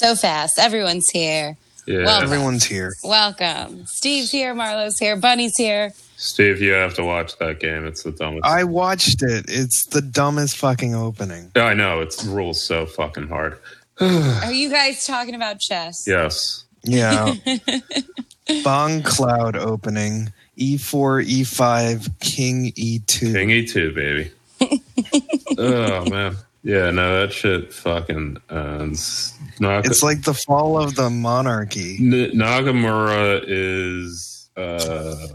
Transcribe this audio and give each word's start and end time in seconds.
So 0.00 0.14
fast. 0.14 0.58
Everyone's 0.58 1.10
here. 1.10 1.58
Yeah. 1.86 2.04
Well- 2.04 2.22
Everyone's 2.22 2.64
here. 2.64 2.94
Welcome. 3.04 3.84
Steve's 3.84 4.30
here. 4.30 4.54
Marlo's 4.54 4.98
here. 4.98 5.14
Bunny's 5.14 5.56
here. 5.58 5.92
Steve, 6.16 6.62
you 6.62 6.72
have 6.72 6.94
to 6.94 7.04
watch 7.04 7.36
that 7.36 7.60
game. 7.60 7.86
It's 7.86 8.02
the 8.04 8.10
dumbest. 8.10 8.46
I 8.46 8.64
watched 8.64 9.22
it. 9.22 9.44
It's 9.48 9.84
the 9.90 10.00
dumbest 10.00 10.56
fucking 10.56 10.94
opening. 10.94 11.52
I 11.54 11.74
know. 11.74 12.00
It's 12.00 12.24
rules 12.24 12.62
so 12.62 12.86
fucking 12.86 13.28
hard. 13.28 13.58
Are 14.00 14.50
you 14.50 14.70
guys 14.70 15.04
talking 15.06 15.34
about 15.34 15.60
chess? 15.60 16.04
Yes. 16.06 16.64
Yeah. 16.82 17.34
Bongcloud 18.48 19.56
opening. 19.56 20.32
E 20.56 20.78
E4, 20.78 21.26
E5, 21.26 22.20
King 22.20 22.72
E2. 22.72 23.32
King 23.34 23.48
E2, 23.50 23.94
baby. 23.94 24.30
oh, 25.58 26.08
man. 26.08 26.36
Yeah, 26.62 26.90
no, 26.90 27.20
that 27.20 27.32
shit 27.32 27.72
fucking 27.72 28.36
ends. 28.50 29.34
Naga- 29.60 29.88
It's 29.88 30.02
like 30.02 30.22
the 30.22 30.34
fall 30.34 30.80
of 30.82 30.94
the 30.96 31.10
monarchy. 31.10 31.98
N- 32.00 32.32
Nagamura 32.38 33.42
is. 33.46 34.48
Uh, 34.56 35.28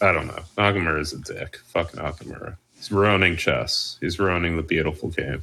I 0.00 0.12
don't 0.12 0.26
know. 0.28 0.40
Nagamura 0.56 1.00
is 1.00 1.12
a 1.12 1.18
dick. 1.18 1.58
Fuck 1.66 1.92
Nagamura. 1.92 2.56
He's 2.76 2.90
ruining 2.92 3.36
chess. 3.36 3.98
He's 4.00 4.18
ruining 4.18 4.56
the 4.56 4.62
beautiful 4.62 5.10
game. 5.10 5.42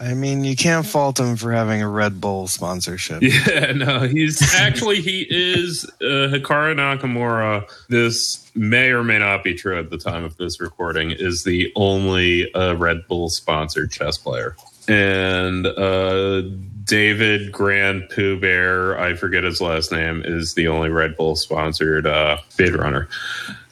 I 0.00 0.14
mean, 0.14 0.44
you 0.44 0.54
can't 0.54 0.86
fault 0.86 1.18
him 1.18 1.34
for 1.36 1.50
having 1.50 1.82
a 1.82 1.88
Red 1.88 2.20
Bull 2.20 2.46
sponsorship. 2.46 3.20
Yeah, 3.22 3.72
no, 3.72 4.00
he's 4.06 4.54
actually 4.54 5.00
he 5.00 5.26
is 5.28 5.84
uh, 6.00 6.30
Hikaru 6.30 6.76
Nakamura. 6.76 7.68
This 7.88 8.48
may 8.54 8.90
or 8.90 9.02
may 9.02 9.18
not 9.18 9.42
be 9.42 9.54
true 9.54 9.76
at 9.76 9.90
the 9.90 9.98
time 9.98 10.22
of 10.22 10.36
this 10.36 10.60
recording. 10.60 11.10
Is 11.10 11.42
the 11.42 11.72
only 11.74 12.52
uh, 12.54 12.74
Red 12.74 13.08
Bull 13.08 13.28
sponsored 13.28 13.90
chess 13.90 14.16
player, 14.18 14.54
and 14.86 15.66
uh, 15.66 16.42
David 16.88 17.52
GrandPOOBear, 17.52 18.98
I 18.98 19.14
forget 19.14 19.44
his 19.44 19.60
last 19.60 19.92
name, 19.92 20.22
is 20.24 20.54
the 20.54 20.68
only 20.68 20.88
Red 20.88 21.16
Bull 21.18 21.36
sponsored 21.36 22.06
uh, 22.06 22.38
bid 22.56 22.74
runner. 22.74 23.08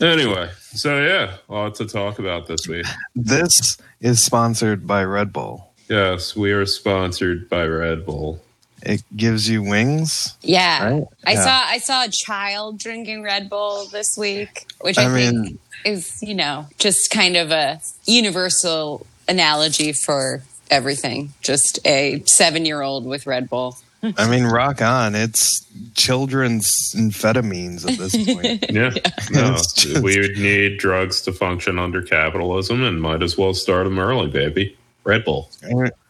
Anyway, 0.00 0.50
so 0.60 1.02
yeah, 1.02 1.36
a 1.48 1.52
lot 1.52 1.74
to 1.76 1.86
talk 1.86 2.18
about 2.18 2.46
this 2.46 2.68
week. 2.68 2.84
This 3.14 3.78
is 4.02 4.22
sponsored 4.22 4.86
by 4.86 5.02
Red 5.04 5.32
Bull. 5.32 5.72
Yes, 5.88 6.36
we 6.36 6.52
are 6.52 6.66
sponsored 6.66 7.48
by 7.48 7.64
Red 7.64 8.04
Bull. 8.04 8.42
It 8.82 9.02
gives 9.16 9.48
you 9.48 9.62
wings, 9.62 10.36
Yeah. 10.42 10.84
right? 10.92 11.04
I 11.26 11.32
Yeah. 11.32 11.42
saw 11.42 11.62
I 11.66 11.78
saw 11.78 12.04
a 12.04 12.10
child 12.10 12.78
drinking 12.78 13.22
Red 13.22 13.48
Bull 13.48 13.86
this 13.86 14.14
week, 14.18 14.66
which 14.82 14.98
I, 14.98 15.06
I 15.06 15.12
think 15.14 15.38
mean- 15.38 15.58
is, 15.86 16.18
you 16.22 16.34
know, 16.34 16.66
just 16.78 17.10
kind 17.10 17.36
of 17.36 17.50
a 17.50 17.80
universal 18.06 19.06
analogy 19.26 19.92
for 19.94 20.42
everything. 20.70 21.32
Just 21.42 21.78
a 21.86 22.22
seven 22.26 22.64
year 22.64 22.82
old 22.82 23.06
with 23.06 23.26
Red 23.26 23.48
Bull. 23.48 23.76
I 24.16 24.28
mean, 24.30 24.44
rock 24.44 24.80
on. 24.82 25.14
It's 25.16 25.66
children's 25.94 26.70
amphetamines 26.94 27.90
at 27.90 27.98
this 27.98 28.14
point. 28.16 28.64
Yeah, 28.70 28.90
no, 29.32 29.52
just- 29.54 29.98
we 30.00 30.20
would 30.20 30.36
need 30.36 30.78
drugs 30.78 31.22
to 31.22 31.32
function 31.32 31.78
under 31.78 32.02
capitalism, 32.02 32.82
and 32.84 33.00
might 33.00 33.22
as 33.22 33.36
well 33.38 33.54
start 33.54 33.84
them 33.84 33.98
early, 33.98 34.28
baby. 34.28 34.76
Red 35.04 35.24
Bull. 35.24 35.50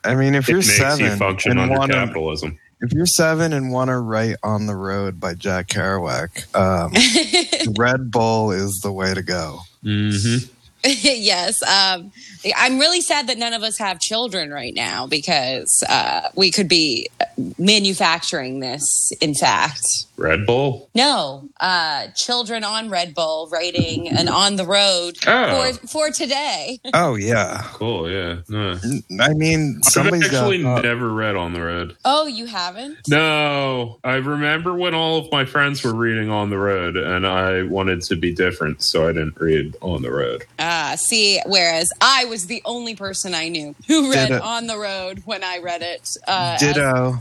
I 0.04 0.14
mean, 0.14 0.34
if 0.34 0.48
It 0.48 0.52
you're 0.52 0.58
makes 0.58 0.76
seven 0.76 1.04
you 1.04 1.16
function 1.16 1.52
and 1.52 1.60
under 1.60 1.78
want 1.78 1.92
to, 1.92 1.98
capitalism. 1.98 2.58
if 2.80 2.92
you're 2.92 3.06
seven 3.06 3.52
and 3.52 3.70
want 3.72 3.88
to 3.88 3.96
write 3.98 4.36
on 4.42 4.66
the 4.66 4.74
road 4.74 5.20
by 5.20 5.34
Jack 5.34 5.68
Kerouac, 5.68 6.54
um, 6.56 6.92
Red 7.78 8.10
Bull 8.10 8.50
is 8.52 8.80
the 8.82 8.92
way 8.92 9.12
to 9.14 9.22
go. 9.22 9.60
Mm-hmm. 9.84 10.50
yes. 10.84 11.62
Um, 11.62 12.12
I'm 12.56 12.78
really 12.78 13.00
sad 13.00 13.26
that 13.28 13.38
none 13.38 13.52
of 13.52 13.62
us 13.62 13.78
have 13.78 13.98
children 13.98 14.50
right 14.50 14.74
now 14.74 15.06
because 15.06 15.82
uh, 15.88 16.28
we 16.34 16.50
could 16.50 16.68
be 16.68 17.08
manufacturing 17.58 18.60
this, 18.60 19.10
in 19.20 19.34
fact. 19.34 20.06
Red 20.16 20.46
Bull. 20.46 20.88
No, 20.94 21.48
uh, 21.60 22.08
children 22.14 22.64
on 22.64 22.88
Red 22.90 23.14
Bull 23.14 23.48
writing 23.52 24.08
and 24.08 24.28
on 24.28 24.56
the 24.56 24.64
road 24.64 25.16
Oh. 25.26 25.72
for, 25.74 25.86
for 25.88 26.10
today. 26.10 26.80
Oh 26.94 27.14
yeah, 27.16 27.62
Cool. 27.74 28.10
Yeah. 28.10 28.36
No. 28.48 28.78
I 29.20 29.34
mean, 29.34 29.80
I've 29.84 29.92
somebody's 29.92 30.28
got. 30.28 30.44
actually 30.44 30.64
uh, 30.64 30.80
never 30.80 31.12
read 31.12 31.36
on 31.36 31.52
the 31.52 31.60
road. 31.60 31.96
Oh, 32.04 32.26
you 32.26 32.46
haven't? 32.46 32.96
No, 33.08 33.98
I 34.04 34.14
remember 34.14 34.74
when 34.74 34.94
all 34.94 35.18
of 35.18 35.30
my 35.30 35.44
friends 35.44 35.84
were 35.84 35.94
reading 35.94 36.30
on 36.30 36.48
the 36.50 36.58
road, 36.58 36.96
and 36.96 37.26
I 37.26 37.62
wanted 37.64 38.00
to 38.02 38.16
be 38.16 38.32
different, 38.32 38.82
so 38.82 39.04
I 39.08 39.12
didn't 39.12 39.38
read 39.38 39.76
on 39.82 40.02
the 40.02 40.10
road. 40.12 40.44
Ah, 40.58 40.94
see, 40.96 41.40
whereas 41.46 41.92
I 42.00 42.24
was 42.26 42.46
the 42.46 42.62
only 42.64 42.94
person 42.96 43.34
I 43.34 43.48
knew 43.48 43.74
who 43.86 44.10
read 44.10 44.28
Ditto. 44.28 44.42
on 44.42 44.66
the 44.66 44.78
road 44.78 45.22
when 45.26 45.44
I 45.44 45.58
read 45.58 45.82
it. 45.82 46.16
Uh, 46.26 46.56
Ditto. 46.58 47.14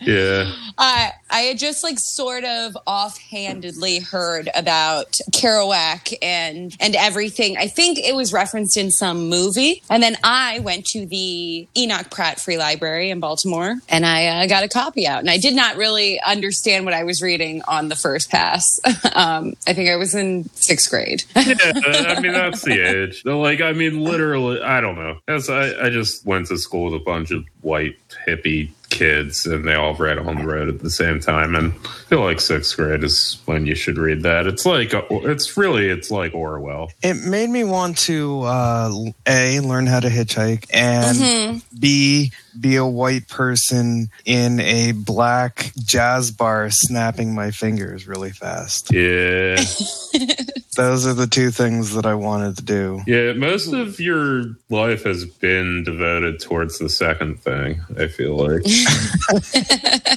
Yeah. 0.00 0.50
I 0.78 1.12
I 1.30 1.40
had 1.40 1.58
just 1.58 1.82
like 1.84 1.98
sort 1.98 2.29
of 2.38 2.76
offhandedly 2.86 4.00
heard 4.00 4.48
about 4.54 5.18
Kerouac 5.32 6.14
and 6.22 6.76
and 6.80 6.94
everything. 6.96 7.56
I 7.56 7.66
think 7.66 7.98
it 7.98 8.14
was 8.14 8.32
referenced 8.32 8.76
in 8.76 8.90
some 8.90 9.28
movie, 9.28 9.82
and 9.90 10.02
then 10.02 10.16
I 10.22 10.60
went 10.60 10.86
to 10.86 11.06
the 11.06 11.66
Enoch 11.76 12.10
Pratt 12.10 12.40
Free 12.40 12.58
Library 12.58 13.10
in 13.10 13.20
Baltimore, 13.20 13.76
and 13.88 14.06
I 14.06 14.26
uh, 14.26 14.46
got 14.46 14.62
a 14.62 14.68
copy 14.68 15.06
out. 15.06 15.20
And 15.20 15.30
I 15.30 15.38
did 15.38 15.54
not 15.54 15.76
really 15.76 16.20
understand 16.20 16.84
what 16.84 16.94
I 16.94 17.04
was 17.04 17.22
reading 17.22 17.62
on 17.66 17.88
the 17.88 17.96
first 17.96 18.30
pass. 18.30 18.64
um, 19.14 19.54
I 19.66 19.72
think 19.72 19.90
I 19.90 19.96
was 19.96 20.14
in 20.14 20.48
sixth 20.54 20.90
grade. 20.90 21.24
yeah, 21.36 21.72
I 22.16 22.20
mean 22.20 22.32
that's 22.32 22.62
the 22.62 22.80
age. 22.80 23.24
Like, 23.24 23.60
I 23.60 23.72
mean, 23.72 24.04
literally, 24.04 24.60
I 24.60 24.80
don't 24.80 24.96
know. 24.96 25.18
As 25.28 25.48
I, 25.48 25.86
I 25.86 25.90
just 25.90 26.24
went 26.24 26.46
to 26.48 26.58
school 26.58 26.84
with 26.84 26.94
a 26.94 27.04
bunch 27.04 27.30
of 27.30 27.44
white 27.62 27.96
hippie 28.26 28.70
kids, 28.90 29.46
and 29.46 29.66
they 29.66 29.74
all 29.74 29.94
read 29.94 30.18
on 30.18 30.36
the 30.36 30.44
road 30.44 30.68
at 30.68 30.80
the 30.80 30.90
same 30.90 31.20
time. 31.20 31.54
And 31.54 31.72
I 31.72 31.88
feel 32.08 32.20
like 32.20 32.40
sixth 32.40 32.76
grade 32.76 33.02
is 33.02 33.40
when 33.46 33.66
you 33.66 33.74
should 33.74 33.96
read 33.96 34.22
that. 34.22 34.46
It's 34.46 34.66
like, 34.66 34.90
it's 34.92 35.56
really, 35.56 35.88
it's 35.88 36.10
like 36.10 36.34
Orwell. 36.34 36.90
It 37.02 37.14
made 37.14 37.48
me 37.48 37.64
want 37.64 37.96
to 37.98 38.42
uh, 38.42 38.92
a 39.26 39.60
learn 39.60 39.86
how 39.86 40.00
to 40.00 40.08
hitchhike 40.08 40.66
and 40.72 41.62
b 41.78 42.32
be 42.58 42.76
a 42.76 42.86
white 42.86 43.28
person 43.28 44.08
in 44.24 44.60
a 44.60 44.92
black 44.92 45.72
jazz 45.84 46.30
bar 46.30 46.68
snapping 46.70 47.34
my 47.34 47.50
fingers 47.50 48.06
really 48.08 48.30
fast. 48.30 48.92
Yeah, 48.92 49.56
Those 50.76 51.04
are 51.06 51.12
the 51.14 51.26
two 51.26 51.50
things 51.50 51.94
that 51.94 52.06
I 52.06 52.14
wanted 52.14 52.56
to 52.58 52.62
do. 52.64 53.02
yeah. 53.06 53.32
Most 53.32 53.72
of 53.72 53.98
your 54.00 54.44
life 54.70 55.02
has 55.04 55.26
been 55.26 55.82
devoted 55.84 56.40
towards 56.40 56.78
the 56.78 56.88
second 56.88 57.40
thing. 57.40 57.82
I 57.98 58.06
feel 58.08 58.36
like. 58.36 58.62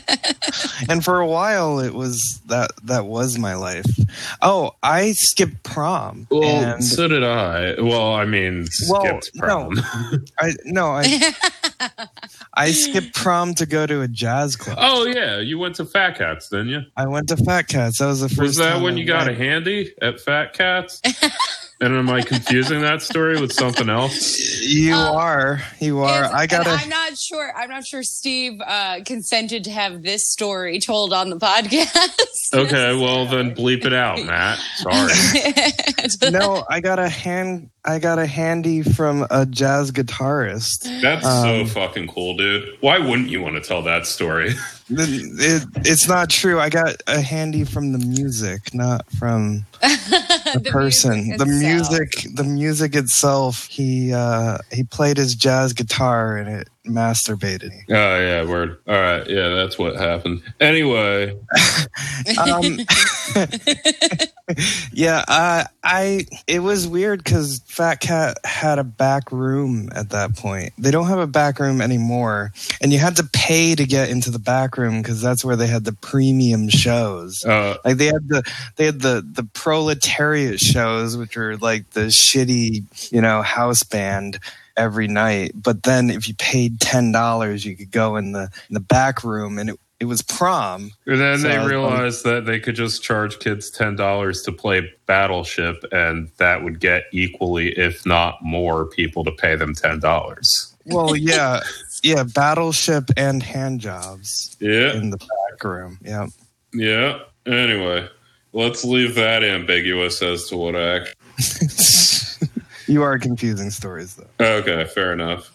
And 0.89 1.03
for 1.03 1.19
a 1.19 1.27
while, 1.27 1.79
it 1.79 1.93
was 1.93 2.41
that 2.47 2.71
that 2.83 3.05
was 3.05 3.37
my 3.39 3.55
life. 3.55 3.85
Oh, 4.41 4.75
I 4.83 5.13
skipped 5.13 5.63
prom, 5.63 6.27
Well, 6.29 6.43
and 6.43 6.83
so 6.83 7.07
did 7.07 7.23
I. 7.23 7.75
Well, 7.81 8.13
I 8.13 8.25
mean, 8.25 8.67
Well, 8.89 9.01
skipped 9.21 9.31
no. 9.35 9.41
prom. 9.41 9.79
I 10.39 10.53
no, 10.65 10.87
I 10.91 11.03
I 12.53 12.71
skipped 12.71 13.15
prom 13.15 13.53
to 13.55 13.65
go 13.65 13.85
to 13.85 14.01
a 14.01 14.07
jazz 14.07 14.55
club. 14.55 14.77
oh 14.79 15.05
yeah, 15.05 15.39
you 15.39 15.57
went 15.57 15.75
to 15.75 15.85
Fat 15.85 16.17
Cats, 16.17 16.49
didn't 16.49 16.69
you? 16.69 16.81
I 16.97 17.07
went 17.07 17.29
to 17.29 17.37
Fat 17.37 17.67
Cats. 17.67 17.99
That 17.99 18.07
was 18.07 18.21
the 18.21 18.29
first. 18.29 18.39
Was 18.39 18.55
that 18.57 18.81
when 18.81 18.95
I 18.95 18.97
you 18.97 19.05
got 19.05 19.27
a 19.27 19.33
handy 19.33 19.93
at 20.01 20.19
Fat 20.19 20.53
Cats? 20.53 21.01
And 21.83 21.95
am 21.95 22.09
I 22.09 22.21
confusing 22.21 22.79
that 22.81 23.01
story 23.01 23.39
with 23.41 23.51
something 23.51 23.89
else? 23.89 24.39
You 24.61 24.93
Uh, 24.95 25.11
are. 25.13 25.61
You 25.81 25.99
are. 25.99 26.23
I 26.33 26.47
gotta. 26.47 26.69
I'm 26.69 26.87
not 26.87 27.17
sure. 27.17 27.51
I'm 27.57 27.69
not 27.69 27.85
sure 27.85 28.03
Steve 28.03 28.61
uh, 28.65 29.01
consented 29.05 29.65
to 29.65 29.71
have 29.71 30.01
this 30.01 30.31
story 30.31 30.79
told 30.79 31.11
on 31.11 31.29
the 31.29 31.37
podcast. 31.37 32.19
Okay, 32.55 32.95
well 32.95 33.25
then 33.25 33.55
bleep 33.55 33.83
it 33.83 33.93
out, 33.93 34.23
Matt. 34.25 34.59
Sorry. 34.75 35.11
no, 36.31 36.63
I 36.69 36.81
got 36.81 36.99
a 36.99 37.09
hand. 37.09 37.71
I 37.83 37.97
got 37.97 38.19
a 38.19 38.27
handy 38.27 38.83
from 38.83 39.25
a 39.31 39.47
jazz 39.47 39.91
guitarist. 39.91 40.83
That's 41.01 41.25
Um, 41.25 41.65
so 41.65 41.73
fucking 41.73 42.09
cool, 42.09 42.37
dude. 42.37 42.77
Why 42.81 42.99
wouldn't 42.99 43.29
you 43.29 43.41
want 43.41 43.55
to 43.55 43.61
tell 43.61 43.81
that 43.83 44.05
story? 44.05 44.53
It, 44.89 45.67
it's 45.77 46.07
not 46.07 46.29
true. 46.29 46.59
I 46.59 46.69
got 46.69 46.95
a 47.07 47.21
handy 47.21 47.63
from 47.63 47.91
the 47.93 47.99
music, 47.99 48.73
not 48.73 49.09
from 49.11 49.65
the, 49.81 50.61
The 50.61 50.69
person. 50.69 51.25
music 51.27 51.37
the 51.39 51.45
music, 51.45 52.11
the 52.35 52.43
music 52.43 52.95
itself. 52.95 53.65
He 53.67 54.13
uh, 54.13 54.57
he 54.71 54.83
played 54.83 55.17
his 55.17 55.35
jazz 55.35 55.73
guitar 55.73 56.37
and 56.37 56.49
it 56.49 56.67
masturbated. 56.87 57.71
Oh 57.89 58.19
yeah, 58.19 58.45
word. 58.47 58.77
All 58.87 58.95
right, 58.95 59.27
yeah, 59.29 59.49
that's 59.49 59.77
what 59.77 59.95
happened. 59.95 60.41
Anyway, 60.59 61.37
Um, 62.37 62.79
yeah, 64.93 65.23
uh, 65.27 65.63
I. 65.83 66.25
It 66.47 66.59
was 66.59 66.87
weird 66.87 67.23
because 67.23 67.61
Fat 67.67 67.99
Cat 68.01 68.37
had 68.43 68.79
a 68.79 68.83
back 68.83 69.31
room 69.31 69.89
at 69.95 70.09
that 70.09 70.35
point. 70.35 70.73
They 70.77 70.91
don't 70.91 71.07
have 71.07 71.19
a 71.19 71.27
back 71.27 71.59
room 71.59 71.81
anymore, 71.81 72.51
and 72.81 72.91
you 72.91 72.99
had 72.99 73.15
to 73.17 73.23
pay 73.33 73.75
to 73.75 73.85
get 73.85 74.09
into 74.09 74.31
the 74.31 74.39
back 74.39 74.77
room 74.77 75.01
because 75.01 75.21
that's 75.21 75.43
where 75.45 75.55
they 75.55 75.67
had 75.67 75.85
the 75.85 75.93
premium 75.93 76.69
shows. 76.69 77.43
uh, 77.45 77.77
Like 77.85 77.97
they 77.97 78.07
had 78.07 78.27
the 78.27 78.43
they 78.75 78.85
had 78.85 79.01
the 79.01 79.25
the 79.25 79.43
proletariat 79.53 80.59
shows, 80.59 81.17
which 81.17 81.35
were 81.35 81.57
like 81.57 81.89
the 81.91 82.07
shitty 82.07 82.83
you 83.11 83.21
know 83.21 83.41
house 83.41 83.83
band 83.83 84.39
every 84.77 85.07
night. 85.07 85.51
But 85.55 85.83
then 85.83 86.09
if 86.09 86.27
you 86.27 86.35
paid 86.35 86.79
ten 86.79 87.11
dollars, 87.11 87.65
you 87.65 87.75
could 87.75 87.91
go 87.91 88.15
in 88.15 88.31
the 88.31 88.49
in 88.69 88.73
the 88.73 88.79
back 88.79 89.23
room, 89.23 89.57
and 89.59 89.69
it 89.71 89.79
it 89.99 90.05
was 90.05 90.21
prom. 90.21 90.91
and 91.05 91.19
then 91.21 91.41
they 91.43 91.53
So, 91.53 91.61
um, 91.61 91.67
realized 91.69 92.25
that 92.25 92.45
they 92.45 92.59
could 92.59 92.75
just 92.75 93.01
charge 93.03 93.39
kids 93.39 93.69
ten 93.69 93.95
dollars 93.95 94.41
to 94.43 94.51
play 94.51 94.91
Battleship, 95.05 95.83
and 95.93 96.29
that 96.37 96.63
would 96.63 96.79
get 96.81 97.05
equally, 97.13 97.69
if 97.77 98.05
not 98.05 98.41
more, 98.43 98.85
people 98.85 99.23
to 99.23 99.31
pay 99.31 99.55
them 99.55 99.73
ten 99.73 99.99
dollars. 99.99 100.73
Well, 100.85 101.15
yeah, 101.15 101.61
yeah, 102.03 102.23
battleship 102.23 103.05
and 103.15 103.41
hand 103.41 103.79
jobs 103.79 104.57
Yeah, 104.59 104.93
in 104.93 105.11
the 105.11 105.17
back 105.17 105.63
room. 105.63 105.97
Yeah. 106.03 106.27
yeah. 106.73 107.19
Anyway, 107.45 108.09
let's 108.51 108.83
leave 108.83 109.15
that 109.15 109.43
ambiguous 109.43 110.21
as 110.21 110.47
to 110.49 110.57
what 110.57 110.75
act. 110.75 111.15
you 112.87 113.03
are 113.03 113.17
confusing 113.19 113.69
stories 113.69 114.15
though. 114.15 114.27
Okay, 114.59 114.85
fair 114.85 115.13
enough. 115.13 115.51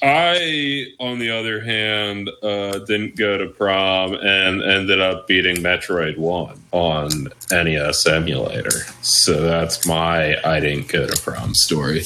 I, 0.00 0.86
on 1.00 1.18
the 1.18 1.30
other 1.36 1.60
hand, 1.60 2.30
uh, 2.42 2.78
didn't 2.86 3.16
go 3.16 3.36
to 3.36 3.48
prom 3.48 4.14
and 4.14 4.62
ended 4.62 5.00
up 5.00 5.26
beating 5.26 5.56
Metroid 5.56 6.16
1 6.16 6.60
on 6.70 7.10
NES 7.50 8.06
emulator. 8.06 8.70
So 9.02 9.40
that's 9.42 9.86
my 9.88 10.36
I 10.44 10.60
didn't 10.60 10.86
go 10.88 11.06
to 11.06 11.20
prom 11.20 11.52
story. 11.54 12.02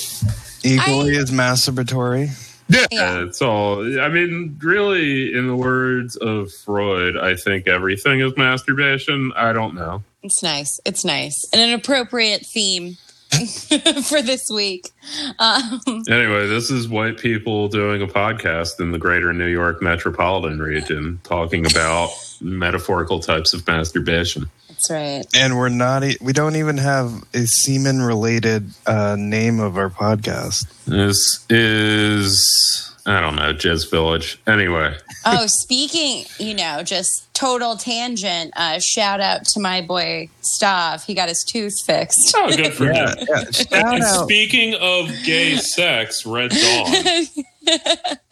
Equally 0.64 1.16
as 1.16 1.30
masturbatory. 1.30 2.30
Yeah, 2.68 2.86
Yeah. 2.90 3.24
it's 3.24 3.42
all. 3.42 4.00
I 4.00 4.08
mean, 4.08 4.56
really, 4.62 5.34
in 5.34 5.46
the 5.48 5.56
words 5.56 6.16
of 6.16 6.50
Freud, 6.64 7.18
I 7.18 7.36
think 7.36 7.66
everything 7.68 8.20
is 8.20 8.34
masturbation. 8.38 9.32
I 9.36 9.52
don't 9.52 9.74
know. 9.74 10.02
It's 10.22 10.42
nice. 10.42 10.80
It's 10.86 11.04
nice. 11.04 11.44
And 11.52 11.60
an 11.60 11.74
appropriate 11.74 12.46
theme 12.46 12.96
for 14.04 14.22
this 14.22 14.48
week. 14.50 14.90
Um, 15.38 15.80
Anyway, 16.08 16.46
this 16.46 16.70
is 16.70 16.88
white 16.88 17.18
people 17.18 17.68
doing 17.68 18.02
a 18.02 18.06
podcast 18.06 18.80
in 18.80 18.92
the 18.92 18.98
greater 18.98 19.32
New 19.32 19.46
York 19.46 19.80
metropolitan 19.82 20.60
region 20.60 21.20
talking 21.24 21.64
about 21.66 22.10
metaphorical 22.40 23.20
types 23.20 23.54
of 23.54 23.66
masturbation. 23.66 24.50
that's 24.68 24.90
right. 24.90 25.24
And 25.34 25.56
we're 25.56 25.68
not. 25.68 26.04
E- 26.04 26.18
we 26.20 26.32
don't 26.32 26.56
even 26.56 26.76
have 26.78 27.24
a 27.34 27.46
semen-related 27.46 28.70
uh, 28.86 29.16
name 29.18 29.60
of 29.60 29.76
our 29.78 29.90
podcast. 29.90 30.66
This 30.86 31.44
is, 31.48 32.91
I 33.04 33.20
don't 33.20 33.34
know, 33.34 33.52
Jizz 33.52 33.90
Village. 33.90 34.40
Anyway, 34.46 34.94
Oh, 35.24 35.46
speaking, 35.48 36.24
you 36.38 36.54
know, 36.54 36.82
just 36.84 37.32
total 37.34 37.76
tangent. 37.76 38.52
Uh, 38.56 38.78
shout 38.78 39.20
out 39.20 39.44
to 39.46 39.60
my 39.60 39.80
boy 39.80 40.28
Stav. 40.42 41.04
He 41.04 41.12
got 41.14 41.28
his 41.28 41.42
tooth 41.44 41.74
fixed. 41.84 42.32
oh, 42.36 42.54
good 42.56 42.72
for 42.72 42.84
Yeah, 42.86 43.10
him. 43.14 43.26
yeah. 43.28 43.50
Shout 43.50 43.72
And 43.94 44.02
out. 44.04 44.24
speaking 44.24 44.74
of 44.74 45.10
gay 45.24 45.56
sex, 45.56 46.24
Red 46.24 46.50
Dawn. 46.52 47.26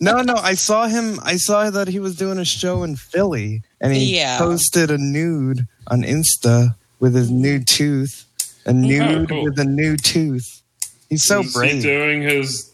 No, 0.00 0.22
no. 0.22 0.34
I 0.36 0.54
saw 0.54 0.86
him. 0.86 1.18
I 1.24 1.36
saw 1.36 1.70
that 1.70 1.88
he 1.88 1.98
was 1.98 2.14
doing 2.16 2.38
a 2.38 2.44
show 2.44 2.84
in 2.84 2.94
Philly, 2.96 3.62
and 3.80 3.92
he 3.92 4.16
Yeah. 4.16 4.38
posted 4.38 4.90
a 4.92 4.98
nude 4.98 5.66
on 5.88 6.02
Insta 6.02 6.76
with 7.00 7.14
his 7.16 7.30
new 7.30 7.62
tooth. 7.64 8.24
A 8.64 8.72
nude 8.72 9.28
cool. 9.28 9.42
with 9.44 9.58
a 9.58 9.64
new 9.64 9.96
tooth. 9.96 10.62
He's 11.10 11.24
so 11.24 11.40
is 11.40 11.46
he 11.46 11.52
brave. 11.58 11.82
doing 11.82 12.22
his 12.22 12.67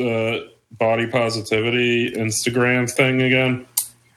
uh, 0.00 0.40
body 0.72 1.06
positivity 1.06 2.12
Instagram 2.12 2.90
thing 2.90 3.22
again? 3.22 3.66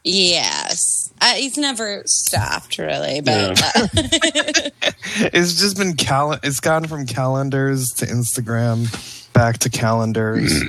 yes. 0.04 1.12
Uh, 1.22 1.36
he's 1.36 1.58
never 1.58 2.04
stopped, 2.06 2.78
really. 2.78 3.22
But 3.22 3.62
uh, 3.62 3.88
It's 5.16 5.60
just 5.60 5.78
been 5.78 5.96
cal. 5.96 6.34
It's 6.44 6.60
gone 6.60 6.86
from 6.86 7.06
calendars 7.06 7.88
to 7.98 8.06
Instagram, 8.06 9.32
back 9.32 9.60
to 9.60 9.70
calendars. 9.70 10.64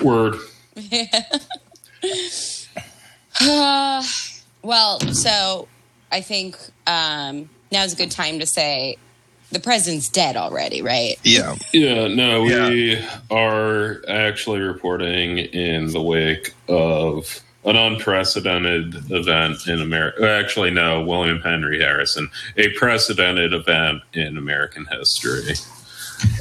Word. 0.00 0.36
Uh, 3.40 4.02
well, 4.62 5.00
so 5.00 5.66
I 6.12 6.20
think 6.20 6.56
um, 6.86 7.48
now's 7.72 7.92
a 7.94 7.96
good 7.96 8.10
time 8.10 8.40
to 8.40 8.46
say 8.46 8.96
the 9.50 9.60
president's 9.60 10.08
dead 10.08 10.36
already, 10.36 10.82
right? 10.82 11.16
yeah. 11.22 11.56
Yeah, 11.72 12.08
no, 12.08 12.42
we 12.42 13.04
are 13.30 14.02
actually 14.08 14.60
reporting 14.60 15.38
in 15.38 15.92
the 15.92 16.00
wake 16.00 16.54
of 16.68 17.40
an 17.64 17.76
unprecedented 17.76 18.94
event 19.10 19.66
in 19.66 19.80
America. 19.80 20.22
Uh, 20.22 20.40
actually, 20.40 20.70
no, 20.70 21.04
William 21.04 21.40
Henry 21.40 21.80
Harrison, 21.80 22.30
a 22.56 22.70
precedented 22.70 23.52
event 23.52 24.02
in 24.14 24.38
American 24.38 24.86
history. 24.86 25.54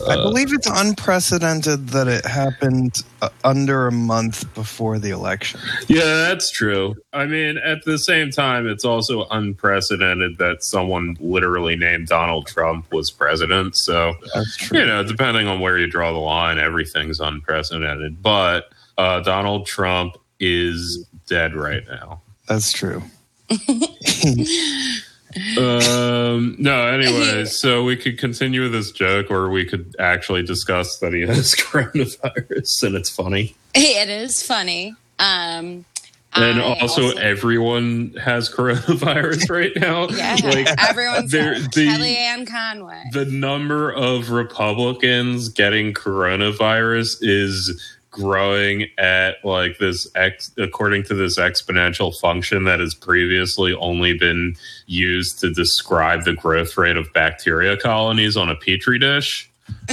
I 0.08 0.16
believe 0.16 0.54
it's 0.54 0.70
unprecedented 0.70 1.90
that 1.90 2.08
it 2.08 2.26
happened 2.26 3.04
uh, 3.22 3.30
under 3.44 3.88
a 3.88 3.92
month 3.92 4.52
before 4.54 5.00
the 5.00 5.10
election. 5.10 5.60
Yeah, 5.88 6.04
that's 6.04 6.52
true. 6.52 6.96
I 7.14 7.26
mean, 7.26 7.58
at 7.58 7.84
the 7.86 7.98
same 7.98 8.32
time, 8.32 8.68
it's 8.68 8.86
also 8.86 9.26
unprecedented 9.30 10.38
that 10.38 10.64
someone 10.64 11.18
literally 11.20 11.76
named 11.76 12.08
Donald 12.08 12.48
Trump 12.48 12.92
was 12.92 13.12
president. 13.12 13.76
So, 13.76 14.14
That's 14.34 14.58
true. 14.58 14.80
you 14.80 14.86
know, 14.86 15.04
depending 15.04 15.48
on 15.48 15.60
where 15.60 15.78
you 15.78 15.88
draw 15.88 16.12
the 16.12 16.20
line, 16.20 16.58
everything's 16.58 17.20
unprecedented. 17.20 18.22
But 18.22 18.72
uh, 18.98 19.22
Donald 19.22 19.66
Trump 19.66 20.18
is 20.40 21.06
dead 21.28 21.56
right 21.56 21.84
now. 21.88 22.22
That's 22.48 22.72
true. 22.72 23.04
Um, 25.58 26.56
no, 26.58 26.88
anyway, 26.88 27.46
so 27.46 27.84
we 27.84 27.96
could 27.96 28.18
continue 28.18 28.64
with 28.64 28.72
this 28.72 28.92
joke, 28.92 29.30
or 29.30 29.50
we 29.50 29.66
could 29.66 29.96
actually 30.00 30.44
discuss 30.44 30.98
that 31.00 31.14
he 31.14 31.22
has 31.22 31.54
coronavirus 31.56 32.84
and 32.84 32.96
it's 32.96 33.10
funny. 33.10 33.56
It 33.76 34.10
is 34.10 34.42
funny. 34.42 34.96
Um, 35.20 35.86
And 36.34 36.62
I 36.62 36.80
also, 36.80 37.10
everyone 37.18 38.14
has 38.22 38.50
coronavirus 38.50 39.50
right 39.56 39.72
now. 39.76 40.08
yeah, 40.10 40.36
Like, 40.44 40.68
everyone's 40.90 41.32
the- 41.32 41.68
Kellyanne 41.74 42.48
Conway. 42.48 43.04
the 43.14 43.26
number 43.26 43.92
of 43.92 44.30
Republicans 44.32 45.50
getting 45.50 45.94
coronavirus 45.94 47.18
is 47.22 47.98
growing 48.12 48.88
at 48.98 49.36
like 49.46 49.78
this 49.78 50.08
ex 50.16 50.52
according 50.58 51.04
to 51.04 51.14
this 51.14 51.38
exponential 51.38 52.18
function 52.20 52.64
that 52.64 52.80
has 52.80 52.96
previously 52.96 53.74
only 53.76 54.14
been 54.18 54.56
used 54.88 55.40
to 55.40 55.54
describe 55.54 56.24
the 56.24 56.34
growth 56.34 56.76
rate 56.78 56.98
of 56.98 57.12
bacteria 57.14 57.78
colonies 57.78 58.36
on 58.36 58.50
a 58.50 58.56
petri 58.56 58.98
dish. 58.98 59.46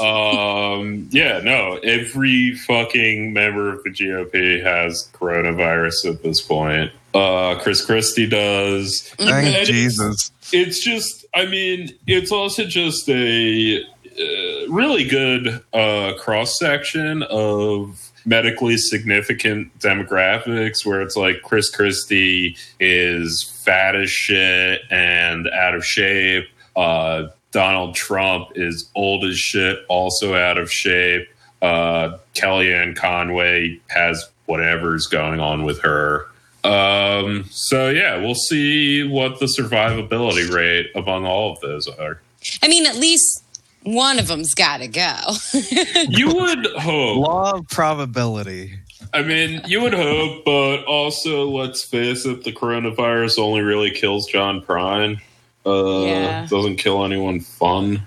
um 0.00 1.08
yeah 1.10 1.40
no 1.42 1.78
every 1.82 2.54
fucking 2.54 3.32
member 3.32 3.72
of 3.72 3.82
the 3.82 3.90
gop 3.90 4.62
has 4.62 5.08
coronavirus 5.12 6.10
at 6.14 6.22
this 6.22 6.40
point 6.40 6.92
uh 7.14 7.58
chris 7.60 7.84
christie 7.84 8.28
does 8.28 9.02
Thank 9.18 9.30
And 9.30 9.46
it's- 9.48 9.66
Jesus. 9.66 10.30
it's 10.52 10.84
just 10.84 11.24
i 11.34 11.46
mean 11.46 11.90
it's 12.06 12.30
also 12.30 12.64
just 12.64 13.08
a 13.08 13.82
uh, 13.82 14.22
really 14.70 15.04
good 15.04 15.62
uh, 15.72 16.12
cross 16.18 16.58
section 16.58 17.22
of 17.24 18.10
medically 18.24 18.76
significant 18.76 19.76
demographics 19.78 20.84
where 20.84 21.00
it's 21.00 21.16
like 21.16 21.40
chris 21.42 21.70
christie 21.70 22.54
is 22.78 23.42
fat 23.64 23.96
as 23.96 24.10
shit 24.10 24.82
and 24.90 25.48
out 25.48 25.74
of 25.74 25.84
shape 25.84 26.46
Uh, 26.76 27.28
Donald 27.52 27.96
Trump 27.96 28.48
is 28.54 28.88
old 28.94 29.24
as 29.24 29.36
shit, 29.36 29.84
also 29.88 30.34
out 30.36 30.56
of 30.56 30.70
shape. 30.70 31.28
Uh, 31.60 32.16
Kellyanne 32.34 32.94
Conway 32.94 33.80
has 33.88 34.24
whatever's 34.46 35.08
going 35.08 35.40
on 35.40 35.64
with 35.64 35.80
her. 35.80 36.26
Um, 36.62 37.44
so 37.50 37.90
yeah, 37.90 38.18
we'll 38.18 38.36
see 38.36 39.02
what 39.02 39.40
the 39.40 39.46
survivability 39.46 40.48
rate 40.54 40.90
among 40.94 41.26
all 41.26 41.52
of 41.52 41.60
those 41.60 41.88
are. 41.88 42.20
I 42.62 42.68
mean, 42.68 42.86
at 42.86 42.94
least 42.96 43.42
one 43.82 44.18
of 44.18 44.26
them's 44.28 44.54
got 44.54 44.78
to 44.78 44.88
go. 44.88 45.16
You 46.08 46.34
would 46.34 46.66
hope. 46.78 47.16
Law 47.18 47.52
of 47.58 47.68
probability. 47.68 48.78
I 49.12 49.22
mean, 49.22 49.60
you 49.66 49.80
would 49.82 49.94
hope, 49.94 50.44
but 50.44 50.84
also 50.84 51.48
let's 51.48 51.82
face 51.82 52.24
it, 52.26 52.44
the 52.44 52.52
coronavirus 52.52 53.38
only 53.38 53.60
really 53.62 53.90
kills 53.90 54.26
John 54.26 54.60
Prine. 54.62 55.20
Uh, 55.66 56.04
Yeah. 56.04 56.46
Doesn't 56.48 56.76
kill 56.76 57.04
anyone 57.04 57.40
fun. 57.40 58.06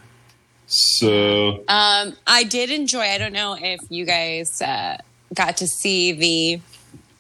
So 0.68 1.64
Um, 1.68 2.16
I 2.26 2.44
did 2.44 2.70
enjoy. 2.72 3.02
I 3.02 3.18
don't 3.18 3.34
know 3.34 3.58
if 3.60 3.80
you 3.90 4.06
guys 4.06 4.62
uh, 4.62 4.98
got 5.34 5.58
to 5.58 5.68
see 5.68 6.12
the 6.14 6.62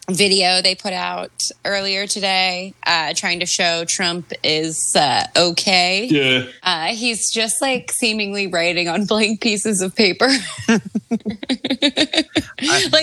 video 0.09 0.61
they 0.61 0.75
put 0.75 0.93
out 0.93 1.31
earlier 1.65 2.07
today, 2.07 2.73
uh, 2.85 3.13
trying 3.15 3.39
to 3.39 3.45
show 3.45 3.85
Trump 3.85 4.31
is 4.43 4.93
uh, 4.95 5.25
okay. 5.35 6.05
yeah, 6.05 6.43
Uh, 6.63 6.87
he's 6.87 7.31
just 7.31 7.61
like 7.61 7.91
seemingly 7.91 8.47
writing 8.47 8.87
on 8.89 9.05
blank 9.05 9.41
pieces 9.41 9.81
of 9.81 9.95
paper. 9.95 10.27
like, 10.67 10.81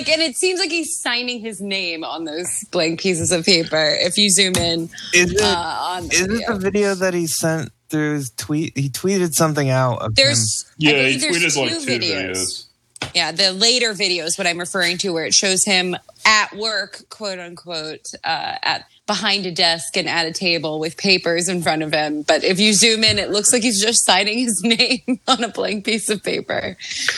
and 0.09 0.23
it 0.23 0.37
seems 0.37 0.61
like 0.61 0.71
he's 0.71 0.99
signing 1.01 1.41
his 1.41 1.61
name 1.61 2.05
on 2.05 2.25
those 2.25 2.65
blank 2.71 3.01
pieces 3.01 3.33
of 3.33 3.45
paper. 3.45 3.95
If 3.99 4.19
you 4.19 4.31
zoom 4.31 4.55
in 4.57 4.91
Is 5.15 5.33
it? 5.33 5.41
uh, 5.43 6.01
is 6.05 6.21
it 6.21 6.29
video. 6.31 6.53
the 6.55 6.59
video 6.59 6.95
that 6.97 7.15
he 7.15 7.27
sent 7.27 7.71
through 7.89 8.15
his 8.15 8.31
tweet? 8.31 8.77
He 8.77 8.89
tweeted 8.91 9.33
something 9.35 9.71
out 9.71 9.99
of 10.01 10.07
him. 10.09 10.13
there's 10.17 10.65
I 10.69 10.73
yeah. 10.79 11.07
He 11.09 11.19
tweeted 11.19 11.57
like 11.57 11.71
two 11.71 11.81
two 11.81 11.87
videos. 11.91 12.31
videos. 12.33 12.67
Yeah, 13.15 13.33
the 13.33 13.53
later 13.53 13.93
video 13.93 14.25
is 14.25 14.39
what 14.39 14.47
I'm 14.47 14.59
referring 14.59 14.99
to, 14.99 15.11
where 15.11 15.25
it 15.25 15.35
shows 15.35 15.65
him 15.65 15.97
at 16.25 16.55
work, 16.57 17.03
quote 17.09 17.39
unquote, 17.39 18.07
uh, 18.25 18.55
at 18.63 18.85
behind 19.07 19.45
a 19.45 19.51
desk 19.51 19.97
and 19.97 20.09
at 20.09 20.25
a 20.27 20.33
table 20.33 20.79
with 20.79 20.97
papers 20.97 21.49
in 21.49 21.63
front 21.63 21.83
of 21.83 21.93
him. 21.93 22.23
But 22.23 22.45
if 22.45 22.61
you 22.61 22.73
zoom 22.73 23.03
in, 23.03 23.19
it 23.19 23.31
looks 23.31 23.53
like 23.53 23.63
he's 23.63 23.83
just 23.83 24.07
signing 24.07 24.39
his 24.39 24.63
name 24.65 25.19
on 25.27 25.43
a 25.43 25.49
blank 25.49 25.85
piece 25.85 26.09
of 26.09 26.23
paper. 26.23 26.77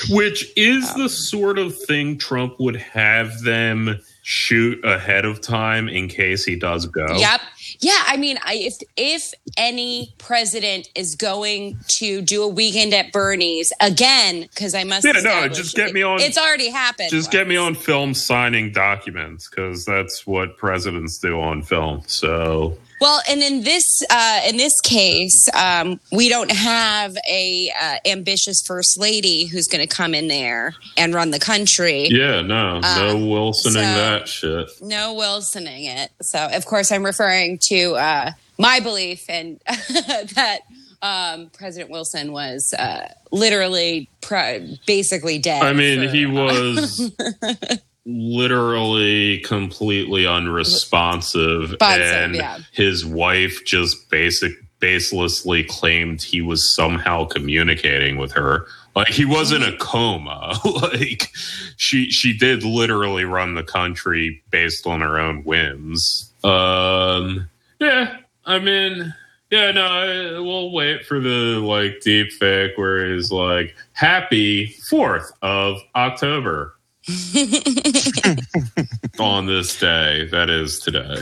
Which 0.08 0.50
is 0.56 0.94
the 0.94 1.10
sort 1.10 1.58
of 1.58 1.76
thing 1.76 2.16
Trump 2.16 2.58
would 2.58 2.76
have 2.76 3.42
them 3.42 4.00
shoot 4.22 4.82
ahead 4.84 5.26
of 5.26 5.42
time 5.42 5.88
in 5.88 6.08
case 6.08 6.44
he 6.44 6.56
does 6.56 6.86
go. 6.86 7.06
Yep. 7.14 7.40
Yeah, 7.80 7.98
I 8.06 8.16
mean, 8.16 8.38
I, 8.44 8.54
if 8.54 8.78
if 8.96 9.32
any 9.56 10.14
president 10.18 10.88
is 10.94 11.14
going 11.14 11.78
to 11.98 12.20
do 12.22 12.42
a 12.42 12.48
weekend 12.48 12.92
at 12.94 13.12
Bernie's 13.12 13.72
again, 13.80 14.42
because 14.42 14.74
I 14.74 14.84
must, 14.84 15.04
Yeah, 15.04 15.12
no, 15.12 15.48
just 15.48 15.74
get 15.76 15.92
me 15.92 16.02
on- 16.02 16.20
It's 16.20 16.38
already 16.38 16.70
happened. 16.70 17.10
Just 17.10 17.30
get 17.30 17.46
me 17.48 17.56
on 17.56 17.74
film 17.74 18.14
signing 18.14 18.72
documents 18.72 19.48
because 19.48 19.84
that's 19.84 20.26
what 20.26 20.56
presidents 20.56 21.18
do 21.18 21.40
on 21.40 21.62
film. 21.62 22.02
So 22.06 22.76
Well, 23.02 23.20
and 23.28 23.42
in 23.42 23.64
this 23.64 24.04
uh, 24.08 24.42
in 24.46 24.56
this 24.56 24.80
case, 24.80 25.48
um, 25.54 25.98
we 26.12 26.28
don't 26.28 26.52
have 26.52 27.16
a 27.28 27.72
uh, 27.82 27.96
ambitious 28.06 28.62
first 28.64 28.96
lady 28.96 29.46
who's 29.46 29.66
going 29.66 29.86
to 29.86 29.92
come 29.92 30.14
in 30.14 30.28
there 30.28 30.74
and 30.96 31.12
run 31.12 31.32
the 31.32 31.40
country. 31.40 32.06
yeah, 32.10 32.42
no, 32.42 32.78
no 32.78 33.16
Wilsoning 33.16 33.72
so- 33.72 33.80
that 33.80 34.28
shit. 34.28 34.70
No 34.80 35.16
Wilsoning 35.16 35.86
it. 35.86 36.12
So, 36.22 36.46
of 36.52 36.64
course, 36.64 36.92
I'm 36.92 37.04
referring 37.04 37.58
to 37.64 37.94
uh, 37.94 38.30
my 38.56 38.78
belief 38.78 39.24
and 39.28 39.60
that 39.66 40.60
um, 41.02 41.50
President 41.58 41.90
Wilson 41.90 42.30
was 42.30 42.72
uh, 42.72 43.12
literally 43.32 44.08
pr- 44.20 44.64
basically 44.86 45.40
dead. 45.40 45.64
I 45.64 45.72
mean, 45.72 46.08
for- 46.08 46.14
he 46.14 46.26
was 46.26 47.10
literally 48.04 49.38
completely 49.40 50.26
unresponsive, 50.26 51.70
Responsive, 51.72 52.02
and 52.02 52.34
yeah. 52.34 52.58
his 52.72 53.04
wife 53.04 53.64
just 53.64 54.10
basic 54.10 54.52
baselessly 54.80 55.66
claimed 55.68 56.20
he 56.20 56.40
was 56.40 56.74
somehow 56.74 57.24
communicating 57.24 58.16
with 58.16 58.32
her. 58.32 58.66
Like 58.96 59.08
he 59.08 59.24
was 59.24 59.52
in 59.52 59.62
a 59.62 59.76
coma. 59.78 60.54
like 60.82 61.28
she 61.76 62.10
she 62.10 62.36
did 62.36 62.64
literally 62.64 63.24
run 63.24 63.54
the 63.54 63.62
country 63.62 64.42
based 64.50 64.86
on 64.86 65.00
her 65.00 65.18
own 65.18 65.44
whims. 65.44 66.32
Um, 66.44 67.48
yeah, 67.80 68.18
I 68.44 68.58
mean. 68.58 69.14
Yeah, 69.50 69.70
no, 69.70 69.84
I- 69.84 70.40
we'll 70.40 70.72
wait 70.72 71.04
for 71.04 71.20
the 71.20 71.60
like 71.60 72.00
deep 72.00 72.32
fake 72.32 72.72
where 72.76 73.12
he's 73.14 73.30
like, 73.30 73.74
"Happy 73.92 74.68
Fourth 74.88 75.30
of 75.42 75.78
October." 75.94 76.74
on 79.18 79.46
this 79.46 79.78
day, 79.78 80.28
that 80.30 80.48
is 80.50 80.78
today. 80.80 81.16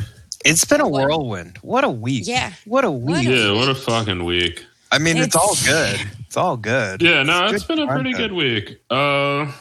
It's 0.45 0.65
been 0.65 0.81
a 0.81 0.89
What? 0.89 1.09
whirlwind. 1.09 1.59
What 1.63 1.85
a 1.85 1.89
week. 1.89 2.27
Yeah. 2.27 2.53
What 2.65 2.85
a 2.85 2.91
What 2.91 3.19
week. 3.19 3.29
Yeah, 3.29 3.53
what 3.53 3.69
a 3.69 3.75
fucking 3.75 4.25
week. 4.25 4.65
I 4.93 4.99
mean, 4.99 5.17
it's, 5.19 5.35
It's- 5.35 5.37
all 5.37 5.55
good. 5.65 6.01
It's 6.27 6.37
all 6.37 6.57
good. 6.57 7.03
Yeah, 7.03 7.23
no, 7.23 7.45
It's 7.47 7.55
it's 7.55 7.65
good 7.65 7.77
been 7.77 7.89
a 7.89 7.93
pretty 7.93 8.13
content. 8.13 8.31
good 8.33 8.37
week. 8.37 8.81
Uh, 8.91 9.53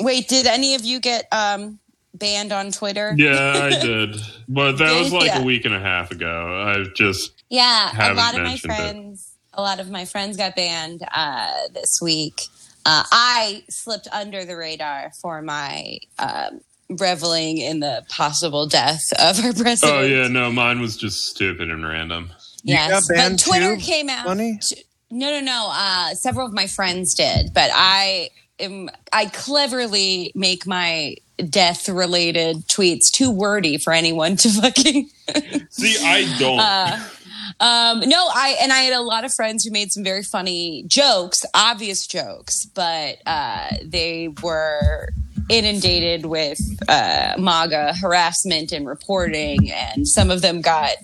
Wait, 0.00 0.28
did 0.28 0.46
any 0.46 0.74
of 0.74 0.84
you 0.84 1.00
get 1.00 1.26
um, 1.32 1.78
banned 2.14 2.52
on 2.52 2.70
Twitter? 2.70 3.14
yeah, 3.16 3.52
I 3.64 3.70
did, 3.80 4.16
but 4.48 4.78
that 4.78 4.98
was 4.98 5.12
like 5.12 5.26
Yeah. 5.26 5.40
a 5.40 5.44
week 5.44 5.64
and 5.64 5.74
a 5.74 5.80
half 5.80 6.10
ago. 6.12 6.64
I've 6.68 6.94
just 6.94 7.42
Yeah, 7.50 7.90
a 7.90 7.94
Haven't 7.94 8.16
lot 8.16 8.34
of 8.34 8.40
my 8.42 8.48
mentioned 8.48 8.72
it. 8.72 8.76
friends, 8.76 9.32
a 9.54 9.62
lot 9.62 9.80
of 9.80 9.90
my 9.90 10.04
friends 10.04 10.36
got 10.36 10.54
banned 10.56 11.02
uh, 11.12 11.52
this 11.74 12.00
week. 12.00 12.42
Uh, 12.84 13.04
I 13.10 13.64
slipped 13.68 14.08
under 14.12 14.44
the 14.44 14.56
radar 14.56 15.12
for 15.20 15.42
my 15.42 15.98
um, 16.18 16.60
reveling 16.88 17.58
in 17.58 17.80
the 17.80 18.04
possible 18.08 18.66
death 18.66 19.02
of 19.18 19.44
our 19.44 19.52
president. 19.54 19.98
oh 19.98 20.02
yeah, 20.02 20.28
no, 20.28 20.50
mine 20.50 20.80
was 20.80 20.96
just 20.96 21.26
stupid 21.26 21.70
and 21.70 21.86
random. 21.86 22.30
You 22.64 22.74
yes, 22.74 22.90
got 23.08 23.14
banned 23.14 23.36
but 23.38 23.44
Twitter 23.44 23.76
too, 23.76 23.82
came 23.82 24.08
out. 24.08 24.24
Bunny? 24.26 24.58
t- 24.60 24.82
no, 25.10 25.30
no, 25.30 25.40
no. 25.40 25.70
Uh, 25.72 26.14
several 26.14 26.46
of 26.46 26.52
my 26.52 26.66
friends 26.66 27.14
did, 27.14 27.52
but 27.52 27.70
I 27.74 28.30
am. 28.58 28.88
I 29.12 29.26
cleverly 29.26 30.32
make 30.34 30.66
my 30.66 31.16
death-related 31.48 32.68
tweets 32.68 33.10
too 33.10 33.30
wordy 33.30 33.78
for 33.78 33.92
anyone 33.92 34.36
to 34.36 34.48
fucking 34.60 35.08
See, 35.70 35.96
I 36.04 36.36
don't. 36.38 36.58
Uh, 36.60 37.00
Um, 37.60 38.00
no, 38.00 38.28
I 38.32 38.56
and 38.60 38.72
I 38.72 38.80
had 38.80 38.94
a 38.94 39.02
lot 39.02 39.24
of 39.24 39.32
friends 39.32 39.64
who 39.64 39.70
made 39.70 39.92
some 39.92 40.04
very 40.04 40.22
funny 40.22 40.84
jokes, 40.86 41.44
obvious 41.54 42.06
jokes, 42.06 42.66
but 42.66 43.18
uh, 43.26 43.68
they 43.84 44.28
were 44.42 45.08
inundated 45.48 46.26
with 46.26 46.58
uh, 46.88 47.34
MAGA 47.38 47.94
harassment 48.00 48.72
and 48.72 48.86
reporting, 48.86 49.70
and 49.72 50.06
some 50.06 50.30
of 50.30 50.42
them 50.42 50.60
got 50.60 50.96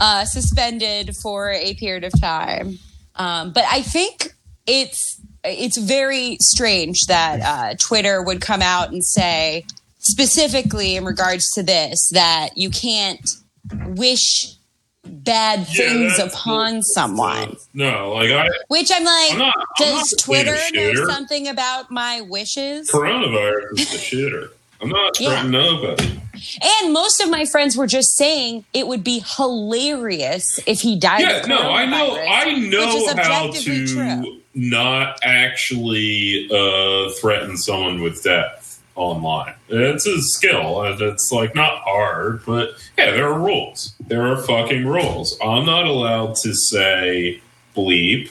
uh, 0.00 0.24
suspended 0.24 1.14
for 1.22 1.50
a 1.50 1.74
period 1.74 2.04
of 2.04 2.12
time. 2.20 2.78
Um, 3.16 3.52
but 3.52 3.64
I 3.68 3.82
think 3.82 4.34
it's 4.66 5.20
it's 5.44 5.78
very 5.78 6.36
strange 6.40 7.06
that 7.06 7.40
uh, 7.40 7.74
Twitter 7.78 8.22
would 8.22 8.40
come 8.40 8.62
out 8.62 8.90
and 8.90 9.04
say 9.04 9.64
specifically 9.98 10.96
in 10.96 11.04
regards 11.04 11.50
to 11.54 11.62
this 11.62 12.10
that 12.12 12.50
you 12.56 12.70
can't 12.70 13.28
wish 13.86 14.57
bad 15.08 15.60
Yeah, 15.72 15.88
things 15.88 16.18
upon 16.18 16.74
bull- 16.74 16.82
someone. 16.82 17.56
No, 17.74 18.12
like 18.12 18.30
I 18.30 18.48
Which 18.68 18.90
I'm 18.94 19.04
like, 19.04 19.32
I'm 19.32 19.38
not- 19.38 19.54
I'm 19.80 19.96
does 19.96 20.14
Twitter 20.18 20.56
know 20.72 21.06
something 21.06 21.48
about 21.48 21.90
my 21.90 22.20
wishes? 22.22 22.90
coronavirus 22.90 23.78
is 23.80 23.90
the 23.92 23.98
shooter. 23.98 24.50
I'm 24.80 24.90
not 24.90 25.18
Yeah. 25.20 25.30
threatening 25.30 25.52
nobody. 25.52 26.20
And 26.82 26.92
most 26.92 27.20
of 27.20 27.28
my 27.30 27.44
friends 27.44 27.76
were 27.76 27.88
just 27.88 28.16
saying 28.16 28.64
it 28.72 28.86
would 28.86 29.02
be 29.02 29.24
hilarious 29.36 30.60
if 30.66 30.80
he 30.80 30.94
died. 30.96 31.20
Yeah, 31.22 31.44
no, 31.48 31.58
I 31.72 31.84
know, 31.84 32.16
I 32.16 32.54
know 32.54 33.14
how 33.16 33.50
to 33.50 33.86
true. 33.86 34.40
not 34.54 35.18
actually 35.22 36.48
uh, 36.50 37.10
threaten 37.20 37.56
someone 37.56 38.02
with 38.02 38.22
death 38.22 38.67
online. 38.98 39.54
It's 39.68 40.06
a 40.06 40.20
skill, 40.20 40.82
and 40.82 41.00
it's 41.00 41.30
like 41.32 41.54
not 41.54 41.78
hard, 41.82 42.44
but 42.44 42.70
yeah, 42.98 43.12
there 43.12 43.28
are 43.32 43.38
rules. 43.38 43.94
There 44.06 44.26
are 44.26 44.36
fucking 44.42 44.86
rules. 44.86 45.38
I'm 45.42 45.64
not 45.64 45.86
allowed 45.86 46.34
to 46.42 46.54
say 46.54 47.40
bleep, 47.76 48.30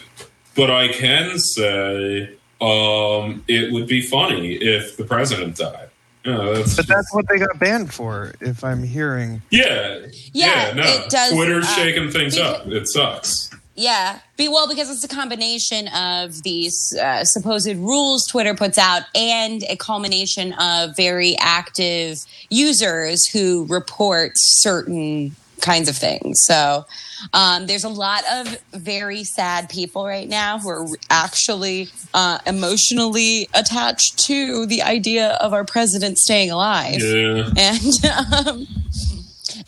but 0.55 0.69
I 0.69 0.89
can 0.89 1.39
say 1.39 2.29
um, 2.61 3.43
it 3.47 3.71
would 3.71 3.87
be 3.87 4.01
funny 4.01 4.53
if 4.55 4.97
the 4.97 5.03
president 5.05 5.55
died. 5.57 5.89
Yeah, 6.25 6.51
that's 6.55 6.75
But 6.75 6.87
that's 6.87 7.13
what 7.13 7.25
they 7.29 7.37
got 7.37 7.57
banned 7.57 7.93
for, 7.93 8.33
if 8.41 8.61
I'm 8.63 8.83
hearing. 8.83 9.41
yeah, 9.49 9.99
Yeah, 10.33 10.73
no. 10.75 10.83
it 10.83 11.09
does, 11.09 11.31
Twitter's 11.31 11.65
uh, 11.65 11.75
shaking 11.75 12.11
things 12.11 12.35
because- 12.35 12.59
up. 12.61 12.67
It 12.67 12.87
sucks. 12.89 13.49
Yeah, 13.77 14.19
be 14.37 14.47
well 14.47 14.67
because 14.67 14.89
it's 14.89 15.03
a 15.03 15.07
combination 15.07 15.87
of 15.89 16.41
these 16.41 16.97
uh, 16.99 17.23
supposed 17.23 17.67
rules 17.75 18.25
Twitter 18.25 18.55
puts 18.55 18.79
out 18.79 19.03
and 19.13 19.63
a 19.69 19.75
culmination 19.77 20.53
of 20.53 20.95
very 20.97 21.37
active 21.39 22.25
users 22.49 23.27
who 23.27 23.67
report 23.69 24.31
certain 24.35 25.35
kinds 25.61 25.89
of 25.89 25.95
things. 25.95 26.41
So 26.43 26.85
um, 27.33 27.67
there's 27.67 27.83
a 27.83 27.89
lot 27.89 28.23
of 28.31 28.57
very 28.73 29.23
sad 29.23 29.69
people 29.69 30.05
right 30.05 30.27
now 30.27 30.57
who 30.57 30.69
are 30.69 30.87
actually 31.11 31.89
uh, 32.15 32.39
emotionally 32.47 33.47
attached 33.53 34.17
to 34.25 34.65
the 34.65 34.81
idea 34.81 35.37
of 35.41 35.53
our 35.53 35.63
president 35.63 36.17
staying 36.17 36.49
alive. 36.49 36.99
Yeah. 36.99 37.49
And 37.55 38.47
um, 38.47 38.67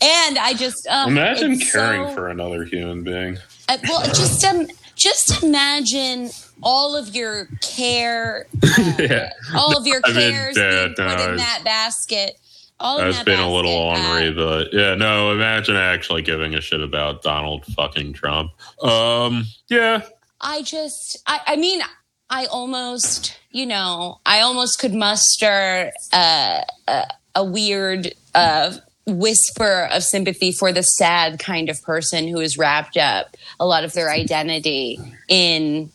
and 0.00 0.38
I 0.38 0.54
just 0.54 0.86
uh, 0.88 1.04
Imagine 1.08 1.58
caring 1.58 2.08
so- 2.08 2.14
for 2.14 2.28
another 2.28 2.64
human 2.64 3.02
being. 3.04 3.38
uh, 3.68 3.78
well, 3.88 4.04
just 4.06 4.44
um, 4.44 4.66
just 4.96 5.42
imagine 5.42 6.30
all 6.62 6.94
of 6.96 7.14
your 7.14 7.46
care, 7.62 8.46
uh, 8.62 8.92
yeah. 8.98 9.32
all 9.54 9.76
of 9.76 9.86
your 9.86 10.00
I 10.04 10.12
mean, 10.12 10.32
cares 10.32 10.56
yeah, 10.56 10.84
being 10.86 10.94
put 10.94 11.20
in 11.30 11.36
that 11.36 11.62
basket. 11.64 12.36
All 12.82 12.96
That's 12.96 13.18
that 13.18 13.26
been 13.26 13.40
a 13.40 13.50
little 13.50 13.92
basket. 13.92 14.06
Uh, 14.06 14.12
ornery, 14.14 14.32
but 14.32 14.72
yeah, 14.72 14.94
no, 14.94 15.32
imagine 15.32 15.76
actually 15.76 16.22
giving 16.22 16.54
a 16.54 16.62
shit 16.62 16.80
about 16.80 17.22
Donald 17.22 17.66
fucking 17.66 18.14
Trump. 18.14 18.52
Um, 18.82 19.44
yeah. 19.68 20.00
I 20.40 20.62
just, 20.62 21.18
I, 21.26 21.40
I 21.46 21.56
mean, 21.56 21.82
I 22.30 22.46
almost, 22.46 23.38
you 23.50 23.66
know, 23.66 24.20
I 24.24 24.40
almost 24.40 24.78
could 24.78 24.94
muster 24.94 25.92
uh, 26.14 26.62
a, 26.88 27.04
a 27.34 27.44
weird 27.44 28.14
uh, 28.34 28.72
whisper 29.10 29.88
of 29.92 30.02
sympathy 30.02 30.52
for 30.52 30.72
the 30.72 30.82
sad 30.82 31.38
kind 31.38 31.68
of 31.68 31.80
person 31.82 32.26
who 32.28 32.40
has 32.40 32.56
wrapped 32.56 32.96
up 32.96 33.36
a 33.58 33.66
lot 33.66 33.84
of 33.84 33.92
their 33.92 34.10
identity 34.10 34.98
in 35.28 35.90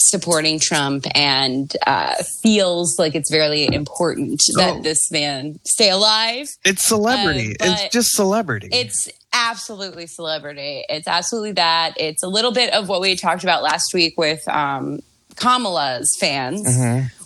supporting 0.00 0.58
Trump 0.60 1.04
and 1.14 1.76
uh, 1.86 2.14
feels 2.42 2.98
like 2.98 3.14
it's 3.14 3.30
very 3.30 3.66
important 3.66 4.40
that 4.56 4.76
Oh. 4.76 4.80
this 4.82 5.10
man 5.10 5.58
stay 5.66 5.90
alive. 5.90 6.48
It's 6.64 6.82
celebrity. 6.82 7.56
Uh, 7.60 7.76
it's 7.78 7.92
just 7.92 8.10
celebrity. 8.14 8.68
It's 8.70 9.08
absolutely 9.32 10.06
celebrity. 10.06 10.84
It's 10.88 11.08
absolutely 11.08 11.52
that. 11.52 11.94
It's 11.98 12.22
a 12.22 12.28
little 12.28 12.52
bit 12.52 12.72
of 12.72 12.88
what 12.88 13.00
we 13.00 13.16
talked 13.16 13.42
about 13.42 13.62
last 13.62 13.92
week 13.92 14.14
with 14.16 14.46
um, 14.48 15.00
Kamala's 15.36 16.16
fans, 16.20 16.66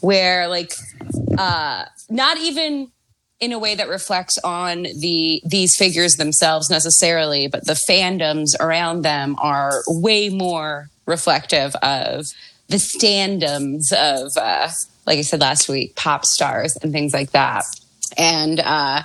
where 0.01 0.49
like 0.49 0.73
uh, 1.39 1.85
not 2.11 2.39
even 2.39 2.91
in 3.43 3.53
a 3.53 3.59
way 3.59 3.75
that 3.75 3.89
reflects 3.89 4.39
on 4.45 4.85
the 4.85 5.43
these 5.45 5.77
figures 5.77 6.15
themselves 6.15 6.71
necessarily, 6.71 7.49
but 7.49 7.67
the 7.67 7.79
fandoms 7.89 8.51
around 8.61 9.03
them 9.03 9.35
are 9.39 9.83
way 9.89 10.29
more 10.29 10.89
reflective 11.07 11.75
of 11.83 12.27
the 12.69 12.77
standums 12.77 13.93
of, 13.93 14.31
uh, 14.37 14.71
like 15.07 15.19
I 15.19 15.23
said 15.23 15.41
last 15.41 15.69
week, 15.69 15.97
pop 15.97 16.25
stars 16.25 16.79
and 16.83 16.93
things 16.93 17.13
like 17.13 17.33
that. 17.33 17.65
And 18.17 18.61
uh, 18.61 19.03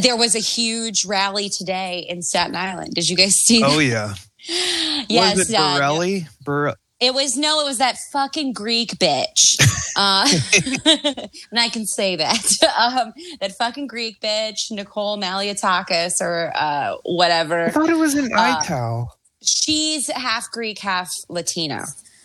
there 0.00 0.16
was 0.16 0.34
a 0.34 0.40
huge 0.40 1.04
rally 1.04 1.48
today 1.48 2.04
in 2.08 2.22
Staten 2.22 2.56
Island. 2.56 2.92
Did 2.92 3.08
you 3.08 3.16
guys 3.16 3.34
see? 3.34 3.62
oh 3.64 3.76
that? 3.76 3.84
yeah. 3.84 4.14
yes, 5.08 5.36
Was 5.36 5.50
it 5.50 5.56
uh, 5.56 5.76
Borelli? 5.76 6.26
Bur- 6.44 6.74
it 7.00 7.14
was 7.14 7.36
no, 7.36 7.60
it 7.60 7.64
was 7.64 7.78
that 7.78 7.96
fucking 8.12 8.52
Greek 8.52 8.92
bitch. 8.98 9.56
Uh, 9.98 10.28
and 10.84 11.58
I 11.58 11.70
can 11.70 11.86
say 11.86 12.16
that. 12.16 12.46
Um, 12.78 13.14
that 13.40 13.56
fucking 13.56 13.86
Greek 13.86 14.20
bitch, 14.20 14.70
Nicole 14.70 15.16
Malliotakis 15.16 16.20
or 16.20 16.52
uh, 16.54 16.96
whatever. 17.04 17.64
I 17.64 17.70
thought 17.70 17.88
it 17.88 17.96
was 17.96 18.14
an 18.14 18.30
Uh. 18.34 19.06
She's 19.42 20.08
half 20.08 20.50
Greek, 20.50 20.78
half 20.80 21.10
Latino, 21.30 21.84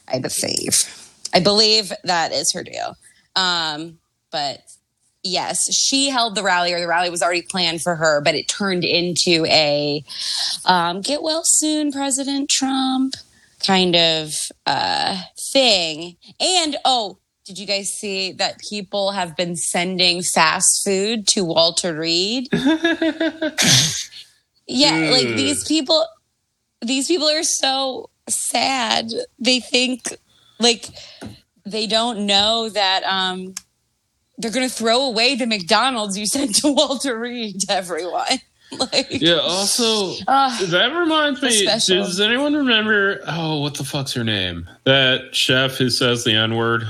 I 0.09 0.19
believe. 0.19 0.83
I 1.33 1.39
believe 1.39 1.93
that 2.03 2.33
is 2.33 2.51
her 2.51 2.63
deal. 2.63 2.97
Um, 3.37 3.99
but 4.29 4.59
yes, 5.23 5.73
she 5.73 6.09
held 6.09 6.35
the 6.35 6.43
rally, 6.43 6.73
or 6.73 6.81
the 6.81 6.87
rally 6.87 7.09
was 7.09 7.23
already 7.23 7.43
planned 7.43 7.81
for 7.81 7.95
her, 7.95 8.19
but 8.19 8.35
it 8.35 8.49
turned 8.49 8.83
into 8.83 9.45
a 9.45 10.03
um, 10.65 10.99
get 10.99 11.23
well 11.23 11.43
soon, 11.45 11.93
President 11.93 12.49
Trump 12.49 13.13
kind 13.63 13.95
of 13.95 14.33
uh, 14.65 15.21
thing. 15.51 16.17
And 16.39 16.77
oh, 16.85 17.17
did 17.45 17.57
you 17.57 17.65
guys 17.65 17.89
see 17.89 18.31
that 18.33 18.59
people 18.59 19.11
have 19.11 19.35
been 19.35 19.55
sending 19.55 20.21
fast 20.21 20.83
food 20.85 21.27
to 21.29 21.43
Walter 21.43 21.95
Reed? 21.95 22.47
yeah, 24.67 25.09
like 25.11 25.27
these 25.27 25.63
people, 25.67 26.05
these 26.81 27.07
people 27.07 27.27
are 27.29 27.43
so 27.43 28.09
sad. 28.29 29.11
They 29.39 29.59
think 29.59 30.17
like 30.59 30.85
they 31.65 31.87
don't 31.87 32.25
know 32.25 32.69
that 32.69 33.03
um 33.03 33.53
they're 34.37 34.51
gonna 34.51 34.69
throw 34.69 35.03
away 35.03 35.35
the 35.35 35.45
McDonald's 35.45 36.17
you 36.17 36.25
sent 36.25 36.55
to 36.57 36.71
Walter 36.73 37.19
Reed 37.19 37.63
everyone. 37.69 38.39
like 38.79 39.07
Yeah, 39.09 39.39
also, 39.39 40.13
uh, 40.27 40.65
that 40.67 40.87
reminds 40.95 41.41
me. 41.41 41.51
Special. 41.51 41.97
Does 41.97 42.19
anyone 42.19 42.53
remember? 42.53 43.21
Oh, 43.27 43.59
what 43.59 43.75
the 43.75 43.83
fuck's 43.83 44.13
her 44.13 44.23
name? 44.23 44.69
That 44.85 45.35
chef 45.35 45.75
who 45.75 45.89
says 45.89 46.23
the 46.23 46.33
N 46.33 46.55
word? 46.55 46.83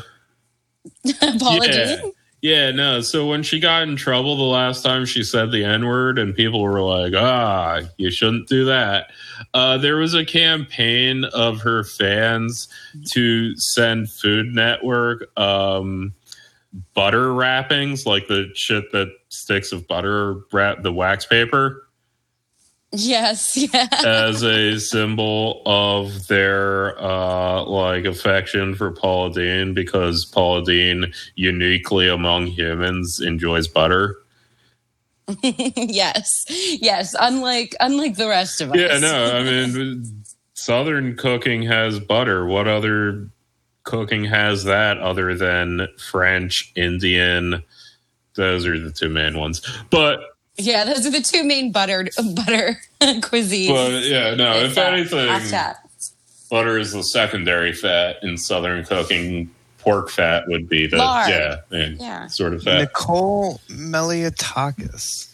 Paula 1.39 1.67
yeah. 1.67 2.01
Yeah, 2.41 2.71
no. 2.71 3.01
So 3.01 3.27
when 3.27 3.43
she 3.43 3.59
got 3.59 3.83
in 3.83 3.95
trouble 3.95 4.35
the 4.35 4.43
last 4.43 4.83
time 4.83 5.05
she 5.05 5.23
said 5.23 5.51
the 5.51 5.63
N 5.63 5.85
word, 5.85 6.17
and 6.17 6.35
people 6.35 6.61
were 6.61 6.81
like, 6.81 7.13
ah, 7.15 7.81
you 7.97 8.09
shouldn't 8.09 8.47
do 8.47 8.65
that. 8.65 9.11
Uh, 9.53 9.77
there 9.77 9.97
was 9.97 10.15
a 10.15 10.25
campaign 10.25 11.23
of 11.25 11.61
her 11.61 11.83
fans 11.83 12.67
to 13.11 13.55
send 13.57 14.09
Food 14.09 14.47
Network 14.47 15.37
um, 15.37 16.13
butter 16.93 17.33
wrappings, 17.33 18.05
like 18.05 18.27
the 18.27 18.51
shit 18.55 18.91
that 18.91 19.13
sticks 19.29 19.71
of 19.71 19.87
butter 19.87 20.41
wrap 20.51 20.83
the 20.83 20.93
wax 20.93 21.25
paper. 21.25 21.87
Yes, 22.93 23.55
yeah. 23.73 23.87
as 24.05 24.43
a 24.43 24.77
symbol 24.79 25.61
of 25.65 26.27
their 26.27 27.01
uh 27.01 27.63
like 27.63 28.05
affection 28.05 28.75
for 28.75 28.91
Paula 28.91 29.33
Deen 29.33 29.73
because 29.73 30.25
Paula 30.25 30.63
Deen 30.65 31.13
uniquely 31.35 32.09
among 32.09 32.47
humans 32.47 33.21
enjoys 33.21 33.67
butter. 33.67 34.17
yes. 35.41 36.27
Yes. 36.49 37.15
Unlike 37.17 37.75
unlike 37.79 38.15
the 38.15 38.27
rest 38.27 38.59
of 38.59 38.71
us. 38.71 38.77
Yeah, 38.77 38.99
no, 38.99 39.35
I 39.35 39.43
mean 39.43 40.23
southern 40.53 41.15
cooking 41.15 41.63
has 41.63 41.99
butter. 41.99 42.45
What 42.45 42.67
other 42.67 43.29
cooking 43.83 44.23
has 44.25 44.63
that 44.65 44.97
other 44.99 45.35
than 45.35 45.87
French, 45.97 46.71
Indian? 46.75 47.63
Those 48.35 48.65
are 48.65 48.79
the 48.79 48.91
two 48.91 49.09
main 49.09 49.37
ones. 49.37 49.61
But 49.89 50.19
Yeah, 50.57 50.83
those 50.85 51.05
are 51.05 51.11
the 51.11 51.21
two 51.21 51.43
main 51.43 51.71
buttered 51.71 52.11
butter 52.35 52.79
cuisines. 53.01 53.67
but 53.69 54.03
yeah, 54.03 54.35
no, 54.35 54.57
if 54.57 54.69
It's, 54.69 54.77
uh, 54.77 54.81
anything 54.81 55.29
off 55.29 55.49
top. 55.49 55.77
butter 56.49 56.77
is 56.77 56.91
the 56.93 57.03
secondary 57.03 57.73
fat 57.73 58.17
in 58.23 58.37
southern 58.37 58.83
cooking. 58.85 59.49
Pork 59.79 60.11
fat 60.11 60.43
would 60.47 60.69
be 60.69 60.85
the 60.85 60.97
Lard. 60.97 61.27
yeah, 61.29 61.55
yeah, 61.71 61.89
Yeah. 61.99 62.27
sort 62.27 62.53
of 62.53 62.61
fat. 62.61 62.81
Nicole 62.81 63.59
Malliotakis. 63.69 65.27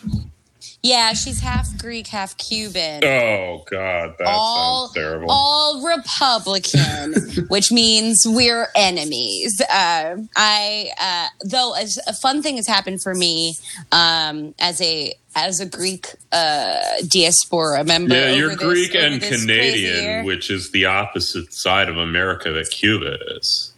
Yeah, 0.84 1.14
she's 1.14 1.40
half 1.40 1.78
Greek, 1.80 2.08
half 2.08 2.38
Cuban. 2.38 3.04
Oh 3.04 3.64
God, 3.70 4.16
that 4.20 4.28
all, 4.28 4.88
sounds 4.88 4.94
terrible. 4.94 5.28
all 5.30 5.86
Republican, 5.86 7.46
which 7.50 7.72
means 7.72 8.24
we're 8.26 8.68
enemies. 8.76 9.60
Uh, 9.62 10.18
I 10.36 10.92
uh, 11.00 11.28
though 11.44 11.74
as 11.74 12.00
a 12.08 12.14
fun 12.14 12.42
thing 12.42 12.58
has 12.58 12.68
happened 12.68 13.02
for 13.02 13.16
me 13.16 13.56
um, 13.92 14.54
as 14.60 14.80
a 14.82 15.14
as 15.36 15.60
a 15.60 15.66
Greek 15.66 16.16
uh, 16.32 16.80
diaspora 17.08 17.84
member. 17.84 18.16
yeah, 18.16 18.32
you're 18.32 18.50
this- 18.50 18.58
Greek 18.58 18.96
and 18.96 19.22
Canadian, 19.22 20.26
which 20.26 20.50
is 20.50 20.72
the 20.72 20.86
opposite 20.86 21.54
side 21.54 21.90
of 21.90 21.98
America 21.98 22.52
that 22.54 22.70
Cuba 22.70 23.18
is. 23.36 23.74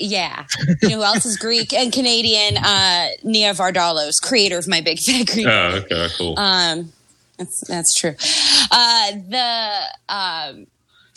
Yeah. 0.00 0.46
You 0.82 0.88
know 0.88 0.96
who 0.96 1.02
else 1.02 1.26
is 1.26 1.36
Greek 1.36 1.72
and 1.74 1.92
Canadian? 1.92 2.56
Uh, 2.56 3.08
Nia 3.22 3.52
Vardalos, 3.52 4.20
creator 4.20 4.58
of 4.58 4.66
My 4.66 4.80
Big 4.80 4.98
Fat 5.06 5.26
Greek 5.26 5.46
Oh, 5.46 5.82
okay, 5.84 6.08
cool. 6.16 6.38
Um, 6.38 6.92
that's 7.36 7.60
that's 7.68 7.94
true. 7.94 8.14
Uh, 8.70 9.12
the 9.28 9.80
um, 10.08 10.66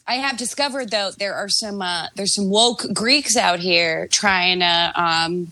I 0.07 0.15
have 0.15 0.37
discovered 0.37 0.91
though 0.91 1.11
there 1.17 1.33
are 1.33 1.49
some 1.49 1.81
uh, 1.81 2.07
there's 2.15 2.35
some 2.35 2.49
woke 2.49 2.85
Greeks 2.93 3.37
out 3.37 3.59
here 3.59 4.07
trying 4.07 4.59
to 4.59 4.91
um, 4.95 5.51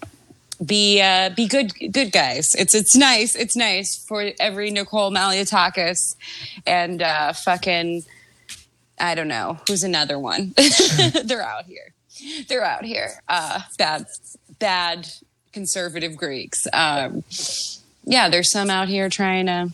be 0.66 1.02
uh, 1.02 1.30
be 1.30 1.48
good 1.48 1.74
good 1.92 2.12
guys. 2.12 2.54
It's 2.56 2.76
it's 2.76 2.96
nice. 2.96 3.36
It's 3.36 3.56
nice 3.56 3.96
for 4.08 4.32
every 4.40 4.72
Nicole 4.72 5.12
Malliotakis 5.12 6.16
and 6.68 7.02
uh, 7.02 7.34
fucking 7.34 8.04
I 9.00 9.16
don't 9.16 9.30
know 9.30 9.60
who's 9.68 9.84
another 9.84 10.20
one. 10.20 10.54
They're 11.24 11.42
out 11.42 11.66
here. 11.66 11.91
They're 12.48 12.64
out 12.64 12.86
here. 12.86 13.22
Uh, 13.28 13.62
bad 13.78 14.06
bad 14.60 15.08
conservative 15.54 16.16
Greeks. 16.16 16.68
Um, 16.74 17.24
yeah, 18.04 18.30
there's 18.30 18.52
some 18.52 18.70
out 18.70 18.88
here 18.88 19.10
trying 19.10 19.48
to, 19.48 19.72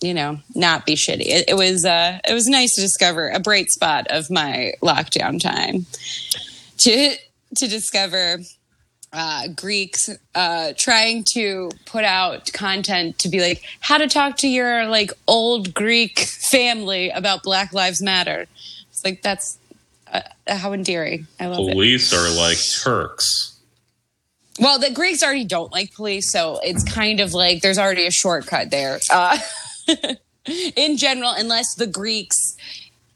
you 0.00 0.14
know, 0.14 0.38
not 0.54 0.86
be 0.86 0.94
shitty. 0.94 1.26
It, 1.26 1.44
it 1.48 1.54
was 1.54 1.84
uh, 1.84 2.18
it 2.28 2.34
was 2.34 2.46
nice 2.46 2.74
to 2.74 2.80
discover 2.80 3.28
a 3.28 3.40
bright 3.40 3.70
spot 3.70 4.06
of 4.10 4.30
my 4.30 4.74
lockdown 4.82 5.40
time 5.40 5.86
to 6.78 7.16
to 7.56 7.68
discover 7.68 8.38
uh, 9.12 9.46
Greeks 9.48 10.10
uh, 10.34 10.72
trying 10.76 11.24
to 11.34 11.70
put 11.86 12.04
out 12.04 12.52
content 12.52 13.18
to 13.20 13.28
be 13.28 13.40
like 13.40 13.62
how 13.80 13.96
to 13.96 14.08
talk 14.08 14.36
to 14.38 14.48
your 14.48 14.86
like 14.86 15.12
old 15.28 15.72
Greek 15.72 16.18
family 16.18 17.10
about 17.10 17.42
Black 17.42 17.72
Lives 17.72 18.02
Matter. 18.02 18.46
It's 18.90 19.04
like 19.04 19.22
that's 19.22 19.58
how 20.46 20.72
endearing. 20.72 21.26
I 21.40 21.46
love 21.46 21.68
it. 21.68 21.72
Police 21.72 22.12
are 22.12 22.30
like 22.36 22.58
Turks. 22.82 23.58
Well, 24.60 24.78
the 24.78 24.90
Greeks 24.92 25.22
already 25.22 25.44
don't 25.44 25.72
like 25.72 25.92
police, 25.94 26.30
so 26.30 26.60
it's 26.62 26.84
kind 26.84 27.20
of 27.20 27.34
like 27.34 27.62
there's 27.62 27.78
already 27.78 28.06
a 28.06 28.10
shortcut 28.10 28.70
there. 28.70 29.00
Uh, 29.10 29.38
in 30.76 30.96
general, 30.96 31.32
unless 31.36 31.74
the 31.74 31.88
Greeks 31.88 32.56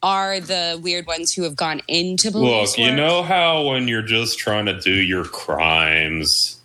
are 0.03 0.41
the 0.41 0.81
weird 0.83 1.07
ones 1.07 1.33
who 1.33 1.43
have 1.45 1.57
gone 1.57 1.81
into 1.89 2.33
police. 2.33 2.77
Look, 2.77 2.87
you 2.87 2.95
know 2.95 3.23
how 3.23 3.69
when 3.69 3.89
you're 3.89 4.03
just 4.03 4.39
trying 4.39 4.67
to 4.67 4.79
do 4.79 4.93
your 4.93 5.25
crimes 5.25 6.61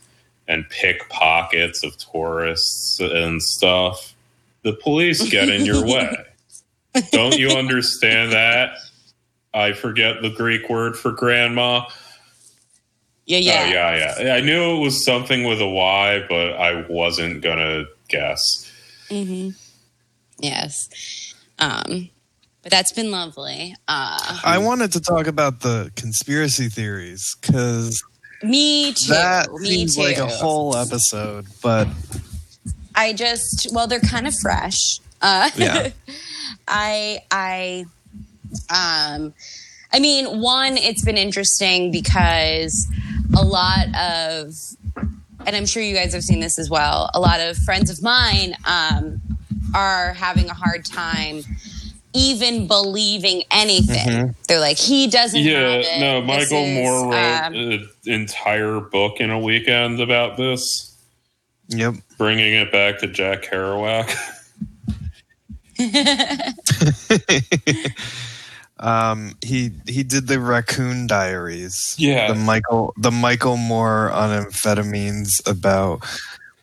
and 0.47 0.67
pick 0.69 1.07
pockets 1.09 1.83
of 1.83 1.95
tourists 1.97 2.99
and 2.99 3.41
stuff, 3.41 4.13
the 4.63 4.73
police 4.73 5.29
get 5.29 5.49
in 5.49 5.65
your 5.65 5.85
way. 5.85 6.15
Don't 7.11 7.37
you 7.37 7.49
understand 7.49 8.31
that? 8.33 8.77
I 9.53 9.73
forget 9.73 10.21
the 10.21 10.29
Greek 10.29 10.69
word 10.69 10.95
for 10.97 11.11
grandma. 11.11 11.85
yeah, 13.25 13.37
Oh, 13.37 13.41
yeah. 13.41 13.95
yeah, 13.95 14.21
yeah. 14.23 14.33
I 14.35 14.41
knew 14.41 14.75
it 14.77 14.79
was 14.79 15.05
something 15.05 15.43
with 15.45 15.61
a 15.61 15.67
Y, 15.67 16.25
but 16.27 16.53
I 16.53 16.85
wasn't 16.89 17.41
gonna 17.41 17.85
guess. 18.09 18.39
Mm-hmm. 19.09 19.49
Yes. 20.39 21.33
Um, 21.59 22.09
but 22.63 22.71
that's 22.71 22.91
been 22.91 23.11
lovely. 23.11 23.75
Uh, 23.87 24.39
I 24.43 24.57
wanted 24.57 24.91
to 24.93 24.99
talk 25.01 25.27
about 25.27 25.59
the 25.61 25.91
conspiracy 25.95 26.67
theories 26.69 27.35
because 27.41 28.03
me 28.41 28.93
too. 28.93 29.09
that 29.13 29.51
me 29.53 29.67
seems 29.67 29.95
too. 29.95 30.01
like 30.01 30.17
a 30.17 30.27
whole 30.27 30.75
episode. 30.75 31.45
But 31.61 31.87
I 32.95 33.13
just 33.13 33.69
well, 33.73 33.87
they're 33.87 33.99
kind 33.99 34.27
of 34.27 34.33
fresh. 34.41 34.77
Uh, 35.21 35.49
Yeah. 35.55 35.89
I 36.67 37.19
I 37.31 37.85
um 38.69 39.33
I 39.95 39.99
mean, 39.99 40.41
one, 40.41 40.75
it's 40.75 41.05
been 41.05 41.17
interesting 41.17 41.91
because 41.91 42.87
a 43.37 43.45
lot 43.45 43.85
of 43.95 44.55
and 45.45 45.55
I'm 45.55 45.65
sure 45.65 45.83
you 45.83 45.93
guys 45.93 46.13
have 46.13 46.23
seen 46.23 46.39
this 46.39 46.57
as 46.57 46.69
well. 46.69 47.11
A 47.13 47.19
lot 47.19 47.39
of 47.39 47.57
friends 47.57 47.91
of 47.91 48.01
mine 48.01 48.55
um, 48.65 49.21
are 49.75 50.13
having 50.13 50.49
a 50.49 50.53
hard 50.53 50.85
time 50.85 51.41
even 52.13 52.67
believing 52.67 53.43
anything. 53.51 54.35
They're 54.47 54.59
like, 54.59 54.77
he 54.77 55.07
doesn't. 55.07 55.39
have 55.39 55.51
Yeah, 55.51 55.81
it. 55.83 55.99
no, 55.99 56.21
Michael 56.21 56.63
is, 56.63 56.75
Moore 56.75 57.11
wrote 57.11 57.43
um, 57.43 57.53
an 57.55 57.89
entire 58.05 58.79
book 58.79 59.19
in 59.19 59.31
a 59.31 59.39
weekend 59.39 59.99
about 59.99 60.37
this, 60.37 60.95
yep, 61.67 61.95
bringing 62.17 62.53
it 62.53 62.71
back 62.71 62.99
to 62.99 63.07
Jack 63.07 63.43
Kerouac. 63.43 64.09
um, 68.83 69.35
he 69.41 69.71
he 69.87 70.03
did 70.03 70.27
the 70.27 70.39
Raccoon 70.39 71.07
Diaries. 71.07 71.95
Yeah. 71.97 72.27
the 72.27 72.35
Michael 72.35 72.93
the 72.97 73.11
Michael 73.11 73.57
Moore 73.57 74.11
on 74.11 74.43
amphetamines 74.43 75.29
about 75.45 76.05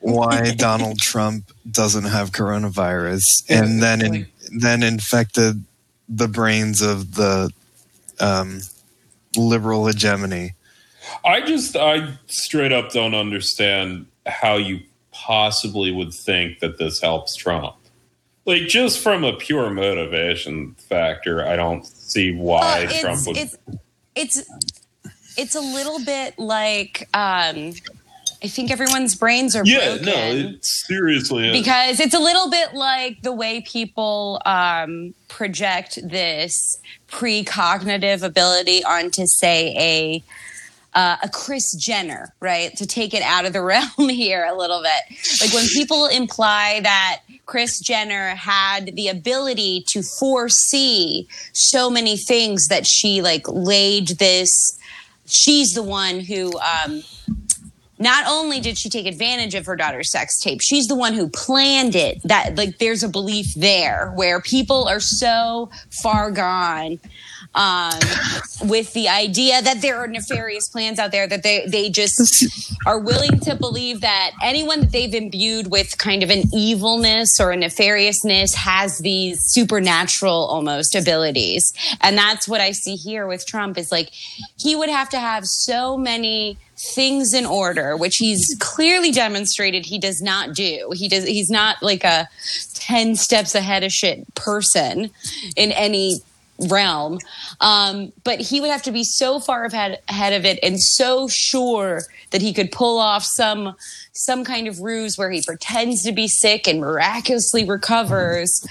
why 0.00 0.50
Donald 0.56 0.98
Trump 0.98 1.50
doesn't 1.70 2.04
have 2.04 2.30
coronavirus, 2.32 3.22
and 3.48 3.82
then 3.82 4.04
in, 4.04 4.26
then 4.54 4.82
infected 4.82 5.64
the 6.08 6.28
brains 6.28 6.82
of 6.82 7.14
the 7.14 7.50
um, 8.20 8.60
liberal 9.36 9.86
hegemony. 9.86 10.54
I 11.24 11.40
just, 11.40 11.76
I 11.76 12.14
straight 12.26 12.72
up 12.72 12.90
don't 12.90 13.14
understand 13.14 14.06
how 14.26 14.56
you 14.56 14.80
possibly 15.12 15.90
would 15.90 16.12
think 16.12 16.58
that 16.60 16.78
this 16.78 17.00
helps 17.00 17.34
Trump. 17.34 17.76
Like, 18.50 18.68
just 18.68 19.00
from 19.00 19.24
a 19.24 19.32
pure 19.34 19.70
motivation 19.70 20.74
factor, 20.88 21.46
I 21.46 21.56
don't 21.56 21.86
see 21.86 22.34
why 22.34 22.86
Well, 22.90 23.00
Trump 23.00 23.18
it's, 23.18 23.26
would. 23.26 23.36
it's 23.36 23.56
it's 24.14 24.50
it's 25.36 25.54
a 25.54 25.60
little 25.60 26.04
bit 26.04 26.38
like 26.38 27.08
um, 27.14 27.72
I 28.42 28.48
think 28.48 28.70
everyone's 28.70 29.14
brains 29.14 29.54
are 29.54 29.62
yeah, 29.64 29.96
broken 29.96 30.06
no, 30.06 30.12
it 30.12 30.64
seriously 30.64 31.48
is. 31.48 31.52
because 31.52 32.00
it's 32.00 32.14
a 32.14 32.18
little 32.18 32.50
bit 32.50 32.74
like 32.74 33.22
the 33.22 33.32
way 33.32 33.60
people 33.60 34.40
um, 34.46 35.14
project 35.28 35.98
this 36.02 36.78
precognitive 37.08 38.22
ability 38.22 38.82
onto 38.84 39.26
say 39.26 39.74
a 39.78 40.22
uh, 40.94 41.16
a 41.22 41.28
Kris 41.28 41.74
Jenner, 41.74 42.34
right? 42.40 42.76
To 42.76 42.86
take 42.86 43.14
it 43.14 43.22
out 43.22 43.44
of 43.44 43.52
the 43.52 43.62
realm 43.62 44.08
here 44.08 44.44
a 44.44 44.56
little 44.56 44.82
bit. 44.82 45.18
Like 45.40 45.52
when 45.52 45.66
people 45.68 46.06
imply 46.06 46.80
that 46.82 47.20
Kris 47.46 47.80
Jenner 47.80 48.34
had 48.34 48.94
the 48.96 49.08
ability 49.08 49.84
to 49.88 50.02
foresee 50.02 51.28
so 51.52 51.90
many 51.90 52.16
things 52.16 52.68
that 52.68 52.86
she 52.86 53.22
like 53.22 53.46
laid 53.48 54.08
this, 54.18 54.78
she's 55.26 55.74
the 55.74 55.82
one 55.82 56.20
who, 56.20 56.58
um, 56.60 57.02
not 57.98 58.24
only 58.26 58.60
did 58.60 58.78
she 58.78 58.88
take 58.88 59.06
advantage 59.06 59.54
of 59.54 59.66
her 59.66 59.76
daughter's 59.76 60.10
sex 60.10 60.40
tape, 60.40 60.60
she's 60.62 60.86
the 60.86 60.94
one 60.94 61.12
who 61.12 61.28
planned 61.28 61.94
it. 61.94 62.20
That 62.24 62.56
like 62.56 62.78
there's 62.78 63.02
a 63.02 63.08
belief 63.08 63.52
there 63.54 64.12
where 64.14 64.40
people 64.40 64.88
are 64.88 65.00
so 65.00 65.70
far 65.90 66.30
gone 66.30 66.98
um, 67.54 67.98
with 68.62 68.92
the 68.92 69.08
idea 69.08 69.60
that 69.60 69.82
there 69.82 69.96
are 69.96 70.06
nefarious 70.06 70.68
plans 70.68 70.98
out 70.98 71.10
there 71.10 71.26
that 71.26 71.42
they 71.42 71.66
they 71.66 71.90
just 71.90 72.46
are 72.86 72.98
willing 72.98 73.40
to 73.40 73.56
believe 73.56 74.00
that 74.02 74.30
anyone 74.42 74.80
that 74.80 74.92
they've 74.92 75.14
imbued 75.14 75.70
with 75.70 75.98
kind 75.98 76.22
of 76.22 76.30
an 76.30 76.42
evilness 76.54 77.40
or 77.40 77.50
a 77.52 77.56
nefariousness 77.56 78.54
has 78.54 78.98
these 78.98 79.40
supernatural 79.50 80.46
almost 80.46 80.94
abilities. 80.94 81.72
And 82.00 82.16
that's 82.16 82.46
what 82.48 82.60
i 82.60 82.72
see 82.72 82.94
here 82.96 83.26
with 83.26 83.46
trump 83.46 83.76
is 83.78 83.90
like 83.90 84.10
he 84.56 84.76
would 84.76 84.88
have 84.88 85.08
to 85.08 85.18
have 85.18 85.46
so 85.46 85.96
many 85.96 86.58
things 86.80 87.34
in 87.34 87.44
order 87.44 87.96
which 87.96 88.16
he's 88.16 88.56
clearly 88.58 89.12
demonstrated 89.12 89.84
he 89.84 89.98
does 89.98 90.22
not 90.22 90.54
do. 90.54 90.90
He 90.94 91.08
does 91.08 91.24
he's 91.26 91.50
not 91.50 91.82
like 91.82 92.04
a 92.04 92.28
10 92.74 93.16
steps 93.16 93.54
ahead 93.54 93.84
of 93.84 93.92
shit 93.92 94.34
person 94.34 95.10
in 95.56 95.72
any 95.72 96.20
realm. 96.68 97.18
Um, 97.60 98.12
but 98.24 98.40
he 98.40 98.60
would 98.60 98.70
have 98.70 98.82
to 98.82 98.92
be 98.92 99.04
so 99.04 99.40
far 99.40 99.64
ahead, 99.64 100.00
ahead 100.08 100.32
of 100.32 100.44
it 100.44 100.58
and 100.62 100.80
so 100.80 101.28
sure 101.28 102.02
that 102.30 102.42
he 102.42 102.52
could 102.52 102.70
pull 102.72 102.98
off 102.98 103.24
some 103.24 103.74
some 104.12 104.44
kind 104.44 104.68
of 104.68 104.80
ruse 104.80 105.16
where 105.16 105.30
he 105.30 105.42
pretends 105.42 106.02
to 106.02 106.12
be 106.12 106.28
sick 106.28 106.66
and 106.66 106.80
miraculously 106.80 107.64
recovers 107.64 108.66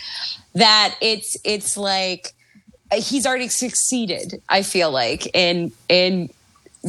that 0.54 0.96
it's 1.02 1.36
it's 1.44 1.76
like 1.78 2.34
he's 2.94 3.26
already 3.26 3.48
succeeded 3.48 4.42
i 4.50 4.62
feel 4.62 4.92
like 4.92 5.34
in 5.36 5.72
in 5.88 6.30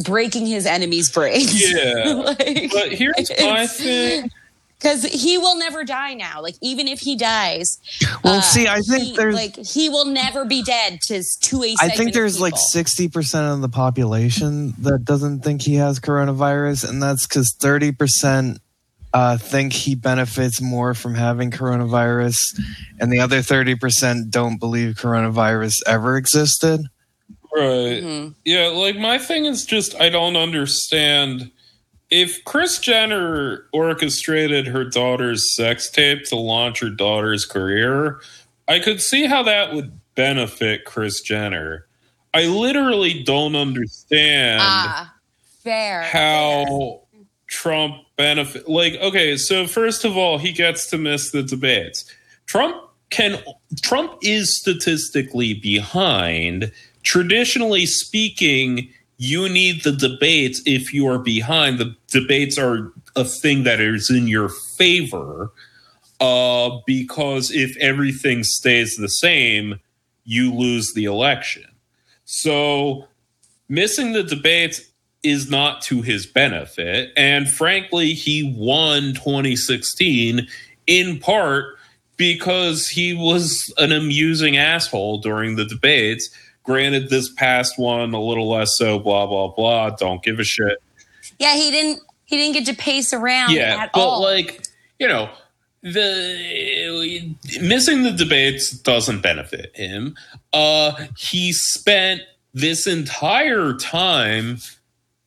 breaking 0.03 0.45
his 0.45 0.65
enemy's 0.65 1.09
brains 1.11 1.71
Yeah. 1.71 2.03
like, 2.25 2.71
But 2.71 2.91
here's 2.91 3.29
my 3.41 3.67
thing. 3.67 4.31
Because 4.81 5.03
he 5.03 5.37
will 5.37 5.57
never 5.57 5.83
die 5.83 6.13
now 6.13 6.41
like 6.41 6.55
even 6.61 6.87
if 6.87 6.99
he 6.99 7.15
dies 7.15 7.79
Well, 8.23 8.35
uh, 8.39 8.41
see, 8.41 8.67
I 8.67 8.79
think 8.81 9.03
he- 9.03 9.15
there's 9.15 9.35
like 9.35 9.55
he 9.57 9.89
will 9.89 10.05
never 10.05 10.45
be 10.45 10.63
dead 10.63 10.99
to 11.07 11.23
to 11.43 11.63
a. 11.63 11.73
I 11.73 11.75
segment 11.75 11.91
I 11.91 11.95
think 11.97 12.13
there's 12.13 12.39
like 12.39 12.57
sixty 12.57 13.07
percent 13.07 13.47
of 13.47 13.61
the 13.61 13.69
population 13.69 14.73
that 14.79 15.05
doesn't 15.05 15.41
think 15.41 15.61
he 15.61 15.75
has 15.75 15.99
coronavirus, 15.99 16.89
and 16.89 17.01
that's 17.01 17.27
because 17.27 17.55
thirty 17.59 17.91
percent 17.91 18.59
uh, 19.13 19.37
think 19.37 19.73
he 19.73 19.93
benefits 19.93 20.61
more 20.61 20.93
from 20.93 21.15
having 21.15 21.51
coronavirus, 21.51 22.37
and 22.99 23.11
the 23.11 23.19
other 23.19 23.41
thirty 23.41 23.75
percent 23.75 24.31
don't 24.31 24.57
believe 24.57 24.95
coronavirus 24.95 25.81
ever 25.85 26.17
existed. 26.17 26.81
Right. 27.53 28.01
Mhm. 28.01 28.35
Yeah, 28.45 28.67
like 28.67 28.97
my 28.97 29.17
thing 29.17 29.45
is 29.45 29.65
just 29.65 29.99
I 29.99 30.09
don't 30.09 30.37
understand 30.37 31.51
if 32.11 32.43
Kris 32.45 32.77
Jenner 32.79 33.65
orchestrated 33.73 34.67
her 34.67 34.83
daughter's 34.83 35.55
sex 35.55 35.89
tape 35.89 36.25
to 36.25 36.35
launch 36.35 36.79
her 36.81 36.89
daughter's 36.89 37.45
career, 37.45 38.21
I 38.67 38.79
could 38.79 39.01
see 39.01 39.25
how 39.25 39.43
that 39.43 39.73
would 39.73 39.99
benefit 40.15 40.85
Kris 40.85 41.21
Jenner. 41.21 41.87
I 42.33 42.45
literally 42.45 43.23
don't 43.23 43.55
understand 43.55 44.59
Ah, 44.61 45.13
fair. 45.63 46.03
fair. 46.03 46.11
how 46.11 47.01
Trump 47.47 47.95
benefit 48.17 48.69
like 48.69 48.93
okay, 49.01 49.35
so 49.37 49.67
first 49.67 50.05
of 50.05 50.15
all, 50.17 50.37
he 50.37 50.51
gets 50.51 50.89
to 50.91 50.97
miss 50.97 51.31
the 51.31 51.43
debates. 51.43 52.05
Trump 52.45 52.75
can 53.09 53.41
Trump 53.81 54.17
is 54.21 54.57
statistically 54.57 55.53
behind. 55.53 56.71
Traditionally 57.03 57.85
speaking, 57.87 58.89
you 59.21 59.47
need 59.47 59.83
the 59.83 59.91
debates 59.91 60.63
if 60.65 60.95
you 60.95 61.07
are 61.07 61.19
behind. 61.19 61.77
The 61.77 61.95
debates 62.07 62.57
are 62.57 62.91
a 63.15 63.23
thing 63.23 63.65
that 63.65 63.79
is 63.79 64.09
in 64.09 64.27
your 64.27 64.49
favor. 64.49 65.51
Uh, 66.19 66.79
because 66.87 67.51
if 67.51 67.77
everything 67.77 68.43
stays 68.43 68.95
the 68.95 69.07
same, 69.07 69.79
you 70.23 70.51
lose 70.51 70.93
the 70.95 71.05
election. 71.05 71.65
So 72.25 73.07
missing 73.69 74.13
the 74.13 74.23
debates 74.23 74.81
is 75.21 75.51
not 75.51 75.83
to 75.83 76.01
his 76.01 76.25
benefit. 76.25 77.11
And 77.15 77.47
frankly, 77.47 78.15
he 78.15 78.55
won 78.57 79.13
2016 79.13 80.47
in 80.87 81.19
part 81.19 81.77
because 82.17 82.87
he 82.87 83.13
was 83.13 83.71
an 83.77 83.91
amusing 83.91 84.57
asshole 84.57 85.19
during 85.19 85.57
the 85.57 85.65
debates. 85.65 86.31
Granted, 86.63 87.09
this 87.09 87.29
past 87.29 87.77
one 87.77 88.13
a 88.13 88.21
little 88.21 88.49
less 88.49 88.77
so, 88.77 88.99
blah, 88.99 89.25
blah, 89.25 89.47
blah. 89.47 89.89
Don't 89.91 90.21
give 90.23 90.39
a 90.39 90.43
shit. 90.43 90.81
Yeah, 91.39 91.55
he 91.55 91.71
didn't 91.71 92.01
he 92.25 92.37
didn't 92.37 92.53
get 92.53 92.65
to 92.67 92.75
pace 92.75 93.13
around 93.13 93.51
Yeah, 93.51 93.87
but 93.93 93.99
all. 93.99 94.21
like, 94.21 94.63
you 94.99 95.07
know, 95.07 95.29
the 95.83 97.35
missing 97.61 98.03
the 98.03 98.11
debates 98.11 98.71
doesn't 98.71 99.21
benefit 99.21 99.75
him. 99.75 100.15
Uh 100.53 101.07
he 101.17 101.51
spent 101.53 102.21
this 102.53 102.85
entire 102.85 103.73
time 103.73 104.57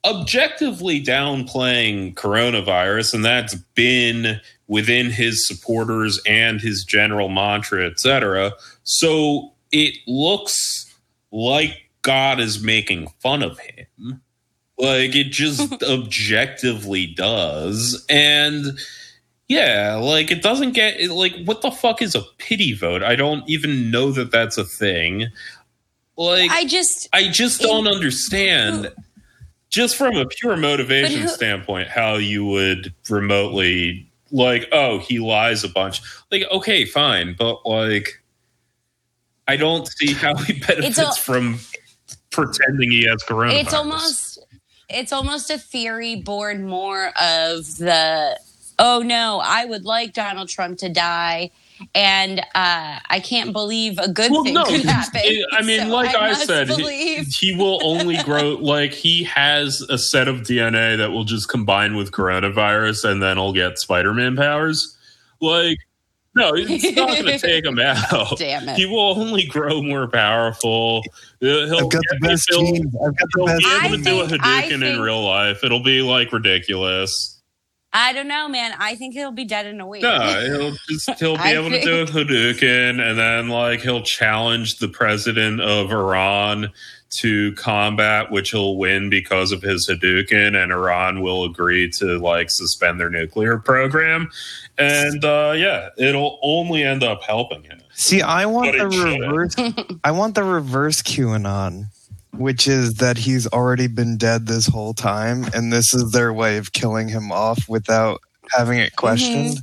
objectively 0.04 1.02
downplaying 1.02 2.14
coronavirus 2.14 3.14
and 3.14 3.24
that's 3.24 3.54
been 3.74 4.40
within 4.68 5.10
his 5.10 5.46
supporters 5.46 6.20
and 6.26 6.60
his 6.60 6.84
general 6.84 7.28
mantra 7.30 7.86
etc 7.86 8.52
so 8.82 9.50
it 9.72 9.94
looks 10.06 10.93
like 11.34 11.90
god 12.02 12.38
is 12.38 12.62
making 12.62 13.08
fun 13.20 13.42
of 13.42 13.58
him 13.58 14.20
like 14.78 15.14
it 15.14 15.30
just 15.30 15.82
objectively 15.82 17.06
does. 17.06 18.04
And 18.08 18.78
yeah 19.46 19.96
like 20.00 20.30
it 20.30 20.42
doesn't 20.42 20.72
get 20.72 21.10
like 21.10 21.34
what 21.44 21.60
the 21.60 21.70
fuck 21.70 22.02
is 22.02 22.14
a 22.14 22.22
pity 22.38 22.72
vote? 22.72 23.02
I 23.02 23.16
don't 23.16 23.48
even 23.48 23.90
know 23.90 24.10
that 24.12 24.30
that's 24.30 24.58
a 24.58 24.64
thing. 24.64 25.26
Like 26.16 26.50
I 26.50 26.64
just 26.64 27.08
I 27.12 27.28
just 27.28 27.60
don't 27.60 27.86
understand, 27.86 28.92
just 29.68 29.96
from 29.96 30.16
a 30.16 30.26
pure 30.26 30.56
motivation 30.56 31.22
who- 31.22 31.28
standpoint, 31.28 31.88
how 31.88 32.14
you 32.14 32.44
would 32.44 32.94
remotely 33.08 34.08
like, 34.30 34.68
oh, 34.72 34.98
he 34.98 35.20
lies 35.20 35.62
a 35.62 35.68
bunch. 35.68 36.00
Like, 36.32 36.42
okay, 36.50 36.84
fine, 36.84 37.36
but 37.38 37.64
like, 37.64 38.20
I 39.46 39.56
don't 39.56 39.86
see 39.86 40.12
how 40.14 40.36
he 40.36 40.52
benefits 40.66 40.98
al- 40.98 41.14
from 41.14 41.58
pretending 42.30 42.90
he 42.90 43.04
has 43.04 43.22
coronavirus. 43.24 43.60
it's 43.62 43.74
almost 43.74 44.38
it's 44.88 45.12
almost 45.12 45.50
a 45.50 45.58
theory 45.58 46.16
born 46.16 46.66
more 46.66 47.06
of 47.20 47.76
the 47.78 48.38
oh 48.78 49.02
no 49.04 49.40
i 49.44 49.64
would 49.64 49.84
like 49.84 50.12
donald 50.12 50.48
trump 50.48 50.76
to 50.76 50.88
die 50.88 51.48
and 51.94 52.40
uh, 52.40 52.98
i 53.08 53.20
can't 53.22 53.52
believe 53.52 53.96
a 53.98 54.08
good 54.08 54.32
well, 54.32 54.42
thing 54.42 54.54
no, 54.54 54.64
could 54.64 54.82
happen 54.82 55.20
it- 55.22 55.46
I 55.52 55.62
mean, 55.62 55.80
So 55.82 55.88
like 55.88 56.16
I, 56.16 56.30
must 56.30 56.46
said, 56.46 56.68
he, 56.70 57.22
he 57.22 57.54
will 57.56 57.78
only 57.84 58.16
grow. 58.24 58.54
like 58.60 58.92
he 58.92 59.22
has 59.24 59.80
a 59.82 59.96
set 59.98 60.26
of 60.28 60.38
DNA 60.40 60.96
that 60.98 61.12
will 61.12 61.24
just 61.24 61.48
combine 61.48 61.94
with 61.96 62.10
coronavirus, 62.10 63.10
and 63.10 63.22
then 63.22 63.36
he'll 63.36 63.52
get 63.52 63.78
Spider-Man 63.78 64.36
powers. 64.36 64.96
Like, 65.40 65.78
no, 66.36 66.52
it's 66.54 66.84
not 66.96 67.08
going 67.08 67.24
to 67.26 67.38
take 67.38 67.64
him 67.64 67.78
out. 67.78 68.38
Damn 68.38 68.68
it. 68.68 68.76
He 68.76 68.86
will 68.86 69.18
only 69.20 69.44
grow 69.46 69.82
more 69.82 70.08
powerful. 70.08 71.02
Uh, 71.42 71.46
He'll, 71.46 71.74
I've 71.84 71.90
got 71.90 72.02
the 72.10 72.18
best 72.20 72.46
he'll- 72.50 72.64
genes. 72.64 72.94
I've 73.06 73.16
got 73.16 73.28
the 73.32 73.38
He'll 73.38 73.46
best. 73.46 73.58
be 73.60 73.66
I 73.66 73.86
able 73.86 73.96
to 73.98 74.02
do 74.02 74.20
a 74.20 74.28
think- 74.28 74.42
Hadouken 74.42 74.94
in 74.94 75.00
real 75.00 75.22
life. 75.24 75.62
It'll 75.64 75.82
be 75.82 76.02
like 76.02 76.32
ridiculous. 76.32 77.40
i 77.92 78.12
don't 78.12 78.26
know 78.26 78.48
man 78.48 78.72
i 78.80 78.96
think 78.96 79.14
he'll 79.14 79.30
be 79.30 79.44
dead 79.44 79.66
in 79.66 79.80
a 79.80 79.86
week 79.86 80.02
No, 80.02 80.18
he'll 80.18 80.76
just 80.88 81.10
he'll 81.20 81.36
be 81.36 81.42
I 81.42 81.52
able 81.54 81.70
to 81.70 81.80
do 81.80 82.02
a 82.02 82.06
Hadouken, 82.06 83.00
and 83.00 83.16
then 83.16 83.48
like 83.48 83.80
he'll 83.82 84.02
challenge 84.02 84.78
the 84.78 84.88
president 84.88 85.60
of 85.60 85.92
Iran 85.92 86.72
to 87.20 87.52
combat, 87.54 88.30
which 88.30 88.50
he'll 88.50 88.76
win 88.76 89.08
because 89.10 89.52
of 89.52 89.62
his 89.62 89.88
Hadouken, 89.88 90.60
and 90.60 90.72
Iran 90.72 91.20
will 91.20 91.44
agree 91.44 91.88
to 91.98 92.18
like 92.18 92.50
suspend 92.50 92.98
their 93.00 93.10
nuclear 93.10 93.58
program, 93.58 94.30
and 94.78 95.24
uh, 95.24 95.52
yeah, 95.56 95.90
it'll 95.98 96.38
only 96.42 96.82
end 96.82 97.02
up 97.04 97.22
helping 97.22 97.62
him. 97.62 97.80
See, 97.94 98.22
I 98.22 98.46
want 98.46 98.72
But 98.72 98.78
the 98.78 98.86
it 98.88 98.92
shouldn't. 98.92 99.20
reverse. 99.56 99.98
I 100.02 100.10
want 100.10 100.34
the 100.34 100.42
reverse 100.44 101.00
QAnon, 101.02 101.86
which 102.32 102.66
is 102.66 102.94
that 102.94 103.16
he's 103.18 103.46
already 103.46 103.86
been 103.86 104.16
dead 104.16 104.46
this 104.46 104.66
whole 104.66 104.94
time, 104.94 105.44
and 105.54 105.72
this 105.72 105.94
is 105.94 106.10
their 106.10 106.32
way 106.32 106.56
of 106.56 106.72
killing 106.72 107.08
him 107.08 107.30
off 107.30 107.68
without 107.68 108.20
having 108.50 108.78
it 108.78 108.96
questioned. 108.96 109.62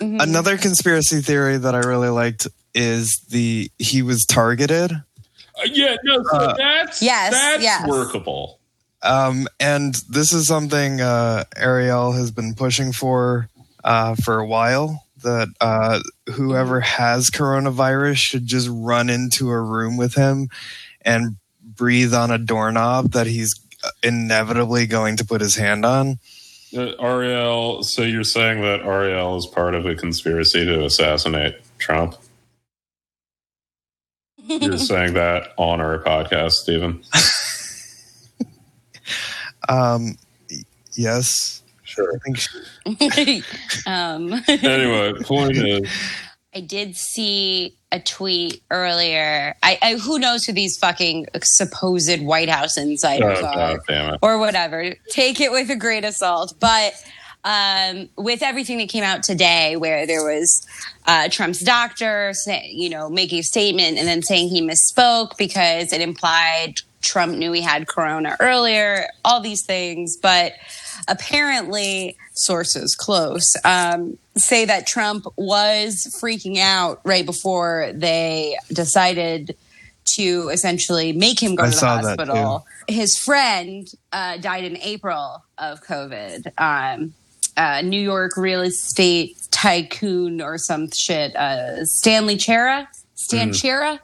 Mhm. 0.00 0.20
Another 0.20 0.58
conspiracy 0.58 1.20
theory 1.20 1.56
that 1.56 1.74
I 1.74 1.78
really 1.78 2.08
liked 2.08 2.48
is 2.74 3.20
the 3.30 3.70
he 3.78 4.02
was 4.02 4.24
targeted. 4.26 4.90
Uh, 5.56 5.68
yeah, 5.70 5.96
no, 6.04 6.22
so 6.24 6.36
Uh, 6.36 6.54
that's 6.56 7.00
Yes, 7.02 7.32
that's 7.32 7.62
yes. 7.62 7.88
workable. 7.88 8.58
Um, 9.02 9.46
and 9.60 9.94
this 10.08 10.32
is 10.32 10.46
something 10.46 11.00
uh, 11.00 11.44
Ariel 11.56 12.12
has 12.12 12.30
been 12.30 12.54
pushing 12.54 12.92
for 12.92 13.48
uh, 13.84 14.14
for 14.16 14.38
a 14.38 14.46
while. 14.46 15.04
That 15.22 15.48
uh, 15.60 16.00
whoever 16.34 16.80
has 16.80 17.30
coronavirus 17.30 18.16
should 18.16 18.46
just 18.46 18.68
run 18.70 19.08
into 19.08 19.50
a 19.50 19.60
room 19.60 19.96
with 19.96 20.14
him 20.14 20.48
and 21.02 21.36
breathe 21.62 22.12
on 22.12 22.30
a 22.30 22.38
doorknob 22.38 23.12
that 23.12 23.26
he's 23.26 23.54
inevitably 24.02 24.86
going 24.86 25.16
to 25.16 25.24
put 25.24 25.40
his 25.40 25.56
hand 25.56 25.84
on. 25.84 26.18
Uh, 26.76 26.92
Ariel, 27.00 27.82
so 27.82 28.02
you're 28.02 28.24
saying 28.24 28.60
that 28.62 28.80
Ariel 28.80 29.36
is 29.36 29.46
part 29.46 29.74
of 29.74 29.86
a 29.86 29.94
conspiracy 29.94 30.64
to 30.64 30.84
assassinate 30.84 31.56
Trump? 31.78 32.16
You're 34.46 34.78
saying 34.78 35.14
that 35.14 35.52
on 35.56 35.80
our 35.80 36.02
podcast, 36.02 36.52
Stephen? 36.52 37.02
Um, 39.68 40.16
yes, 40.94 41.62
Sure. 41.84 42.12
I 42.14 42.18
think 42.24 42.38
she- 42.38 43.42
um, 43.86 44.32
Anyway, 44.48 45.12
point 45.22 45.56
is, 45.56 45.88
I 46.54 46.60
did 46.60 46.96
see 46.96 47.76
a 47.92 48.00
tweet 48.00 48.62
earlier. 48.70 49.54
I, 49.62 49.78
I 49.80 49.94
who 49.96 50.18
knows 50.18 50.44
who 50.44 50.52
these 50.52 50.76
fucking 50.78 51.26
supposed 51.42 52.20
White 52.22 52.48
House 52.48 52.76
oh, 52.76 52.82
insiders 52.82 53.38
are 53.38 53.54
God 53.54 53.78
damn 53.88 54.14
it. 54.14 54.18
or 54.22 54.38
whatever. 54.38 54.94
Take 55.10 55.40
it 55.40 55.52
with 55.52 55.70
a 55.70 55.76
grain 55.76 56.04
of 56.04 56.14
salt. 56.14 56.54
But 56.58 56.94
um, 57.44 58.08
with 58.16 58.42
everything 58.42 58.78
that 58.78 58.88
came 58.88 59.04
out 59.04 59.22
today, 59.22 59.76
where 59.76 60.06
there 60.06 60.24
was 60.24 60.66
uh, 61.06 61.28
Trump's 61.28 61.60
doctor, 61.60 62.32
say, 62.32 62.70
you 62.72 62.88
know, 62.88 63.08
making 63.10 63.40
a 63.40 63.42
statement 63.42 63.98
and 63.98 64.08
then 64.08 64.22
saying 64.22 64.48
he 64.48 64.62
misspoke 64.62 65.36
because 65.36 65.92
it 65.92 66.00
implied 66.00 66.80
Trump 67.02 67.36
knew 67.36 67.52
he 67.52 67.60
had 67.60 67.86
corona 67.86 68.36
earlier. 68.40 69.06
All 69.24 69.40
these 69.40 69.64
things, 69.64 70.16
but 70.16 70.54
apparently 71.06 72.16
sources 72.32 72.96
close 72.96 73.52
um, 73.64 74.16
say 74.36 74.64
that 74.64 74.86
Trump 74.86 75.26
was 75.36 76.18
freaking 76.20 76.58
out 76.58 77.00
right 77.04 77.26
before 77.26 77.92
they 77.94 78.56
decided 78.72 79.56
to 80.16 80.48
essentially 80.50 81.12
make 81.12 81.42
him 81.42 81.54
go 81.54 81.64
I 81.64 81.70
to 81.70 81.76
the 81.76 81.86
hospital. 81.86 82.66
His 82.88 83.18
friend 83.18 83.88
uh, 84.12 84.36
died 84.38 84.64
in 84.64 84.76
April 84.78 85.42
of 85.58 85.82
COVID. 85.82 86.52
Um, 86.58 87.14
uh, 87.56 87.82
New 87.82 88.00
York 88.00 88.36
real 88.36 88.62
estate 88.62 89.36
tycoon 89.50 90.40
or 90.40 90.58
some 90.58 90.90
shit, 90.90 91.34
uh, 91.36 91.84
Stanley 91.84 92.36
Chera, 92.36 92.86
Stan 93.14 93.50
Chera. 93.50 93.98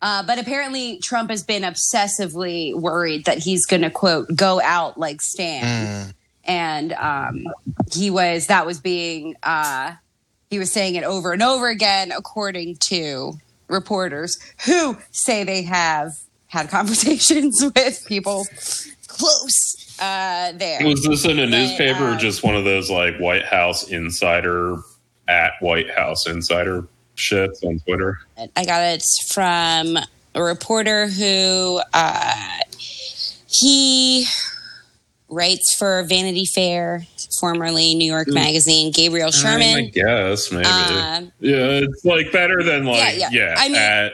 Uh, 0.00 0.22
but 0.22 0.38
apparently, 0.38 0.98
Trump 0.98 1.30
has 1.30 1.42
been 1.42 1.62
obsessively 1.62 2.74
worried 2.74 3.24
that 3.24 3.38
he's 3.38 3.64
going 3.64 3.82
to 3.82 3.90
quote 3.90 4.34
go 4.34 4.60
out 4.60 4.98
like 4.98 5.22
Stan, 5.22 6.12
and 6.44 6.92
um, 6.92 7.46
he 7.90 8.10
was 8.10 8.48
that 8.48 8.66
was 8.66 8.80
being 8.80 9.34
uh, 9.42 9.94
he 10.50 10.58
was 10.58 10.70
saying 10.70 10.94
it 10.94 11.04
over 11.04 11.32
and 11.32 11.42
over 11.42 11.68
again, 11.68 12.12
according 12.12 12.76
to 12.76 13.32
reporters 13.68 14.38
who 14.66 14.96
say 15.10 15.42
they 15.42 15.62
have 15.62 16.12
had 16.48 16.68
conversations 16.68 17.62
with 17.74 18.04
people 18.06 18.46
close 19.08 19.83
uh, 20.00 20.52
there. 20.52 20.86
Was 20.86 21.02
this 21.04 21.24
in 21.24 21.38
a 21.38 21.42
But, 21.44 21.50
newspaper 21.50 22.04
or 22.04 22.12
um, 22.12 22.18
just 22.18 22.42
one 22.42 22.54
of 22.56 22.64
those 22.64 22.90
like 22.90 23.16
White 23.18 23.44
House 23.44 23.88
insider 23.88 24.76
at 25.28 25.52
White 25.60 25.90
House 25.90 26.26
insider 26.26 26.86
shits 27.16 27.64
on 27.64 27.78
Twitter? 27.80 28.18
I 28.56 28.64
got 28.64 28.82
it 28.82 29.04
from 29.32 29.98
a 30.34 30.42
reporter 30.42 31.06
who 31.08 31.80
uh, 31.92 32.34
he 33.48 34.26
writes 35.28 35.74
for 35.78 36.02
Vanity 36.04 36.44
Fair, 36.44 37.06
formerly 37.40 37.94
New 37.94 38.10
York 38.10 38.28
Magazine. 38.28 38.92
Gabriel 38.92 39.30
Sherman. 39.30 39.62
I 39.62 39.72
Sherman. 39.72 39.90
guess 39.90 40.52
maybe. 40.52 40.64
Um, 40.66 41.32
yeah, 41.40 41.80
it's 41.82 42.04
like 42.04 42.30
better 42.32 42.62
than 42.62 42.84
like 42.84 42.98
Yeah, 43.18 43.28
yeah, 43.30 43.46
yeah. 43.48 43.54
I 43.58 43.68
mean- 43.68 43.76
at 43.76 44.12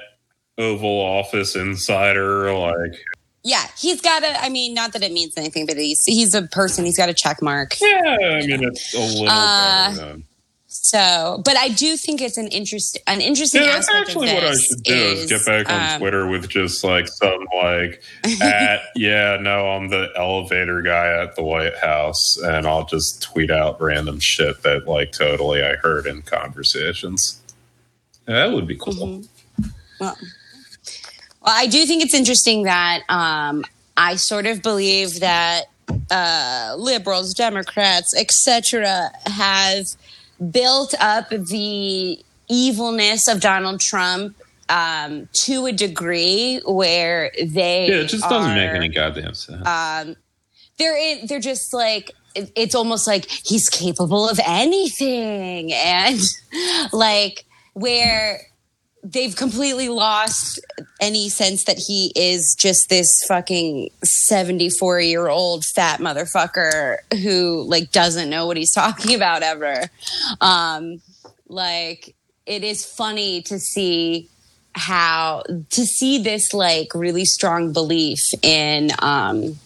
Oval 0.59 0.89
Office 1.01 1.57
Insider. 1.57 2.53
Like 2.53 3.01
yeah, 3.43 3.67
he's 3.79 4.01
got 4.01 4.23
a. 4.23 4.43
I 4.43 4.49
mean, 4.49 4.75
not 4.75 4.93
that 4.93 5.03
it 5.03 5.13
means 5.13 5.35
anything, 5.37 5.67
but 5.67 5.77
he's 5.77 6.05
he's 6.05 6.35
a 6.35 6.43
person. 6.43 6.85
He's 6.85 6.97
got 6.97 7.09
a 7.09 7.15
check 7.15 7.41
mark. 7.43 7.81
yeah, 7.81 8.17
I 8.21 8.47
mean 8.47 8.65
it's 8.65 8.95
a 8.95 8.99
little 8.99 9.29
Uh, 9.29 9.91
better 9.95 10.07
than 10.07 10.25
So, 10.67 11.43
but 11.45 11.57
I 11.57 11.69
do 11.69 11.97
think 11.97 12.21
it's 12.21 12.37
an 12.37 12.49
interest, 12.49 12.99
an 13.07 13.21
interesting 13.21 13.63
Yeah, 13.63 13.73
that's 13.73 13.89
aspect 13.89 14.11
actually 14.11 14.33
what 14.35 14.45
I 14.45 14.55
should 14.55 14.83
do 14.85 14.95
is, 14.95 15.29
get 15.29 15.45
back 15.45 15.69
on 15.69 15.95
um, 15.95 16.01
Twitter 16.01 16.27
with 16.29 16.49
just 16.49 16.85
like 16.85 17.09
some 17.09 17.47
like 17.63 18.03
at 18.43 18.81
yeah, 18.95 19.39
no, 19.41 19.71
I'm 19.71 19.89
the 19.89 20.11
elevator 20.17 20.83
guy 20.83 21.23
at 21.23 21.35
the 21.35 21.43
White 21.43 21.77
House, 21.79 22.37
and 22.37 22.67
I'll 22.67 22.85
just 22.85 23.23
tweet 23.23 23.51
out 23.51 23.81
random 23.81 24.21
shit 24.21 24.63
that 24.63 24.87
like 24.87 25.13
totally 25.13 25.63
I 25.63 25.77
heard 25.77 26.07
in 26.07 26.23
conversations. 26.23 27.41
Yeah, 28.29 28.47
that 28.47 28.53
would 28.53 28.67
be 28.67 28.77
cool. 28.77 28.95
Mm-hmm. 28.95 29.69
Well, 29.99 30.17
I 31.53 31.67
do 31.67 31.85
think 31.87 32.03
it's 32.03 32.15
interesting 32.15 32.65
that 32.65 33.03
um, 33.09 33.65
I 33.97 34.17
sort 34.17 34.47
of 34.47 34.63
believe 34.63 35.21
that 35.21 35.65
uh, 36.11 36.75
liberals, 36.79 37.35
Democrats, 37.35 38.15
etc., 38.17 39.11
have 39.27 39.87
built 40.51 40.95
up 41.01 41.29
the 41.31 42.19
evilness 42.49 43.29
of 43.29 43.41
Donald 43.41 43.81
Trump 43.81 44.37
um, 44.69 45.29
to 45.45 45.67
a 45.67 45.73
degree 45.73 46.61
where 46.65 47.31
they 47.43 47.89
Yeah, 47.89 47.95
it 47.97 48.07
just 48.09 48.29
doesn't 48.29 48.55
make 48.55 48.71
any 48.71 48.89
goddamn 48.89 49.35
sense. 49.35 49.67
um, 49.67 50.17
they're 50.79 50.97
in, 50.97 51.27
they're 51.27 51.41
just 51.41 51.75
like 51.75 52.13
it- 52.35 52.53
it's 52.55 52.75
almost 52.77 53.07
like 53.07 53.29
he's 53.29 53.69
capable 53.69 54.29
of 54.29 54.39
anything 54.47 55.73
and 55.75 56.21
like 56.93 57.45
where 57.75 58.41
they've 59.03 59.35
completely 59.35 59.89
lost 59.89 60.61
any 61.01 61.29
sense 61.29 61.65
that 61.65 61.79
he 61.79 62.13
is 62.15 62.55
just 62.59 62.89
this 62.89 63.25
fucking 63.27 63.91
74 64.05 65.01
year 65.01 65.29
old 65.29 65.65
fat 65.65 66.01
motherfucker 66.01 66.97
who 67.23 67.63
like 67.67 67.91
doesn't 67.93 68.29
know 68.29 68.47
what 68.47 68.57
he's 68.57 68.73
talking 68.75 69.15
about 69.15 69.43
ever. 69.43 69.85
Um 70.41 71.01
like 71.49 72.15
it 72.47 72.63
is 72.63 72.85
funny 72.85 73.43
to 73.43 73.59
see 73.59 74.29
how 74.75 75.43
to 75.71 75.85
see 75.85 76.23
this 76.23 76.55
like 76.55 76.95
really 76.95 77.25
strong 77.25 77.73
belief 77.73 78.21
in 78.43 78.91
um 79.01 79.59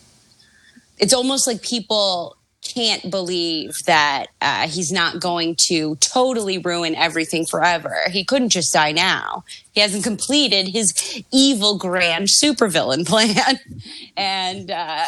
it's 0.98 1.12
almost 1.12 1.46
like 1.46 1.60
people 1.60 2.36
can't 2.64 3.10
believe 3.10 3.84
that 3.86 4.26
uh, 4.40 4.66
he's 4.66 4.90
not 4.90 5.20
going 5.20 5.56
to 5.66 5.96
totally 5.96 6.58
ruin 6.58 6.94
everything 6.94 7.46
forever. 7.46 7.94
He 8.10 8.24
couldn't 8.24 8.50
just 8.50 8.72
die 8.72 8.92
now. 8.92 9.44
He 9.72 9.80
hasn't 9.80 10.04
completed 10.04 10.68
his 10.68 11.22
evil 11.32 11.78
grand 11.78 12.28
supervillain 12.28 13.06
plan. 13.06 13.60
and, 14.16 14.70
uh, 14.70 15.04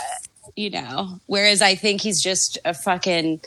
you 0.55 0.71
know, 0.71 1.21
whereas 1.27 1.62
I 1.62 1.75
think 1.75 2.01
he's 2.03 2.23
just 2.23 2.59
a 2.64 2.75
fucking 2.75 3.40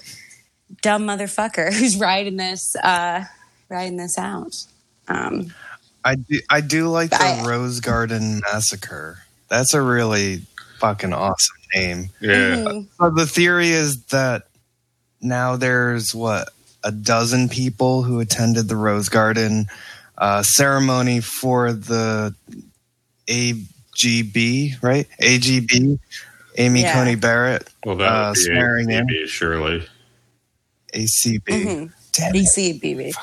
dumb 0.82 1.08
motherfucker 1.08 1.74
who's 1.78 1.98
riding 1.98 2.38
this, 2.38 2.76
uh, 2.78 3.24
riding 3.69 3.98
this 3.98 4.17
out. 4.17 4.56
Um, 5.08 5.54
I 6.04 6.15
do, 6.15 6.39
I 6.50 6.62
do 6.62 6.88
like 6.88 7.12
the 7.12 7.22
I- 7.22 7.45
Rose 7.48 7.80
Garden 7.80 8.41
Massacre. 8.52 9.19
That's 9.50 9.74
a 9.74 9.82
really 9.82 10.43
fucking 10.80 11.13
awesome 11.13 11.59
name. 11.75 12.10
yeah. 12.19 12.29
mhm. 12.55 12.88
So 12.99 13.10
the 13.10 13.25
theory 13.25 13.69
is 13.69 14.03
that 14.05 14.47
now 15.21 15.55
there's 15.55 16.13
what 16.15 16.49
a 16.84 16.91
dozen 16.91 17.49
people 17.49 18.03
who 18.03 18.19
attended 18.19 18.67
the 18.67 18.75
Rose 18.75 19.10
Garden 19.10 19.67
uh, 20.17 20.43
ceremony 20.43 21.19
for 21.21 21.71
the 21.73 22.34
AGB, 23.27 24.82
right? 24.82 25.08
AGB, 25.21 25.99
Amy 26.58 26.82
Yeah. 26.82 26.93
Coney 26.93 27.15
Barrett, 27.15 27.69
Well, 27.86 27.95
that 27.97 28.05
uh, 28.08 28.29
would 28.29 28.36
be 28.36 28.41
swearing 28.41 28.89
in. 28.89 29.08
ACB, 29.08 29.27
surely. 29.27 29.88
ACB. 30.93 31.43
Mhm. 31.45 31.91
Damn 32.13 32.34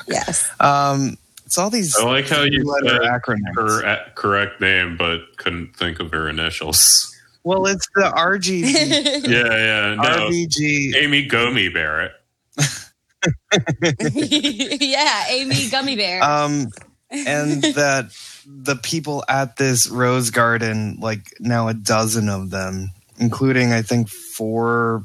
Yes. 0.07 0.49
Um, 0.59 1.17
it's 1.45 1.57
all 1.57 1.69
these 1.69 1.95
I 1.97 2.03
like 2.05 2.27
how 2.29 2.43
you 2.43 2.63
letter 2.63 2.89
said 2.89 3.01
acronyms. 3.01 3.55
her 3.55 3.83
a- 3.83 4.11
correct 4.15 4.59
name, 4.61 4.97
but 4.97 5.21
couldn't 5.37 5.75
think 5.75 5.99
of 5.99 6.11
her 6.11 6.29
initials. 6.29 7.13
Well, 7.47 7.65
it's 7.67 7.87
the 7.95 8.01
RGB, 8.03 9.23
Yeah, 9.27 9.45
yeah. 9.55 9.95
No, 9.95 10.29
RBG. 10.29 10.95
Amy 10.95 11.25
Gummy 11.25 11.69
Barrett. 11.69 12.11
yeah, 14.11 15.23
Amy 15.29 15.69
Gummy 15.69 15.95
Bear. 15.95 16.21
Um, 16.23 16.67
and 17.09 17.61
that 17.75 18.11
the 18.45 18.75
people 18.75 19.23
at 19.29 19.57
this 19.57 19.89
rose 19.89 20.29
garden, 20.29 20.97
like 20.99 21.21
now 21.39 21.67
a 21.67 21.73
dozen 21.73 22.29
of 22.29 22.49
them, 22.49 22.91
including 23.17 23.71
I 23.73 23.81
think 23.81 24.09
four 24.09 25.03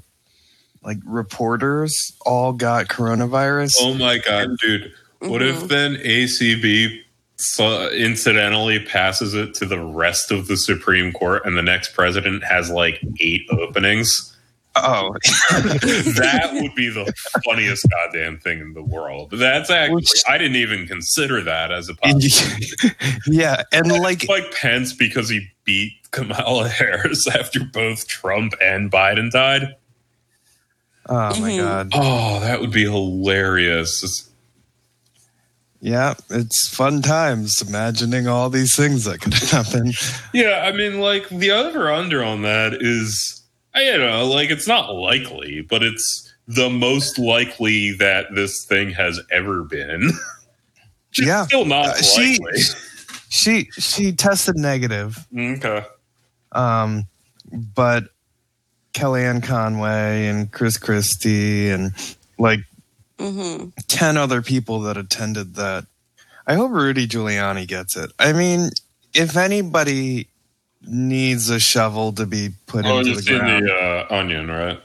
like 0.83 0.98
reporters, 1.05 2.12
all 2.26 2.52
got 2.52 2.87
coronavirus. 2.88 3.72
Oh 3.81 3.94
my 3.94 4.18
god, 4.18 4.57
dude! 4.61 4.92
What 5.20 5.40
Mm-hmm. 5.42 5.64
if 5.64 5.68
then 5.68 5.94
ACB 5.94 7.02
so 7.42 7.90
incidentally 7.90 8.78
passes 8.85 9.35
it 9.35 9.55
to 9.55 9.66
the 9.66 9.78
rest 9.81 10.31
of 10.31 10.46
the 10.48 10.57
Supreme 10.57 11.12
Court, 11.12 11.42
and 11.44 11.57
the 11.57 11.62
next 11.62 11.94
president 11.94 12.44
has 12.44 12.70
like 12.70 13.00
eight 13.20 13.42
openings? 13.50 14.28
Oh, 14.74 15.12
that 15.50 16.50
would 16.55 16.74
be 16.74 16.88
the 16.88 17.12
funniest 17.44 17.87
goddamn 17.90 18.38
thing 18.38 18.61
in 18.61 18.72
the 18.72 18.83
world. 18.83 19.31
That's 19.33 19.68
actually 19.70 19.96
Which- 19.96 20.22
I 20.26 20.38
didn't 20.38 20.57
even 20.57 20.87
consider 20.87 21.42
that 21.42 21.70
as 21.70 21.90
a 21.90 21.94
possibility. 21.94 22.66
yeah, 23.26 23.64
and 23.72 23.88
like 23.92 24.26
like 24.28 24.50
Pence 24.55 24.94
because 24.94 25.28
he 25.28 25.46
beat 25.64 25.92
Kamala 26.11 26.68
Harris 26.70 27.28
after 27.28 27.61
both 27.64 28.09
Trump 28.09 28.55
and 28.62 28.90
Biden 28.90 29.31
died. 29.31 29.74
oh 31.09 31.38
my 31.40 31.50
Mhm. 31.50 31.59
god, 31.61 31.90
Oh, 31.92 32.40
that 32.40 32.61
would 32.62 32.72
be 32.72 32.85
hilarious. 32.85 34.31
Yeah, 35.85 36.14
it's 36.31 36.68
fun 36.68 37.03
times 37.03 37.61
imagining 37.61 38.29
all 38.29 38.49
these 38.49 38.77
things 38.77 39.03
that 39.05 39.21
could 39.21 39.35
happen. 39.51 39.92
Yeah, 40.33 40.62
I 40.64 40.71
mean, 40.71 41.01
like 41.01 41.29
the 41.29 41.51
over 41.51 41.90
under 41.92 42.23
on 42.23 42.42
that 42.42 42.75
is, 42.81 43.42
I 43.75 43.83
you 43.90 43.99
know, 43.99 44.25
like 44.27 44.51
it's 44.51 44.68
not 44.68 44.95
likely, 44.95 45.61
but 45.62 45.83
it's 45.83 46.33
the 46.47 46.71
most 46.71 47.18
likely 47.18 47.92
that 47.95 48.27
this 48.33 48.64
thing 48.68 48.92
has 48.92 49.21
ever 49.33 49.64
been. 49.64 50.11
Just 51.11 51.27
Yeah. 51.27 51.47
still 51.47 51.64
not 51.64 51.87
Uh, 51.88 51.95
she- 52.03 52.38
likely. 52.38 52.62
She 53.29 53.68
she 53.79 54.12
tested 54.12 54.57
negative, 54.57 55.27
okay. 55.37 55.85
um, 56.53 57.09
but 57.75 58.05
Kellyanne 58.92 59.42
Conway 59.42 60.27
and 60.27 60.53
Chris 60.53 60.77
Christie 60.77 61.71
and 61.71 61.92
like 62.38 62.61
hmm 63.31 63.69
10 63.89 64.17
other 64.17 64.43
people 64.43 64.81
that 64.81 64.97
attended 64.97 65.55
that. 65.55 65.87
I 66.47 66.55
hope 66.55 66.73
Rudy 66.73 67.07
Giuliani 67.07 67.67
gets 67.69 67.97
it. 67.97 68.11
I 68.19 68.33
mean, 68.33 68.71
if 69.15 69.37
anybody 69.37 70.27
needs 70.87 71.49
a 71.51 71.61
shovel 71.61 72.13
to 72.15 72.27
be 72.27 72.51
put 72.67 72.85
Oh, 72.85 72.99
into 72.99 73.15
just 73.15 73.27
the 73.29 73.35
in 73.35 73.39
ground, 73.41 73.67
the 73.69 73.75
uh, 73.75 74.07
onion, 74.11 74.51
right? 74.51 74.81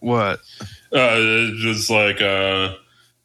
what? 0.00 0.40
Uh, 0.92 1.16
just 1.56 1.90
like 1.90 2.20
uh, 2.22 2.74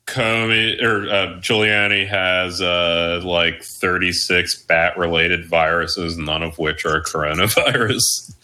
Comey 0.08 0.82
or 0.82 1.08
uh, 1.08 1.40
Giuliani 1.40 2.08
has 2.08 2.60
uh, 2.62 3.22
like 3.24 3.62
36 3.64 4.64
bat 4.64 4.98
related 4.98 5.46
viruses, 5.46 6.18
none 6.18 6.42
of 6.42 6.58
which 6.58 6.86
are 6.86 7.02
coronavirus. 7.04 8.34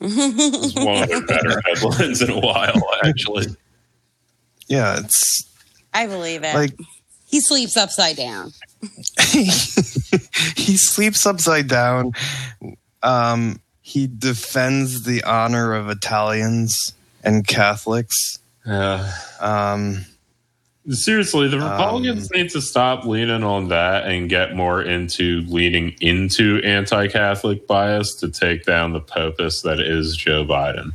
It's 0.00 0.74
one 0.76 1.02
of 1.02 1.08
their 1.08 1.26
better 1.26 1.60
headlines 1.66 2.22
in 2.22 2.30
a 2.30 2.38
while, 2.38 2.80
actually. 3.02 3.46
Yeah, 4.68 4.98
it's 4.98 5.48
I 5.92 6.06
believe 6.06 6.44
it. 6.44 6.54
like 6.54 6.74
he 7.26 7.40
sleeps 7.40 7.76
upside 7.76 8.16
down. 8.16 8.52
he 9.32 10.76
sleeps 10.76 11.26
upside 11.26 11.68
down. 11.68 12.12
Um, 13.02 13.60
he 13.80 14.06
defends 14.06 15.04
the 15.04 15.24
honor 15.24 15.74
of 15.74 15.88
Italians 15.88 16.94
and 17.24 17.46
Catholics. 17.46 18.38
Yeah. 18.66 19.12
Um, 19.40 20.04
Seriously, 20.90 21.48
the 21.48 21.58
Republicans 21.58 22.30
need 22.30 22.48
to 22.50 22.62
stop 22.62 23.04
leaning 23.04 23.42
on 23.42 23.68
that 23.68 24.06
and 24.06 24.26
get 24.28 24.54
more 24.54 24.80
into 24.80 25.42
leaning 25.42 25.94
into 26.00 26.62
anti 26.64 27.08
Catholic 27.08 27.66
bias 27.66 28.14
to 28.20 28.30
take 28.30 28.64
down 28.64 28.94
the 28.94 29.00
popist 29.00 29.64
that 29.64 29.80
is 29.80 30.16
Joe 30.16 30.46
Biden. 30.46 30.92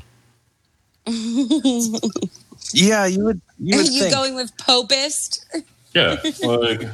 yeah, 2.73 3.05
you 3.05 3.23
would. 3.25 3.41
You 3.59 3.79
Are 3.79 3.81
you 3.83 4.01
think. 4.03 4.13
going 4.13 4.36
with 4.36 4.55
popist? 4.57 5.45
Yeah. 5.95 6.15
Like, 6.43 6.89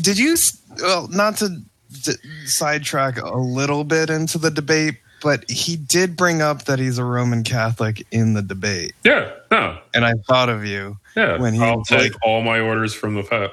Did 0.00 0.18
you? 0.18 0.34
Well, 0.80 1.08
not 1.08 1.36
to 1.38 1.58
d- 2.04 2.12
sidetrack 2.46 3.20
a 3.20 3.36
little 3.36 3.84
bit 3.84 4.08
into 4.08 4.38
the 4.38 4.50
debate, 4.50 4.94
but 5.20 5.44
he 5.50 5.76
did 5.76 6.16
bring 6.16 6.40
up 6.40 6.64
that 6.64 6.78
he's 6.78 6.96
a 6.96 7.04
Roman 7.04 7.44
Catholic 7.44 8.06
in 8.10 8.32
the 8.32 8.40
debate, 8.40 8.94
yeah, 9.04 9.30
no. 9.50 9.78
and 9.92 10.06
I 10.06 10.14
thought 10.26 10.48
of 10.48 10.64
you. 10.64 10.96
Yeah. 11.14 11.36
When 11.38 11.52
he 11.52 11.60
I'll 11.62 11.84
take 11.84 12.14
like- 12.14 12.22
all 12.24 12.40
my 12.40 12.60
orders 12.60 12.94
from 12.94 13.14
the 13.14 13.24
Pope, 13.24 13.52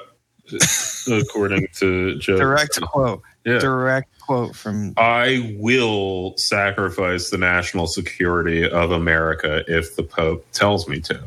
according 1.10 1.66
to 1.74 2.18
Joe. 2.18 2.38
Direct 2.38 2.80
quote. 2.80 3.20
Yeah. 3.46 3.60
Direct 3.60 4.18
quote 4.18 4.56
from. 4.56 4.92
I 4.96 5.56
will 5.60 6.36
sacrifice 6.36 7.30
the 7.30 7.38
national 7.38 7.86
security 7.86 8.68
of 8.68 8.90
America 8.90 9.62
if 9.68 9.94
the 9.94 10.02
Pope 10.02 10.44
tells 10.52 10.88
me 10.88 11.00
to. 11.02 11.22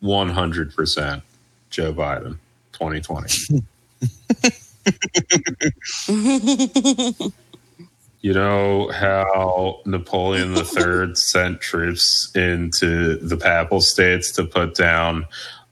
100%. 0.00 1.22
Joe 1.70 1.92
Biden, 1.92 2.38
2020. 2.72 3.64
you 8.20 8.32
know 8.32 8.88
how 8.90 9.80
Napoleon 9.86 10.56
III 10.56 11.14
sent 11.14 11.60
troops 11.60 12.30
into 12.34 13.16
the 13.16 13.36
Papal 13.36 13.80
States 13.80 14.30
to 14.32 14.44
put 14.44 14.76
down 14.76 15.26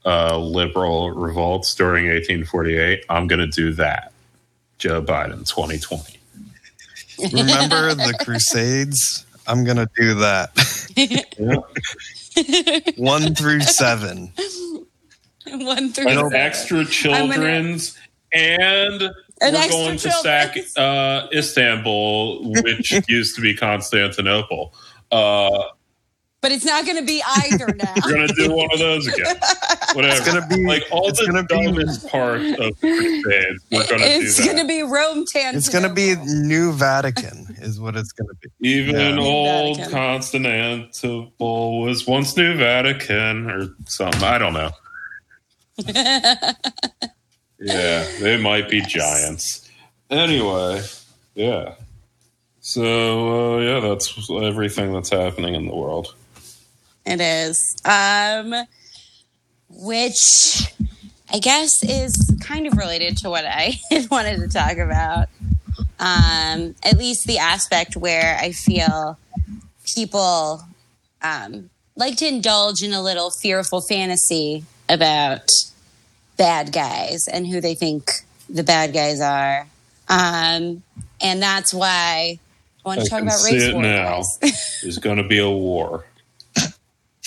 uh, 0.05 0.37
liberal 0.37 1.11
revolts 1.11 1.73
during 1.73 2.05
1848? 2.05 3.05
I'm 3.09 3.27
going 3.27 3.39
to 3.39 3.47
do 3.47 3.73
that. 3.73 4.11
Joe 4.79 5.01
Biden, 5.01 5.47
2020. 5.47 6.17
Remember 7.33 7.93
the 7.93 8.17
Crusades? 8.23 9.25
I'm 9.45 9.63
gonna 9.65 9.87
do 9.97 10.15
that. 10.15 10.51
One 12.97 13.35
through 13.35 13.61
seven. 13.61 14.31
One 15.47 15.91
through 15.91 16.07
And 16.07 16.19
seven. 16.19 16.33
extra 16.33 16.85
children's, 16.85 17.97
and 18.33 19.01
An 19.41 19.53
we're 19.53 19.69
going 19.69 19.97
to 19.97 20.11
sack 20.11 20.57
uh, 20.77 21.27
Istanbul, 21.33 22.53
which 22.63 22.93
used 23.09 23.35
to 23.35 23.41
be 23.41 23.53
Constantinople. 23.55 24.73
Uh, 25.11 25.49
but 26.41 26.51
it's 26.51 26.63
not 26.65 26.85
going 26.85 26.97
to 26.97 27.03
be 27.05 27.21
either 27.51 27.67
now. 27.75 27.93
we're 28.05 28.13
going 28.13 28.27
to 28.27 28.33
do 28.35 28.53
one 28.53 28.69
of 28.71 28.79
those 28.79 29.07
again. 29.07 29.35
Whatever. 29.93 30.15
It's 30.15 30.25
gonna 30.25 30.47
be- 30.47 30.65
like 30.65 30.83
all 30.91 31.07
the 31.11 31.25
gonna 31.25 31.43
be- 31.43 32.09
part 32.09 32.41
of 32.41 32.79
Crusades. 32.79 33.63
We're 33.71 33.87
going 33.87 34.01
to 34.01 34.05
do 34.07 34.21
it's 34.21 34.39
going 34.45 34.57
to 34.57 34.65
be 34.65 34.83
Rome 34.83 35.25
Tan. 35.25 35.55
It's 35.55 35.67
gonna 35.69 35.91
be 35.93 36.15
New 36.25 36.71
Vatican, 36.73 37.55
is 37.59 37.79
what 37.79 37.95
it's 37.95 38.11
gonna 38.11 38.33
be. 38.41 38.49
Even 38.69 38.95
Yeah. 39.17 39.17
Old 39.23 39.77
Vatican. 39.77 39.91
Constantinople 39.97 41.81
was 41.81 42.05
once 42.07 42.37
New 42.37 42.55
Vatican 42.55 43.49
or 43.49 43.69
something. 43.87 44.21
I 44.23 44.37
don't 44.37 44.53
know. 44.53 44.69
yeah, 47.59 48.05
they 48.21 48.37
might 48.41 48.69
be 48.69 48.81
giants. 48.81 49.69
Anyway, 50.09 50.81
yeah. 51.35 51.73
So 52.61 53.55
uh, 53.57 53.59
yeah, 53.61 53.79
that's 53.79 54.29
everything 54.29 54.93
that's 54.93 55.09
happening 55.09 55.55
in 55.55 55.65
the 55.67 55.75
world. 55.75 56.15
It 57.09 57.21
is. 57.21 57.75
Um, 57.85 58.53
which 59.69 60.73
I 61.31 61.39
guess 61.39 61.83
is 61.83 62.35
kind 62.41 62.67
of 62.67 62.77
related 62.77 63.17
to 63.17 63.29
what 63.29 63.45
I 63.45 63.79
wanted 64.11 64.37
to 64.37 64.47
talk 64.47 64.77
about. 64.77 65.27
Um, 65.99 66.75
at 66.83 66.97
least 66.97 67.25
the 67.25 67.39
aspect 67.39 67.95
where 67.97 68.37
I 68.39 68.51
feel 68.51 69.17
people 69.85 70.63
um, 71.21 71.69
like 71.95 72.17
to 72.17 72.27
indulge 72.27 72.83
in 72.83 72.93
a 72.93 73.01
little 73.01 73.31
fearful 73.31 73.81
fantasy 73.81 74.63
about 74.87 75.49
bad 76.37 76.71
guys 76.71 77.27
and 77.27 77.45
who 77.47 77.59
they 77.59 77.75
think 77.75 78.11
the 78.49 78.63
bad 78.63 78.93
guys 78.93 79.19
are. 79.19 79.67
Um, 80.07 80.83
and 81.21 81.41
that's 81.41 81.73
why 81.73 82.39
I 82.85 82.87
want 82.87 83.01
I 83.01 83.03
to 83.03 83.09
talk 83.09 83.19
can 83.19 83.27
about 83.27 83.39
see 83.39 83.55
race 83.55 83.63
it 83.63 83.73
war. 83.73 83.83
now. 83.83 84.21
There's 84.81 84.99
going 84.99 85.17
to 85.17 85.27
be 85.27 85.39
a 85.39 85.49
war. 85.49 86.05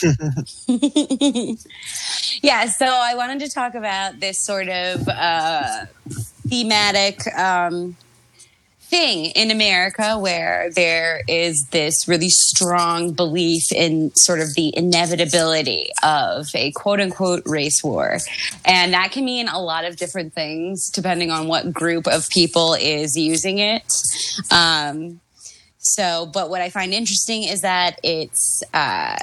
yeah, 2.43 2.67
so 2.67 2.87
I 2.87 3.15
wanted 3.15 3.41
to 3.41 3.49
talk 3.49 3.75
about 3.75 4.21
this 4.21 4.39
sort 4.41 4.69
of 4.69 5.09
uh, 5.09 5.87
thematic 6.49 7.27
um, 7.37 7.97
thing 8.93 9.27
in 9.35 9.51
America 9.51 10.19
where 10.19 10.71
there 10.71 11.23
is 11.27 11.67
this 11.71 12.07
really 12.07 12.29
strong 12.29 13.13
belief 13.13 13.73
in 13.73 14.15
sort 14.15 14.39
of 14.39 14.55
the 14.55 14.77
inevitability 14.77 15.91
of 16.03 16.47
a 16.55 16.73
quote 16.73 17.01
unquote 17.01 17.43
race 17.47 17.83
war. 17.83 18.19
And 18.67 18.93
that 18.93 19.11
can 19.13 19.25
mean 19.25 19.49
a 19.49 19.59
lot 19.59 19.87
of 19.87 19.97
different 19.97 20.35
things 20.35 20.91
depending 20.91 21.31
on 21.31 21.49
what 21.49 21.73
group 21.73 22.07
of 22.07 22.29
people 22.29 22.75
is 22.75 23.17
using 23.17 23.59
it. 23.59 23.83
Um, 24.51 25.21
so, 25.79 26.27
but 26.27 26.51
what 26.51 26.61
I 26.61 26.69
find 26.69 26.93
interesting 26.93 27.45
is 27.45 27.63
that 27.63 27.99
it's 28.05 28.63
uh, 28.75 29.17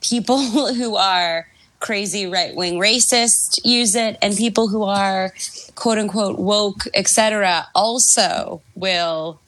people 0.00 0.38
who 0.74 0.96
are 0.96 1.46
crazy 1.80 2.26
right 2.26 2.56
wing 2.56 2.74
racist 2.74 3.60
use 3.64 3.94
it, 3.94 4.18
and 4.20 4.36
people 4.36 4.68
who 4.68 4.82
are 4.82 5.32
quote 5.74 5.98
unquote 5.98 6.38
woke, 6.38 6.84
etc., 6.94 7.68
also 7.74 8.62
will 8.74 9.40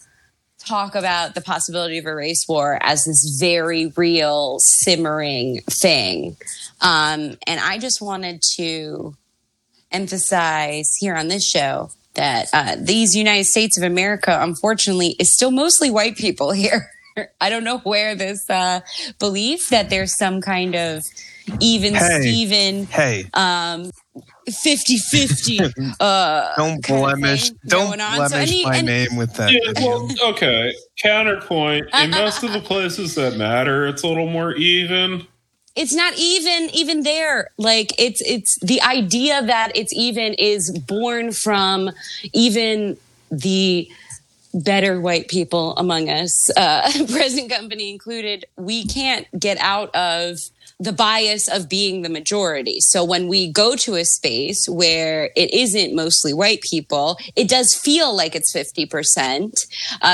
talk 0.58 0.94
about 0.94 1.34
the 1.34 1.40
possibility 1.40 1.98
of 1.98 2.06
a 2.06 2.14
race 2.14 2.44
war 2.48 2.78
as 2.82 3.04
this 3.04 3.38
very 3.40 3.86
real, 3.96 4.58
simmering 4.60 5.60
thing. 5.62 6.36
Um, 6.80 7.36
and 7.46 7.60
I 7.60 7.78
just 7.78 8.00
wanted 8.00 8.42
to 8.56 9.16
emphasize 9.90 10.94
here 10.98 11.14
on 11.14 11.28
this 11.28 11.48
show 11.48 11.90
that 12.14 12.48
uh, 12.52 12.76
these 12.78 13.16
United 13.16 13.44
States 13.44 13.78
of 13.78 13.84
America, 13.84 14.38
unfortunately, 14.40 15.16
is 15.18 15.32
still 15.32 15.50
mostly 15.50 15.90
white 15.90 16.16
people 16.16 16.52
here. 16.52 16.90
I 17.40 17.50
don't 17.50 17.64
know 17.64 17.78
where 17.78 18.14
this 18.14 18.48
uh, 18.50 18.80
belief 19.18 19.68
that 19.70 19.90
there's 19.90 20.16
some 20.16 20.40
kind 20.40 20.74
of 20.74 21.04
even 21.60 21.94
Hey. 21.94 22.20
Steven 22.20 22.86
Hey, 22.86 23.24
um 23.34 23.90
50 24.46 24.98
50 24.98 25.60
uh 26.00 26.54
don't 26.56 26.86
blemish, 26.86 27.50
don't 27.66 27.86
going 27.88 28.00
on. 28.00 28.12
So 28.28 28.36
blemish 28.36 28.50
any- 28.50 28.64
my 28.64 28.76
and- 28.76 28.86
name 28.86 29.16
with 29.16 29.34
that. 29.34 29.50
Yeah, 29.52 29.72
well, 29.84 30.08
okay. 30.30 30.72
Counterpoint. 31.02 31.86
In 31.94 32.10
most 32.22 32.42
of 32.42 32.52
the 32.52 32.60
places 32.60 33.14
that 33.16 33.36
matter, 33.36 33.86
it's 33.86 34.02
a 34.02 34.08
little 34.08 34.28
more 34.28 34.52
even. 34.54 35.26
it's 35.76 35.94
not 35.94 36.12
even 36.18 36.68
even 36.74 37.02
there 37.02 37.50
like 37.58 37.92
it's 37.98 38.20
it's 38.22 38.56
the 38.60 38.80
idea 38.82 39.42
that 39.44 39.72
it's 39.74 39.92
even 39.94 40.34
is 40.34 40.70
born 40.86 41.32
from 41.32 41.90
even 42.32 42.96
the 43.30 43.88
better 44.52 45.00
white 45.00 45.28
people 45.28 45.76
among 45.76 46.08
us 46.08 46.50
uh 46.56 46.90
present 47.10 47.50
company 47.50 47.90
included 47.90 48.44
we 48.56 48.84
can't 48.86 49.26
get 49.38 49.56
out 49.58 49.94
of 49.94 50.38
the 50.80 50.92
bias 50.92 51.46
of 51.46 51.68
being 51.68 52.00
the 52.00 52.08
majority. 52.08 52.80
So 52.80 53.04
when 53.04 53.28
we 53.28 53.52
go 53.52 53.76
to 53.76 53.96
a 53.96 54.04
space 54.04 54.66
where 54.66 55.30
it 55.36 55.52
isn't 55.52 55.94
mostly 55.94 56.32
white 56.32 56.62
people, 56.62 57.18
it 57.36 57.48
does 57.48 57.74
feel 57.76 58.16
like 58.16 58.34
it's 58.34 58.52
50%, 58.52 59.52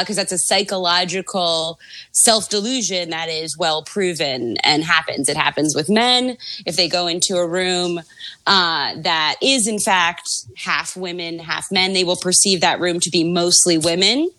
because 0.00 0.16
that's 0.16 0.32
a 0.32 0.38
psychological 0.38 1.78
self 2.10 2.48
delusion 2.48 3.10
that 3.10 3.28
is 3.28 3.56
well 3.56 3.84
proven 3.84 4.56
and 4.64 4.82
happens. 4.82 5.28
It 5.28 5.36
happens 5.36 5.76
with 5.76 5.88
men. 5.88 6.36
If 6.66 6.74
they 6.76 6.88
go 6.88 7.06
into 7.06 7.36
a 7.36 7.46
room 7.46 8.00
uh, 8.46 8.94
that 8.96 9.36
is, 9.40 9.68
in 9.68 9.78
fact, 9.78 10.28
half 10.56 10.96
women, 10.96 11.38
half 11.38 11.70
men, 11.70 11.92
they 11.92 12.02
will 12.02 12.16
perceive 12.16 12.60
that 12.62 12.80
room 12.80 12.98
to 13.00 13.10
be 13.10 13.22
mostly 13.22 13.78
women. 13.78 14.30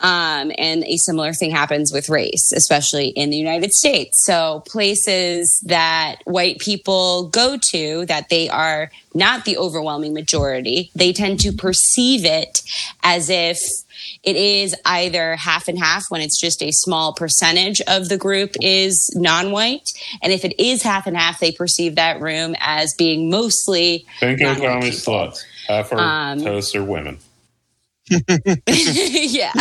Um, 0.00 0.50
and 0.56 0.82
a 0.84 0.96
similar 0.96 1.32
thing 1.32 1.50
happens 1.50 1.92
with 1.92 2.08
race, 2.08 2.52
especially 2.54 3.08
in 3.08 3.30
the 3.30 3.36
United 3.36 3.72
States. 3.72 4.24
So, 4.24 4.62
places 4.66 5.60
that 5.66 6.16
white 6.24 6.58
people 6.58 7.28
go 7.28 7.58
to 7.70 8.06
that 8.06 8.28
they 8.30 8.48
are 8.48 8.90
not 9.14 9.44
the 9.44 9.58
overwhelming 9.58 10.14
majority, 10.14 10.90
they 10.94 11.12
tend 11.12 11.40
to 11.40 11.52
perceive 11.52 12.24
it 12.24 12.62
as 13.02 13.28
if 13.28 13.58
it 14.22 14.36
is 14.36 14.74
either 14.86 15.36
half 15.36 15.68
and 15.68 15.78
half 15.78 16.10
when 16.10 16.20
it's 16.20 16.40
just 16.40 16.62
a 16.62 16.70
small 16.72 17.12
percentage 17.12 17.80
of 17.82 18.08
the 18.08 18.16
group 18.16 18.54
is 18.62 19.12
non 19.14 19.50
white. 19.50 19.90
And 20.22 20.32
if 20.32 20.44
it 20.44 20.58
is 20.58 20.82
half 20.82 21.06
and 21.06 21.16
half, 21.16 21.40
they 21.40 21.52
perceive 21.52 21.96
that 21.96 22.20
room 22.20 22.54
as 22.60 22.94
being 22.96 23.30
mostly 23.30 24.06
Think 24.20 24.40
of 24.40 24.56
commie 24.56 24.90
sluts. 24.90 25.42
Half 25.68 25.92
our 25.92 25.98
Um, 26.32 26.40
hosts 26.40 26.74
are 26.74 26.84
women. 26.84 27.18
yeah. 28.66 29.52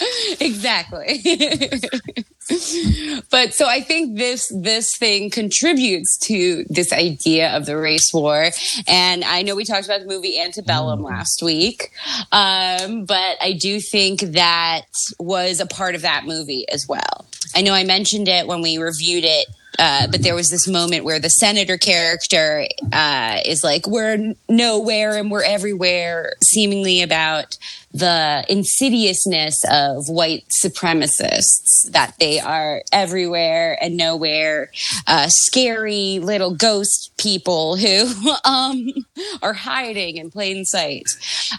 exactly. 0.40 1.22
but 3.30 3.54
so 3.54 3.66
I 3.66 3.80
think 3.80 4.18
this 4.18 4.52
this 4.54 4.96
thing 4.98 5.30
contributes 5.30 6.18
to 6.26 6.64
this 6.68 6.92
idea 6.92 7.56
of 7.56 7.66
the 7.66 7.76
race 7.76 8.10
war. 8.12 8.50
And 8.86 9.24
I 9.24 9.42
know 9.42 9.54
we 9.54 9.64
talked 9.64 9.86
about 9.86 10.00
the 10.00 10.06
movie 10.06 10.38
Antebellum 10.38 11.02
last 11.02 11.42
week, 11.42 11.90
um, 12.32 13.04
but 13.04 13.36
I 13.40 13.56
do 13.58 13.80
think 13.80 14.20
that 14.20 14.82
was 15.18 15.60
a 15.60 15.66
part 15.66 15.94
of 15.94 16.02
that 16.02 16.24
movie 16.26 16.66
as 16.70 16.86
well. 16.88 17.26
I 17.54 17.62
know 17.62 17.72
I 17.72 17.84
mentioned 17.84 18.28
it 18.28 18.46
when 18.46 18.62
we 18.62 18.78
reviewed 18.78 19.24
it 19.24 19.46
uh, 19.78 20.06
but 20.08 20.22
there 20.22 20.34
was 20.34 20.48
this 20.48 20.66
moment 20.68 21.04
where 21.04 21.20
the 21.20 21.28
senator 21.28 21.78
character 21.78 22.66
uh, 22.92 23.38
is 23.44 23.62
like, 23.62 23.86
"We're 23.86 24.34
nowhere 24.48 25.16
and 25.16 25.30
we're 25.30 25.44
everywhere," 25.44 26.34
seemingly 26.42 27.02
about 27.02 27.56
the 27.92 28.44
insidiousness 28.48 29.64
of 29.70 30.08
white 30.08 30.44
supremacists 30.64 31.90
that 31.90 32.14
they 32.18 32.38
are 32.38 32.82
everywhere 32.92 33.76
and 33.82 33.96
nowhere, 33.96 34.70
uh, 35.06 35.26
scary 35.28 36.18
little 36.20 36.54
ghost 36.54 37.12
people 37.18 37.76
who 37.76 38.12
um, 38.44 38.88
are 39.42 39.54
hiding 39.54 40.16
in 40.16 40.30
plain 40.30 40.64
sight, 40.64 41.08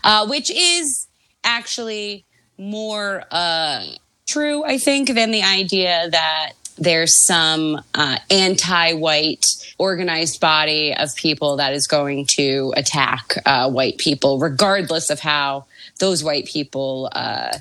uh, 0.03 0.28
which 0.28 0.51
is 0.51 1.07
actually 1.43 2.26
more. 2.57 3.24
Uh, 3.32 3.86
true, 4.28 4.64
I 4.64 4.78
think, 4.78 5.14
than 5.14 5.32
the 5.32 5.43
idea 5.43 6.07
that 6.09 6.53
there's 6.78 7.26
some 7.26 7.82
uh, 7.93 8.17
anti-white 8.30 9.45
organized 9.78 10.39
body 10.39 10.93
of 10.95 11.15
people 11.15 11.57
that 11.57 11.74
is 11.74 11.88
going 11.88 12.26
to 12.38 12.74
attack 12.76 13.34
uh, 13.45 13.69
white 13.69 13.97
people, 13.97 14.39
regardless 14.39 15.09
of 15.09 15.19
how 15.19 15.65
those 15.99 16.24
white 16.24 16.45
people 16.45 17.09
uh, 17.13 17.51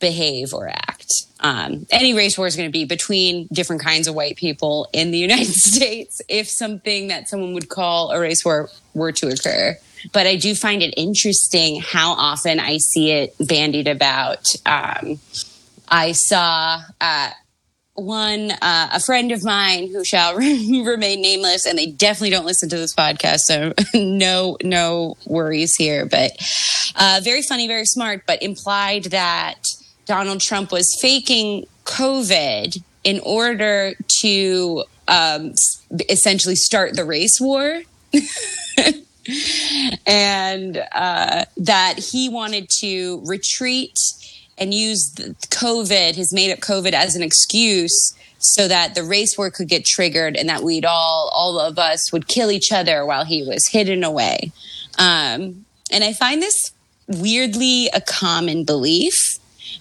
behave 0.00 0.52
or 0.52 0.68
act. 0.68 1.12
Um, 1.40 1.86
any 1.90 2.14
race 2.14 2.36
war 2.36 2.46
is 2.46 2.56
going 2.56 2.68
to 2.68 2.72
be 2.72 2.84
between 2.84 3.48
different 3.52 3.82
kinds 3.82 4.08
of 4.08 4.14
white 4.14 4.36
people 4.36 4.88
in 4.92 5.10
the 5.10 5.18
United 5.28 5.54
States 5.54 6.20
if 6.28 6.48
something 6.48 7.08
that 7.08 7.28
someone 7.28 7.54
would 7.54 7.68
call 7.68 8.10
a 8.10 8.20
race 8.20 8.44
war 8.44 8.70
were 8.94 9.12
to 9.12 9.28
occur. 9.28 9.76
But 10.12 10.26
I 10.26 10.36
do 10.36 10.54
find 10.54 10.82
it 10.82 10.92
interesting 10.96 11.80
how 11.80 12.12
often 12.12 12.60
I 12.60 12.78
see 12.78 13.10
it 13.10 13.34
bandied 13.40 13.88
about. 13.88 14.54
Um, 14.66 15.18
I 15.88 16.12
saw 16.12 16.82
uh, 17.00 17.30
one 17.94 18.50
uh, 18.50 18.88
a 18.92 19.00
friend 19.00 19.32
of 19.32 19.44
mine 19.44 19.88
who 19.88 20.04
shall 20.04 20.34
remain 20.36 21.22
nameless 21.22 21.66
and 21.66 21.78
they 21.78 21.86
definitely 21.86 22.30
don't 22.30 22.46
listen 22.46 22.68
to 22.68 22.76
this 22.76 22.94
podcast 22.94 23.40
so 23.40 23.72
no 23.94 24.56
no 24.62 25.16
worries 25.26 25.74
here. 25.76 26.06
But 26.06 26.32
uh, 26.96 27.20
very 27.22 27.42
funny 27.42 27.66
very 27.66 27.86
smart 27.86 28.22
but 28.26 28.42
implied 28.42 29.04
that 29.04 29.66
donald 30.06 30.40
trump 30.40 30.70
was 30.70 30.96
faking 31.00 31.66
covid 31.84 32.82
in 33.04 33.20
order 33.20 33.94
to 34.20 34.84
um, 35.08 35.52
essentially 36.08 36.56
start 36.56 36.96
the 36.96 37.04
race 37.04 37.38
war. 37.40 37.82
And 40.06 40.86
uh, 40.92 41.46
that 41.56 41.98
he 41.98 42.28
wanted 42.28 42.68
to 42.80 43.22
retreat 43.24 43.96
and 44.58 44.72
use 44.72 45.12
COVID, 45.14 46.14
his 46.14 46.32
made 46.32 46.52
up 46.52 46.60
COVID, 46.60 46.92
as 46.92 47.16
an 47.16 47.22
excuse 47.22 48.14
so 48.38 48.68
that 48.68 48.94
the 48.94 49.02
race 49.02 49.38
war 49.38 49.50
could 49.50 49.68
get 49.68 49.84
triggered 49.84 50.36
and 50.36 50.48
that 50.48 50.62
we'd 50.62 50.84
all, 50.84 51.30
all 51.34 51.58
of 51.58 51.78
us 51.78 52.12
would 52.12 52.28
kill 52.28 52.50
each 52.50 52.72
other 52.72 53.06
while 53.06 53.24
he 53.24 53.42
was 53.42 53.68
hidden 53.68 54.04
away. 54.04 54.52
Um, 54.98 55.64
and 55.90 56.04
I 56.04 56.12
find 56.12 56.42
this 56.42 56.72
weirdly 57.06 57.88
a 57.94 58.00
common 58.00 58.64
belief. 58.64 59.38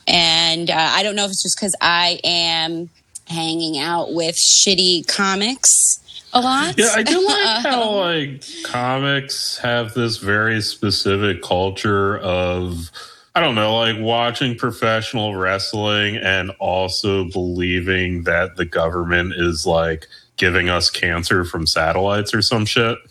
And 0.08 0.70
uh, 0.70 0.76
I 0.92 1.04
don't 1.04 1.16
know 1.16 1.26
if 1.26 1.32
it's 1.32 1.44
just 1.44 1.58
because 1.58 1.76
I 1.82 2.20
am 2.24 2.90
hanging 3.28 3.78
out 3.80 4.14
with 4.14 4.36
shitty 4.36 5.08
comics 5.08 6.00
a 6.34 6.42
lot. 6.42 6.78
Yeah, 6.78 6.94
I 6.96 7.04
do 7.04 7.26
like 7.28 7.66
how 7.66 7.90
like 7.92 8.44
comics 8.64 9.58
have 9.60 9.94
this 9.94 10.18
very 10.18 10.62
specific 10.62 11.42
culture 11.42 12.18
of 12.18 12.92
I 13.36 13.40
don't 13.40 13.56
know, 13.56 13.76
like 13.76 13.98
watching 14.00 14.56
professional 14.56 15.36
wrestling 15.36 16.18
and 16.18 16.52
also 16.60 17.26
believing 17.30 18.24
that 18.24 18.58
the 18.58 18.66
government 18.66 19.34
is 19.36 19.66
like 19.66 20.08
giving 20.38 20.70
us 20.70 20.90
cancer 20.90 21.44
from 21.44 21.66
satellites 21.66 22.34
or 22.34 22.42
some 22.42 22.66
shit. 22.66 22.98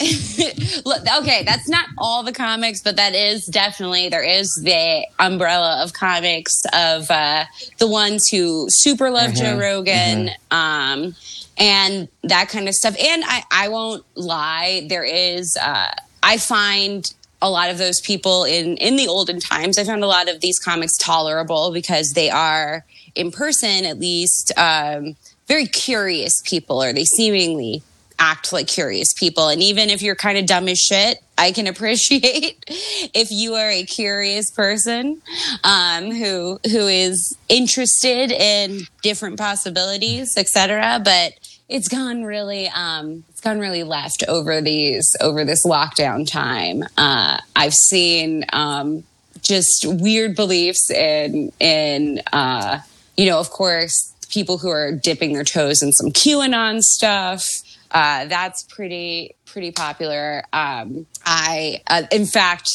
Okay, 0.00 1.42
that's 1.44 1.68
not 1.68 1.86
all 1.98 2.22
the 2.22 2.32
comics, 2.32 2.80
but 2.80 2.96
that 2.96 3.14
is 3.14 3.46
definitely 3.46 4.08
there 4.08 4.22
is 4.22 4.54
the 4.62 5.04
umbrella 5.18 5.82
of 5.82 5.92
comics 5.92 6.62
of 6.72 7.10
uh, 7.10 7.44
the 7.78 7.88
ones 7.88 8.28
who 8.28 8.66
super 8.68 9.10
love 9.10 9.32
mm-hmm, 9.32 9.44
Joe 9.44 9.58
Rogan, 9.58 10.28
mm-hmm. 10.28 10.56
um, 10.56 11.14
and 11.56 12.08
that 12.22 12.48
kind 12.48 12.68
of 12.68 12.74
stuff. 12.74 12.94
And 12.96 13.24
I, 13.26 13.42
I 13.50 13.68
won't 13.68 14.04
lie, 14.14 14.86
there 14.88 15.04
is. 15.04 15.56
Uh, 15.56 15.90
I 16.22 16.36
find 16.36 17.12
a 17.40 17.50
lot 17.50 17.70
of 17.70 17.78
those 17.78 18.00
people 18.00 18.44
in 18.44 18.76
in 18.78 18.96
the 18.96 19.08
olden 19.08 19.40
times. 19.40 19.78
I 19.78 19.84
found 19.84 20.02
a 20.02 20.08
lot 20.08 20.28
of 20.28 20.40
these 20.40 20.58
comics 20.58 20.96
tolerable 20.96 21.72
because 21.72 22.12
they 22.12 22.30
are 22.30 22.84
in 23.14 23.30
person, 23.30 23.84
at 23.84 23.98
least, 23.98 24.52
um, 24.56 25.16
very 25.46 25.66
curious 25.66 26.40
people, 26.44 26.82
or 26.82 26.92
they 26.92 27.04
seemingly 27.04 27.82
act 28.18 28.52
like 28.52 28.66
curious 28.66 29.14
people. 29.14 29.48
And 29.48 29.62
even 29.62 29.90
if 29.90 30.02
you're 30.02 30.16
kind 30.16 30.38
of 30.38 30.46
dumb 30.46 30.68
as 30.68 30.78
shit, 30.78 31.18
I 31.36 31.52
can 31.52 31.66
appreciate 31.72 32.64
if 33.14 33.30
you 33.30 33.54
are 33.54 33.70
a 33.70 33.84
curious 33.84 34.50
person 34.50 35.22
um, 35.64 36.10
who 36.10 36.58
who 36.64 36.86
is 36.86 37.36
interested 37.48 38.32
in 38.32 38.80
different 39.02 39.38
possibilities, 39.38 40.36
etc. 40.36 41.00
But 41.04 41.32
it's 41.68 41.88
gone 41.88 42.24
really 42.24 42.68
um, 42.68 43.24
it's 43.28 43.40
gone 43.40 43.58
really 43.58 43.82
left 43.82 44.24
over 44.26 44.60
these 44.60 45.16
over 45.20 45.44
this 45.44 45.64
lockdown 45.66 46.30
time. 46.30 46.84
Uh, 46.96 47.38
I've 47.54 47.74
seen 47.74 48.44
um, 48.52 49.04
just 49.42 49.84
weird 49.86 50.34
beliefs 50.34 50.90
in 50.90 51.52
in 51.60 52.22
uh, 52.32 52.80
you 53.18 53.26
know, 53.26 53.40
of 53.40 53.50
course, 53.50 54.14
people 54.30 54.58
who 54.58 54.70
are 54.70 54.92
dipping 54.92 55.32
their 55.32 55.44
toes 55.44 55.82
in 55.82 55.92
some 55.92 56.10
QAnon 56.10 56.80
stuff. 56.80 57.46
Uh, 57.90 58.26
that's 58.26 58.62
pretty 58.62 59.34
pretty 59.44 59.72
popular. 59.72 60.44
Um, 60.52 61.06
I, 61.26 61.82
uh, 61.88 62.02
in 62.12 62.26
fact, 62.26 62.70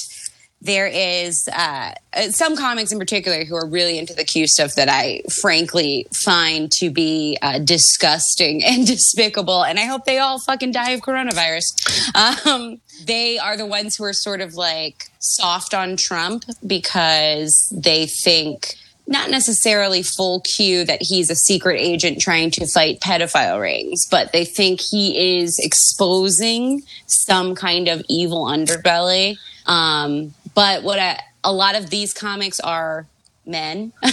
there 0.64 0.88
is 0.88 1.50
uh, 1.54 1.92
some 2.30 2.56
comics 2.56 2.94
in 2.94 2.98
particular 2.98 3.44
who 3.44 3.54
are 3.56 3.68
really 3.68 4.00
into 4.00 4.14
the 4.14 4.24
Q 4.24 4.48
stuff 4.48 4.76
that 4.76 4.88
I 4.88 5.22
frankly 5.42 6.08
find 6.14 6.72
to 6.74 6.90
be 6.90 7.38
uh, 7.42 7.60
disgusting 7.60 8.64
and 8.66 8.88
despicable. 8.88 9.64
And 9.64 9.78
I 9.78 9.84
hope 9.84 10.06
they 10.06 10.20
all 10.20 10.40
fucking 10.40 10.72
die 10.72 10.92
of 10.92 11.02
coronavirus. 11.02 12.46
Um, 12.48 12.80
they 13.06 13.38
are 13.38 13.58
the 13.58 13.66
ones 13.66 13.98
who 13.98 14.06
are 14.06 14.14
sort 14.14 14.40
of 14.40 14.56
like 14.56 15.10
soft 15.20 15.74
on 15.74 15.98
Trump 15.98 16.46
because 16.66 17.70
they 17.76 18.06
think 18.06 18.76
not 19.06 19.30
necessarily 19.30 20.02
full 20.02 20.40
Q 20.42 20.86
that 20.86 21.02
he's 21.02 21.30
a 21.30 21.36
secret 21.36 21.78
agent 21.78 22.22
trying 22.22 22.52
to 22.52 22.66
fight 22.68 23.02
pedophile 23.02 23.60
rings, 23.60 24.08
but 24.10 24.32
they 24.32 24.46
think 24.46 24.80
he 24.80 25.42
is 25.42 25.60
exposing 25.60 26.84
some 27.06 27.54
kind 27.54 27.90
of 27.90 28.02
evil 28.08 28.46
underbelly. 28.46 29.36
Um, 29.66 30.34
but 30.54 30.84
what 30.84 31.00
I, 31.00 31.20
a 31.44 31.52
lot 31.52 31.76
of 31.76 31.90
these 31.90 32.14
comics 32.14 32.60
are 32.60 33.08
men, 33.46 33.94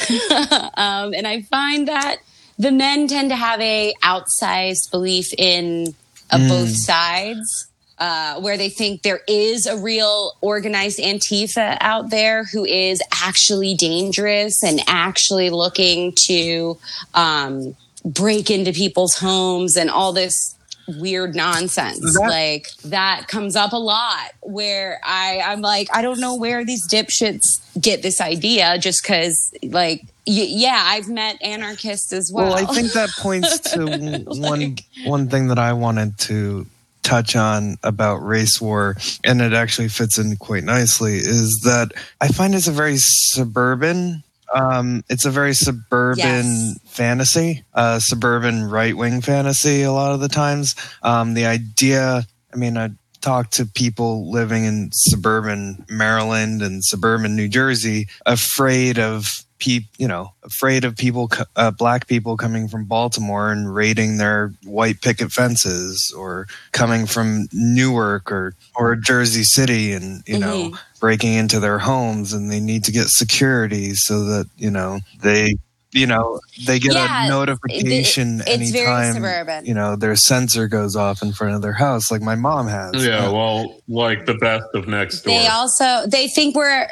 um, 0.75 1.15
and 1.15 1.27
I 1.27 1.43
find 1.43 1.89
that 1.89 2.17
the 2.59 2.73
men 2.73 3.09
tend 3.09 3.31
to 3.31 3.37
have 3.37 3.61
a 3.61 3.95
outsized 4.03 4.91
belief 4.91 5.33
in 5.37 5.95
uh, 6.31 6.39
mm. 6.39 6.49
both 6.49 6.71
sides. 6.71 7.67
Uh, 7.99 8.41
where 8.41 8.57
they 8.57 8.71
think 8.71 9.03
there 9.03 9.21
is 9.29 9.67
a 9.67 9.77
real 9.77 10.33
organized 10.41 10.99
Antifa 10.99 11.77
out 11.83 12.09
there 12.09 12.45
who 12.45 12.65
is 12.65 13.03
actually 13.23 13.75
dangerous 13.75 14.65
and 14.65 14.81
actually 14.87 15.51
looking 15.51 16.15
to 16.17 16.79
um, 17.13 17.77
break 18.03 18.51
into 18.51 18.73
people's 18.73 19.19
homes 19.19 19.77
and 19.77 19.91
all 19.91 20.15
this 20.15 20.57
weird 20.99 21.35
nonsense. 21.35 22.01
That, 22.01 22.29
like 22.29 22.69
that 22.85 23.29
comes 23.29 23.57
up 23.57 23.73
a 23.73 23.77
lot 23.77 24.33
where 24.41 25.01
I, 25.05 25.41
I'm 25.45 25.61
like, 25.61 25.89
I 25.95 26.03
don't 26.03 26.21
know 26.21 26.37
where 26.37 26.65
these 26.65 26.87
dipshits 26.89 27.61
get 27.81 28.03
this 28.03 28.21
idea 28.21 28.79
just 28.79 29.03
because 29.03 29.53
like 29.63 30.03
y- 30.27 30.47
yeah, 30.49 30.83
I've 30.87 31.09
met 31.09 31.41
anarchists 31.43 32.13
as 32.13 32.31
well. 32.33 32.55
Well, 32.55 32.55
I 32.55 32.73
think 32.75 32.93
that 32.93 33.11
points 33.11 33.59
to 33.73 33.85
like, 33.85 34.27
one 34.27 34.77
one 35.05 35.29
thing 35.29 35.49
that 35.49 35.59
I 35.59 35.73
wanted 35.73 36.19
to 36.19 36.67
touch 37.03 37.35
on 37.35 37.77
about 37.83 38.17
race 38.17 38.61
war, 38.61 38.97
and 39.25 39.41
it 39.41 39.53
actually 39.53 39.89
fits 39.89 40.19
in 40.19 40.37
quite 40.37 40.65
nicely, 40.65 41.17
is 41.17 41.61
that 41.65 41.93
I 42.21 42.29
find 42.29 42.55
it's 42.55 42.69
a 42.69 42.73
very 42.73 42.97
suburban 42.99 44.23
um, 44.55 45.05
it's 45.09 45.25
a 45.25 45.31
very 45.31 45.55
suburban 45.55 46.25
yes. 46.25 46.79
fantasy, 46.85 47.65
uh, 47.75 47.99
suburban 47.99 48.65
right 48.65 48.97
wing 48.97 49.21
fantasy. 49.21 49.83
A 49.83 49.93
lot 49.93 50.13
of 50.13 50.21
the 50.21 50.29
times, 50.29 50.75
um, 51.03 51.35
the 51.35 51.47
idea. 51.47 52.27
I 52.53 52.57
mean, 52.57 52.77
I 52.77 52.91
talk 53.21 53.51
to 53.51 53.67
people 53.67 54.31
living 54.31 54.65
in 54.65 54.91
suburban 54.93 55.85
Maryland 55.89 56.63
and 56.63 56.85
suburban 56.85 57.37
New 57.37 57.49
Jersey, 57.49 58.09
afraid 58.27 58.99
of 58.99 59.27
people, 59.59 59.89
you 59.99 60.09
know, 60.09 60.33
afraid 60.43 60.85
of 60.85 60.97
people, 60.97 61.31
uh, 61.55 61.71
black 61.71 62.09
people 62.09 62.37
coming 62.37 62.67
from 62.67 62.87
Baltimore 62.87 63.53
and 63.53 63.73
raiding 63.73 64.17
their 64.17 64.53
white 64.65 65.01
picket 65.01 65.31
fences, 65.31 66.13
or 66.17 66.49
coming 66.73 67.07
from 67.07 67.47
Newark 67.53 68.33
or 68.33 68.55
or 68.75 68.97
Jersey 68.97 69.45
City, 69.45 69.93
and 69.93 70.23
you 70.27 70.39
mm-hmm. 70.39 70.71
know, 70.73 70.79
breaking 71.01 71.35
into 71.35 71.61
their 71.61 71.79
homes, 71.79 72.33
and 72.33 72.51
they 72.51 72.61
need 72.61 72.85
to 72.85 72.93
get 72.93 73.09
security 73.09 73.95
so 73.95 74.25
that 74.25 74.47
you 74.57 74.71
know 74.71 75.01
they 75.23 75.55
you 75.93 76.07
know 76.07 76.39
they 76.67 76.79
get 76.79 76.95
yeah, 76.95 77.27
a 77.27 77.29
notification 77.29 78.41
it, 78.43 78.49
it's 78.49 78.75
anytime 78.75 79.65
you 79.65 79.75
know 79.75 79.97
their 79.97 80.15
sensor 80.15 80.69
goes 80.69 80.95
off 80.95 81.21
in 81.21 81.33
front 81.33 81.57
of 81.57 81.63
their 81.63 81.73
house 81.73 82.11
like 82.11 82.23
my 82.23 82.37
mom 82.37 82.69
has. 82.69 83.05
Yeah 83.05 83.29
well 83.31 83.81
like 83.89 84.27
the 84.27 84.35
best 84.35 84.67
of 84.75 84.85
Nextdoor. 84.85 85.25
they 85.25 85.47
also 85.49 86.07
they 86.07 86.29
think 86.29 86.55
we're 86.55 86.87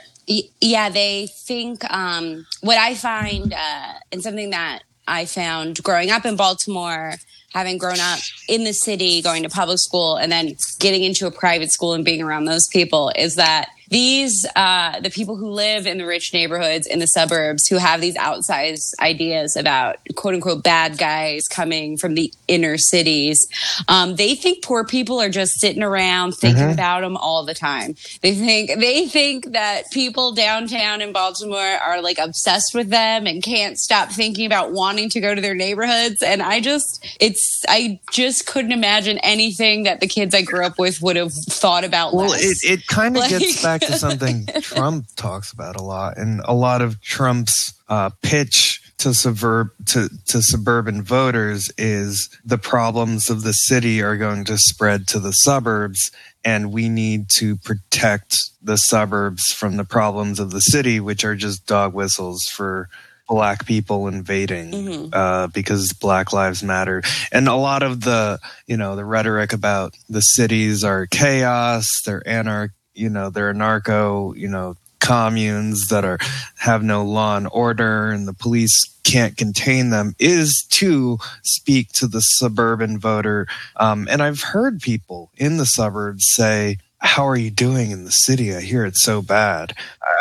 yeah, 0.61 0.91
they 0.91 1.27
think 1.27 1.91
um, 1.91 2.47
what 2.61 2.79
I 2.79 2.95
find 2.95 3.53
uh, 3.53 3.93
and 4.13 4.23
something 4.23 4.51
that 4.51 4.81
I 5.07 5.25
found 5.25 5.83
growing 5.83 6.11
up 6.11 6.27
in 6.27 6.37
Baltimore, 6.37 7.15
having 7.53 7.79
grown 7.79 7.99
up 7.99 8.19
in 8.49 8.65
the 8.65 8.75
city, 8.75 9.23
going 9.23 9.43
to 9.45 9.49
public 9.49 9.79
school, 9.79 10.17
and 10.17 10.31
then 10.31 10.55
getting 10.79 11.03
into 11.03 11.27
a 11.27 11.31
private 11.31 11.73
school 11.73 11.95
and 11.95 12.05
being 12.05 12.21
around 12.21 12.45
those 12.45 12.69
people 12.69 13.11
is 13.17 13.37
that 13.37 13.69
these 13.91 14.47
uh, 14.57 15.01
the 15.01 15.11
people 15.11 15.36
who 15.36 15.51
live 15.51 15.86
in 15.86 15.99
the 15.99 16.07
rich 16.07 16.32
neighborhoods 16.32 16.86
in 16.86 16.99
the 16.99 17.07
suburbs 17.07 17.66
who 17.66 17.76
have 17.76 18.01
these 18.01 18.16
outsized 18.16 18.93
ideas 19.01 19.57
about 19.57 19.97
quote 20.14 20.34
unquote 20.34 20.62
bad 20.62 20.99
guys 20.99 21.49
coming 21.49 21.97
from 21.97 22.14
the 22.14 22.32
inner 22.49 22.76
cities. 22.78 23.47
Um, 23.89 24.16
they 24.16 24.34
think 24.34 24.62
poor 24.62 24.84
people 24.84 25.20
are 25.20 25.30
just 25.30 25.61
sitting 25.61 25.82
around 25.82 26.32
thinking 26.32 26.64
Mhm. 26.64 26.72
about 26.74 27.01
them 27.03 27.16
all 27.16 27.45
the 27.45 27.55
time. 27.55 27.95
They 28.22 28.34
think 28.34 28.78
they 28.78 29.07
think 29.09 29.53
that 29.53 29.91
people 29.91 30.32
downtown 30.32 31.01
in 31.01 31.12
Baltimore 31.12 31.59
are 31.59 32.03
like 32.03 32.18
obsessed 32.18 32.74
with 32.74 32.91
them 32.91 33.26
and 33.26 33.43
can't 33.43 33.78
stop 33.78 34.11
thinking 34.11 34.47
about 34.47 34.72
wanting 34.72 35.09
to 35.11 35.20
go 35.20 35.34
to 35.34 35.41
their 35.41 35.55
neighborhoods. 35.55 36.22
And 36.22 36.43
I 36.43 36.61
just, 36.61 37.05
it's, 37.20 37.64
I 37.68 38.01
just 38.12 38.47
couldn't 38.47 38.72
imagine 38.72 39.18
anything 39.18 39.84
that 39.84 40.01
the 40.01 40.07
kids 40.07 40.34
I 40.34 40.43
grew 40.43 40.64
up 40.64 40.78
with 40.78 41.01
would 41.03 41.16
have 41.16 41.32
thought 41.32 41.84
about. 41.84 42.14
Well, 42.14 42.28
less. 42.30 42.43
it, 42.64 42.70
it 42.80 42.86
kind 42.86 43.16
of 43.16 43.20
Like- 43.22 43.30
gets 43.30 43.62
back 43.62 43.78
to 43.83 43.99
something 43.99 44.47
Trump 44.62 45.07
talks 45.16 45.53
about 45.53 45.76
a 45.76 45.83
lot, 45.83 46.16
and 46.18 46.41
a 46.45 46.55
lot 46.55 46.83
of 46.83 47.01
Trump's 47.01 47.74
uh, 47.89 48.11
pitch 48.22 48.83
to 48.99 49.14
suburb 49.14 49.68
to, 49.87 50.09
to 50.26 50.43
suburban 50.43 51.03
voters 51.03 51.70
is 51.79 52.29
the 52.45 52.59
problems 52.59 53.31
of 53.31 53.43
the 53.43 53.53
city 53.53 54.03
are 54.03 54.16
going 54.16 54.45
to 54.45 54.59
spread 54.59 55.07
to 55.09 55.20
the 55.20 55.33
suburbs, 55.33 56.11
and 56.45 56.72
we 56.72 56.89
need 56.89 57.29
to 57.29 57.57
protect 57.57 58.37
the 58.62 58.76
suburbs 58.76 59.53
from 59.53 59.76
the 59.76 59.85
problems 59.85 60.41
of 60.41 60.51
the 60.51 60.61
city, 60.61 60.99
which 60.99 61.24
are 61.24 61.37
just 61.37 61.66
dog 61.66 61.95
whistles 61.95 62.43
for 62.45 62.89
black 63.29 63.66
people 63.66 64.09
invading 64.09 64.72
Mhm. 64.72 65.11
uh, 65.12 65.47
because 65.49 65.93
Black 65.93 66.33
Lives 66.33 66.62
Matter, 66.62 67.03
and 67.31 67.47
a 67.47 67.55
lot 67.55 67.83
of 67.83 68.01
the 68.01 68.39
you 68.66 68.76
know 68.76 68.97
the 68.97 69.05
rhetoric 69.05 69.53
about 69.53 69.95
the 70.09 70.22
cities 70.22 70.83
are 70.83 71.07
chaos, 71.07 71.87
they're 72.07 72.26
anarch, 72.26 72.72
you 72.99 73.09
know, 73.09 73.31
there 73.31 73.49
are 73.49 73.55
narco 73.55 74.35
you 74.35 74.49
know, 74.49 74.77
communes 75.01 75.87
that 75.89 76.05
are 76.05 76.19
have 76.59 76.83
no 76.83 77.05
law 77.05 77.37
and 77.37 77.49
order, 77.53 78.09
and 78.11 78.27
the 78.29 78.35
police 78.35 78.95
can't 79.05 79.37
contain 79.39 79.89
them 79.91 80.15
is 80.19 80.67
to 80.71 81.17
speak 81.43 81.91
to 81.93 82.07
the 82.07 82.21
suburban 82.21 82.99
voter. 82.99 83.47
Um, 83.77 84.07
and 84.11 84.23
I've 84.23 84.43
heard 84.43 84.81
people 84.81 85.31
in 85.37 85.57
the 85.57 85.67
suburbs 85.67 86.27
say. 86.35 86.79
How 87.01 87.29
are 87.29 87.37
you 87.37 87.53
doing 87.53 87.93
in 87.93 88.05
the 88.05 88.11
city? 88.11 88.53
I 88.53 88.61
hear 88.61 88.85
it's 88.85 89.05
so 89.05 89.23
bad. 89.23 89.73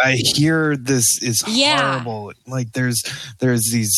I 0.05 0.11
hear 0.35 0.77
this 0.77 1.23
is 1.23 1.43
Yeah. 1.47 1.81
horrible. 2.03 2.33
Like 2.45 2.73
there's 2.73 3.01
there's 3.39 3.71
these 3.71 3.91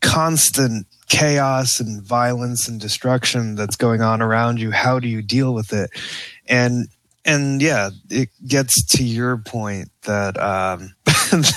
constant 0.00 0.86
chaos 1.08 1.80
and 1.80 2.00
violence 2.02 2.68
and 2.68 2.80
destruction 2.80 3.56
that's 3.56 3.74
going 3.74 4.00
on 4.00 4.22
around 4.22 4.60
you 4.60 4.70
how 4.70 5.00
do 5.00 5.08
you 5.08 5.22
deal 5.22 5.52
with 5.52 5.72
it 5.72 5.90
and 6.48 6.86
and 7.24 7.60
yeah 7.60 7.90
it 8.08 8.28
gets 8.48 8.82
to 8.96 9.04
your 9.04 9.36
point 9.38 9.88
that 10.04 10.40
um 10.40 10.94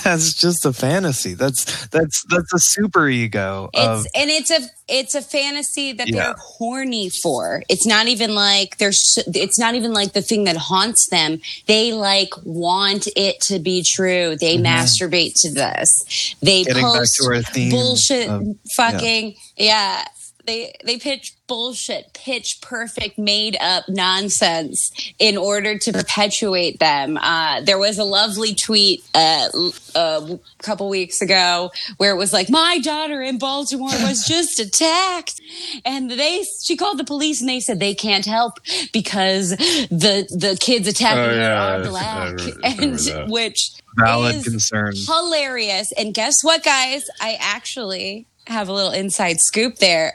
that's 0.04 0.34
just 0.34 0.64
a 0.66 0.72
fantasy 0.72 1.32
that's 1.34 1.86
that's 1.88 2.24
that's 2.28 2.52
a 2.54 2.58
super 2.58 3.08
ego 3.08 3.70
of 3.74 4.04
It's 4.04 4.10
and 4.14 4.30
it's 4.30 4.50
a 4.50 4.60
it's 4.86 5.14
a 5.14 5.22
fantasy 5.22 5.92
that 5.94 6.08
Yeah. 6.08 6.24
they're 6.24 6.34
horny 6.38 7.08
for. 7.08 7.62
It's 7.70 7.86
not 7.86 8.06
even 8.08 8.34
like 8.34 8.76
there's 8.76 9.18
it's 9.26 9.58
not 9.58 9.74
even 9.74 9.94
like 9.94 10.12
the 10.12 10.20
thing 10.20 10.44
that 10.44 10.56
haunts 10.58 11.08
them. 11.08 11.40
They 11.66 11.92
like 11.94 12.30
want 12.44 13.08
it 13.16 13.40
to 13.42 13.58
be 13.58 13.82
true. 13.82 14.36
They 14.38 14.58
masturbate 14.58 15.32
to 15.40 15.50
this. 15.52 16.34
They 16.42 16.62
Mm-hmm. 16.64 16.68
getting 16.68 16.82
back 16.82 16.92
post 16.98 17.16
to 17.22 17.28
our 17.34 17.42
theme 17.42 17.70
bullshit 17.70 18.28
of- 18.28 18.46
fucking 18.76 19.36
yeah. 19.56 20.04
They 20.46 20.74
they 20.84 20.98
pitch 20.98 21.32
bullshit, 21.54 22.12
pitch 22.14 22.60
perfect, 22.60 23.16
made 23.16 23.56
up 23.60 23.84
nonsense 23.88 24.90
in 25.20 25.36
order 25.36 25.78
to 25.78 25.92
perpetuate 25.92 26.80
them. 26.80 27.16
Uh, 27.16 27.60
there 27.60 27.78
was 27.78 27.96
a 27.98 28.02
lovely 28.04 28.56
tweet 28.56 29.04
uh, 29.14 29.48
a 29.94 30.38
couple 30.58 30.88
weeks 30.88 31.22
ago 31.22 31.70
where 31.98 32.12
it 32.12 32.16
was 32.18 32.32
like, 32.32 32.50
"My 32.50 32.78
daughter 32.82 33.22
in 33.22 33.38
Baltimore 33.38 33.88
was 34.02 34.24
just 34.28 34.58
attacked," 34.58 35.40
and 35.84 36.10
they 36.10 36.44
she 36.64 36.76
called 36.76 36.98
the 36.98 37.04
police 37.04 37.40
and 37.40 37.48
they 37.48 37.60
said 37.60 37.78
they 37.78 37.94
can't 37.94 38.26
help 38.26 38.58
because 38.92 39.50
the 39.50 40.26
the 40.30 40.56
kids 40.60 40.88
attacking 40.88 41.18
Oh, 41.20 41.28
her 41.28 41.36
yeah, 41.40 41.62
I- 41.62 41.74
are 41.76 41.84
black, 41.84 42.30
and 42.64 42.98
that. 42.98 43.26
which 43.28 43.70
valid 43.96 44.34
is 44.36 44.42
concern 44.44 44.94
hilarious. 45.06 45.92
And 45.92 46.12
guess 46.12 46.42
what, 46.42 46.64
guys? 46.64 47.08
I 47.20 47.38
actually 47.40 48.26
have 48.46 48.68
a 48.68 48.72
little 48.72 48.92
inside 48.92 49.40
scoop 49.40 49.76
there 49.76 50.14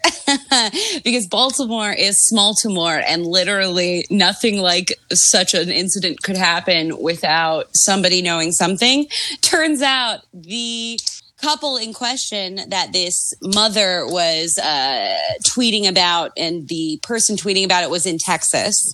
because 1.04 1.28
Baltimore 1.28 1.92
is 1.92 2.18
Smalltimore, 2.32 3.04
and 3.08 3.26
literally 3.26 4.06
nothing 4.10 4.60
like 4.60 4.94
such 5.12 5.54
an 5.54 5.70
incident 5.70 6.22
could 6.24 6.38
happen 6.38 7.02
without 7.02 7.70
somebody 7.74 8.22
knowing 8.22 8.52
something. 8.52 9.08
Turns 9.42 9.82
out 9.82 10.22
the 10.34 11.00
couple 11.42 11.78
in 11.78 11.94
question 11.94 12.60
that 12.68 12.92
this 12.92 13.34
mother 13.42 14.06
was 14.08 14.58
uh, 14.58 15.18
tweeting 15.48 15.88
about 15.88 16.32
and 16.36 16.68
the 16.68 17.00
person 17.02 17.38
tweeting 17.38 17.64
about 17.64 17.82
it 17.82 17.90
was 17.90 18.06
in 18.06 18.18
texas 18.18 18.94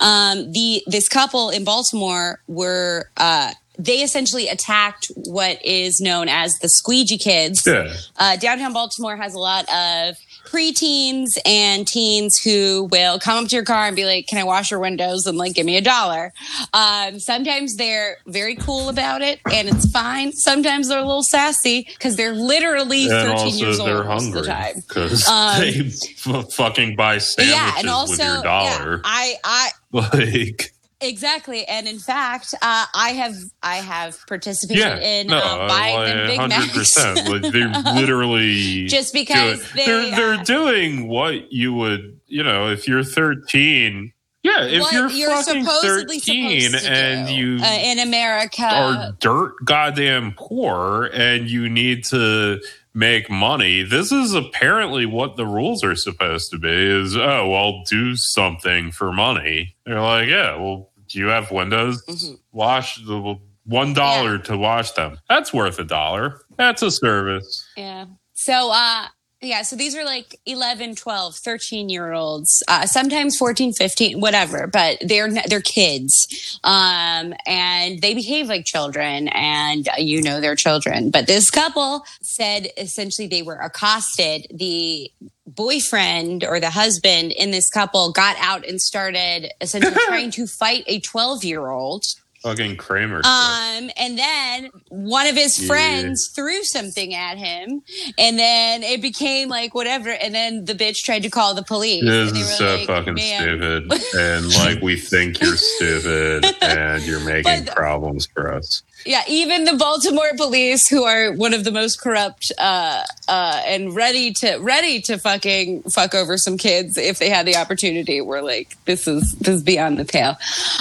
um, 0.00 0.50
the 0.52 0.82
this 0.86 1.08
couple 1.08 1.50
in 1.50 1.62
baltimore 1.62 2.40
were 2.46 3.10
uh, 3.18 3.52
they 3.78 4.02
essentially 4.02 4.48
attacked 4.48 5.10
what 5.16 5.64
is 5.64 6.00
known 6.00 6.28
as 6.28 6.58
the 6.60 6.68
squeegee 6.68 7.18
kids 7.18 7.66
Yeah. 7.66 7.92
uh, 8.18 8.36
downtown 8.36 8.72
Baltimore 8.72 9.16
has 9.16 9.34
a 9.34 9.38
lot 9.38 9.64
of 9.72 10.16
preteens 10.46 11.38
and 11.44 11.86
teens 11.86 12.38
who 12.38 12.88
will 12.92 13.18
come 13.18 13.42
up 13.44 13.50
to 13.50 13.56
your 13.56 13.64
car 13.64 13.86
and 13.86 13.96
be 13.96 14.04
like, 14.04 14.26
"Can 14.26 14.38
I 14.38 14.44
wash 14.44 14.70
your 14.70 14.78
windows?" 14.78 15.26
and 15.26 15.36
like, 15.38 15.54
"Give 15.54 15.66
me 15.66 15.76
a 15.76 15.80
dollar." 15.80 16.32
Um, 16.72 17.18
sometimes 17.18 17.76
they're 17.76 18.18
very 18.26 18.54
cool 18.54 18.88
about 18.88 19.22
it, 19.22 19.40
and 19.50 19.68
it's 19.68 19.90
fine. 19.90 20.32
Sometimes 20.32 20.88
they're 20.88 20.98
a 20.98 21.04
little 21.04 21.22
sassy 21.24 21.88
because 21.94 22.16
they're 22.16 22.34
literally 22.34 23.04
And 23.10 23.12
thirteen 23.38 23.56
years 23.58 23.80
old 23.80 23.88
they're 23.88 23.98
of 24.02 24.06
the 24.06 24.12
hungry 24.12 24.42
time. 24.46 24.74
because 24.86 25.26
Um, 25.26 25.60
they 25.60 25.80
f- 25.80 26.52
fucking 26.52 26.94
buy 26.96 27.18
sandwiches 27.18 27.54
yeah, 27.56 27.74
and 27.78 27.88
also 27.88 28.10
with 28.12 28.20
your 28.20 28.36
yeah, 28.36 28.42
dollar. 28.42 29.00
I 29.04 29.34
I 29.42 29.70
like, 29.92 30.73
Exactly, 31.00 31.66
and 31.66 31.86
in 31.86 31.98
fact, 31.98 32.54
uh, 32.62 32.86
I 32.94 33.10
have 33.10 33.34
I 33.62 33.76
have 33.76 34.18
participated 34.26 34.82
yeah, 34.82 34.98
in 34.98 35.26
no, 35.26 35.38
uh, 35.38 35.68
buying 35.68 36.04
them 36.04 36.26
Big 36.28 36.38
hundred 36.38 36.58
Macs. 36.58 36.72
percent. 36.72 37.28
Like 37.28 37.52
they're 37.52 37.68
literally 37.94 38.86
Just 38.86 39.12
because 39.12 39.58
doing- 39.58 39.76
they, 39.76 39.86
they're 39.86 40.10
they're 40.16 40.40
uh, 40.40 40.44
doing 40.44 41.08
what 41.08 41.52
you 41.52 41.74
would, 41.74 42.20
you 42.26 42.42
know, 42.42 42.70
if 42.70 42.88
you're 42.88 43.04
thirteen. 43.04 44.12
Yeah, 44.42 44.66
if 44.66 44.92
you're, 44.92 45.08
you're 45.10 45.30
fucking 45.30 45.64
supposedly 45.64 46.18
thirteen 46.20 46.72
to 46.72 46.86
and 46.90 47.28
do, 47.28 47.34
you 47.34 47.58
uh, 47.62 47.78
in 47.82 47.98
America 47.98 48.62
are 48.62 49.12
dirt 49.18 49.54
goddamn 49.64 50.32
poor 50.36 51.04
and 51.12 51.48
you 51.50 51.68
need 51.70 52.04
to 52.06 52.60
make 52.94 53.28
money. 53.28 53.82
This 53.82 54.12
is 54.12 54.32
apparently 54.34 55.04
what 55.06 55.36
the 55.36 55.46
rules 55.46 55.82
are 55.82 55.96
supposed 55.96 56.50
to 56.52 56.58
be 56.58 56.68
is 56.70 57.16
oh 57.16 57.48
well 57.48 57.82
do 57.88 58.14
something 58.16 58.92
for 58.92 59.12
money. 59.12 59.76
They're 59.84 60.00
like, 60.00 60.28
yeah, 60.28 60.56
well 60.56 60.90
do 61.08 61.18
you 61.18 61.26
have 61.26 61.50
windows? 61.50 62.04
Mhm. 62.06 62.38
Wash 62.52 62.96
the 63.04 63.38
one 63.64 63.92
dollar 63.94 64.38
to 64.38 64.56
wash 64.56 64.92
them. 64.92 65.18
That's 65.28 65.52
worth 65.52 65.78
a 65.78 65.84
dollar. 65.84 66.40
That's 66.56 66.82
a 66.82 66.90
service. 66.90 67.66
Yeah. 67.76 68.06
So, 68.34 68.70
uh, 68.72 69.06
yeah, 69.44 69.62
so 69.62 69.76
these 69.76 69.94
are 69.94 70.04
like 70.04 70.40
11, 70.46 70.96
12, 70.96 71.36
13 71.36 71.88
year 71.88 72.12
olds, 72.12 72.62
uh, 72.68 72.86
sometimes 72.86 73.36
14, 73.36 73.72
15, 73.72 74.20
whatever, 74.20 74.66
but 74.66 74.98
they're, 75.00 75.30
they're 75.46 75.60
kids. 75.60 76.58
Um, 76.64 77.34
and 77.46 78.00
they 78.00 78.14
behave 78.14 78.48
like 78.48 78.64
children 78.64 79.28
and 79.28 79.88
uh, 79.88 79.92
you 79.98 80.22
know 80.22 80.40
they're 80.40 80.56
children. 80.56 81.10
But 81.10 81.26
this 81.26 81.50
couple 81.50 82.04
said 82.22 82.68
essentially 82.76 83.28
they 83.28 83.42
were 83.42 83.56
accosted. 83.56 84.46
The 84.52 85.10
boyfriend 85.46 86.44
or 86.44 86.58
the 86.60 86.70
husband 86.70 87.32
in 87.32 87.50
this 87.50 87.68
couple 87.70 88.12
got 88.12 88.36
out 88.38 88.66
and 88.66 88.80
started 88.80 89.52
essentially 89.60 89.94
trying 90.06 90.30
to 90.32 90.46
fight 90.46 90.84
a 90.86 91.00
12 91.00 91.44
year 91.44 91.68
old. 91.68 92.04
Fucking 92.44 92.76
Kramer. 92.76 93.22
Um, 93.24 93.90
and 93.96 94.18
then 94.18 94.68
one 94.90 95.26
of 95.26 95.34
his 95.34 95.58
Yeah. 95.58 95.66
friends 95.66 96.30
threw 96.34 96.62
something 96.62 97.14
at 97.14 97.38
him, 97.38 97.82
and 98.18 98.38
then 98.38 98.82
it 98.82 99.00
became 99.00 99.48
like 99.48 99.74
whatever. 99.74 100.10
And 100.10 100.34
then 100.34 100.66
the 100.66 100.74
bitch 100.74 101.02
tried 101.04 101.22
to 101.22 101.30
call 101.30 101.54
the 101.54 101.62
police. 101.62 102.04
This 102.04 102.28
and 102.28 102.36
they 102.36 102.40
is 102.42 102.56
so 102.58 102.76
like, 102.76 102.86
fucking 102.86 103.14
"Man." 103.14 103.40
stupid. 103.88 104.02
And 104.14 104.54
like 104.56 104.82
we 104.82 105.00
think 105.00 105.40
you're 105.40 105.56
stupid 105.56 106.44
and 106.62 107.02
you're 107.04 107.20
making 107.20 107.64
problems 107.74 108.26
for 108.34 108.52
us. 108.54 108.82
Yeah, 109.06 109.22
even 109.28 109.64
the 109.64 109.74
Baltimore 109.76 110.32
police, 110.36 110.86
who 110.88 111.04
are 111.04 111.32
one 111.32 111.52
of 111.54 111.64
the 111.64 111.72
most 111.72 112.00
corrupt 112.00 112.52
uh, 112.58 113.02
uh, 113.28 113.62
and 113.66 113.94
ready 113.94 114.32
to 114.34 114.56
ready 114.58 115.00
to 115.02 115.18
fucking 115.18 115.82
fuck 115.84 116.14
over 116.14 116.36
some 116.38 116.56
kids 116.58 116.96
if 116.98 117.18
they 117.18 117.28
had 117.30 117.46
the 117.46 117.56
opportunity, 117.56 118.20
were 118.20 118.42
like, 118.42 118.76
"This 118.84 119.08
is 119.08 119.32
this 119.40 119.56
is 119.56 119.62
beyond 119.62 119.98
the 119.98 120.04
pale." 120.04 120.36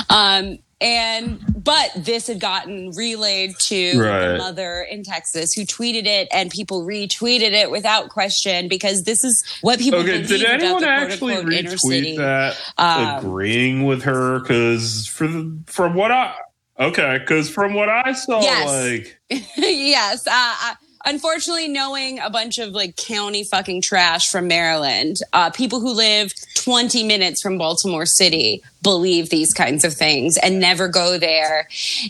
Um, 0.09 0.59
and 0.83 1.39
but 1.63 1.91
this 1.95 2.27
had 2.27 2.39
gotten 2.41 2.91
relayed 2.91 3.55
to 3.67 3.93
the 3.93 3.99
Right. 4.03 4.37
mother 4.37 4.85
in 4.91 5.03
Texas, 5.03 5.53
who 5.53 5.61
tweeted 5.61 6.05
it, 6.05 6.27
and 6.31 6.51
people 6.51 6.85
retweeted 6.85 7.53
it 7.53 7.71
without 7.71 8.09
question 8.09 8.67
because 8.67 9.03
this 9.03 9.23
is 9.23 9.43
what 9.61 9.79
people. 9.79 9.99
Okay, 9.99 10.21
believe 10.21 10.27
did 10.27 10.43
anyone 10.43 10.81
the 10.81 10.89
actually 10.89 11.35
quote-unquote 11.35 11.79
city. 11.79 12.15
retweet 12.15 12.17
that 12.17 12.57
Um, 12.77 13.17
agreeing 13.25 13.85
with 13.85 14.03
her? 14.03 14.39
Because 14.39 15.07
for 15.07 15.25
the, 15.27 15.57
from 15.67 15.95
what 15.95 16.11
I 16.11 16.33
Okay, 16.79 17.19
because 17.19 17.49
from 17.49 17.75
what 17.75 17.87
I 17.87 18.13
saw, 18.13 18.41
Yes. 18.41 18.67
like 18.67 19.19
yes. 19.55 20.27
Uh, 20.27 20.31
uh, 20.65 20.73
unfortunately, 21.05 21.67
knowing 21.67 22.19
a 22.19 22.29
bunch 22.29 22.57
of 22.59 22.69
like 22.71 22.95
county 22.95 23.43
fucking 23.43 23.81
trash 23.81 24.29
from 24.29 24.47
Maryland, 24.47 25.17
uh, 25.33 25.49
people 25.49 25.79
who 25.79 25.93
live 25.93 26.33
20 26.55 27.03
minutes 27.03 27.41
from 27.41 27.57
Baltimore 27.57 28.05
City 28.05 28.63
believe 28.81 29.29
these 29.29 29.53
kinds 29.53 29.85
of 29.85 29.93
things 29.93 30.37
and 30.37 30.59
never 30.59 30.87
go 30.89 31.17
there. 31.17 31.67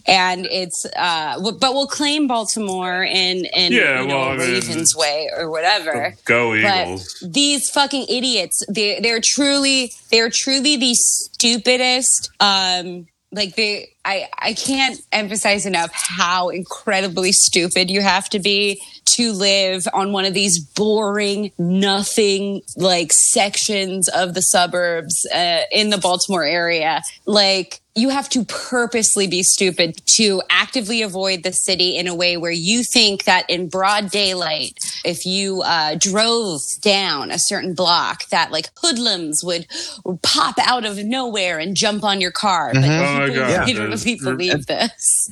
And 0.08 0.48
it's, 0.48 0.86
uh, 0.96 1.36
w- 1.36 1.58
but 1.58 1.74
will 1.76 1.88
claim 1.88 2.28
Baltimore 2.28 3.04
in, 3.04 3.46
in 3.46 3.74
Yeah, 3.74 4.02
you 4.02 4.08
know, 4.08 4.16
well, 4.18 4.30
I 4.30 4.34
a 4.34 4.38
mean, 4.38 4.86
way 4.96 5.30
or 5.38 5.50
whatever. 5.52 6.16
go 6.26 6.60
But 6.62 6.88
Eagles. 6.88 7.24
these 7.26 7.70
fucking 7.70 8.06
idiots, 8.10 8.64
they 8.70 9.00
they're 9.00 9.22
truly 9.22 9.94
they're 10.12 10.30
truly 10.32 10.78
the 10.78 10.94
stupidest. 10.96 12.30
Um, 12.40 13.08
like 13.34 13.56
they, 13.56 13.94
I 14.06 14.30
I 14.38 14.54
can't 14.54 15.00
emphasize 15.12 15.66
enough 15.66 15.92
how 15.94 16.50
incredibly 16.50 17.32
stupid 17.32 17.90
you 17.90 18.02
have 18.02 18.30
to 18.30 18.40
be 18.40 18.82
to 19.06 19.32
live 19.32 19.84
on 19.94 20.12
one 20.12 20.26
of 20.26 20.34
these 20.34 20.60
boring, 20.60 21.52
nothing 21.58 22.62
like 22.78 23.12
sections 23.14 24.08
of 24.10 24.34
the 24.34 24.42
suburbs 24.42 25.26
uh, 25.34 25.62
in 25.72 25.90
the 25.90 25.98
Baltimore 25.98 26.44
area. 26.44 27.02
Like 27.26 27.80
you 27.96 28.10
have 28.10 28.28
to 28.30 28.44
purposely 28.46 29.28
be 29.28 29.44
stupid 29.44 30.02
to 30.16 30.42
actively 30.50 31.04
avoid 31.04 31.44
the 31.44 31.52
city 31.54 31.96
in 31.96 32.08
a 32.08 32.16
way 32.16 32.38
where 32.38 32.50
you 32.52 32.84
think 32.84 33.26
that 33.26 33.48
in 33.50 33.70
broad 33.70 34.10
daylight, 34.10 34.80
if 35.06 35.28
you 35.28 35.62
uh, 35.62 35.94
drove 36.00 36.60
down 36.82 37.30
a 37.30 37.38
certain 37.38 37.76
block, 37.76 38.28
that 38.30 38.52
like 38.52 38.70
hoodlums 38.82 39.44
would, 39.44 39.68
would 40.06 40.22
pop 40.24 40.56
out 40.60 40.86
of 40.86 40.98
nowhere 41.06 41.60
and 41.60 41.76
jump 41.76 42.04
on 42.04 42.20
your 42.20 42.32
car. 42.32 42.72
But 42.74 42.84
Oh 42.84 42.88
my 42.88 43.26
people 43.28 43.36
God. 43.48 43.68
literally 43.68 44.12
Yeah. 44.14 44.24
believe 44.24 44.66
this. 44.66 45.30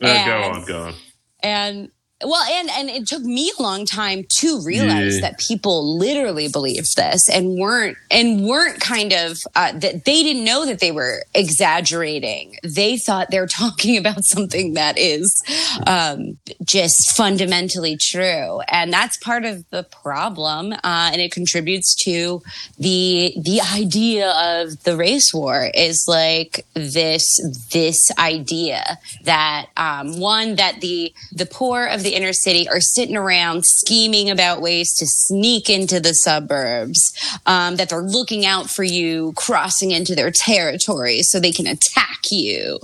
Uh, 0.00 0.26
go 0.26 0.42
on, 0.42 0.64
go 0.64 0.82
on. 0.84 0.94
and 1.42 1.88
well 2.24 2.42
and 2.50 2.70
and 2.70 2.88
it 2.88 3.06
took 3.06 3.22
me 3.22 3.52
a 3.58 3.62
long 3.62 3.84
time 3.84 4.24
to 4.38 4.62
realize 4.62 5.16
Yeah. 5.16 5.20
that 5.22 5.38
people 5.38 5.98
literally 5.98 6.48
believed 6.48 6.96
this 6.96 7.28
and 7.28 7.58
weren't 7.58 7.98
and 8.10 8.46
weren't 8.46 8.80
kind 8.80 9.12
of 9.12 9.38
uh, 9.54 9.72
that 9.72 10.06
they 10.06 10.22
didn't 10.22 10.44
know 10.44 10.64
that 10.64 10.80
they 10.80 10.92
were 10.92 11.24
exaggerating 11.34 12.56
they 12.62 12.96
thought 12.96 13.30
they 13.30 13.38
were 13.40 13.46
talking 13.64 13.98
about 13.98 14.24
something 14.24 14.74
that 14.74 14.96
is 14.96 15.42
um, 15.86 16.38
just 16.64 17.14
fundamentally 17.16 17.98
true 18.00 18.60
and 18.68 18.92
that's 18.92 19.18
part 19.18 19.44
of 19.44 19.68
the 19.70 19.82
problem 19.82 20.72
uh, 20.72 21.10
and 21.12 21.20
it 21.20 21.32
contributes 21.32 21.94
to 21.94 22.42
the 22.78 23.34
the 23.42 23.60
idea 23.74 24.30
of 24.30 24.82
the 24.84 24.96
race 24.96 25.34
war 25.34 25.70
is 25.74 26.06
like 26.08 26.64
this 26.74 27.26
this 27.72 28.10
idea 28.18 28.96
that 29.24 29.66
um, 29.76 30.18
one 30.18 30.54
that 30.56 30.80
the 30.80 31.12
the 31.32 31.44
poor 31.46 31.84
of 31.84 32.05
the 32.06 32.14
inner 32.14 32.32
city 32.32 32.68
are 32.68 32.80
sitting 32.80 33.16
around 33.16 33.64
scheming 33.66 34.30
about 34.30 34.60
ways 34.60 34.94
to 34.94 35.06
sneak 35.06 35.68
into 35.68 35.98
the 35.98 36.14
suburbs 36.14 37.12
um, 37.46 37.76
that 37.76 37.88
they're 37.88 38.00
looking 38.00 38.46
out 38.46 38.70
for 38.70 38.84
you 38.84 39.32
crossing 39.36 39.90
into 39.90 40.14
their 40.14 40.30
territory 40.30 41.22
so 41.22 41.40
they 41.40 41.50
can 41.50 41.66
attack 41.66 42.18
you 42.30 42.78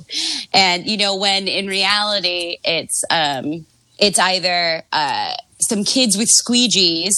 and 0.53 0.87
you 0.87 0.97
know 0.97 1.17
when 1.17 1.47
in 1.47 1.69
reality 1.69 2.57
it's 2.65 3.05
um 3.11 3.65
it's 3.99 4.19
either 4.19 4.83
uh 4.93 5.35
some 5.61 5.85
kids 5.85 6.19
with 6.19 6.29
squeegees 6.29 7.15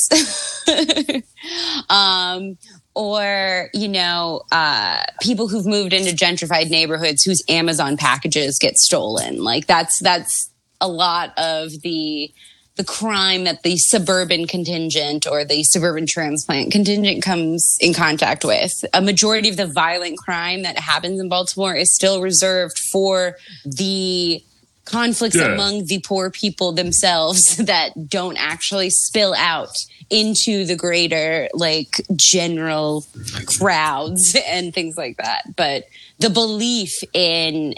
um, 1.90 2.58
or 2.94 3.70
you 3.72 3.88
know 3.88 4.42
uh, 4.52 5.02
people 5.20 5.48
who've 5.48 5.66
moved 5.66 5.92
into 5.92 6.14
gentrified 6.14 6.70
neighborhoods 6.70 7.22
whose 7.22 7.42
Amazon 7.48 7.96
packages 7.96 8.58
get 8.58 8.76
stolen. 8.76 9.42
Like 9.42 9.66
that's 9.66 9.98
that's 10.00 10.50
a 10.84 10.88
lot 10.88 11.32
of 11.38 11.70
the 11.82 12.30
the 12.76 12.84
crime 12.84 13.44
that 13.44 13.62
the 13.62 13.76
suburban 13.76 14.48
contingent 14.48 15.28
or 15.30 15.44
the 15.44 15.62
suburban 15.62 16.06
transplant 16.08 16.72
contingent 16.72 17.22
comes 17.22 17.76
in 17.80 17.94
contact 17.94 18.44
with. 18.44 18.84
A 18.92 19.00
majority 19.00 19.48
of 19.48 19.56
the 19.56 19.66
violent 19.68 20.18
crime 20.18 20.62
that 20.64 20.76
happens 20.76 21.20
in 21.20 21.28
Baltimore 21.28 21.76
is 21.76 21.94
still 21.94 22.20
reserved 22.20 22.76
for 22.90 23.36
the 23.64 24.42
conflicts 24.86 25.36
Yeah. 25.36 25.52
among 25.54 25.86
the 25.86 26.00
poor 26.00 26.30
people 26.30 26.72
themselves 26.72 27.56
that 27.72 28.08
don't 28.08 28.36
actually 28.38 28.90
spill 28.90 29.34
out 29.34 29.76
into 30.10 30.64
the 30.66 30.74
greater 30.76 31.48
like 31.54 32.00
general 32.16 33.06
crowds 33.46 34.36
and 34.46 34.74
things 34.74 34.96
like 34.98 35.16
that 35.16 35.42
but 35.56 35.84
the 36.18 36.30
belief 36.30 36.92
in 37.12 37.74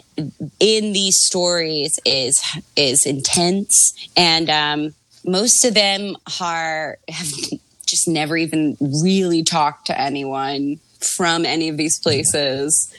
in 0.60 0.92
these 0.92 1.18
stories 1.18 1.98
is 2.04 2.40
is 2.76 3.06
intense. 3.06 4.08
And 4.16 4.50
um 4.50 4.94
most 5.24 5.64
of 5.64 5.74
them 5.74 6.16
are 6.40 6.98
have 7.08 7.28
just 7.86 8.08
never 8.08 8.36
even 8.36 8.76
really 8.80 9.42
talked 9.42 9.86
to 9.86 10.00
anyone 10.00 10.78
from 11.00 11.44
any 11.44 11.68
of 11.68 11.76
these 11.76 11.98
places. 11.98 12.92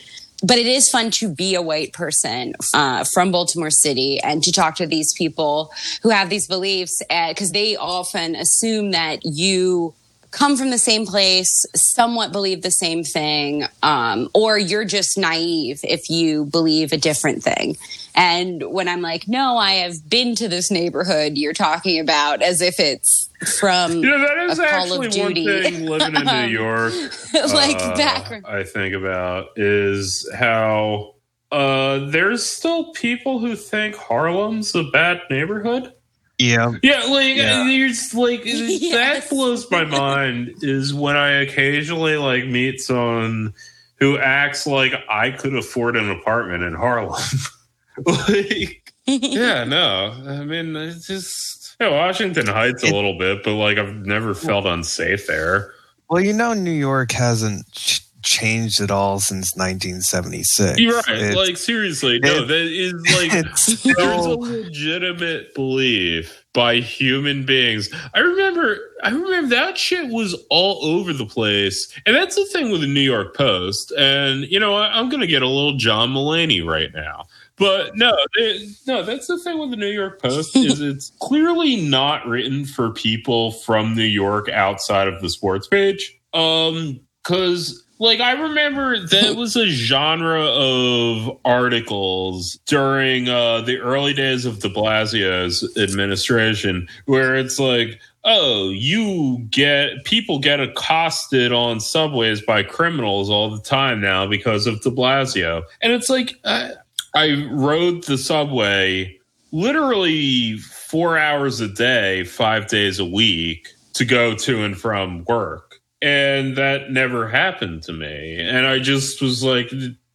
But 0.43 0.59
it 0.59 0.67
is 0.67 0.89
fun 0.89 1.09
to 1.11 1.29
be 1.29 1.55
a 1.55 1.61
white 1.61 1.93
person 1.93 2.53
uh, 2.73 3.03
from 3.11 3.31
Baltimore 3.31 3.71
City 3.71 4.19
and 4.19 4.43
to 4.43 4.51
talk 4.51 4.75
to 4.75 4.85
these 4.85 5.11
people 5.17 5.71
who 6.03 6.09
have 6.09 6.29
these 6.29 6.47
beliefs 6.47 7.01
because 7.09 7.51
they 7.51 7.75
often 7.75 8.35
assume 8.35 8.91
that 8.91 9.21
you 9.23 9.95
come 10.37 10.55
from 10.55 10.69
the 10.69 10.77
same 10.77 11.05
place, 11.05 11.65
somewhat 11.75 12.31
believe 12.31 12.61
the 12.61 12.71
same 12.71 13.03
thing, 13.03 13.65
um, 13.81 14.29
or 14.35 14.57
you're 14.57 14.85
just 14.85 15.17
naive 15.17 15.79
if 15.83 16.09
you 16.09 16.45
believe 16.45 16.93
a 16.93 16.97
different 16.97 17.41
thing. 17.41 17.75
And 18.13 18.63
when 18.71 18.87
I'm 18.87 19.01
like, 19.01 19.27
no, 19.27 19.57
I 19.57 19.73
have 19.73 20.07
been 20.07 20.35
to 20.35 20.47
this 20.47 20.69
neighborhood 20.69 21.37
you're 21.37 21.53
talking 21.53 21.99
about 21.99 22.41
as 22.41 22.61
if 22.61 22.79
it's 22.79 23.29
from 23.59 23.91
You 24.03 24.09
know, 24.09 24.19
that 24.19 24.37
is 24.49 24.59
a 24.59 24.65
Call 24.67 24.93
of 24.93 25.03
actually 25.05 25.21
one 25.21 25.33
Duty. 25.33 25.63
thing 25.63 25.85
living 25.85 26.15
in 26.15 26.25
New 26.25 26.47
York. 26.59 26.93
like 27.33 27.77
uh, 27.79 27.95
background. 27.95 28.45
I 28.47 28.63
think 28.63 28.93
about 28.93 29.49
is 29.55 30.29
how 30.35 31.15
uh, 31.51 31.99
there's 32.09 32.45
still 32.45 32.91
people 32.93 33.39
who 33.39 33.55
think 33.55 33.95
Harlem's 33.95 34.75
a 34.75 34.83
bad 34.83 35.21
neighborhood. 35.29 35.93
Yeah. 36.39 36.73
Yeah, 36.83 37.03
like 37.05 37.35
Yeah. 37.35 37.63
there's 37.63 38.13
like 38.13 38.41
Yes. 38.45 39.23
that 39.23 39.29
blows 39.29 39.69
my 39.71 39.85
mind 39.85 40.55
is 40.61 40.93
when 40.93 41.15
I 41.17 41.31
occasionally 41.41 42.17
like 42.17 42.45
meet 42.45 42.79
someone 42.81 43.53
who 43.99 44.17
acts 44.19 44.67
like 44.67 44.93
I 45.09 45.31
could 45.31 45.55
afford 45.55 45.95
an 45.95 46.09
apartment 46.11 46.63
in 46.63 46.73
Harlem. 46.75 47.19
like, 48.05 48.93
yeah, 49.05 49.63
no, 49.67 50.13
I 50.27 50.43
mean 50.43 50.75
it's 50.75 51.07
just 51.07 51.75
yeah, 51.79 51.89
Washington 51.89 52.47
Heights 52.47 52.83
a 52.83 52.87
It- 52.87 52.93
little 52.93 53.17
bit, 53.17 53.43
but 53.43 53.53
like 53.53 53.77
I've 53.77 54.05
never 54.05 54.33
felt 54.35 54.65
unsafe 54.65 55.27
there. 55.27 55.73
Well, 56.09 56.23
you 56.23 56.33
know, 56.33 56.53
New 56.53 56.71
York 56.71 57.11
hasn't 57.11 57.69
ch- 57.73 58.01
changed 58.27 58.81
at 58.81 58.91
all 58.91 59.19
since 59.19 59.55
1976. 59.55 60.79
You're 60.79 60.99
right. 61.07 61.33
Like 61.33 61.57
seriously, 61.57 62.19
no, 62.19 62.45
that 62.45 62.65
is 62.65 62.93
like 63.15 63.33
it's 63.45 63.83
there's 63.83 64.25
a 64.25 64.35
legitimate 64.35 65.55
belief 65.55 66.45
by 66.53 66.75
human 66.75 67.45
beings. 67.45 67.89
I 68.13 68.19
remember 68.19 68.79
I 69.03 69.09
remember 69.09 69.55
that 69.55 69.77
shit 69.77 70.11
was 70.11 70.35
all 70.49 70.83
over 70.83 71.13
the 71.13 71.25
place. 71.25 71.91
And 72.05 72.15
that's 72.15 72.35
the 72.35 72.45
thing 72.45 72.69
with 72.69 72.81
the 72.81 72.87
New 72.87 72.99
York 73.01 73.35
Post. 73.35 73.91
And 73.97 74.43
you 74.43 74.59
know, 74.59 74.75
I, 74.75 74.99
I'm 74.99 75.09
gonna 75.09 75.27
get 75.27 75.41
a 75.41 75.47
little 75.47 75.77
John 75.77 76.09
Mulaney 76.09 76.65
right 76.65 76.93
now. 76.93 77.27
But 77.55 77.95
no, 77.95 78.15
they, 78.37 78.67
no, 78.85 79.01
that's 79.01 79.25
the 79.25 79.39
thing 79.39 79.57
with 79.57 79.71
the 79.71 79.77
New 79.77 79.87
York 79.87 80.21
Post 80.21 80.53
is 80.55 80.81
it's 80.81 81.11
clearly 81.21 81.77
not 81.77 82.27
written 82.27 82.65
for 82.65 82.91
people 82.91 83.51
from 83.51 83.95
New 83.95 84.03
York 84.03 84.49
outside 84.49 85.07
of 85.07 85.21
the 85.21 85.29
sports 85.29 85.67
page. 85.67 86.19
Um, 86.33 86.99
because 87.23 87.83
like 87.99 88.19
I 88.19 88.33
remember 88.33 88.99
there 88.99 89.33
was 89.33 89.55
a 89.55 89.67
genre 89.67 90.43
of 90.43 91.37
articles 91.45 92.59
during 92.65 93.27
uh, 93.29 93.61
the 93.61 93.77
early 93.77 94.13
days 94.13 94.45
of 94.45 94.59
De 94.59 94.69
Blasio's 94.69 95.67
administration 95.77 96.87
where 97.05 97.35
it's 97.35 97.59
like, 97.59 97.99
oh, 98.23 98.69
you 98.69 99.39
get 99.49 100.03
people 100.03 100.39
get 100.39 100.59
accosted 100.59 101.51
on 101.51 101.79
subways 101.79 102.41
by 102.41 102.63
criminals 102.63 103.29
all 103.29 103.49
the 103.49 103.61
time 103.61 104.01
now 104.01 104.27
because 104.27 104.67
of 104.67 104.81
De 104.81 104.91
Blasio, 104.91 105.63
and 105.81 105.93
it's 105.93 106.09
like 106.09 106.39
I, 106.45 106.73
I 107.15 107.47
rode 107.51 108.03
the 108.03 108.17
subway 108.17 109.17
literally 109.51 110.57
four 110.57 111.17
hours 111.17 111.61
a 111.61 111.67
day, 111.67 112.23
five 112.25 112.67
days 112.67 112.99
a 112.99 113.05
week 113.05 113.69
to 113.93 114.05
go 114.05 114.35
to 114.35 114.63
and 114.63 114.77
from 114.77 115.23
work. 115.25 115.66
And 116.01 116.55
that 116.57 116.91
never 116.91 117.27
happened 117.27 117.83
to 117.83 117.93
me. 117.93 118.39
And 118.39 118.67
I 118.67 118.79
just 118.79 119.21
was 119.21 119.43
like, 119.43 119.71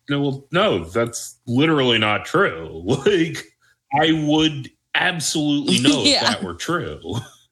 no, 0.08 0.20
well, 0.20 0.46
no, 0.52 0.84
that's 0.84 1.38
literally 1.46 1.98
not 1.98 2.24
true. 2.24 2.82
Like, 3.04 3.44
I 4.00 4.12
would 4.26 4.70
absolutely 4.94 5.78
know 5.80 6.02
Yeah. 6.04 6.22
if 6.22 6.28
that 6.28 6.42
were 6.44 6.54
true. 6.54 7.00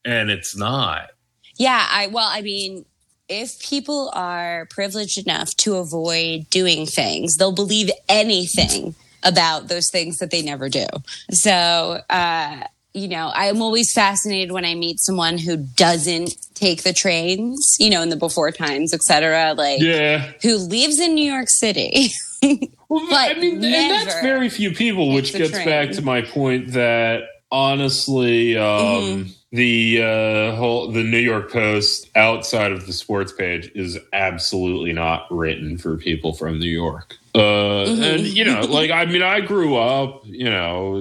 And 0.04 0.30
it's 0.30 0.56
not. 0.56 1.10
Yeah, 1.58 1.86
I 1.90 2.06
well, 2.06 2.28
I 2.30 2.40
mean, 2.40 2.86
if 3.28 3.60
people 3.60 4.10
are 4.14 4.66
privileged 4.70 5.18
enough 5.18 5.54
to 5.56 5.76
avoid 5.76 6.48
doing 6.50 6.86
things, 6.86 7.36
they'll 7.36 7.52
believe 7.52 7.90
anything 8.08 8.94
about 9.22 9.68
those 9.68 9.90
things 9.90 10.16
that 10.18 10.30
they 10.30 10.40
never 10.40 10.68
do. 10.70 10.86
So, 11.30 12.00
uh, 12.08 12.62
you 12.92 13.08
know, 13.08 13.30
I'm 13.34 13.62
always 13.62 13.92
fascinated 13.92 14.52
when 14.52 14.64
I 14.64 14.74
meet 14.74 14.98
someone 15.00 15.38
who 15.38 15.56
doesn't 15.56 16.34
take 16.54 16.82
the 16.82 16.92
trains, 16.92 17.76
you 17.78 17.88
know, 17.90 18.02
in 18.02 18.08
the 18.08 18.16
before 18.16 18.50
times, 18.50 18.92
et 18.92 19.02
cetera, 19.02 19.54
like 19.56 19.80
Yeah. 19.80 20.32
who 20.42 20.56
lives 20.56 20.98
in 20.98 21.14
New 21.14 21.30
York 21.30 21.48
City. 21.48 22.10
Well, 22.42 22.58
But 23.10 23.36
I 23.36 23.38
mean, 23.38 23.62
and 23.64 23.64
that's 23.64 24.20
very 24.22 24.48
few 24.48 24.72
people, 24.72 25.12
which 25.14 25.32
gets 25.32 25.50
train. 25.52 25.64
back 25.66 25.90
to 25.92 26.02
my 26.02 26.22
point 26.22 26.72
that 26.72 27.22
honestly, 27.52 28.56
um, 28.56 28.64
Mm-hmm. 28.66 29.30
The 29.52 30.02
uh, 30.02 30.56
whole 30.56 30.92
the 30.92 31.02
New 31.02 31.18
York 31.18 31.50
Post 31.50 32.08
outside 32.14 32.72
of 32.72 32.86
the 32.86 32.92
sports 32.92 33.32
page 33.32 33.70
is 33.74 33.98
absolutely 34.12 34.92
not 34.92 35.26
written 35.30 35.76
for 35.76 35.96
people 35.96 36.32
from 36.32 36.58
New 36.58 36.70
York. 36.70 37.16
Uh, 37.34 37.70
Mm-hmm. 37.90 38.02
And 38.02 38.20
you 38.22 38.44
know, 38.44 38.60
like 38.62 38.90
I 38.90 39.06
mean, 39.06 39.22
I 39.22 39.40
grew 39.40 39.76
up, 39.76 40.22
you 40.24 40.50
know, 40.50 40.96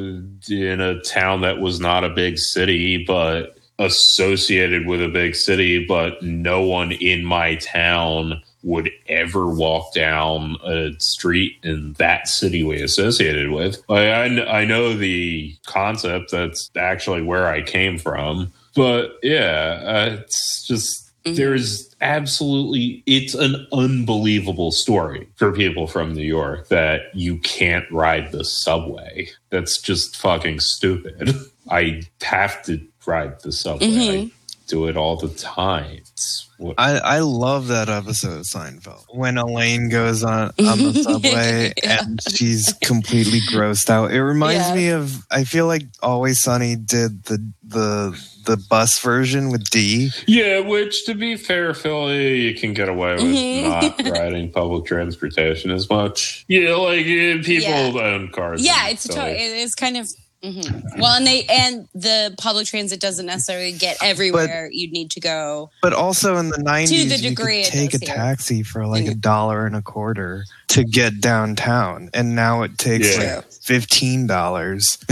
in 0.49 0.81
a 0.81 1.01
town 1.01 1.41
that 1.41 1.59
was 1.59 1.79
not 1.79 2.03
a 2.03 2.09
big 2.09 2.37
city, 2.37 3.03
but 3.05 3.57
associated 3.79 4.85
with 4.85 5.01
a 5.01 5.07
big 5.07 5.35
city, 5.35 5.85
but 5.85 6.21
no 6.21 6.61
one 6.61 6.91
in 6.91 7.23
my 7.23 7.55
town 7.55 8.41
would 8.63 8.91
ever 9.07 9.47
walk 9.47 9.93
down 9.93 10.57
a 10.63 10.91
street 10.99 11.57
in 11.63 11.93
that 11.93 12.27
city 12.27 12.63
we 12.63 12.81
associated 12.81 13.51
with. 13.51 13.81
Like, 13.87 14.07
I, 14.07 14.43
I 14.45 14.65
know 14.65 14.95
the 14.95 15.55
concept. 15.65 16.31
That's 16.31 16.69
actually 16.75 17.21
where 17.21 17.47
I 17.47 17.61
came 17.61 17.97
from. 17.97 18.51
But 18.75 19.17
yeah, 19.23 19.81
uh, 19.83 20.17
it's 20.21 20.67
just 20.67 21.09
there's 21.23 21.93
absolutely 22.01 23.03
it's 23.05 23.33
an 23.33 23.67
unbelievable 23.71 24.71
story 24.71 25.27
for 25.35 25.51
people 25.51 25.87
from 25.87 26.13
New 26.13 26.23
York 26.23 26.67
that 26.69 27.13
you 27.13 27.37
can't 27.39 27.89
ride 27.91 28.31
the 28.31 28.43
subway. 28.43 29.29
That's 29.49 29.81
just 29.81 30.17
fucking 30.17 30.59
stupid. 30.59 31.33
I 31.69 32.03
have 32.21 32.63
to 32.63 32.81
ride 33.05 33.41
the 33.41 33.51
subway. 33.51 33.87
I 33.87 34.31
do 34.67 34.87
it 34.87 34.97
all 34.97 35.17
the 35.17 35.29
time. 35.29 35.97
It's 35.97 36.48
I, 36.77 36.97
I 36.97 37.19
love 37.19 37.67
that 37.67 37.87
episode 37.89 38.39
of 38.39 38.45
Seinfeld 38.45 39.05
when 39.09 39.37
Elaine 39.37 39.87
goes 39.89 40.23
on 40.23 40.51
on 40.59 40.77
the 40.77 40.93
subway 41.03 41.73
Yeah. 41.83 41.99
and 42.03 42.19
she's 42.35 42.73
completely 42.81 43.39
grossed 43.51 43.89
out. 43.89 44.11
It 44.11 44.21
reminds 44.23 44.67
Yeah. 44.67 44.75
me 44.75 44.89
of 44.89 45.25
I 45.31 45.43
feel 45.45 45.67
like 45.67 45.83
Always 46.01 46.41
Sunny 46.41 46.75
did 46.75 47.23
the 47.25 47.37
the 47.63 48.21
the 48.45 48.57
bus 48.69 48.99
version 48.99 49.51
with 49.51 49.69
Dee. 49.69 50.09
Yeah, 50.27 50.59
which 50.61 51.05
to 51.05 51.13
be 51.13 51.35
fair, 51.37 51.73
Philly, 51.73 52.39
you 52.41 52.55
can 52.55 52.73
get 52.73 52.89
away 52.89 53.13
with 53.15 53.23
Mhm. 53.23 53.63
not 54.07 54.11
riding 54.17 54.51
public 54.51 54.85
transportation 54.85 55.69
as 55.71 55.89
much. 55.89 56.45
Yeah, 56.47 56.73
like 56.75 57.05
eh, 57.05 57.37
people 57.43 57.69
Yeah. 57.69 58.01
own 58.01 58.29
cars. 58.31 58.61
yeah, 58.65 58.87
it's 58.89 59.05
a 59.05 59.09
to- 59.13 59.29
it 59.29 59.57
is 59.57 59.75
kind 59.75 59.97
of 59.97 60.09
mhm. 60.43 60.99
well, 60.99 61.15
and 61.15 61.25
they 61.27 61.43
and 61.45 61.87
the 61.93 62.33
public 62.39 62.67
transit 62.67 62.99
doesn't 62.99 63.25
necessarily 63.25 63.71
get 63.71 63.97
everywhere 64.01 64.69
you'd 64.71 64.91
need 64.91 65.11
to 65.11 65.19
go. 65.19 65.69
But 65.81 65.93
also 65.93 66.37
in 66.37 66.49
the 66.49 66.57
nineties, 66.59 67.09
the 67.09 67.29
you 67.29 67.35
could 67.35 67.45
take 67.65 67.93
a 67.93 67.97
does 67.99 68.07
here. 68.07 68.15
taxi 68.15 68.63
for 68.63 68.85
like 68.87 69.05
a 69.07 69.11
Mhm. 69.11 69.21
dollar 69.21 69.65
and 69.65 69.75
a 69.75 69.81
quarter 69.81 70.45
to 70.69 70.83
get 70.83 71.19
downtown, 71.21 72.09
and 72.13 72.35
now 72.35 72.63
it 72.63 72.77
takes 72.77 73.17
Yeah. 73.17 73.35
like 73.37 73.51
fifteen 73.51 74.27
dollars. 74.27 74.97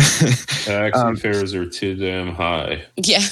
Taxi 0.65 0.99
um, 0.99 1.15
fares 1.17 1.53
are 1.53 1.65
too 1.65 1.95
damn 1.95 2.34
high. 2.36 2.84
Yeah. 2.95 3.23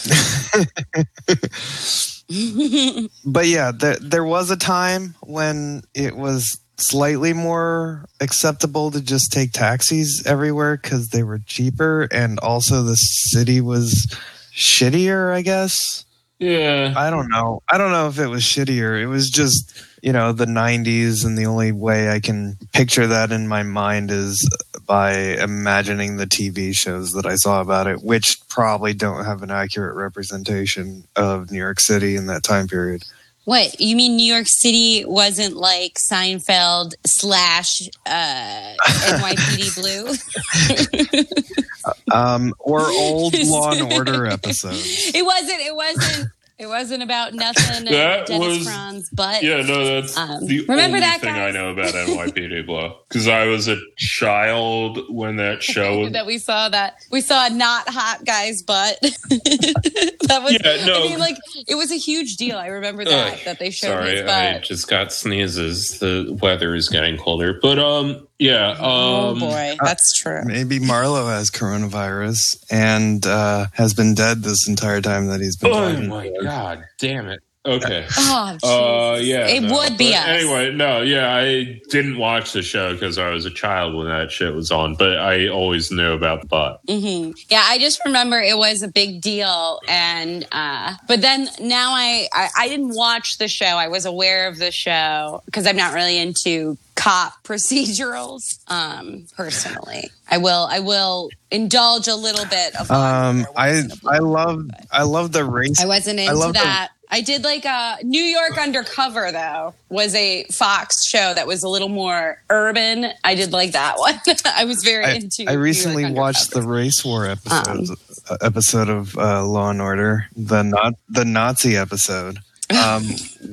but 3.26 3.46
yeah, 3.48 3.72
there 3.72 3.98
there 4.02 4.24
was 4.26 4.50
a 4.52 4.58
time 4.58 5.16
when 5.22 5.84
it 5.94 6.16
was 6.16 6.60
slightly 6.78 7.34
more 7.34 8.06
acceptable 8.20 8.92
to 8.92 9.02
just 9.02 9.32
take 9.32 9.52
taxis 9.52 10.24
everywhere 10.26 10.78
because 10.78 11.10
they 11.10 11.24
were 11.24 11.40
cheaper, 11.40 12.08
and 12.12 12.40
also 12.40 12.84
the 12.84 12.96
city 12.96 13.62
was 13.62 14.08
shittier. 14.54 15.34
I 15.34 15.42
guess 15.42 16.06
Yeah. 16.40 16.94
I 16.96 17.10
don't 17.10 17.30
know. 17.30 17.62
I 17.70 17.78
don't 17.78 17.92
know 17.92 18.08
if 18.08 18.20
it 18.20 18.28
was 18.28 18.44
shittier. 18.44 19.02
It 19.02 19.08
was 19.08 19.30
just 19.30 19.84
you 20.02 20.12
know 20.12 20.32
the 20.32 20.46
'90s, 20.46 21.26
and 21.26 21.38
the 21.38 21.46
only 21.46 21.72
way 21.72 22.10
I 22.10 22.20
can 22.20 22.58
picture 22.74 23.08
that 23.08 23.32
in 23.32 23.48
my 23.48 23.64
mind 23.64 24.12
is 24.12 24.48
by 24.86 25.14
imagining 25.14 26.18
the 26.18 26.28
TV 26.28 26.76
shows 26.76 27.14
that 27.14 27.26
I 27.26 27.36
saw 27.36 27.62
about 27.62 27.88
it, 27.88 28.04
which 28.04 28.38
probably 28.50 28.94
don't 28.94 29.26
have 29.26 29.42
an 29.42 29.50
accurate 29.50 29.96
representation 29.96 31.06
of 31.16 31.52
New 31.52 31.58
York 31.58 31.80
City 31.80 32.16
in 32.16 32.28
that 32.28 32.44
time 32.44 32.68
period. 32.68 33.04
What 33.46 33.80
you 33.80 33.96
mean? 33.96 34.18
New 34.18 34.26
York 34.32 34.48
City 34.48 35.06
wasn't 35.06 35.56
like 35.56 35.98
Seinfeld 36.12 36.96
slash 37.06 37.88
uh, 38.08 38.74
NYPD 38.82 39.76
Blue. 42.10 42.12
um, 42.12 42.54
or 42.60 42.82
old 42.82 43.36
Law 43.46 43.72
and 43.72 43.94
Order 43.94 44.26
episodes. 44.38 45.12
it 45.14 45.24
wasn't. 45.24 45.60
It 45.62 45.76
wasn't. 45.76 46.30
It 46.58 46.68
wasn't 46.68 47.04
about 47.04 47.34
nothing. 47.34 47.84
That 47.86 48.28
Dennis 48.28 48.60
was- 48.60 48.64
Franz, 48.66 49.10
but 49.12 49.44
Yeah, 49.44 49.62
no, 49.62 49.84
that's 50.02 50.18
Um, 50.18 50.46
the 50.48 50.62
remember 50.62 50.96
only 50.98 51.00
that, 51.02 51.20
thing 51.20 51.36
I 51.36 51.52
know 51.52 51.70
about 51.72 51.94
NYPD 51.94 52.66
Blue. 52.66 52.94
Because 53.10 53.28
I 53.28 53.46
was 53.48 53.68
a 53.68 53.76
child 53.98 55.00
when 55.10 55.36
that 55.36 55.62
show 55.74 56.00
was. 56.00 56.14
that 56.14 56.26
we 56.26 56.38
saw 56.38 56.70
that 56.70 56.96
we 57.12 57.20
saw 57.20 57.48
a 57.48 57.50
not 57.50 57.90
hot 57.90 58.24
guy's 58.26 58.62
butt. 58.62 58.98
that 59.02 60.40
was. 60.44 60.54
Yeah, 60.54 60.86
no. 60.86 61.04
I 61.06 61.10
mean, 61.10 61.20
like 61.20 61.38
it 61.68 61.76
was 61.76 61.92
a 61.92 61.98
huge 61.98 62.38
deal. 62.38 62.58
I 62.58 62.68
remember 62.68 63.04
that 63.04 63.34
Ugh, 63.34 63.40
that 63.46 63.60
they 63.60 63.70
showed 63.70 63.90
Sorry, 63.90 64.18
his 64.18 64.30
I 64.30 64.60
just 64.60 64.88
got 64.90 65.12
sneezes. 65.12 66.00
The 66.00 66.38
weather 66.42 66.74
is 66.74 66.88
getting 66.90 67.18
colder. 67.18 67.60
But, 67.62 67.80
um, 67.80 68.25
yeah. 68.40 68.72
Um, 68.72 68.80
oh 68.82 69.36
boy, 69.40 69.76
that's 69.84 70.18
true. 70.20 70.42
Maybe 70.46 70.80
Marlowe 70.80 71.28
has 71.28 71.50
coronavirus 71.52 72.42
and 72.70 73.26
uh, 73.26 73.68
has 73.74 73.94
been 73.94 74.14
dead 74.16 74.44
this 74.44 74.68
entire 74.68 75.02
time 75.02 75.28
that 75.28 75.42
he's 75.42 75.58
been. 75.58 75.72
Oh 75.72 75.92
talking. 75.92 76.10
my 76.10 76.32
god, 76.42 76.86
damn 77.00 77.28
it. 77.28 77.42
Okay. 77.66 78.06
Oh, 78.18 78.58
Uh, 78.64 79.18
yeah, 79.18 79.48
it 79.48 79.64
no, 79.64 79.74
would 79.74 79.98
be 79.98 80.12
but 80.12 80.20
us. 80.20 80.28
Anyway, 80.28 80.72
no, 80.72 81.02
yeah, 81.02 81.36
I 81.36 81.82
didn't 81.90 82.18
watch 82.18 82.54
the 82.54 82.62
show 82.62 82.94
because 82.94 83.18
I 83.18 83.30
was 83.30 83.46
a 83.46 83.50
child 83.50 83.96
when 83.96 84.08
that 84.08 84.32
shit 84.32 84.54
was 84.54 84.72
on, 84.72 84.96
but 84.96 85.18
I 85.18 85.48
always 85.48 85.92
knew 85.92 86.12
about 86.14 86.42
the 86.42 86.48
butt. 86.48 86.80
hmm 86.88 87.32
Yeah, 87.50 87.64
I 87.66 87.78
just 87.80 88.04
remember 88.06 88.40
it 88.40 88.58
was 88.58 88.82
a 88.84 88.88
big 88.88 89.22
deal, 89.22 89.80
and 89.88 90.46
uh, 90.52 90.94
but 91.08 91.22
then 91.22 91.48
now 91.60 91.92
I, 91.94 92.28
I 92.34 92.50
I 92.58 92.68
didn't 92.70 92.96
watch 92.96 93.38
the 93.40 93.48
show. 93.48 93.66
I 93.66 93.88
was 93.88 94.06
aware 94.06 94.48
of 94.48 94.58
the 94.58 94.72
show 94.72 95.42
because 95.46 95.66
I'm 95.66 95.78
not 95.78 95.94
really 95.94 96.18
into 96.18 96.78
cop 96.96 97.34
procedurals. 97.44 98.60
Um, 98.70 99.26
personally, 99.36 100.10
I 100.30 100.38
will 100.38 100.68
I 100.70 100.80
will 100.80 101.30
indulge 101.52 102.08
a 102.08 102.16
little 102.16 102.46
bit 102.46 102.76
of. 102.80 102.90
Um, 102.92 103.46
I 103.56 103.72
once 103.72 103.86
in 103.86 103.92
a 103.92 103.96
blue 103.98 104.12
I 104.12 104.18
love 104.20 104.70
I 104.92 105.04
love 105.04 105.32
the 105.32 105.46
race. 105.46 105.80
I 105.82 105.86
wasn't 105.86 106.20
I 106.20 106.24
into 106.24 106.36
love 106.36 106.54
the- 106.54 106.60
that. 106.60 106.90
I 107.10 107.22
did 107.22 107.44
like 107.44 107.66
a 107.66 107.98
New 108.04 108.24
York 108.24 108.58
Undercover 108.58 109.32
though 109.32 109.74
was 109.90 110.14
a 110.16 110.44
Fox 110.46 111.08
show 111.08 111.34
that 111.34 111.48
was 111.48 111.64
a 111.64 111.70
little 111.70 111.90
more 111.90 112.42
urban. 112.50 113.08
I 113.24 113.36
did 113.36 113.52
like 113.52 113.74
that 113.74 113.96
one. 114.00 114.16
I 114.46 114.66
was 114.66 114.84
very 114.84 115.06
I, 115.06 115.12
into. 115.14 115.46
I 115.48 115.54
recently 115.54 116.12
watched 116.12 116.52
the 116.52 116.62
race 116.62 117.04
war 117.06 117.26
episode 117.28 117.68
Um, 117.90 117.98
uh, 118.30 118.38
episode 118.42 118.90
of 118.90 119.16
uh, 119.18 119.46
Law 119.46 119.70
and 119.70 119.82
Order, 119.82 120.26
the 120.36 120.64
not 120.64 120.96
the 121.10 121.26
Nazi 121.26 121.78
episode, 121.78 122.40
um, 122.84 123.04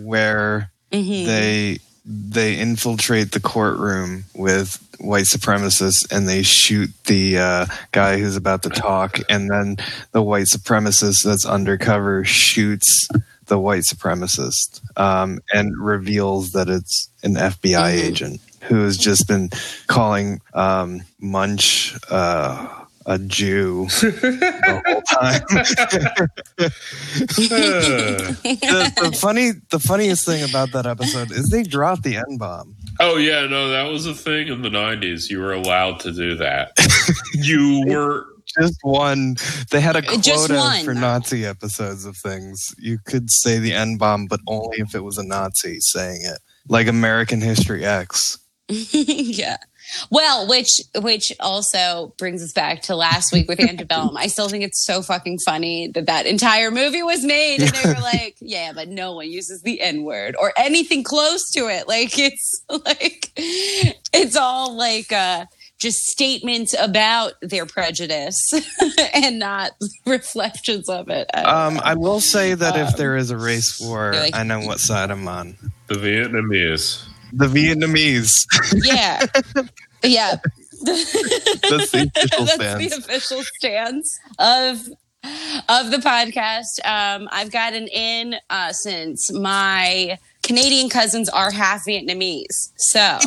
where 0.05 0.71
Mhm. 0.93 1.27
they 1.27 1.79
they 2.05 2.59
infiltrate 2.59 3.31
the 3.33 3.41
courtroom 3.41 4.25
with 4.35 4.79
white 4.99 5.25
supremacists 5.25 6.11
and 6.11 6.29
they 6.29 6.43
shoot 6.43 6.91
the 7.07 7.39
uh, 7.39 7.67
guy 7.93 8.19
who's 8.19 8.35
about 8.37 8.63
to 8.65 8.69
talk 8.71 9.19
and 9.29 9.49
then 9.51 9.77
the 10.11 10.21
white 10.23 10.47
supremacist 10.47 11.23
that's 11.25 11.47
undercover 11.47 12.25
shoots 12.25 13.09
the 13.53 13.59
white 13.59 13.83
supremacist 13.83 14.81
um, 14.99 15.39
and 15.53 15.77
reveals 15.79 16.53
that 16.53 16.71
it's 16.71 17.11
an 17.23 17.35
FBI 17.35 17.93
Mhm. 17.99 18.03
agent 18.05 18.41
who 18.63 18.83
has 18.83 18.97
just 18.97 19.29
been 19.29 19.51
calling 19.89 20.41
um, 20.55 21.03
Munch 21.21 21.95
uh, 22.11 22.67
a 23.05 23.19
Jew 23.19 23.89
the 24.01 24.83
whole 24.87 25.03
time. 25.03 25.43
the, 27.13 28.93
the 29.03 29.13
funny, 29.21 29.51
the 29.71 29.79
funniest 29.79 30.25
thing 30.25 30.49
about 30.49 30.73
that 30.73 30.87
episode 30.87 31.31
is 31.31 31.51
they 31.51 31.63
dropped 31.63 32.05
the 32.05 32.17
N 32.17 32.39
bomb. 32.39 32.75
oh, 33.01 33.17
yeah, 33.17 33.47
no, 33.47 33.69
that 33.71 33.91
was 33.91 34.07
a 34.07 34.15
thing 34.15 34.49
in 34.49 34.63
the 34.63 34.71
90s. 34.71 35.29
You 35.29 35.41
were 35.41 35.53
allowed 35.53 36.01
to 36.01 36.13
do 36.13 36.37
that. 36.37 36.73
you 37.35 37.85
were. 37.89 38.27
Just 38.61 38.79
one. 38.83 39.37
They 39.71 39.81
had 39.81 39.97
a 39.97 40.03
quota 40.03 40.21
Just 40.21 40.51
one, 40.51 40.85
for. 40.85 40.95
Nazi 40.95 41.45
episodes 41.45 42.05
of 42.05 42.17
things. 42.17 42.75
You 42.79 42.99
could 43.05 43.31
say 43.31 43.59
the 43.59 43.73
N 43.73 43.97
bomb, 43.97 44.27
but 44.27 44.41
only 44.47 44.79
if 44.79 44.95
it 44.95 45.01
was 45.01 45.19
a 45.19 45.25
Nazi 45.25 45.79
saying 45.81 46.23
it, 46.25 46.39
like 46.69 46.87
American 46.87 47.41
History 47.41 47.85
X. 47.85 48.39
yeah. 48.69 49.57
Well, 50.11 50.47
which 50.49 50.81
which 51.01 51.33
also 51.41 52.15
brings 52.17 52.43
us 52.43 52.53
back 52.53 52.83
to 52.83 52.97
last 52.97 53.33
week 53.33 53.49
with 53.49 53.61
Antebellum. 53.61 54.17
I 54.17 54.29
still 54.29 54.49
think 54.49 54.65
it's 54.65 54.85
so 54.85 55.03
fucking 55.03 55.39
funny 55.45 55.89
that 55.89 56.07
that 56.07 56.27
entire 56.27 56.71
movie 56.71 57.03
was 57.03 57.25
made, 57.25 57.61
and 57.63 57.71
they 57.71 57.89
were 57.89 58.01
like, 58.01 58.37
"Yeah, 58.41 58.73
but 58.73 58.89
no 58.89 59.15
one 59.15 59.31
uses 59.31 59.63
the 59.63 59.81
N 59.81 60.05
word 60.05 60.35
or 60.39 60.53
anything 60.57 61.03
close 61.03 61.51
to 61.53 61.69
it. 61.69 61.89
Like 61.89 62.19
it's 62.19 62.63
like 62.69 63.33
it's 63.37 64.37
all 64.37 64.75
like 64.75 65.13
uh, 65.13 65.47
just 65.83 66.05
statements 66.07 66.75
about 66.79 67.33
their 67.43 67.67
prejudice 67.67 68.41
and 69.15 69.39
not 69.39 69.73
reflections 70.07 70.89
of 70.89 71.09
it. 71.11 71.29
I 71.35 71.43
Um. 71.67 71.81
I 71.85 71.95
will 71.95 72.21
say 72.21 72.55
that 72.55 72.77
if 72.77 72.89
Um, 72.89 72.95
there 72.97 73.17
is 73.17 73.31
a 73.31 73.37
race 73.37 73.81
war, 73.81 74.13
like- 74.15 74.35
I 74.37 74.43
know 74.45 74.61
what 74.61 74.81
side 74.81 75.11
I'm 75.11 75.27
on. 75.29 75.57
The 75.89 75.95
Vietnamese. 75.97 77.05
The 77.33 77.47
Vietnamese. 77.47 78.33
yeah, 78.85 79.25
yeah. 80.03 80.37
That's 80.85 81.91
the 81.93 82.11
official 82.15 82.45
That's 82.45 82.55
stance. 82.55 82.91
the 82.91 82.97
official 82.99 83.43
stance 83.43 84.19
of 84.39 84.81
of 85.69 85.91
the 85.93 85.99
podcast. 85.99 86.85
Um, 86.85 87.29
I've 87.31 87.51
gotten 87.53 87.87
in 87.89 88.35
uh, 88.51 88.73
since 88.73 89.31
my 89.33 90.19
Canadian 90.43 90.89
cousins 90.91 91.29
are 91.29 91.51
half 91.53 91.83
Vietnamese, 91.89 92.73
so 92.77 93.19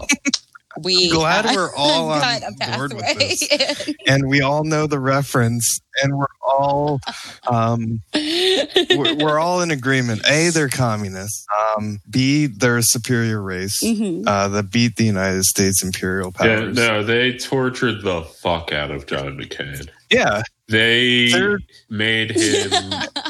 we 0.83 1.09
Glad 1.09 1.45
uh, 1.45 1.51
we're 1.55 1.69
all 1.77 2.09
on 2.11 2.21
a 2.43 2.51
board 2.77 2.93
with 2.93 3.17
this. 3.17 3.89
and 4.07 4.27
we 4.27 4.41
all 4.41 4.63
know 4.63 4.87
the 4.87 4.99
reference, 4.99 5.79
and 6.03 6.17
we're 6.17 6.25
all 6.45 6.99
um, 7.47 8.01
we're, 8.13 9.15
we're 9.15 9.39
all 9.39 9.61
in 9.61 9.71
agreement. 9.71 10.21
A, 10.29 10.49
they're 10.49 10.69
communists. 10.69 11.45
Um, 11.77 11.99
B, 12.09 12.47
they're 12.47 12.77
a 12.77 12.83
superior 12.83 13.41
race 13.41 13.81
Mhm. 13.83 14.23
uh, 14.27 14.47
that 14.49 14.71
beat 14.71 14.95
the 14.97 15.05
United 15.05 15.43
States 15.45 15.83
imperial 15.83 16.33
Yeah, 16.41 16.57
powers. 16.59 16.75
no, 16.75 17.03
they 17.03 17.37
tortured 17.37 18.01
the 18.03 18.23
fuck 18.23 18.71
out 18.71 18.91
of 18.91 19.05
John 19.05 19.37
McCain. 19.37 19.87
Yeah, 20.11 20.43
They 20.67 21.29
They're- 21.31 21.59
made 21.89 22.31
him 22.35 22.71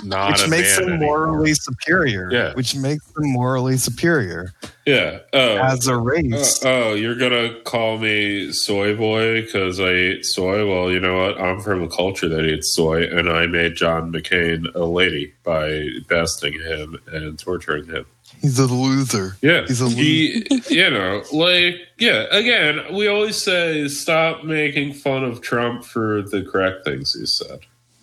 not 0.06 0.32
which 0.32 0.44
a 0.46 0.48
makes 0.50 0.78
man 0.78 0.86
them 0.86 0.94
anymore. 0.98 1.28
morally 1.28 1.54
superior. 1.54 2.30
Yeah. 2.32 2.54
which 2.54 2.76
makes 2.76 3.06
them 3.12 3.32
morally 3.34 3.76
superior 3.78 4.54
Yeah. 4.86 5.20
Oh. 5.34 5.58
as 5.58 5.88
a 5.88 5.94
Uh, 5.96 5.98
race. 5.98 6.64
oh, 6.64 6.94
you're 6.94 7.16
gonna 7.16 7.56
call 7.66 7.98
me 7.98 8.52
soy 8.54 8.96
boy 8.96 9.42
because 9.42 9.80
I 9.82 9.90
ate 9.90 10.26
soy? 10.26 10.66
Well, 10.70 10.92
you 10.92 11.00
know 11.02 11.18
what? 11.26 11.40
I'm 11.42 11.60
from 11.60 11.84
a 11.84 11.90
culture 11.90 12.30
that 12.30 12.46
eats 12.46 12.70
soy, 12.74 13.04
and 13.04 13.30
I 13.30 13.48
made 13.48 13.76
John 13.76 14.14
McCain 14.14 14.74
a 14.74 14.86
lady 14.86 15.34
by 15.44 15.90
besting 16.08 16.54
him 16.54 16.98
and 17.12 17.38
torturing 17.38 17.88
him. 17.88 18.06
He's 18.46 18.60
a 18.60 18.68
loser. 18.68 19.38
Yeah, 19.41 19.66
He's 19.66 19.82
a 19.82 19.89
he, 19.89 20.46
you 20.70 20.89
know, 20.89 21.24
like, 21.32 21.78
yeah. 21.98 22.26
Again, 22.32 22.93
we 22.96 23.08
always 23.08 23.36
say 23.41 23.88
stop 23.88 24.43
making 24.43 24.93
fun 24.93 25.24
of 25.24 25.41
Trump 25.41 25.84
for 25.84 26.22
the 26.22 26.43
correct 26.43 26.86
things 26.86 27.14
he 27.14 27.26
said. 27.26 27.60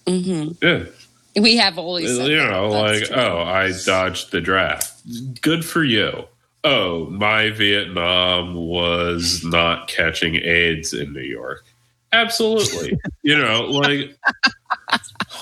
Mm-hmm. 0.06 0.52
Yeah, 0.66 1.40
We 1.40 1.56
have 1.58 1.78
always, 1.78 2.16
said 2.16 2.26
you 2.28 2.36
know, 2.38 2.72
That's 2.72 3.00
like, 3.02 3.08
true. 3.10 3.22
oh, 3.22 3.42
I 3.42 3.72
dodged 3.86 4.32
the 4.32 4.40
draft. 4.40 4.92
Good 5.40 5.64
for 5.64 5.84
you. 5.84 6.24
Oh, 6.64 7.06
my 7.10 7.50
Vietnam 7.50 8.54
was 8.54 9.44
not 9.44 9.86
catching 9.86 10.34
AIDS 10.36 10.92
in 10.92 11.12
New 11.12 11.20
York. 11.20 11.64
Absolutely. 12.12 12.98
you 13.22 13.38
know, 13.38 13.62
like, 13.62 14.16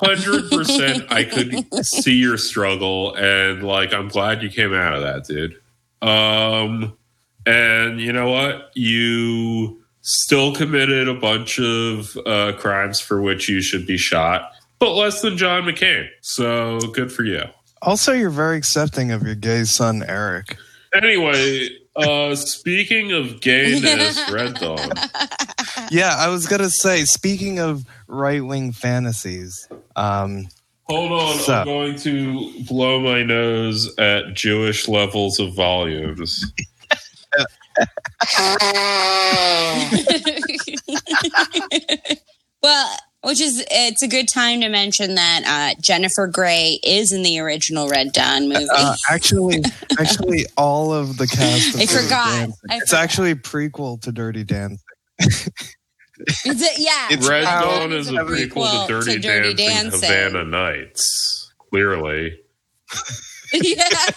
100% 0.01 1.11
I 1.11 1.23
could 1.23 1.85
see 1.85 2.15
your 2.15 2.37
struggle. 2.37 3.15
And, 3.15 3.63
like, 3.63 3.93
I'm 3.93 4.07
glad 4.07 4.41
you 4.43 4.49
came 4.49 4.73
out 4.73 4.93
of 4.93 5.01
that, 5.01 5.25
dude. 5.25 5.55
Um, 6.01 6.97
and 7.45 7.99
you 7.99 8.11
know 8.11 8.29
what? 8.29 8.71
You 8.73 9.81
still 10.01 10.53
committed 10.55 11.07
a 11.07 11.13
bunch 11.13 11.59
of 11.59 12.17
uh, 12.25 12.53
crimes 12.57 12.99
for 12.99 13.21
which 13.21 13.47
you 13.47 13.61
should 13.61 13.85
be 13.85 13.97
shot 13.97 14.51
but 14.81 14.95
less 14.95 15.21
than 15.21 15.37
John 15.37 15.63
McCain. 15.63 16.09
So 16.21 16.79
good 16.79 17.11
for 17.11 17.23
you. 17.23 17.43
Also, 17.83 18.11
you're 18.11 18.31
very 18.31 18.57
accepting 18.57 19.11
of 19.11 19.21
your 19.21 19.35
gay 19.35 19.63
son, 19.63 20.03
Eric. 20.05 20.57
Anyway, 20.93 21.69
uh, 21.95 22.35
speaking 22.35 23.11
of 23.11 23.41
gayness, 23.41 24.19
Red 24.31 24.55
Dawn. 24.55 24.89
Yeah, 25.91 26.15
I 26.17 26.29
was 26.29 26.47
gonna 26.47 26.69
say. 26.69 27.05
Speaking 27.05 27.59
of 27.59 27.85
right 28.07 28.43
wing 28.43 28.71
fantasies, 28.71 29.67
um, 29.95 30.47
Hold 30.85 31.11
on, 31.13 31.37
So- 31.39 31.53
I'm 31.53 31.65
going 31.65 31.95
to 31.99 32.63
blow 32.65 32.99
my 32.99 33.23
nose 33.23 33.95
at 33.97 34.33
Jewish 34.33 34.87
levels 34.89 35.39
of 35.39 35.53
volumes. 35.53 36.51
well, 42.61 42.97
which 43.23 43.39
is 43.39 43.63
it's 43.69 44.01
a 44.01 44.07
good 44.07 44.27
time 44.27 44.61
to 44.61 44.69
mention 44.69 45.15
that 45.15 45.43
uh, 45.45 45.79
Jennifer 45.81 46.27
Grey 46.27 46.79
is 46.83 47.11
in 47.11 47.21
the 47.23 47.39
original 47.39 47.87
Red 47.87 48.11
Dawn 48.13 48.49
movie. 48.49 48.65
uh, 48.73 48.95
actually, 49.09 49.63
actually, 49.99 50.45
all 50.57 50.93
of 50.93 51.17
the 51.17 51.27
cast. 51.27 51.75
Of 51.75 51.81
I 51.81 51.85
Dirty 51.85 52.03
forgot. 52.03 52.31
Dancing- 52.33 52.55
I 52.69 52.75
it's 52.77 52.89
forgot. 52.91 53.03
actually 53.03 53.31
a 53.31 53.35
prequel 53.35 54.01
to 54.01 54.11
Dirty 54.11 54.43
Dancing. 54.43 54.79
Is 56.45 56.61
it? 56.61 56.77
Yeah, 56.77 57.07
It's 57.09 57.27
Red 57.27 57.45
how- 57.45 57.61
Dawn 57.79 57.93
is 57.93 58.09
a 58.09 58.13
prequel 58.13 58.85
to 58.87 59.17
Dirty, 59.19 59.53
Dancing, 59.55 59.89
Havana 60.01 60.43
Nights. 60.43 61.51
Clearly. 61.71 62.37
yes. 63.53 64.11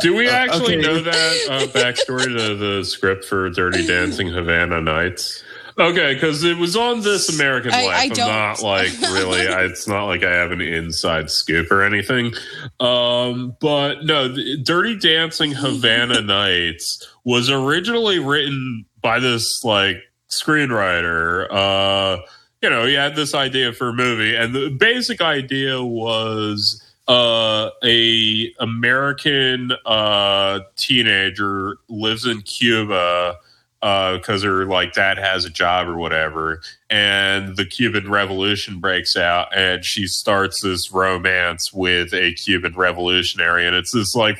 Do 0.00 0.14
we 0.14 0.28
Uh, 0.28 0.32
actually 0.32 0.76
okay. 0.78 0.86
know 0.86 1.00
that 1.02 1.36
uh, 1.50 1.66
backstory 1.78 2.24
to 2.24 2.54
the 2.56 2.84
script 2.84 3.24
for 3.26 3.50
Dirty 3.50 3.86
Dancing 3.86 4.28
Havana 4.28 4.80
Nights? 4.80 5.42
Okay, 5.78 6.14
because 6.14 6.44
it 6.44 6.56
was 6.58 6.76
on 6.76 7.00
This 7.00 7.34
American 7.34 7.70
Life. 7.70 7.86
I 7.86 8.02
I'm 8.04 8.08
don't. 8.10 8.28
not 8.28 8.62
like 8.62 8.92
really. 9.00 9.48
I, 9.48 9.64
it's 9.64 9.88
not 9.88 10.06
like 10.06 10.22
I 10.22 10.30
have 10.30 10.50
an 10.50 10.60
inside 10.60 11.30
scoop 11.30 11.70
or 11.70 11.82
anything. 11.82 12.32
Um, 12.80 13.56
but 13.60 14.04
no, 14.04 14.34
Dirty 14.62 14.96
Dancing 14.96 15.52
Havana 15.52 16.20
Nights 16.22 17.08
was 17.24 17.50
originally 17.50 18.18
written 18.18 18.84
by 19.00 19.18
this 19.18 19.64
like 19.64 19.96
screenwriter. 20.30 21.46
Uh, 21.50 22.22
you 22.60 22.70
know, 22.70 22.86
he 22.86 22.94
had 22.94 23.16
this 23.16 23.34
idea 23.34 23.72
for 23.72 23.88
a 23.88 23.92
movie, 23.92 24.36
and 24.36 24.54
the 24.54 24.70
basic 24.70 25.20
idea 25.20 25.82
was 25.82 26.80
uh, 27.08 27.70
a 27.82 28.52
American 28.60 29.72
uh, 29.86 30.60
teenager 30.76 31.76
lives 31.88 32.26
in 32.26 32.42
Cuba 32.42 33.36
because 33.82 34.44
her 34.44 34.64
like 34.64 34.92
dad 34.92 35.18
has 35.18 35.44
a 35.44 35.50
job 35.50 35.88
or 35.88 35.96
whatever, 35.96 36.60
and 36.88 37.56
the 37.56 37.64
Cuban 37.64 38.08
Revolution 38.08 38.78
breaks 38.78 39.16
out, 39.16 39.48
and 39.56 39.84
she 39.84 40.06
starts 40.06 40.60
this 40.60 40.92
romance 40.92 41.72
with 41.72 42.14
a 42.14 42.32
Cuban 42.34 42.74
revolutionary, 42.76 43.66
and 43.66 43.74
it's 43.74 43.90
this 43.90 44.14
like 44.14 44.38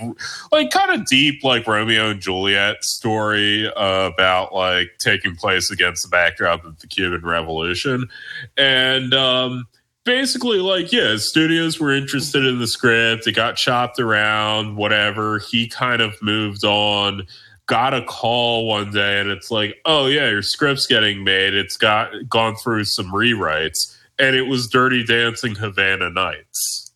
like 0.53 0.71
kind 0.71 0.93
of 0.93 1.07
deep 1.07 1.43
like 1.43 1.67
Romeo 1.67 2.11
and 2.11 2.21
Juliet 2.21 2.85
story 2.85 3.69
uh, 3.75 4.11
about 4.13 4.55
like 4.55 4.93
taking 5.01 5.35
place 5.35 5.73
against 5.73 6.05
the 6.05 6.09
backdrop 6.09 6.65
of 6.65 6.79
the 6.79 6.87
Cuban 6.87 7.23
Revolution, 7.23 8.09
and 8.57 9.13
um, 9.13 9.67
basically 10.05 10.59
like 10.59 10.93
yeah 10.93 11.17
studios 11.17 11.81
were 11.81 11.93
interested 11.93 12.45
in 12.45 12.59
the 12.59 12.67
script 12.67 13.27
it 13.27 13.37
got 13.37 13.57
chopped 13.57 14.01
around 14.01 14.77
whatever 14.77 15.39
he 15.39 15.69
kind 15.69 16.03
of 16.03 16.21
moved 16.21 16.65
on 16.65 17.25
got 17.73 17.95
a 17.95 18.03
call 18.03 18.67
one 18.67 18.91
day 18.91 19.19
and 19.19 19.31
it's 19.31 19.51
like 19.51 19.77
oh 19.87 20.05
yeah 20.05 20.29
your 20.29 20.43
script's 20.43 20.87
getting 20.87 21.25
made. 21.25 21.55
It's 21.55 21.79
got 21.79 22.11
gone 22.29 22.55
through 22.55 22.85
some 22.85 23.11
rewrites. 23.11 23.97
And 24.19 24.37
it 24.37 24.43
was 24.43 24.69
dirty 24.69 25.03
dancing 25.03 25.55
havana 25.55 26.11
nights. 26.11 26.93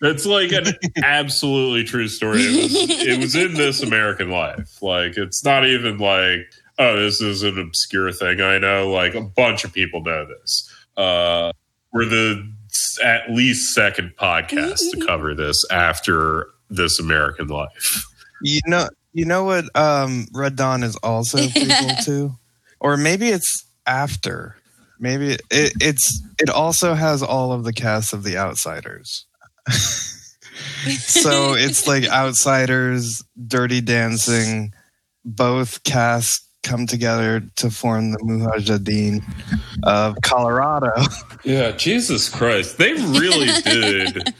It's 0.00 0.24
like 0.24 0.50
an 0.52 0.64
absolutely 1.04 1.84
true 1.84 2.08
story. 2.08 2.40
It 2.40 2.72
was, 2.72 3.06
it 3.06 3.18
was 3.18 3.34
in 3.34 3.52
this 3.52 3.82
american 3.82 4.30
life. 4.30 4.80
Like 4.80 5.18
it's 5.18 5.44
not 5.44 5.66
even 5.66 5.98
like 5.98 6.50
oh 6.78 6.98
this 6.98 7.20
is 7.20 7.42
an 7.42 7.58
obscure 7.58 8.10
thing 8.10 8.40
i 8.40 8.56
know. 8.56 8.90
Like 8.90 9.14
a 9.14 9.20
bunch 9.20 9.64
of 9.64 9.74
people 9.74 10.02
know 10.02 10.24
this. 10.24 10.72
Uh 10.96 11.52
we're 11.92 12.06
the 12.06 12.50
at 13.04 13.30
least 13.30 13.74
second 13.74 14.14
podcast 14.18 14.78
to 14.90 15.04
cover 15.06 15.34
this 15.34 15.62
after 15.70 16.48
this 16.70 16.98
American 16.98 17.48
Life. 17.48 18.06
You 18.42 18.60
know, 18.66 18.88
you 19.14 19.24
know 19.24 19.44
what? 19.44 19.64
Um, 19.76 20.26
Red 20.34 20.56
Dawn 20.56 20.82
is 20.82 20.96
also 20.96 21.38
prequel 21.46 22.04
to, 22.04 22.32
or 22.80 22.96
maybe 22.98 23.28
it's 23.28 23.66
after. 23.86 24.56
Maybe 24.98 25.32
it, 25.32 25.40
it's 25.50 26.22
it 26.38 26.50
also 26.50 26.94
has 26.94 27.22
all 27.22 27.52
of 27.52 27.64
the 27.64 27.72
cast 27.72 28.12
of 28.12 28.24
The 28.24 28.36
Outsiders. 28.36 29.26
so 29.70 31.54
it's 31.54 31.86
like 31.86 32.04
Outsiders, 32.10 33.22
Dirty 33.46 33.80
Dancing, 33.80 34.72
both 35.24 35.82
casts 35.84 36.43
come 36.64 36.86
together 36.86 37.42
to 37.56 37.70
form 37.70 38.12
the 38.12 38.18
Mujahideen 38.18 39.22
of 39.84 40.16
Colorado. 40.22 40.92
Yeah, 41.44 41.72
Jesus 41.72 42.28
Christ. 42.28 42.78
They 42.78 42.94
really 42.94 43.46
did. 43.64 44.34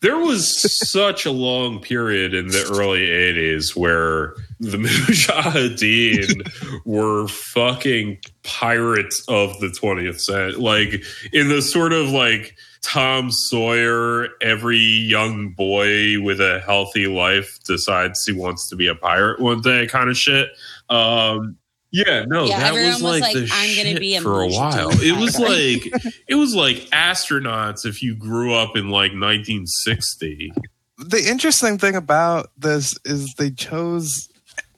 There 0.00 0.18
was 0.18 0.90
such 0.90 1.26
a 1.26 1.32
long 1.32 1.80
period 1.80 2.34
in 2.34 2.48
the 2.48 2.68
early 2.70 3.06
80s 3.06 3.74
where 3.74 4.34
the 4.60 4.76
Mujahideen 4.78 6.84
were 6.84 7.26
fucking 7.26 8.18
pirates 8.44 9.24
of 9.28 9.58
the 9.60 9.68
20th 9.68 10.20
century. 10.20 10.60
Like, 10.60 11.02
in 11.32 11.48
the 11.48 11.62
sort 11.62 11.92
of 11.92 12.10
like 12.10 12.54
Tom 12.82 13.30
Sawyer, 13.30 14.28
every 14.40 14.78
young 14.78 15.50
boy 15.50 16.20
with 16.20 16.40
a 16.40 16.60
healthy 16.60 17.06
life 17.06 17.58
decides 17.64 18.24
he 18.24 18.32
wants 18.32 18.68
to 18.68 18.76
be 18.76 18.88
a 18.88 18.94
pirate 18.94 19.40
one 19.40 19.60
day 19.60 19.86
kind 19.86 20.10
of 20.10 20.16
shit. 20.16 20.50
Um, 20.90 21.56
yeah, 21.92 22.24
no, 22.26 22.46
Yeah, 22.46 22.58
that 22.58 22.68
everyone 22.68 22.92
was 22.94 23.02
was 23.02 23.10
like, 23.20 23.22
like, 23.22 23.34
the 23.34 23.40
"I'm 23.52 23.76
gonna 23.76 23.90
shit 23.90 24.00
be 24.00 24.14
a 24.16 24.20
for 24.20 24.42
a 24.42 24.48
while. 24.48 24.90
It 25.02 25.12
was 25.20 25.38
like 25.50 25.92
it 26.28 26.34
was 26.34 26.54
like 26.54 26.76
astronauts 26.90 27.84
if 27.86 28.02
you 28.02 28.14
grew 28.14 28.54
up 28.54 28.76
in 28.76 28.88
like 28.88 29.12
1960. 29.12 30.52
the 30.98 31.22
interesting 31.28 31.78
thing 31.78 31.94
about 31.96 32.50
this 32.56 32.96
is 33.04 33.34
they 33.34 33.50
chose 33.50 34.28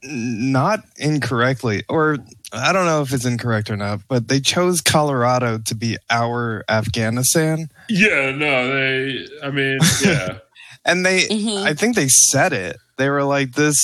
not 0.02 0.80
incorrectly 0.98 1.82
or 1.88 2.18
i 2.52 2.72
don't 2.72 2.84
know 2.86 3.00
if 3.02 3.12
it's 3.12 3.24
incorrect 3.24 3.70
or 3.70 3.76
not 3.76 4.00
but 4.08 4.28
they 4.28 4.38
chose 4.38 4.80
colorado 4.82 5.56
to 5.58 5.74
be 5.74 5.96
our 6.10 6.62
afghanistan 6.68 7.68
Yeah, 7.88 8.30
no, 8.32 8.68
they. 8.68 9.26
I 9.42 9.50
mean, 9.50 9.78
yeah, 10.02 10.38
and 10.84 11.06
they 11.06 11.22
Mhm. 11.28 11.62
i 11.64 11.72
think 11.74 11.96
they 11.96 12.08
said 12.08 12.52
it 12.52 12.76
they 12.98 13.08
were 13.08 13.24
like 13.24 13.52
this 13.52 13.78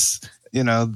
you 0.53 0.63
know 0.63 0.93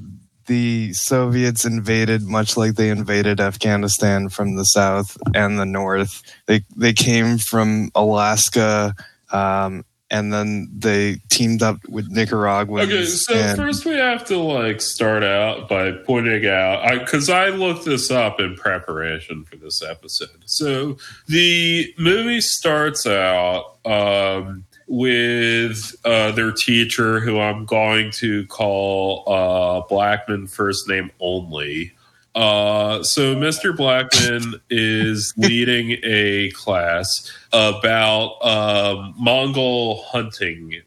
the 0.47 0.93
soviets 0.93 1.65
invaded 1.65 2.23
much 2.23 2.55
like 2.57 2.75
they 2.75 2.89
invaded 2.89 3.39
afghanistan 3.39 4.29
from 4.29 4.55
the 4.55 4.63
south 4.63 5.17
and 5.33 5.59
the 5.59 5.65
north 5.65 6.21
they 6.45 6.61
they 6.75 6.93
came 6.93 7.37
from 7.37 7.89
alaska 7.95 8.93
um, 9.31 9.83
and 10.11 10.31
then 10.31 10.69
they 10.71 11.15
teamed 11.29 11.63
up 11.63 11.77
with 11.89 12.09
Nicaragua. 12.09 12.83
Okay, 12.83 13.05
so 13.05 13.33
and- 13.33 13.57
first 13.57 13.85
we 13.85 13.95
have 13.95 14.23
to 14.25 14.37
like 14.37 14.79
start 14.79 15.23
out 15.23 15.67
by 15.67 15.91
pointing 15.91 16.45
out 16.45 16.87
because 16.99 17.29
I, 17.29 17.49
looked 17.49 17.85
this 17.85 18.11
up 18.11 18.39
in 18.39 18.55
preparation 18.55 19.45
for 19.45 19.55
this 19.55 19.81
episode. 19.81 20.43
So 20.45 20.97
the 21.27 21.93
movie 21.97 22.41
starts 22.41 23.07
out 23.07 23.77
um, 23.85 24.65
with 24.87 25.95
uh, 26.05 26.31
their 26.31 26.51
teacher, 26.51 27.19
who 27.19 27.39
I'm 27.39 27.65
going 27.65 28.11
to 28.11 28.45
call 28.47 29.23
uh, 29.27 29.87
Blackman 29.87 30.47
first 30.47 30.87
name 30.87 31.11
only. 31.19 31.93
Uh, 32.35 33.01
so 33.01 33.35
Mr. 33.35 33.75
Blackman 33.75 34.61
is 34.69 35.33
leading 35.37 35.97
a 36.03 36.51
class 36.51 37.31
about 37.53 38.37
um, 38.45 39.13
Mongol 39.17 40.03
hunting 40.03 40.81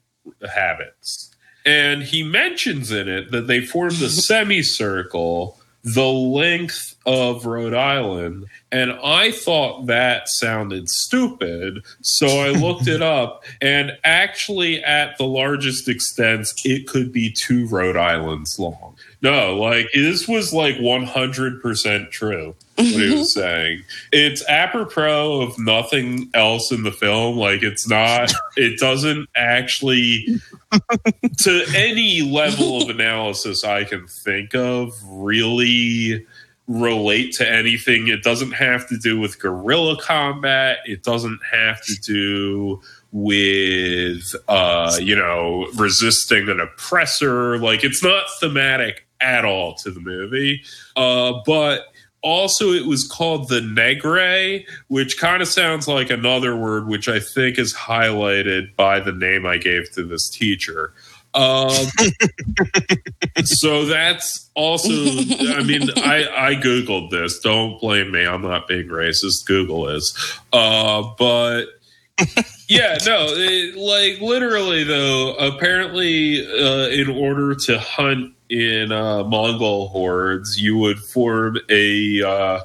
habits. 0.46 1.34
And 1.64 2.03
he 2.03 2.22
mentions 2.22 2.90
in 2.90 3.09
it 3.09 3.30
that 3.30 3.46
they 3.46 3.61
formed 3.61 4.01
a 4.03 4.09
semicircle 4.09 5.59
the 5.84 6.07
length 6.07 6.96
of 7.09 7.47
Rhode 7.47 7.73
Island. 7.73 8.45
And 8.71 8.93
I 9.03 9.31
thought 9.31 9.87
that 9.87 10.29
sounded 10.29 10.91
stupid. 10.91 11.83
So 12.03 12.27
I 12.27 12.51
looked 12.51 12.87
it 12.87 13.01
up. 13.01 13.45
And 13.63 13.93
actually, 14.05 14.85
at 14.85 15.17
the 15.17 15.25
largest 15.25 15.89
extent, 15.89 16.49
it 16.65 16.87
could 16.87 17.11
be 17.11 17.33
two 17.33 17.67
Rhode 17.67 17.97
Islands 17.97 18.59
long. 18.59 18.95
No, 19.23 19.57
like 19.57 19.89
this 19.95 20.29
was 20.29 20.53
like 20.53 20.77
100% 20.77 22.11
true 22.11 22.55
what 22.79 22.87
he 22.87 23.15
was 23.15 23.35
saying. 23.35 23.85
It's 24.13 24.47
apropos 24.49 25.43
of 25.43 25.59
nothing 25.59 26.31
else 26.35 26.71
in 26.71 26.83
the 26.83 26.93
film. 26.93 27.37
Like 27.37 27.63
it's 27.63 27.89
not, 27.89 28.33
it 28.57 28.79
doesn't 28.79 29.29
actually, 29.35 30.41
to 31.39 31.65
any 31.75 32.23
level 32.23 32.83
of 32.83 32.91
analysis 32.91 33.65
I 33.65 33.85
can 33.85 34.07
think 34.07 34.55
of, 34.55 34.93
really 35.05 36.27
relate 36.69 37.33
to 37.33 37.51
anything. 37.51 38.09
It 38.09 38.23
doesn't 38.23 38.53
have 38.53 38.87
to 38.89 38.99
do 38.99 39.19
with 39.19 39.41
guerrilla 39.41 40.01
combat. 40.01 40.79
It 40.85 41.03
doesn't 41.03 41.41
have 41.51 41.83
to 41.85 41.95
do 41.97 42.81
with 43.11 44.35
uh 44.49 44.95
you 45.01 45.16
know 45.16 45.66
resisting 45.77 46.47
an 46.51 46.61
oppressor 46.61 47.59
like 47.59 47.83
it's 47.83 48.05
not 48.05 48.25
thematic 48.39 49.07
at 49.23 49.47
all 49.47 49.75
to 49.75 49.91
the 49.91 50.01
movie 50.01 50.62
uh 50.97 51.33
but 51.47 51.85
also 52.23 52.71
it 52.71 52.85
was 52.85 53.09
called 53.09 53.49
the 53.49 53.62
negre 53.62 54.59
which 54.89 55.19
kind 55.19 55.41
of 55.41 55.49
sounds 55.49 55.89
like 55.89 56.11
another 56.11 56.55
word 56.55 56.87
which 56.87 57.09
i 57.09 57.19
think 57.19 57.59
is 57.59 57.73
highlighted 57.73 58.77
by 58.77 59.01
the 59.01 59.12
name 59.12 59.47
i 59.47 59.57
gave 59.57 59.91
to 59.91 60.05
this 60.05 60.29
teacher 60.29 60.93
um 61.35 61.70
so 63.45 63.85
that's 63.85 64.51
also 64.55 64.89
i 64.91 65.62
mean 65.62 65.89
i 65.97 66.29
i 66.37 66.55
googled 66.55 67.11
this. 67.11 67.39
Don't 67.41 67.81
blame 67.81 68.11
me. 68.11 68.26
I'm 68.26 68.43
not 68.43 68.66
being 68.66 68.89
racist. 68.89 69.47
Google 69.47 69.89
is. 69.89 70.16
Uh 70.53 71.03
but 71.18 71.66
yeah 72.68 72.99
no 73.07 73.26
it, 73.29 73.76
like 73.76 74.20
literally 74.20 74.83
though 74.85 75.35
apparently 75.37 76.45
uh 76.47 76.89
in 76.89 77.09
order 77.09 77.55
to 77.55 77.79
hunt 77.79 78.35
in 78.51 78.91
uh 78.91 79.22
mongol 79.22 79.89
hordes 79.89 80.61
you 80.61 80.76
would 80.76 80.99
form 80.99 81.59
a 81.70 82.22
uh 82.22 82.61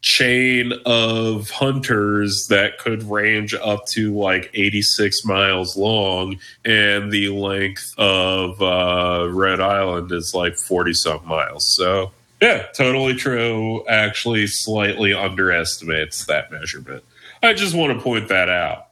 chain 0.00 0.72
of 0.86 1.50
hunters 1.50 2.46
that 2.48 2.78
could 2.78 3.02
range 3.04 3.54
up 3.54 3.84
to 3.86 4.16
like 4.16 4.50
86 4.54 5.24
miles 5.24 5.76
long 5.76 6.38
and 6.64 7.10
the 7.10 7.30
length 7.30 7.94
of 7.98 8.62
uh 8.62 9.28
red 9.30 9.60
island 9.60 10.12
is 10.12 10.32
like 10.34 10.56
40 10.56 10.94
some 10.94 11.26
miles. 11.26 11.74
So 11.74 12.12
yeah 12.40 12.66
totally 12.76 13.14
true. 13.14 13.84
Actually 13.88 14.46
slightly 14.46 15.12
underestimates 15.12 16.26
that 16.26 16.52
measurement. 16.52 17.02
I 17.42 17.54
just 17.54 17.74
want 17.74 17.96
to 17.96 18.02
point 18.02 18.28
that 18.28 18.48
out 18.48 18.87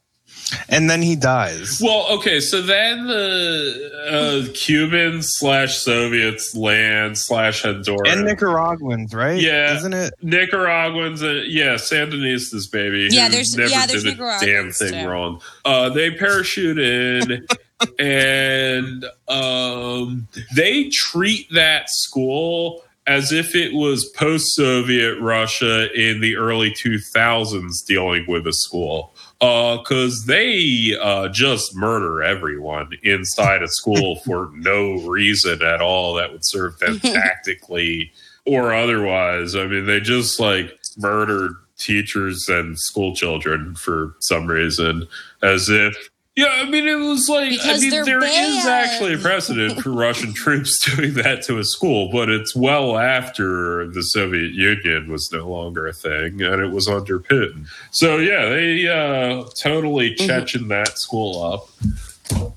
and 0.69 0.89
then 0.89 1.01
he 1.01 1.15
dies. 1.15 1.79
well, 1.83 2.07
okay, 2.11 2.39
so 2.39 2.61
then 2.61 3.07
the 3.07 4.47
uh, 4.49 4.53
Cubans 4.53 5.27
slash 5.37 5.77
Soviets 5.77 6.55
land 6.55 7.17
slash 7.17 7.63
Honduras 7.63 8.11
And 8.13 8.25
Nicaraguans, 8.25 9.13
right? 9.13 9.41
Yeah. 9.41 9.75
Isn't 9.77 9.93
it? 9.93 10.13
Nicaraguans, 10.21 11.21
uh, 11.23 11.43
yeah, 11.47 11.75
Sandinistas, 11.75 12.71
baby. 12.71 13.09
Yeah, 13.11 13.29
there's- 13.29 13.55
never 13.55 13.69
yeah, 13.69 13.85
there's 13.85 14.03
did 14.03 14.19
a 14.19 14.37
damn 14.39 14.71
thing 14.71 15.03
too. 15.03 15.07
wrong. 15.09 15.41
Uh, 15.65 15.89
they 15.89 16.11
parachute 16.11 16.79
in, 16.79 17.45
and 17.99 19.05
um, 19.27 20.27
they 20.55 20.89
treat 20.89 21.47
that 21.53 21.89
school 21.89 22.83
as 23.05 23.31
if 23.31 23.55
it 23.55 23.73
was 23.73 24.05
post-Soviet 24.17 25.17
Russia 25.21 25.89
in 25.93 26.19
the 26.19 26.35
early 26.35 26.71
2000s 26.71 27.85
dealing 27.85 28.25
with 28.27 28.45
a 28.47 28.51
school. 28.53 29.13
Because 29.39 30.25
they 30.25 30.97
uh, 30.99 31.29
just 31.29 31.75
murder 31.75 32.23
everyone 32.23 32.89
inside 33.03 33.61
a 33.61 33.67
school 33.67 34.15
for 34.25 34.49
no 34.53 34.95
reason 35.01 35.61
at 35.61 35.81
all 35.81 36.15
that 36.15 36.31
would 36.31 36.45
serve 36.45 36.79
them 36.79 36.99
tactically 36.99 38.11
or 38.45 38.73
otherwise. 38.73 39.55
I 39.55 39.67
mean, 39.67 39.85
they 39.85 39.99
just 39.99 40.39
like 40.39 40.77
murdered 40.97 41.53
teachers 41.77 42.49
and 42.49 42.79
school 42.79 43.15
children 43.15 43.75
for 43.75 44.15
some 44.19 44.47
reason, 44.47 45.07
as 45.41 45.69
if. 45.69 46.09
Yeah, 46.37 46.61
I 46.61 46.69
mean, 46.69 46.87
it 46.87 46.99
was 46.99 47.27
like 47.27 47.59
I 47.63 47.79
mean, 47.79 47.89
there 47.89 48.23
is 48.23 48.65
actually 48.67 49.15
a 49.15 49.17
precedent 49.17 49.81
for 49.81 49.89
Russian 49.89 50.33
troops 50.35 50.77
doing 50.85 51.15
that 51.15 51.41
to 51.47 51.57
a 51.57 51.63
school, 51.63 52.11
but 52.11 52.29
it's 52.29 52.55
well 52.55 52.99
after 52.99 53.87
the 53.87 54.03
Soviet 54.03 54.51
Union 54.51 55.11
was 55.11 55.31
no 55.33 55.49
longer 55.49 55.87
a 55.87 55.93
thing 55.93 56.39
and 56.43 56.61
it 56.61 56.71
was 56.71 56.87
under 56.87 57.19
Putin. 57.19 57.65
So 57.89 58.17
yeah, 58.17 58.49
they 58.49 58.87
uh, 58.87 59.45
totally 59.55 60.13
Chechen 60.13 60.67
that 60.67 60.99
school 60.99 61.41
up. 61.43 62.53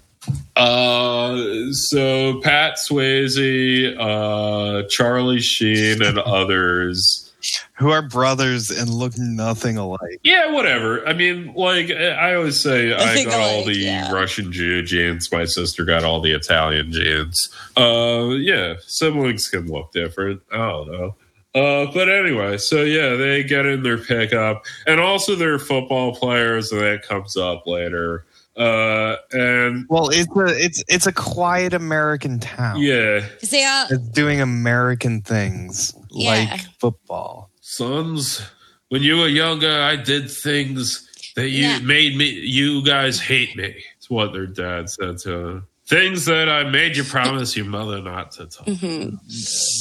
Uh, 0.56 1.72
so 1.72 2.38
Pat 2.42 2.76
Swayze, 2.76 3.96
uh, 3.98 4.86
Charlie 4.90 5.40
Sheen, 5.40 6.02
and 6.02 6.18
others. 6.18 7.29
Who 7.74 7.90
are 7.90 8.02
brothers 8.02 8.70
and 8.70 8.90
look 8.90 9.16
nothing 9.16 9.76
alike. 9.76 10.20
Yeah, 10.22 10.50
whatever. 10.52 11.06
I 11.06 11.12
mean, 11.12 11.52
like 11.54 11.90
I 11.90 12.34
always 12.34 12.60
say, 12.60 12.94
I 12.94 13.14
think 13.14 13.30
got 13.30 13.40
all 13.40 13.64
the 13.64 13.76
yeah. 13.76 14.12
Russian 14.12 14.52
Jew 14.52 14.82
genes. 14.82 15.30
My 15.32 15.44
sister 15.44 15.84
got 15.84 16.04
all 16.04 16.20
the 16.20 16.32
Italian 16.32 16.92
genes. 16.92 17.48
Uh, 17.76 18.30
yeah, 18.38 18.74
siblings 18.86 19.48
can 19.48 19.66
look 19.66 19.92
different. 19.92 20.42
I 20.52 20.56
don't 20.56 20.90
know. 20.90 21.14
Uh, 21.52 21.90
but 21.92 22.08
anyway, 22.08 22.56
so 22.58 22.82
yeah, 22.82 23.16
they 23.16 23.42
get 23.42 23.66
in 23.66 23.82
their 23.82 23.98
pickup, 23.98 24.64
and 24.86 25.00
also 25.00 25.34
they're 25.34 25.58
football 25.58 26.14
players, 26.14 26.70
and 26.70 26.80
that 26.80 27.02
comes 27.02 27.36
up 27.36 27.66
later. 27.66 28.24
Uh, 28.56 29.16
and 29.32 29.86
Well, 29.88 30.10
it's 30.10 30.30
a 30.36 30.64
it's 30.64 30.84
it's 30.88 31.06
a 31.06 31.12
quiet 31.12 31.72
American 31.72 32.38
town. 32.38 32.80
Yeah, 32.80 33.26
they 33.50 33.64
all, 33.64 33.86
It's 33.90 34.08
doing 34.10 34.40
American 34.40 35.22
things 35.22 35.94
Yeah. 36.12 36.30
like 36.50 36.60
football. 36.78 37.50
sons, 37.60 38.42
when 38.88 39.02
you 39.02 39.16
were 39.18 39.28
younger, 39.28 39.70
I 39.70 39.96
did 39.96 40.30
things 40.30 41.06
that 41.36 41.48
you 41.50 41.62
Yeah. 41.66 41.78
made 41.80 42.16
me. 42.16 42.28
You 42.28 42.82
guys 42.84 43.20
hate 43.20 43.56
me. 43.56 43.74
It's 43.98 44.10
what 44.10 44.32
their 44.32 44.46
dad 44.46 44.90
said 44.90 45.18
to 45.18 45.30
them. 45.30 45.66
Things 45.86 46.24
that 46.26 46.48
I 46.48 46.64
made 46.70 46.96
you 46.96 47.04
promise 47.04 47.56
your 47.56 47.66
mother 47.66 48.00
not 48.00 48.32
to 48.32 48.46
tell. 48.46 48.64
Mm-hmm. 48.66 49.16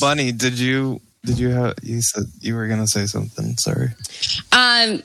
Bunny, 0.02 0.32
did 0.32 0.58
you 0.60 1.02
did 1.26 1.38
you 1.40 1.50
have 1.50 1.76
you 1.84 2.02
said 2.02 2.24
you 2.40 2.56
were 2.56 2.68
gonna 2.68 2.88
say 2.88 3.06
something? 3.06 3.56
Sorry. 3.58 3.90
Um, 4.52 5.04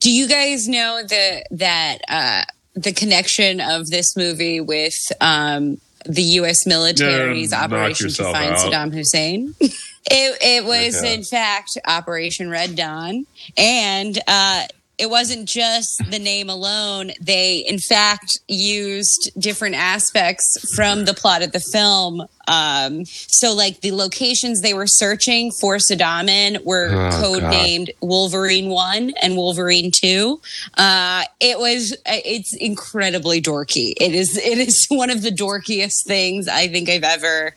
do 0.00 0.10
you 0.10 0.26
guys 0.28 0.68
know 0.68 1.02
the 1.02 1.44
that 1.52 1.98
uh, 2.08 2.44
the 2.74 2.92
connection 2.92 3.60
of 3.60 3.88
this 3.90 4.16
movie 4.16 4.60
with 4.60 4.94
um, 5.20 5.78
the 6.06 6.22
U.S. 6.40 6.66
military's 6.66 7.52
Yeah, 7.52 7.64
operation 7.64 8.08
to 8.10 8.22
find 8.24 8.54
out. 8.54 8.58
Saddam 8.58 8.92
Hussein? 8.94 9.54
It 10.10 10.38
it 10.42 10.64
was 10.64 10.98
Okay. 10.98 11.14
in 11.14 11.22
fact 11.22 11.78
Operation 11.86 12.50
Red 12.50 12.76
Dawn, 12.76 13.26
and 13.56 14.18
uh, 14.26 14.64
it 14.98 15.10
wasn't 15.10 15.48
just 15.48 16.02
the 16.10 16.18
name 16.18 16.48
alone. 16.48 17.12
They 17.20 17.58
in 17.58 17.78
fact 17.78 18.38
used 18.48 19.30
different 19.38 19.74
aspects 19.74 20.44
from 20.76 21.04
the 21.06 21.14
plot 21.14 21.42
of 21.42 21.52
the 21.52 21.60
film. 21.60 22.26
Um, 22.48 23.04
so, 23.06 23.54
like 23.54 23.80
the 23.80 23.92
locations 23.92 24.60
they 24.60 24.74
were 24.74 24.86
searching 24.86 25.50
for 25.60 25.76
Saddam 25.78 26.28
in 26.28 26.62
were 26.64 26.88
Oh, 26.90 27.10
codenamed 27.22 27.90
Wolverine 28.00 28.68
One 28.68 29.12
and 29.22 29.36
Wolverine 29.36 29.90
Two. 29.92 30.40
Uh, 30.76 31.24
it 31.40 31.58
was 31.58 31.96
it's 32.06 32.54
incredibly 32.56 33.40
dorky. 33.40 33.94
It 34.00 34.14
is 34.14 34.36
it 34.36 34.58
is 34.58 34.86
one 34.90 35.10
of 35.10 35.22
the 35.22 35.30
dorkiest 35.30 36.04
things 36.06 36.48
I 36.48 36.68
think 36.68 36.88
I've 36.88 37.04
ever 37.04 37.54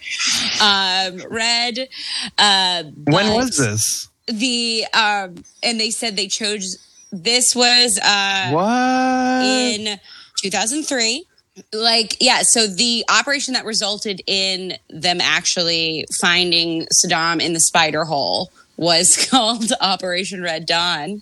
um, 0.62 1.22
read. 1.32 1.90
Uh, 2.38 2.84
When 3.06 3.34
was 3.34 3.57
this? 3.57 4.10
the 4.28 4.86
um, 4.94 5.36
and 5.62 5.80
they 5.80 5.91
said 5.91 6.16
they 6.16 6.28
chose 6.28 6.78
this 7.24 7.56
was 7.56 7.98
uh, 8.00 8.52
What? 8.52 9.46
in 9.46 10.00
2003 10.42 11.26
like 11.72 12.18
yeah 12.20 12.42
so 12.44 12.68
the 12.68 13.06
operation 13.10 13.54
that 13.54 13.64
resulted 13.66 14.22
in 14.28 14.78
them 14.90 15.22
actually 15.22 16.06
finding 16.20 16.86
saddam 16.94 17.42
in 17.42 17.54
the 17.54 17.60
spider 17.62 18.04
hole 18.04 18.52
was 18.76 19.28
called 19.32 19.72
operation 19.80 20.42
red 20.42 20.66
dawn 20.66 21.22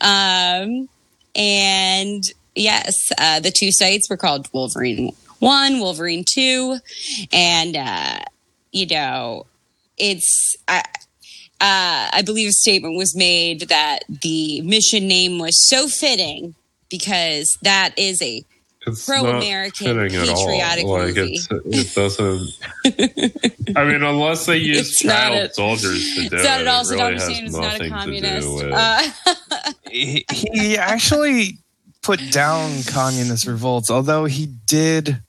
um 0.00 0.88
and 1.34 2.22
yes 2.54 3.10
uh 3.18 3.40
the 3.40 3.50
two 3.50 3.72
sites 3.72 4.08
were 4.08 4.16
called 4.16 4.48
wolverine 4.52 5.12
1 5.40 5.80
wolverine 5.80 6.24
2 6.24 6.78
and 7.32 7.76
uh 7.76 8.20
you 8.70 8.86
know 8.86 9.44
it's 9.98 10.56
I, 10.68 10.84
uh, 11.62 12.10
I 12.12 12.22
believe 12.26 12.48
a 12.48 12.52
statement 12.52 12.96
was 12.96 13.14
made 13.16 13.68
that 13.68 14.00
the 14.08 14.60
mission 14.62 15.06
name 15.08 15.38
was 15.38 15.56
so 15.58 15.86
fitting 15.88 16.54
because 16.90 17.56
that 17.62 17.94
is 17.96 18.20
a 18.20 18.44
It's 18.86 19.06
Pro-American 19.06 19.96
not 19.96 20.10
fitting 20.10 20.18
at 20.20 20.28
all. 20.28 20.36
patriotic 20.46 20.84
Like 20.84 21.06
movie. 21.16 21.34
it's, 21.34 21.48
it 21.50 21.94
doesn't. 21.94 23.76
I 23.76 23.84
mean, 23.84 24.02
unless 24.02 24.44
they 24.46 24.56
use 24.58 24.90
It's 24.90 25.04
not 25.04 25.12
child 25.30 25.50
a- 25.50 25.54
soldiers 25.54 26.14
to 26.16 26.20
do 26.28 26.36
it's 26.36 26.44
not 26.44 26.60
it, 26.60 26.66
at 26.66 26.66
all 26.66 26.82
it 26.82 26.90
really 26.94 27.12
has 27.14 27.28
Hussein 27.28 27.44
is 27.46 27.56
not 27.56 27.80
a 27.80 27.88
communist. 27.88 28.48
Uh, 28.64 29.10
he, 29.88 30.24
he 30.32 30.76
actually 30.76 31.58
put 32.02 32.18
down 32.32 32.82
communist 32.82 33.46
revolts, 33.46 33.88
although 33.90 34.24
he 34.24 34.46
did, 34.66 35.22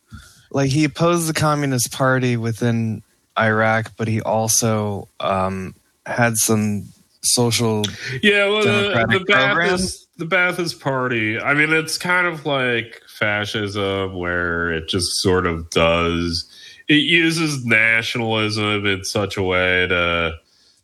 like, 0.50 0.72
he 0.72 0.84
opposed 0.84 1.28
the 1.30 1.34
Communist 1.34 1.92
Party 1.92 2.36
within 2.38 3.04
Iraq, 3.38 3.92
but 3.98 4.08
he 4.08 4.20
also 4.22 5.08
um, 5.20 5.76
had 6.06 6.38
some 6.38 6.86
social. 7.22 7.84
Yeah, 8.22 8.48
well, 8.50 8.64
the, 8.64 9.20
the? 9.20 9.26
Ba'athist, 9.26 10.06
the 10.18 10.26
Ba'athist 10.26 10.82
Party. 10.82 11.40
I 11.40 11.54
mean, 11.54 11.72
it's 11.72 11.98
kind 11.98 12.28
of 12.28 12.46
like 12.46 13.02
fascism, 13.08 14.16
where 14.16 14.72
it 14.72 14.88
just 14.90 15.22
sort 15.22 15.46
of 15.46 15.70
does. 15.70 16.46
It 16.90 16.96
uses 16.96 17.66
nationalism 17.66 18.86
in 18.86 19.06
such 19.06 19.38
a 19.38 19.44
way 19.44 19.88
to 19.88 20.34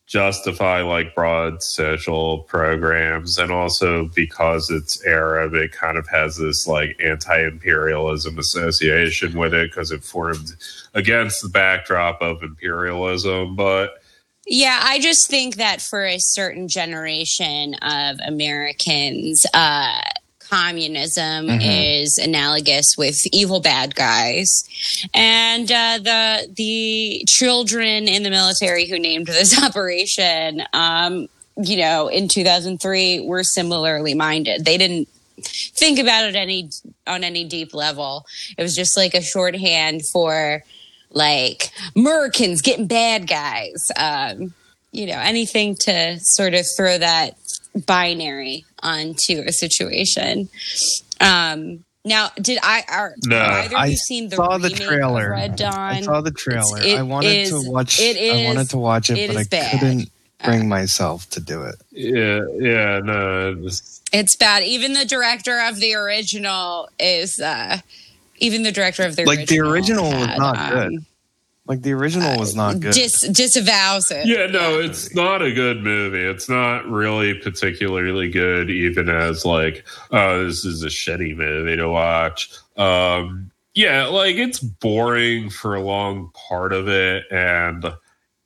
justify 0.08 0.82
like 0.82 1.14
broad 1.14 1.62
social 1.62 2.40
programs, 2.44 3.38
and 3.38 3.52
also 3.52 4.06
because 4.16 4.70
it's 4.72 5.06
Arab, 5.06 5.54
it 5.54 5.74
kind 5.74 5.98
of 5.98 6.08
has 6.08 6.38
this 6.38 6.66
like 6.66 6.98
anti-imperialism 7.04 8.40
association 8.40 9.38
with 9.38 9.54
it 9.54 9.70
because 9.70 9.92
it 9.92 10.04
formed 10.04 10.56
against 10.94 11.42
the 11.42 11.50
backdrop 11.50 12.22
of 12.22 12.42
imperialism, 12.42 13.56
but. 13.58 13.99
Yeah, 14.50 14.80
I 14.84 15.00
just 15.00 15.30
think 15.30 15.56
that 15.58 15.82
for 15.82 16.04
a 16.06 16.18
certain 16.20 16.68
generation 16.68 17.76
of 17.76 18.18
Americans, 18.26 19.46
uh, 19.54 20.02
communism 20.40 21.48
Mhm. 21.48 22.02
is 22.04 22.18
analogous 22.18 22.98
with 22.98 23.22
evil 23.32 23.60
bad 23.60 23.94
guys, 23.94 24.64
and 25.14 25.72
uh, 25.72 26.00
the 26.02 26.48
the 26.56 27.24
children 27.28 28.08
in 28.08 28.24
the 28.24 28.32
military 28.32 28.88
who 28.88 28.98
named 28.98 29.28
this 29.28 29.56
operation, 29.64 30.64
um, 30.74 31.28
you 31.62 31.78
know, 31.78 32.08
in 32.08 32.28
2003 32.28 33.20
were 33.20 33.44
similarly 33.44 34.16
minded. 34.16 34.66
They 34.66 34.78
didn't 34.78 35.08
think 35.78 36.00
about 36.00 36.26
it 36.26 36.36
any 36.36 36.70
on 37.06 37.24
any 37.24 37.44
deep 37.44 37.74
level. 37.76 38.26
It 38.58 38.64
was 38.64 38.76
just 38.76 38.98
like 38.98 39.14
a 39.14 39.22
shorthand 39.22 40.02
for 40.12 40.64
like 41.12 41.72
Americans 41.96 42.62
getting 42.62 42.88
bad 42.88 43.28
guys. 43.28 43.88
Um, 43.96 44.54
you 44.92 45.06
know, 45.06 45.20
anything 45.20 45.76
to 45.82 46.20
sort 46.20 46.54
of 46.54 46.66
throw 46.76 46.98
that 46.98 47.36
binary 47.86 48.66
onto 48.82 49.44
a 49.46 49.52
situation. 49.52 50.50
Um, 51.20 51.84
now, 52.06 52.30
did 52.42 52.58
I? 52.64 52.84
Are, 52.90 53.14
No. 53.26 53.38
have 53.40 53.66
either 53.66 53.78
I 53.78 53.94
seen 53.94 54.30
the 54.30 54.38
saw 54.38 54.58
the 54.58 54.70
trailer. 54.70 55.32
Red 55.32 55.56
Dawn? 55.58 55.74
I 55.76 56.02
saw 56.02 56.22
the 56.22 56.32
trailer. 56.32 56.80
it 56.82 56.98
I 56.98 57.04
wanted 57.04 57.36
is- 57.38 57.50
to 57.52 57.70
watch. 57.70 58.00
it 58.00 58.18
I 58.18 58.46
wanted 58.46 58.70
to 58.72 58.78
watch 58.78 59.10
it, 59.10 59.18
it 59.18 59.28
but 59.28 59.38
I 59.38 59.44
bad. 59.44 59.80
couldn't 59.80 60.10
bring 60.44 60.70
myself 60.70 61.30
to 61.32 61.40
do 61.42 61.64
it. 61.64 61.76
Yeah, 61.92 62.40
yeah, 62.60 63.00
no. 63.04 63.54
This, 63.56 64.02
It's 64.14 64.36
bad. 64.38 64.64
Even 64.64 64.94
the 64.94 65.06
director 65.06 65.60
of 65.60 65.80
the 65.80 65.94
original 65.94 66.90
is. 67.00 67.40
uh 67.40 67.80
even 68.40 68.64
the 68.64 68.72
director 68.72 69.04
of 69.04 69.16
the 69.16 69.26
Like, 69.26 69.48
the 69.48 69.60
original 69.60 70.08
original 70.08 70.12
was 70.20 70.28
had, 70.28 70.38
not 70.40 70.72
good. 70.72 70.88
um, 70.88 71.06
Like 71.68 71.82
the 71.84 71.92
original 71.94 72.40
was 72.40 72.56
not 72.56 72.80
good. 72.80 72.94
Dis- 72.94 73.28
disavows 73.30 74.10
it. 74.12 74.26
yeah, 74.26 74.48
no, 74.48 74.80
it's 74.80 75.14
not 75.14 75.42
a 75.42 75.52
good 75.54 75.84
movie. 75.84 76.24
It's 76.24 76.50
not 76.50 76.86
really 76.88 77.36
particularly 77.36 78.30
good, 78.30 78.70
even 78.72 79.08
as 79.10 79.46
like, 79.46 79.86
oh, 80.12 80.46
this 80.46 80.66
is 80.66 80.84
a 80.84 80.88
shitty 80.88 81.36
movie 81.36 81.76
to 81.78 81.88
watch. 81.88 82.50
Um, 82.76 83.52
yeah, 83.76 84.06
like 84.08 84.36
it's 84.38 84.60
boring 84.60 85.50
for 85.52 85.76
a 85.76 85.82
long 85.82 86.32
part 86.50 86.74
of 86.74 86.88
it, 86.90 87.26
and 87.32 87.86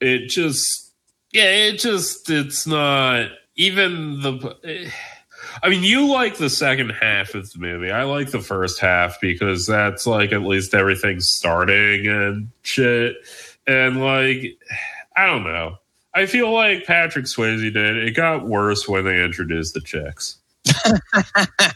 it 0.02 0.28
just, 0.28 0.92
yeah, 1.32 1.46
it 1.50 1.80
just, 1.80 2.30
it's 2.30 2.68
not 2.68 3.30
even 3.56 4.22
the. 4.22 4.92
I 5.62 5.70
mean, 5.70 5.84
you 5.84 6.08
like 6.08 6.38
the 6.38 6.50
second 6.50 6.92
half 6.92 7.36
of 7.36 7.52
the 7.52 7.60
movie. 7.60 7.92
I 7.92 8.04
like 8.04 8.32
the 8.32 8.42
first 8.42 8.80
half 8.80 9.20
because 9.22 9.68
that's 9.68 10.08
like 10.08 10.32
at 10.32 10.42
least 10.42 10.74
everything's 10.74 11.30
starting 11.30 12.08
and 12.08 12.50
shit. 12.64 13.16
And 13.68 14.02
like, 14.02 14.58
I 15.16 15.26
don't 15.26 15.44
know. 15.44 15.78
I 16.16 16.26
feel 16.26 16.52
like 16.52 16.86
Patrick 16.86 17.26
Swayze 17.26 17.74
did. 17.74 17.98
It 17.98 18.16
got 18.16 18.48
worse 18.48 18.88
when 18.88 19.06
they 19.06 19.24
introduced 19.24 19.74
the 19.74 19.82
chicks. 19.82 20.38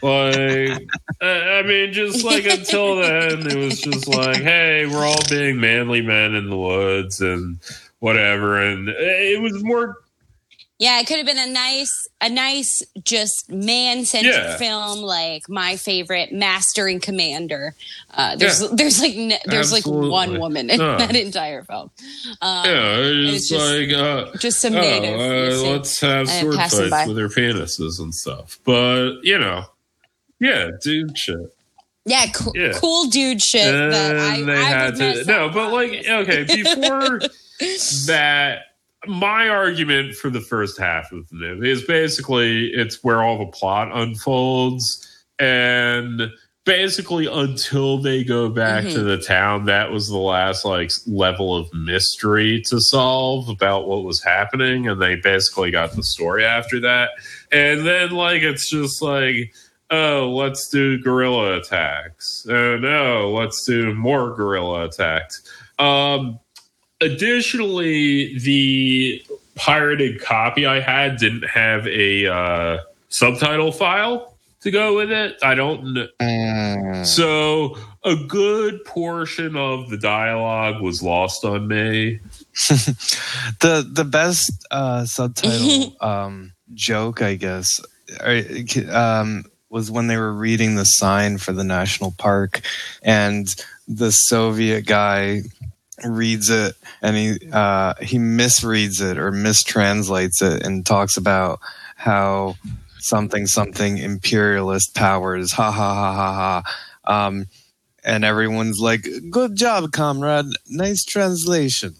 like, 0.02 0.88
I 1.20 1.62
mean, 1.66 1.92
just 1.92 2.24
like 2.24 2.46
until 2.46 2.96
then, 2.96 3.46
it 3.46 3.56
was 3.56 3.80
just 3.80 4.08
like, 4.08 4.40
hey, 4.40 4.86
we're 4.86 5.04
all 5.04 5.22
being 5.28 5.60
manly 5.60 6.00
men 6.00 6.34
in 6.34 6.48
the 6.48 6.56
woods 6.56 7.20
and 7.20 7.58
whatever. 7.98 8.60
And 8.60 8.88
it 8.88 9.42
was 9.42 9.62
more 9.62 9.96
Yeah, 10.80 11.00
it 11.00 11.08
could 11.08 11.16
have 11.16 11.26
been 11.26 11.38
a 11.38 11.50
nice, 11.52 12.06
a 12.20 12.28
nice, 12.28 12.84
just 13.02 13.50
man-centered 13.50 14.30
Yeah. 14.30 14.56
film, 14.58 15.00
like 15.00 15.48
my 15.48 15.74
favorite, 15.76 16.32
Master 16.32 16.86
and 16.86 17.02
Commander. 17.02 17.74
Uh, 18.16 18.36
there's, 18.36 18.60
there's 18.70 19.00
like, 19.00 19.16
n- 19.16 19.40
there's 19.46 19.72
like 19.72 19.86
one 19.86 20.38
woman 20.38 20.70
in 20.70 20.78
that 20.78 21.16
entire 21.16 21.64
film. 21.64 21.90
Um, 22.40 22.64
Yeah, 22.64 22.96
it's, 22.98 23.34
it's 23.36 23.48
just- 23.48 23.72
like 23.72 23.90
uh, 23.92 24.36
just 24.38 24.60
some 24.60 24.76
oh, 24.76 24.80
native. 24.80 25.18
uh, 25.18 25.70
let's 25.72 26.00
have 26.00 26.28
and 26.28 26.40
sword 26.42 26.54
fights 26.54 26.90
by. 26.90 27.06
with 27.08 27.16
their 27.16 27.28
penises 27.28 27.98
and 28.00 28.14
stuff. 28.14 28.60
But 28.64 29.14
you 29.24 29.36
know, 29.38 29.64
yeah, 30.38 30.70
dude, 30.80 31.18
shit. 31.18 31.52
yeah, 32.04 32.26
cool, 32.32 32.52
yeah. 32.54 32.72
cool 32.74 33.06
dude 33.06 33.42
shit. 33.42 33.64
that 33.64 34.16
I, 34.16 34.42
they 34.42 34.52
I 34.52 34.62
had 34.62 34.94
to 34.94 35.24
no, 35.24 35.50
but 35.50 35.72
like 35.72 36.06
okay, 36.08 36.44
before 36.44 37.18
that. 38.06 38.60
My 39.06 39.48
argument 39.48 40.14
for 40.16 40.28
the 40.28 40.40
first 40.40 40.78
half 40.78 41.12
of 41.12 41.28
the 41.28 41.36
movie 41.36 41.70
is 41.70 41.84
basically 41.84 42.68
it's 42.68 43.02
where 43.04 43.22
all 43.22 43.38
the 43.38 43.46
plot 43.46 43.90
unfolds, 43.92 45.06
and 45.38 46.30
basically 46.64 47.26
until 47.26 47.98
they 47.98 48.24
go 48.24 48.48
back 48.50 48.84
Mm-hmm. 48.84 48.94
to 48.94 49.02
the 49.04 49.18
town, 49.18 49.64
that 49.66 49.90
was 49.90 50.08
the 50.08 50.18
last 50.18 50.64
like 50.64 50.90
level 51.06 51.56
of 51.56 51.72
mystery 51.72 52.60
to 52.66 52.80
solve 52.80 53.48
about 53.48 53.86
what 53.88 54.04
was 54.04 54.22
happening, 54.22 54.88
and 54.88 55.00
they 55.00 55.16
basically 55.16 55.70
got 55.70 55.92
the 55.94 56.02
story 56.02 56.44
after 56.44 56.80
that. 56.80 57.10
And 57.52 57.86
then 57.86 58.10
like 58.10 58.42
it's 58.42 58.68
just 58.68 59.00
like, 59.00 59.54
oh, 59.90 60.30
let's 60.34 60.68
do 60.68 60.98
guerrilla 60.98 61.56
attacks, 61.58 62.46
Oh 62.50 62.76
no, 62.76 63.30
let's 63.30 63.64
do 63.64 63.94
more 63.94 64.34
guerrilla 64.34 64.86
attacks. 64.86 65.40
Um, 65.78 66.40
additionally, 67.00 68.38
the 68.38 69.22
pirated 69.54 70.20
copy 70.20 70.66
I 70.66 70.80
had 70.80 71.18
didn't 71.18 71.48
have 71.48 71.86
a 71.86 72.26
uh, 72.26 72.78
subtitle 73.08 73.72
file 73.72 74.34
to 74.60 74.70
go 74.70 74.96
with 74.96 75.10
it. 75.10 75.36
I 75.42 75.54
don't 75.54 75.94
know. 75.94 76.06
Mm. 76.20 77.06
So 77.06 77.76
a 78.04 78.16
good 78.16 78.84
portion 78.84 79.56
of 79.56 79.90
the 79.90 79.96
dialogue 79.96 80.80
was 80.80 81.02
lost 81.02 81.44
on 81.44 81.68
me. 81.68 82.20
the 83.60 83.88
the 83.90 84.04
best 84.04 84.66
uh, 84.70 85.04
subtitle 85.04 85.96
um, 86.00 86.52
joke, 86.74 87.22
I 87.22 87.34
guess, 87.34 87.80
um, 88.90 89.44
was 89.70 89.90
when 89.90 90.06
they 90.06 90.16
were 90.16 90.32
reading 90.32 90.74
the 90.74 90.84
sign 90.84 91.38
for 91.38 91.52
the 91.52 91.64
national 91.64 92.12
park, 92.18 92.60
and 93.02 93.54
the 93.86 94.10
Soviet 94.10 94.86
guy 94.86 95.42
reads 96.04 96.48
it 96.50 96.74
and 97.02 97.16
he 97.16 97.38
uh, 97.52 97.94
he 98.00 98.18
misreads 98.18 99.00
it 99.02 99.18
or 99.18 99.32
mistranslates 99.32 100.40
it 100.42 100.64
and 100.64 100.86
talks 100.86 101.16
about 101.16 101.58
how 101.96 102.54
something 103.00 103.46
something 103.46 103.98
imperialist 103.98 104.94
powers 104.94 105.52
ha 105.52 105.70
ha 105.70 105.94
ha 105.94 106.12
ha 106.14 106.62
ha 107.04 107.26
um, 107.26 107.46
and 108.04 108.24
everyone's 108.24 108.78
like 108.80 109.06
good 109.30 109.56
job 109.56 109.90
comrade 109.92 110.46
nice 110.68 111.04
translation 111.04 111.94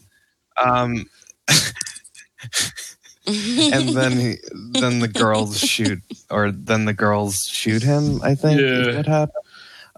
um, 0.64 1.04
and 3.26 3.88
then 3.90 4.12
he, 4.12 4.34
then 4.80 5.00
the 5.00 5.08
girls 5.08 5.58
shoot 5.58 5.98
or 6.30 6.50
then 6.50 6.84
the 6.86 6.94
girls 6.94 7.36
shoot 7.50 7.82
him 7.82 8.20
i 8.22 8.34
think 8.34 8.60
Yeah. 8.60 8.96
what 8.96 9.06
happened 9.06 9.44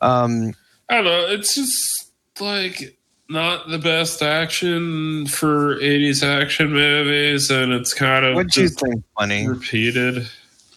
um, 0.02 0.54
I 0.88 0.94
don't 0.96 1.04
know. 1.04 1.26
It's 1.28 1.54
just 1.54 2.10
like 2.40 2.98
not 3.30 3.68
the 3.68 3.78
best 3.78 4.22
action 4.22 5.26
for 5.26 5.76
80s 5.76 6.22
action 6.22 6.72
movies, 6.72 7.50
and 7.50 7.72
it's 7.72 7.94
kind 7.94 8.24
of 8.24 8.34
what 8.34 8.48
do 8.48 8.62
you 8.62 8.68
think 8.68 9.02
funny 9.18 9.46
repeated. 9.48 10.28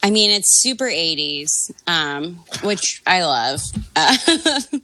I 0.04 0.10
mean, 0.12 0.32
it's 0.32 0.62
super 0.62 0.86
80s, 0.86 1.72
um, 1.88 2.36
which 2.64 3.02
I 3.08 3.24
love. 3.24 3.62
Uh, 3.96 4.16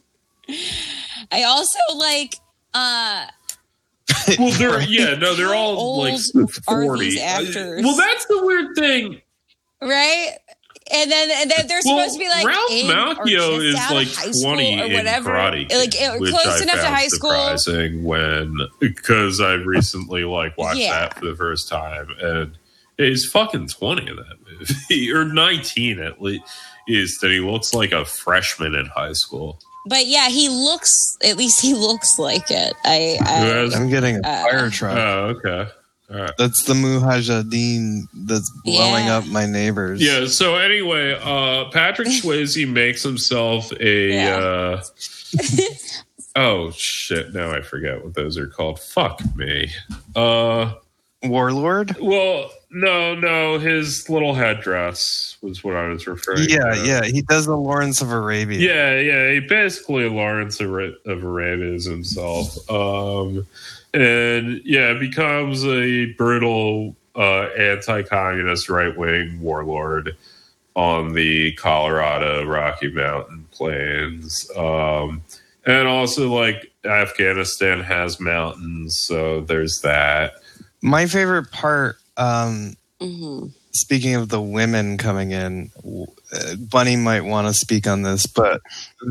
I 1.32 1.44
also 1.44 1.78
like 1.96 2.36
uh, 2.74 3.28
Well, 4.40 4.52
they're 4.52 4.82
yeah, 4.82 5.16
no, 5.16 5.36
they're 5.36 5.54
all 5.54 5.78
Old 5.78 6.08
like 6.08 6.20
are 6.68 6.84
forty. 6.84 7.10
these 7.12 7.22
actors? 7.22 7.84
Well, 7.84 7.96
that's 7.98 8.26
the 8.26 8.46
weird 8.46 8.76
thing. 8.76 9.22
right? 9.82 10.32
And 10.92 11.12
then, 11.12 11.30
and 11.32 11.52
then 11.52 11.68
they're 11.68 11.82
Well, 11.86 12.00
supposed 12.00 12.14
to 12.16 12.20
be 12.20 12.30
like 12.30 12.46
Ralph 12.46 12.72
in 12.72 12.90
or 12.90 12.94
Macchio 12.94 13.26
just 13.58 13.62
is 13.62 13.76
out 13.76 13.92
of 13.92 13.98
like 13.98 14.08
high 14.08 14.32
school 14.32 14.44
twenty 14.44 14.82
or 14.82 14.86
in 14.86 14.94
whatever. 14.94 15.30
Karate 15.32 15.70
Kid, 15.70 15.78
like 16.10 16.20
which 16.20 16.32
close 16.32 16.60
I 16.60 16.64
enough 16.64 16.80
to 16.82 16.88
high 16.88 17.08
school. 17.08 17.30
surprising 17.32 18.04
when 18.04 18.58
because 18.80 19.40
I 19.40 19.54
recently 19.54 20.24
like 20.24 20.58
watched 20.58 20.80
Yeah. 20.80 21.00
that 21.02 21.20
for 21.20 21.26
the 21.26 21.36
first 21.36 21.70
time, 21.70 22.08
and 22.22 22.58
he's 22.98 23.26
fucking 23.26 23.68
twenty 23.68 24.08
in 24.10 24.16
that 24.16 24.38
movie 24.60 25.12
or 25.14 25.26
nineteen 25.26 26.00
at 26.00 26.22
least. 26.22 26.44
Is 26.88 27.20
that 27.20 27.30
he 27.30 27.40
looks 27.40 27.74
like 27.76 27.92
a 27.92 28.04
freshman 28.04 28.74
in 28.74 28.88
high 28.88 29.14
school? 29.14 29.60
But 29.86 30.08
yeah, 30.08 30.28
he 30.30 30.50
looks. 30.50 30.92
At 31.24 31.38
least 31.38 31.62
he 31.62 31.74
looks 31.76 32.18
like 32.18 32.50
it. 32.50 32.74
I. 32.84 33.18
I 33.22 33.70
I'm 33.76 33.90
getting 33.90 34.16
a 34.18 34.28
Uh, 34.28 34.44
fire 34.44 34.70
truck 34.72 34.98
oh, 34.98 35.36
okay. 35.38 35.70
All 36.12 36.20
right. 36.22 36.32
That's 36.38 36.64
the 36.64 36.74
Mujahideen 36.74 38.08
that's 38.14 38.50
blowing 38.64 39.06
Yeah. 39.06 39.18
up 39.18 39.28
my 39.28 39.46
neighbors. 39.46 40.02
Yeah. 40.02 40.26
So 40.26 40.56
anyway, 40.56 41.20
uh, 41.22 41.70
Patrick 41.72 42.08
Swayze 42.10 42.68
makes 42.68 43.04
himself 43.04 43.72
a. 43.80 44.10
Yeah. 44.14 44.36
Uh, 44.38 44.84
oh 46.36 46.72
shit! 46.72 47.34
Now 47.34 47.52
I 47.52 47.62
forget 47.62 48.04
what 48.04 48.14
those 48.16 48.38
are 48.38 48.48
called. 48.48 48.80
Fuck 48.80 49.22
me. 49.36 49.72
Uh, 50.16 50.74
Warlord? 51.24 51.96
well, 52.00 52.50
no, 52.72 53.14
no. 53.14 53.60
His 53.60 54.10
little 54.10 54.34
headdress 54.34 55.38
was 55.42 55.64
what 55.64 55.76
I 55.76 55.88
was 55.90 56.08
referring. 56.08 56.48
Yeah, 56.50 56.74
to. 56.74 56.78
yeah. 56.78 57.02
Yeah. 57.04 57.06
He 57.12 57.22
does 57.24 57.46
the 57.46 57.58
Lawrence 57.58 58.02
of 58.02 58.12
Arabia. 58.12 58.58
Yeah, 58.60 59.00
yeah. 59.00 59.34
He 59.34 59.42
basically 59.42 60.08
Lawrence 60.10 60.60
of, 60.62 60.70
Ara- 60.72 60.94
of 61.06 61.24
Arabia 61.24 61.74
is 61.74 61.86
himself. 61.86 62.58
Um, 62.72 63.46
and 63.94 64.62
yeah, 64.64 64.94
becomes 64.94 65.66
a 65.66 66.06
brutal 66.14 66.96
uh, 67.16 67.44
anti-communist 67.58 68.70
right-wing 68.70 69.42
warlord 69.42 70.16
on 70.76 71.14
the 71.14 71.52
Colorado 71.54 72.46
Rocky 72.46 72.90
Mountain 72.92 73.48
Plains. 73.52 74.50
Um, 74.56 75.24
and 75.66 75.88
also, 75.88 76.34
like 76.34 76.72
Afghanistan 76.86 77.82
has 77.82 78.20
mountains, 78.20 79.00
so 79.04 79.42
there's 79.42 79.82
that. 79.82 80.34
My 80.82 81.06
favorite 81.08 81.52
part, 81.52 81.98
um, 82.16 82.76
Mhm. 83.02 83.52
speaking 83.72 84.16
of 84.16 84.30
the 84.30 84.42
women 84.42 84.98
coming 84.98 85.32
in, 85.32 85.72
uh, 86.34 86.56
Bunny 86.56 86.96
might 86.96 87.22
want 87.22 87.48
to 87.48 87.54
speak 87.54 87.88
on 87.88 88.04
this, 88.04 88.26
but 88.26 88.62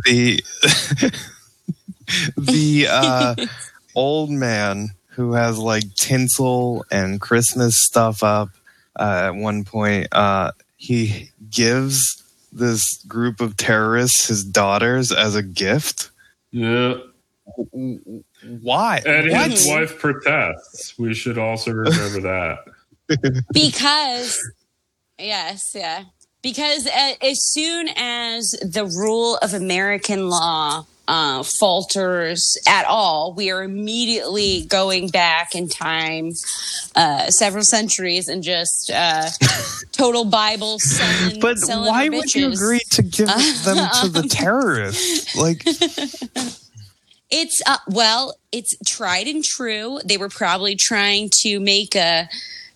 the 0.06 0.42
the 2.38 2.86
uh, 2.88 3.34
old 3.98 4.30
man 4.30 4.90
who 5.08 5.32
has 5.32 5.58
like 5.58 5.82
tinsel 5.94 6.84
and 6.90 7.20
Christmas 7.20 7.74
stuff 7.84 8.22
up 8.22 8.50
uh, 8.98 9.22
at 9.26 9.34
one 9.34 9.64
point, 9.64 10.08
uh, 10.12 10.52
he 10.76 11.30
gives 11.50 12.00
this 12.52 12.82
group 13.06 13.40
of 13.40 13.56
terrorists 13.56 14.28
his 14.28 14.44
daughters 14.44 15.12
as 15.12 15.34
a 15.34 15.42
gift. 15.42 16.10
Yeah, 16.50 16.94
Why? 18.62 19.02
and 19.04 19.30
What? 19.30 19.50
his 19.50 19.66
wife 19.66 19.98
protests. 19.98 20.98
We 20.98 21.14
should 21.14 21.38
also 21.38 21.72
remember 21.72 22.20
that. 22.20 22.58
because 23.52 24.38
yes 25.18 25.72
yeah 25.74 26.04
because 26.42 26.86
as 27.22 27.42
soon 27.42 27.88
as 27.96 28.50
the 28.62 28.84
rule 28.84 29.38
of 29.38 29.54
american 29.54 30.28
law 30.28 30.84
uh, 31.08 31.42
falters 31.42 32.56
at 32.68 32.84
all 32.86 33.32
we 33.32 33.50
are 33.50 33.62
immediately 33.64 34.64
going 34.66 35.08
back 35.08 35.54
in 35.54 35.68
time 35.68 36.30
uh, 36.94 37.26
several 37.30 37.64
centuries 37.64 38.28
and 38.28 38.42
just 38.42 38.90
uh, 38.94 39.26
total 39.92 40.24
bible 40.24 40.78
selling, 40.78 41.40
But 41.40 41.58
selling 41.58 41.90
why 41.90 42.08
would 42.08 42.32
you 42.34 42.52
agree 42.52 42.82
to 42.90 43.02
give 43.02 43.26
them 43.64 43.88
to 44.02 44.08
the 44.08 44.28
terrorists? 44.28 45.34
Like, 45.34 45.64
It's 47.30 47.60
uh, 47.66 47.76
well, 47.88 48.38
it's 48.52 48.74
tried 48.86 49.26
and 49.26 49.44
true. 49.44 50.00
They 50.04 50.16
were 50.16 50.30
probably 50.30 50.76
trying 50.76 51.30
to 51.42 51.60
make 51.60 51.94
a 51.94 52.28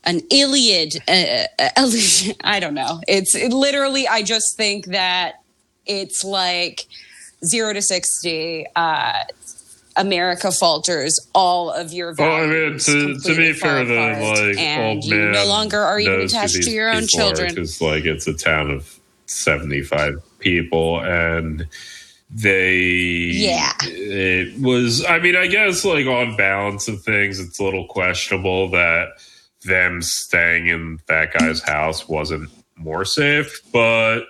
an 0.04 0.20
Iliad 0.30 0.96
uh, 1.08 1.46
uh, 1.58 1.68
illusion. 1.78 2.36
I 2.42 2.60
don't 2.60 2.74
know. 2.74 3.00
It's 3.08 3.34
it 3.34 3.52
literally. 3.52 4.06
I 4.06 4.22
just 4.22 4.56
think 4.56 4.86
that 4.86 5.42
it's 5.86 6.22
like 6.22 6.86
zero 7.44 7.72
to 7.72 7.82
sixty. 7.82 8.66
Uh, 8.76 9.24
America 9.94 10.50
falters. 10.50 11.20
All 11.34 11.70
of 11.70 11.92
your 11.92 12.14
Well, 12.18 12.32
I 12.32 12.46
values. 12.46 12.88
mean, 12.88 13.20
to, 13.20 13.28
to 13.28 13.36
be 13.36 13.52
fair, 13.52 13.84
the 13.84 13.94
like 13.94 14.56
and 14.56 14.96
old 14.96 15.04
you 15.04 15.30
no 15.32 15.44
longer 15.44 15.78
are 15.80 16.00
even 16.00 16.22
attached 16.22 16.62
to 16.62 16.70
your 16.70 16.90
own 16.90 17.06
children. 17.06 17.32
are, 17.32 17.48
children. 17.48 17.56
'cause, 17.66 17.80
like 17.82 18.04
it's 18.06 18.26
a 18.26 18.32
town 18.32 18.70
of 18.70 18.98
seventy-five 19.26 20.14
people, 20.38 21.00
and 21.02 21.66
they 22.30 22.72
Yeah. 23.34 23.72
it 23.82 24.58
was. 24.62 25.04
I 25.04 25.18
mean, 25.18 25.36
I 25.36 25.46
guess 25.46 25.84
like 25.84 26.06
on 26.06 26.36
balance 26.38 26.88
of 26.88 27.02
things, 27.02 27.38
it's 27.38 27.58
a 27.58 27.62
little 27.62 27.86
questionable 27.86 28.70
that 28.70 29.08
them 29.66 30.00
staying 30.00 30.68
in 30.68 31.00
that 31.08 31.34
guy's 31.38 31.60
house 31.62 32.08
wasn't 32.08 32.48
more 32.76 33.04
safe, 33.04 33.60
but. 33.74 34.22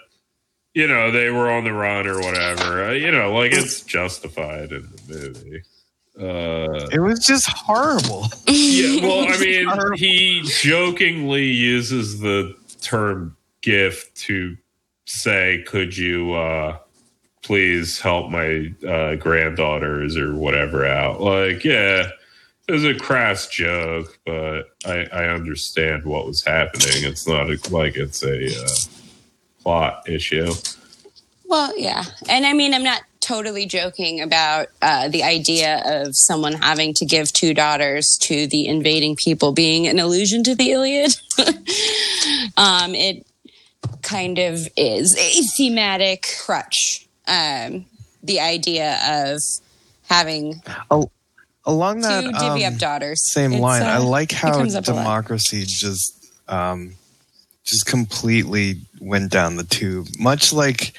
You 0.75 0.89
know, 0.89 1.11
they 1.11 1.31
were 1.31 1.51
on 1.51 1.65
the 1.65 1.73
run 1.73 2.07
or 2.07 2.21
whatever. 2.21 2.87
Uh, 2.87 2.93
you 2.93 3.11
know, 3.11 3.33
like 3.33 3.53
it's 3.53 3.83
justified 3.83 4.73
in 4.73 4.89
the 5.07 5.15
movie. 5.15 5.63
Uh, 6.19 6.89
it 6.93 7.01
was 7.01 7.25
just 7.25 7.49
horrible. 7.49 8.27
yeah, 8.47 9.01
well, 9.03 9.27
I 9.29 9.39
mean, 9.39 9.95
he 9.97 10.43
jokingly 10.45 11.45
uses 11.45 12.21
the 12.21 12.55
term 12.81 13.37
gift 13.63 14.17
to 14.17 14.57
say, 15.07 15.65
could 15.67 15.97
you 15.97 16.35
uh, 16.35 16.79
please 17.43 18.01
help 18.01 18.31
my 18.31 18.73
uh, 18.87 19.17
granddaughters 19.17 20.17
or 20.17 20.35
whatever 20.35 20.85
out? 20.85 21.21
Like, 21.21 21.65
yeah, 21.65 22.09
it 22.69 22.73
was 22.73 22.85
a 22.85 22.95
crass 22.95 23.47
joke, 23.49 24.19
but 24.25 24.71
I, 24.85 25.07
I 25.13 25.25
understand 25.29 26.05
what 26.05 26.27
was 26.27 26.45
happening. 26.45 27.05
It's 27.05 27.27
not 27.27 27.49
like 27.71 27.97
it's 27.97 28.23
a 28.23 28.65
uh, 28.65 29.02
plot 29.63 30.09
issue. 30.09 30.53
Well, 31.47 31.79
yeah. 31.79 32.05
And 32.29 32.47
I 32.47 32.53
mean, 32.53 32.73
I'm 32.75 32.83
not 32.83 33.03
totally 33.21 33.67
joking 33.67 34.21
about 34.21 34.69
uh, 34.81 35.09
the 35.09 35.23
idea 35.23 35.83
of 35.85 36.17
someone 36.17 36.55
having 36.55 36.95
to 36.95 37.05
give 37.05 37.33
two 37.33 37.55
daughters 37.55 38.19
to 38.23 38.47
the 38.47 38.67
invading 38.67 39.17
people 39.17 39.53
being 39.53 39.87
an 39.87 39.99
allusion 39.99 40.43
to 40.45 40.55
the 40.55 40.73
Iliad. 40.73 41.15
um, 42.57 42.95
it 42.95 43.27
kind 44.03 44.39
of 44.39 44.67
is 44.77 45.17
a 45.17 45.43
thematic 45.57 46.27
crutch. 46.45 47.07
Um, 47.29 47.87
the 48.23 48.41
idea 48.41 48.99
of 49.07 49.41
having 50.09 50.63
oh, 50.91 51.11
Along 51.65 51.97
two 51.97 52.09
that 52.09 52.25
divvy 52.25 52.65
um, 52.65 52.75
up 52.75 52.81
daughters. 52.81 53.33
same 53.33 53.53
It's, 53.53 53.61
line, 53.61 53.83
I 53.83 53.97
uh, 53.97 54.03
like 54.03 54.33
how 54.33 54.53
comes 54.53 54.75
up 54.75 54.89
a 54.89 54.93
lot. 54.93 55.03
democracy 55.03 55.65
just 55.65 56.33
um, 56.49 56.95
just 57.65 57.87
completely 57.87 58.77
went 59.01 59.31
down 59.31 59.57
the 59.57 59.65
tube. 59.65 60.07
Much 60.19 60.53
like 60.53 60.95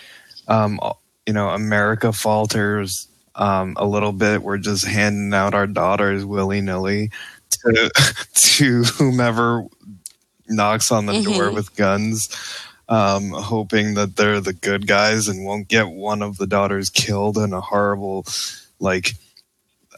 um, 0.48 0.80
you 1.26 1.34
know, 1.34 1.50
America 1.50 2.12
falters 2.12 3.08
um, 3.36 3.76
a 3.78 3.86
little 3.86 4.12
bit. 4.12 4.44
We're 4.44 4.58
just 4.58 4.86
handing 4.86 5.34
out 5.34 5.54
our 5.54 5.68
daughters 5.68 6.26
willy 6.26 6.62
nilly 6.62 7.12
to 7.50 7.92
to 8.36 8.84
whomever 8.84 9.66
knocks 10.50 10.92
on 10.92 11.06
the 11.06 11.22
door 11.22 11.50
Mhm. 11.50 11.54
with 11.56 11.76
guns, 11.76 12.28
um, 12.90 13.30
hoping 13.32 13.94
that 13.94 14.18
they're 14.18 14.42
the 14.42 14.54
good 14.54 14.86
guys 14.88 15.28
and 15.30 15.46
won't 15.46 15.70
get 15.70 15.88
one 15.90 16.22
of 16.22 16.38
the 16.38 16.46
daughters 16.48 16.90
killed 16.90 17.38
in 17.38 17.54
a 17.54 17.62
horrible, 17.62 18.26
like, 18.80 19.14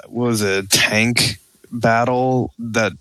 what 0.08 0.28
was 0.30 0.42
it, 0.44 0.70
tank 0.70 1.40
battle 1.72 2.54
that 2.60 2.94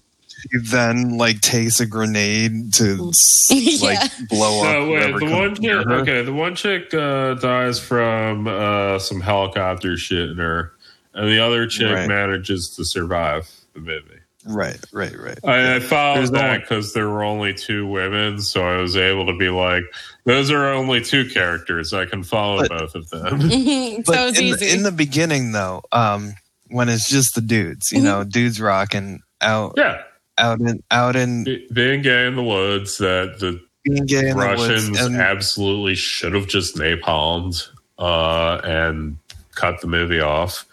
she 0.53 0.59
then 0.71 1.17
like 1.19 1.41
takes 1.41 1.81
a 1.81 1.87
grenade 1.87 2.73
to 2.75 3.09
s- 3.11 3.49
Yeah. 3.53 3.87
like 3.89 4.11
blow 4.29 4.63
up. 4.65 4.73
No, 4.87 4.91
wait. 4.91 5.17
The 5.19 5.35
one 5.37 5.55
chick, 5.55 5.71
her. 5.87 5.93
okay, 6.01 6.23
the 6.23 6.33
one 6.33 6.55
chick 6.55 6.93
uh, 6.95 7.35
dies 7.35 7.79
from 7.81 8.47
uh, 8.47 8.99
some 8.99 9.21
helicopter 9.21 9.97
shit 9.97 10.31
in 10.31 10.37
her, 10.39 10.73
and 11.15 11.29
the 11.29 11.39
other 11.41 11.67
chick 11.67 11.93
Right. 11.93 12.09
manages 12.09 12.71
to 12.77 12.85
survive 12.85 13.51
the 13.75 13.81
movie. 13.81 14.21
Right, 14.47 14.79
right, 14.93 15.19
right. 15.19 15.39
I, 15.43 15.77
I 15.77 15.81
followed 15.81 16.19
There's 16.19 16.31
that 16.33 16.61
because 16.61 16.93
there 16.93 17.09
were 17.09 17.25
only 17.25 17.55
two 17.55 17.87
women, 17.87 18.43
so 18.43 18.63
I 18.63 18.77
was 18.77 18.95
able 18.95 19.25
to 19.27 19.33
be 19.39 19.49
like, 19.49 19.85
those 20.27 20.51
are 20.51 20.67
only 20.69 21.01
two 21.01 21.27
characters. 21.31 21.95
I 21.95 22.05
can 22.05 22.23
follow 22.23 22.59
But- 22.59 22.69
both 22.69 22.95
of 22.95 23.09
them. 23.09 23.39
But 24.05 24.29
it's 24.29 24.39
in, 24.39 24.45
easy. 24.45 24.67
The, 24.67 24.73
in 24.75 24.83
the 24.83 24.93
beginning, 24.93 25.53
though, 25.53 25.83
um, 25.93 26.35
when 26.69 26.91
it's 26.91 27.09
just 27.09 27.35
the 27.35 27.41
dudes, 27.41 27.91
you 27.91 28.01
Mhm. 28.01 28.05
know, 28.05 28.25
dudes 28.25 28.61
rocking 28.61 29.21
out, 29.41 29.75
yeah, 29.79 30.03
out 30.39 30.61
in, 30.61 30.83
out 30.91 31.17
in 31.17 31.45
being 31.73 32.03
gay 32.03 32.27
in 32.27 32.37
the 32.37 32.43
woods 32.43 32.99
that 32.99 33.39
the 33.41 33.61
being 33.85 34.07
gay 34.07 34.31
in 34.31 34.37
the 34.37 34.43
Russians 34.45 35.01
and 35.01 35.17
absolutely 35.17 35.95
should 35.95 36.33
have 36.35 36.47
just 36.49 36.77
napalmed 36.77 37.69
uh, 37.99 38.61
and 38.65 39.19
cut 39.55 39.81
the 39.81 39.87
movie 39.87 40.21
off. 40.21 40.67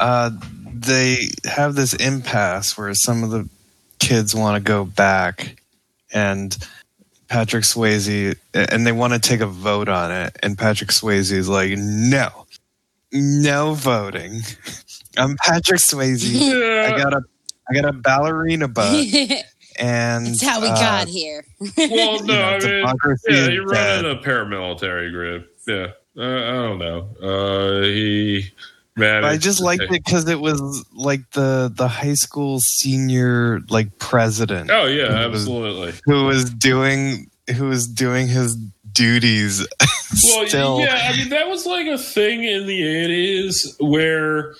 uh, 0.00 0.30
they 0.72 1.30
have 1.44 1.74
this 1.74 1.94
impasse 1.94 2.76
where 2.76 2.92
some 2.94 3.22
of 3.24 3.30
the 3.30 3.48
kids 3.98 4.34
want 4.34 4.56
to 4.56 4.60
go 4.66 4.84
back, 4.84 5.60
and 6.12 6.56
Patrick 7.28 7.64
Swayze, 7.64 8.36
and 8.54 8.86
they 8.86 8.92
want 8.92 9.12
to 9.12 9.18
take 9.18 9.40
a 9.40 9.46
vote 9.46 9.88
on 9.88 10.12
it, 10.12 10.36
and 10.42 10.56
Patrick 10.56 10.90
Swayze 10.90 11.32
is 11.32 11.48
like, 11.48 11.72
no, 11.76 12.28
no 13.12 13.74
voting. 13.74 14.40
I'm 15.18 15.36
Patrick 15.44 15.80
Swayze. 15.80 16.36
I 16.84 16.96
got 16.96 17.14
a, 17.14 17.22
I 17.68 17.74
got 17.74 17.84
a 17.84 17.92
ballerina 17.92 18.68
butt, 18.68 19.06
and 19.78 20.26
It's 20.28 20.42
how 20.42 20.60
we 20.60 20.68
uh, 20.68 20.74
got 20.76 21.08
here. 21.08 21.44
well, 21.76 22.22
no, 22.24 22.24
you 22.24 22.26
know, 22.26 22.42
I 22.44 22.58
mean, 22.58 22.60
democracy 22.60 23.22
yeah, 23.28 23.36
is 23.36 23.46
he 23.48 23.56
dead. 23.56 23.66
ran 23.66 24.04
a 24.06 24.16
paramilitary 24.16 25.10
group. 25.10 25.48
Yeah, 25.66 25.88
uh, 26.16 26.22
I 26.22 26.52
don't 26.52 26.78
know. 26.78 27.08
Uh, 27.20 27.82
he 27.82 28.50
managed. 28.96 29.22
But 29.22 29.24
I 29.24 29.36
just 29.36 29.60
liked 29.60 29.82
it 29.82 29.90
because 29.90 30.28
it 30.28 30.40
was 30.40 30.84
like 30.94 31.28
the 31.32 31.72
the 31.74 31.88
high 31.88 32.14
school 32.14 32.60
senior 32.60 33.60
like 33.68 33.98
president 33.98 34.70
Oh 34.70 34.86
yeah, 34.86 35.24
It 35.24 35.30
was- 35.30 35.42
absolutely. 35.42 35.92
who 36.04 36.24
was 36.24 36.48
doing 36.50 37.28
who 37.56 37.66
was 37.68 37.86
doing 37.88 38.26
his 38.28 38.56
duties 38.92 39.60
Well, 40.24 40.46
still. 40.46 40.80
yeah, 40.80 41.10
I 41.12 41.16
mean 41.16 41.28
that 41.30 41.48
was 41.48 41.66
like 41.66 41.86
a 41.86 41.98
thing 41.98 42.44
in 42.44 42.66
the 42.66 42.82
eighties 42.86 43.76
where 43.80 44.54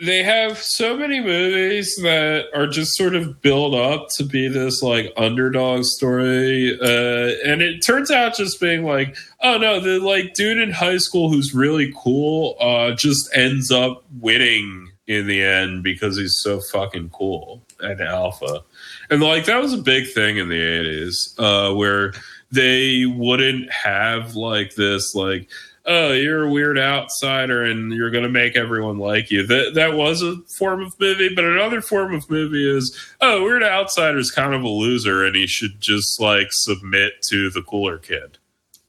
they 0.00 0.22
have 0.22 0.58
so 0.58 0.96
many 0.96 1.20
movies 1.20 1.96
that 2.02 2.46
are 2.54 2.68
just 2.68 2.96
sort 2.96 3.16
of 3.16 3.42
built 3.42 3.74
up 3.74 4.08
to 4.16 4.24
be 4.24 4.46
this 4.46 4.80
like 4.80 5.12
underdog 5.16 5.84
story, 5.84 6.78
uh, 6.80 7.34
and 7.44 7.62
it 7.62 7.80
turns 7.80 8.10
out 8.10 8.36
just 8.36 8.60
being 8.60 8.84
like, 8.84 9.16
oh 9.42 9.58
no, 9.58 9.80
the 9.80 9.98
like 9.98 10.34
dude 10.34 10.58
in 10.58 10.70
high 10.70 10.98
school 10.98 11.30
who's 11.30 11.52
really 11.52 11.92
cool 11.96 12.56
uh, 12.60 12.92
just 12.92 13.28
ends 13.34 13.72
up 13.72 14.04
winning 14.20 14.88
in 15.08 15.26
the 15.26 15.42
end 15.42 15.82
because 15.82 16.16
he's 16.16 16.38
so 16.42 16.60
fucking 16.60 17.10
cool 17.10 17.62
and 17.80 18.00
alpha, 18.00 18.62
and 19.10 19.20
like 19.20 19.46
that 19.46 19.60
was 19.60 19.72
a 19.72 19.78
big 19.78 20.12
thing 20.12 20.36
in 20.36 20.48
the 20.48 20.60
eighties 20.60 21.34
uh, 21.38 21.72
where 21.74 22.12
they 22.52 23.04
wouldn't 23.04 23.70
have 23.72 24.36
like 24.36 24.76
this 24.76 25.14
like 25.16 25.48
oh 25.90 26.12
you're 26.12 26.44
a 26.44 26.50
weird 26.50 26.78
outsider 26.78 27.62
and 27.64 27.92
you're 27.92 28.10
going 28.10 28.22
to 28.24 28.28
make 28.30 28.56
everyone 28.56 28.98
like 28.98 29.30
you 29.30 29.46
that 29.46 29.72
that 29.74 29.94
was 29.94 30.22
a 30.22 30.36
form 30.58 30.82
of 30.82 30.98
movie 31.00 31.30
but 31.34 31.44
another 31.44 31.80
form 31.80 32.14
of 32.14 32.28
movie 32.30 32.68
is 32.76 32.96
oh 33.20 33.42
weird 33.42 33.62
outsider's 33.62 34.30
kind 34.30 34.52
of 34.54 34.62
a 34.62 34.68
loser 34.68 35.24
and 35.24 35.34
he 35.34 35.46
should 35.46 35.80
just 35.80 36.20
like 36.20 36.48
submit 36.50 37.14
to 37.22 37.48
the 37.50 37.62
cooler 37.62 37.98
kid 37.98 38.38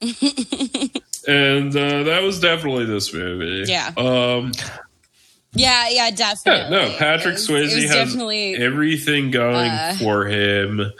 and 1.28 1.74
uh, 1.76 2.02
that 2.04 2.22
was 2.22 2.40
definitely 2.40 2.84
this 2.86 3.12
movie 3.12 3.64
Yeah. 3.70 3.92
um 3.96 4.52
yeah, 5.52 5.88
yeah, 5.88 6.04
yeah, 6.06 6.10
definitely. 6.12 6.70
no 6.70 6.96
patrick 6.98 7.34
was- 7.34 7.48
swayze 7.48 7.72
has 7.82 7.90
definitely 7.90 8.54
everything 8.56 9.30
going 9.30 9.70
uh, 9.70 9.96
for 9.98 10.26
him 10.26 10.92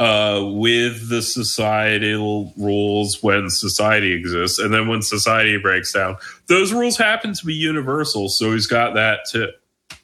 uh, 0.00 0.42
with 0.54 1.08
the 1.08 1.22
societal 1.22 2.52
rules 2.56 3.22
when 3.22 3.50
society 3.50 4.12
exists. 4.12 4.58
And 4.58 4.72
then 4.72 4.88
when 4.88 5.02
society 5.02 5.58
breaks 5.58 5.92
down, 5.92 6.16
those 6.46 6.72
rules 6.72 6.96
happen 6.96 7.34
to 7.34 7.46
be 7.46 7.54
universal. 7.54 8.28
So 8.28 8.52
he's 8.52 8.66
got 8.66 8.94
that 8.94 9.20
too. 9.30 9.48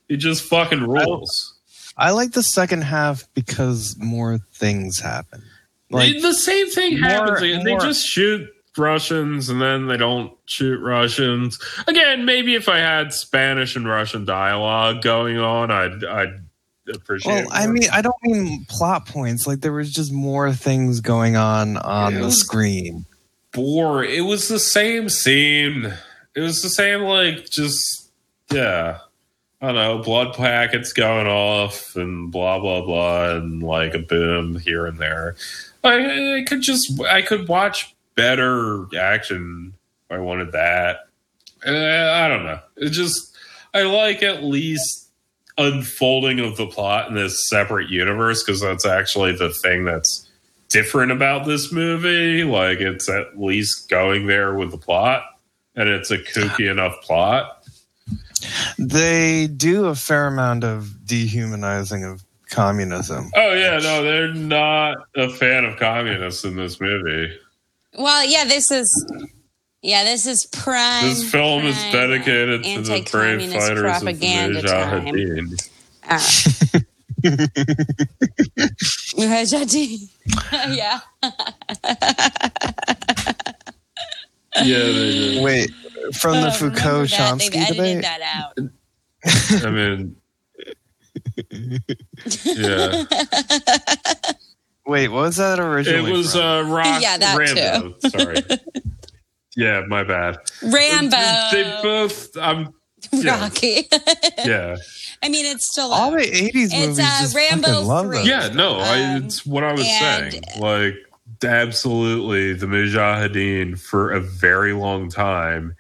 He 0.09 0.16
just 0.16 0.43
fucking 0.44 0.82
rules. 0.82 1.55
I 1.97 2.10
like 2.10 2.32
the 2.32 2.43
second 2.43 2.82
half 2.82 3.24
because 3.35 3.97
more 3.98 4.39
things 4.52 5.01
happen. 5.01 5.43
Like 5.90 6.20
the 6.20 6.35
same 6.35 6.68
thing 6.70 7.01
more- 7.01 7.09
happens. 7.10 7.40
They- 7.40 7.62
they 7.62 7.77
just 7.77 8.06
shoot 8.06 8.48
Russians 8.77 9.48
and 9.48 9.62
then 9.62 9.86
they 9.86 9.97
don't 9.97 10.32
shoot 10.44 10.78
Russians. 10.81 11.59
Again, 11.86 12.27
maybe 12.27 12.55
if 12.55 12.68
I 12.68 12.78
had 12.78 13.12
Spanish 13.14 13.74
and 13.77 13.89
Russian 13.89 14.27
dialogue 14.27 15.01
going 15.02 15.39
on, 15.39 15.70
I'd, 15.70 16.05
I'd 16.05 16.40
appreciate 16.94 17.46
well, 17.46 17.48
I 17.50 17.66
mean, 17.66 17.88
I 17.92 18.02
don't 18.02 18.14
mean 18.22 18.64
plot 18.68 19.06
points. 19.06 19.46
Like 19.46 19.60
there 19.60 19.72
was 19.72 19.92
just 19.92 20.12
more 20.12 20.52
things 20.52 21.00
going 21.00 21.36
on 21.36 21.76
on 21.78 22.14
It 22.14 22.20
the 22.20 22.30
screen. 22.30 23.04
bore. 23.52 24.04
It 24.04 24.24
was 24.24 24.48
the 24.48 24.58
same 24.58 25.08
scene. 25.08 25.92
It 26.34 26.40
was 26.40 26.62
the 26.62 26.68
same, 26.68 27.00
like, 27.02 27.48
just, 27.48 28.10
yeah. 28.52 28.98
I 29.62 29.66
don't 29.68 29.74
know, 29.76 30.02
blood 30.02 30.34
packets 30.34 30.92
going 30.92 31.26
off 31.26 31.96
and 31.96 32.30
blah, 32.30 32.58
blah, 32.60 32.82
blah, 32.82 33.36
and 33.36 33.62
like 33.62 33.94
a 33.94 33.98
boom 33.98 34.58
here 34.58 34.84
and 34.84 34.98
there. 34.98 35.34
I, 35.82 36.36
I 36.40 36.44
could 36.46 36.60
just, 36.60 37.00
I 37.04 37.22
could 37.22 37.48
watch 37.48 37.94
better 38.16 38.86
action 38.94 39.72
if 40.10 40.16
I 40.16 40.18
wanted 40.20 40.52
that. 40.52 41.08
I 41.64 42.28
don't 42.28 42.44
know. 42.44 42.60
It 42.76 42.90
just, 42.90 43.34
I 43.72 43.84
like 43.84 44.22
at 44.22 44.44
least 44.44 45.05
unfolding 45.58 46.40
of 46.40 46.56
the 46.56 46.66
plot 46.66 47.08
in 47.08 47.14
this 47.14 47.48
separate 47.48 47.88
universe 47.88 48.42
because 48.42 48.60
that's 48.60 48.86
actually 48.86 49.32
the 49.32 49.50
thing 49.50 49.84
that's 49.84 50.28
different 50.68 51.12
about 51.12 51.46
this 51.46 51.72
movie. 51.72 52.44
Like 52.44 52.80
it's 52.80 53.08
at 53.08 53.38
least 53.38 53.88
going 53.88 54.26
there 54.26 54.54
with 54.54 54.70
the 54.70 54.78
plot, 54.78 55.24
and 55.74 55.88
it's 55.88 56.10
a 56.10 56.18
kooky 56.18 56.70
enough 56.70 57.00
plot. 57.02 57.64
They 58.78 59.46
do 59.46 59.86
a 59.86 59.94
fair 59.94 60.26
amount 60.26 60.64
of 60.64 61.06
dehumanizing 61.06 62.04
of 62.04 62.22
communism. 62.50 63.30
Oh 63.34 63.52
yeah, 63.52 63.78
no, 63.78 64.02
they're 64.02 64.34
not 64.34 64.98
a 65.16 65.28
fan 65.30 65.64
of 65.64 65.78
communists 65.78 66.44
in 66.44 66.56
this 66.56 66.80
movie. 66.80 67.36
Well, 67.98 68.24
yeah, 68.26 68.44
this 68.44 68.70
is 68.70 69.06
yeah, 69.86 70.04
this 70.04 70.26
is 70.26 70.44
prime. 70.46 71.04
This 71.04 71.30
film 71.30 71.64
is 71.64 71.76
dedicated 71.92 72.64
to 72.64 72.80
the 72.82 73.08
brave 73.10 73.40
anti-communist 73.40 73.54
fighters 73.54 73.70
of 73.70 73.76
the 73.76 73.82
propaganda 73.82 74.62
time. 74.62 75.06
Mujahideen. 75.14 75.68
Uh, 76.08 76.18
Mujahideen. 79.16 80.10
yeah. 80.76 81.00
Yeah, 84.62 84.78
they 84.78 85.40
Wait, 85.42 85.70
from 86.14 86.40
the 86.40 86.46
Oh, 86.48 86.50
Foucault 86.50 86.88
remember 86.88 87.06
that. 87.08 87.10
Chomsky 87.10 87.50
They've 87.50 87.62
edited 87.62 87.76
debate. 87.76 88.02
that 88.02 88.20
out. 88.22 88.58
I 89.66 89.70
mean, 89.70 90.16
yeah, 92.44 93.04
Wait, 94.86 95.08
what 95.08 95.20
was 95.22 95.36
that 95.36 95.58
originally? 95.60 96.10
it 96.10 96.14
was 96.16 96.32
from? 96.32 96.42
uh, 96.42 96.62
Rock 96.74 96.86
Yeah, 97.02 97.18
that 97.18 97.36
Rambo. 97.36 97.94
Sorry. 98.08 98.36
Yeah, 99.56 99.82
my 99.88 100.04
bad. 100.04 100.36
Rambo. 100.62 101.16
They 101.52 101.78
both. 101.82 102.36
I'm. 102.36 102.72
yeah. 103.12 103.40
Rocky. 103.40 103.88
Yeah. 104.44 104.76
I 105.22 105.28
mean, 105.30 105.46
it's 105.46 105.66
still 105.70 105.92
all 105.92 106.12
out. 106.12 106.18
the 106.18 106.24
'80s 106.30 106.50
It's, 106.54 106.74
movies. 106.74 106.98
uh, 107.00 107.02
just 107.20 107.34
Rambo 107.34 107.80
love 107.82 108.06
3. 108.06 108.22
Yeah, 108.24 108.48
no, 108.54 108.78
I, 108.78 109.02
Um, 109.16 109.24
it's 109.24 109.44
what 109.46 109.64
I 109.64 109.72
was 109.72 109.86
and- 109.86 110.32
saying. 110.32 110.42
Like, 110.58 110.94
absolutely, 111.42 112.52
the 112.52 112.66
Mujahideen 112.66 113.78
for 113.80 114.12
a 114.12 114.20
very 114.20 114.72
long 114.72 115.08
time. 115.10 115.74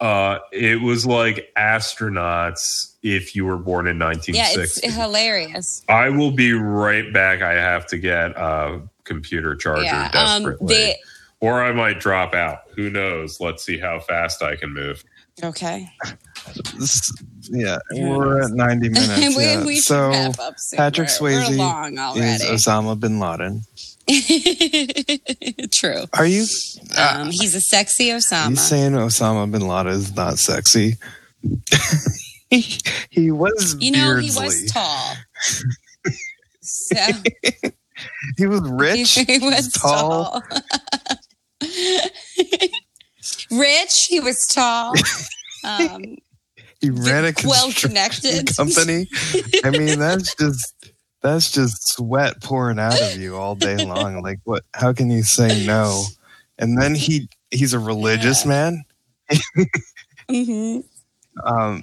Uh, 0.00 0.38
it 0.52 0.82
was 0.82 1.06
like 1.06 1.50
astronauts 1.56 2.94
if 3.02 3.34
you 3.34 3.44
were 3.46 3.56
born 3.56 3.86
in 3.86 3.98
Yeah, 3.98 4.48
it's 4.52 4.84
hilarious. 4.94 5.82
I 5.88 6.10
will 6.10 6.30
be 6.32 6.52
right 6.52 7.10
back. 7.12 7.42
I 7.42 7.54
have 7.54 7.86
to 7.86 7.98
get 7.98 8.32
a 8.32 8.82
computer 9.04 9.54
charger 9.54 9.84
Yeah. 9.84 10.10
Um, 10.12 10.42
desperately. 10.42 10.74
they, 10.74 10.96
or 11.44 11.62
I 11.62 11.72
might 11.72 12.00
drop 12.00 12.34
out. 12.34 12.60
Who 12.76 12.90
knows? 12.90 13.38
Let's 13.40 13.64
see 13.64 13.78
how 13.78 14.00
fast 14.00 14.42
I 14.42 14.56
can 14.56 14.72
move. 14.72 15.02
okay. 15.42 15.88
This- 16.76 17.12
yeah, 17.50 17.78
we're 17.92 18.42
at 18.42 18.50
90 18.54 18.88
minutes. 18.88 19.36
we, 19.36 19.44
yeah. 19.44 19.64
we 19.64 19.76
so 19.80 20.10
wrap 20.10 20.38
up 20.38 20.54
soon. 20.58 20.76
Patrick 20.78 21.08
We're- 21.20 21.36
we're 21.36 21.42
Swayze 21.44 21.56
long 21.58 22.16
is. 22.18 22.42
Osama 22.42 22.98
bin 22.98 23.18
Laden. 23.20 23.62
True. 25.72 26.04
Are 26.12 26.26
you? 26.26 26.46
Um, 26.98 27.30
he's 27.30 27.54
a 27.54 27.60
sexy 27.60 28.08
Osama. 28.08 28.50
you 28.50 28.56
Osama. 28.56 28.58
saying 28.58 28.92
Osama 28.92 29.50
bin 29.50 29.66
Laden 29.66 29.92
is 29.92 30.14
not 30.14 30.38
sexy? 30.38 30.96
he, 32.50 32.78
he 33.10 33.30
was 33.30 33.76
You 33.80 33.92
know, 33.92 34.16
he 34.16 34.30
was 34.30 34.70
tall. 34.70 35.14
so 36.60 36.96
He 38.36 38.46
was 38.46 38.60
rich. 38.62 39.14
he 39.14 39.38
was 39.38 39.72
tall. 39.72 40.40
tall. 40.40 40.42
Rich, 43.50 44.06
he 44.08 44.20
was 44.20 44.46
tall. 44.46 44.94
Um, 45.64 46.16
He 46.80 46.90
ran 46.90 47.24
a 47.24 47.32
well 47.44 47.72
connected 47.72 48.54
company. 48.56 49.08
I 49.64 49.70
mean, 49.70 49.98
that's 49.98 50.34
just 50.36 50.74
that's 51.22 51.50
just 51.50 51.88
sweat 51.94 52.42
pouring 52.42 52.78
out 52.78 53.00
of 53.00 53.16
you 53.16 53.36
all 53.36 53.54
day 53.54 53.76
long. 53.86 54.22
Like, 54.22 54.40
what? 54.44 54.64
How 54.74 54.92
can 54.92 55.10
you 55.10 55.22
say 55.22 55.64
no? 55.66 56.04
And 56.58 56.80
then 56.80 56.94
he 56.94 57.28
he's 57.50 57.72
a 57.72 57.78
religious 57.78 58.44
Yeah. 58.44 58.48
man. 58.50 58.84
hmm 60.28 60.80
Um, 61.44 61.82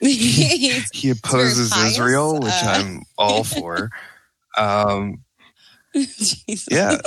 He's- 0.00 0.88
he 0.94 1.10
opposes 1.10 1.76
Israel, 1.76 2.40
which 2.40 2.52
uh, 2.52 2.66
I'm 2.66 3.02
all 3.18 3.44
for. 3.44 3.90
Um, 4.56 5.22
yeah, 6.70 6.98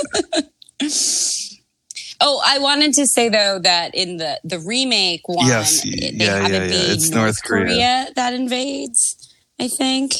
Oh, 2.24 2.40
I 2.46 2.58
wanted 2.60 2.94
to 2.94 3.06
say 3.06 3.28
though 3.28 3.58
that 3.58 3.94
in 3.94 4.16
the 4.18 4.40
the 4.44 4.60
remake 4.60 5.28
one, 5.28 5.46
Yes, 5.46 5.82
they 5.82 5.90
yeah, 6.12 6.38
have 6.40 6.50
yeah, 6.52 6.58
it 6.58 6.70
yeah. 6.70 6.92
It's 6.94 7.10
North, 7.10 7.22
North 7.24 7.42
Korea. 7.42 7.64
Korea. 7.66 8.08
that 8.16 8.32
invades. 8.34 9.34
I 9.60 9.66
think 9.68 10.12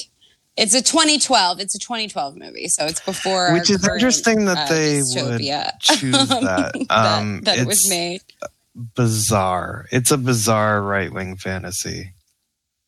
it's 0.57 0.74
a 0.74 0.83
2012. 0.83 1.61
It's 1.61 1.74
a 1.74 1.79
2012 1.79 2.37
movie, 2.37 2.66
so 2.69 2.85
it's 2.87 3.01
before. 3.01 3.53
which 3.55 3.70
is 3.70 3.79
current, 3.83 4.01
interesting 4.01 4.45
that 4.47 4.69
uh, 4.70 4.74
they 4.74 4.99
dystopia 4.99 5.65
would 5.66 5.81
choose 5.81 6.29
that. 6.29 6.74
Um, 6.91 7.41
that, 7.43 7.45
that 7.45 7.59
it 7.61 7.66
was 7.66 7.89
made. 7.89 8.20
bizarre. 8.95 9.87
It's 9.91 10.11
a 10.11 10.19
bizarre 10.19 10.83
right 10.83 11.12
wing 11.12 11.37
fantasy. 11.37 12.12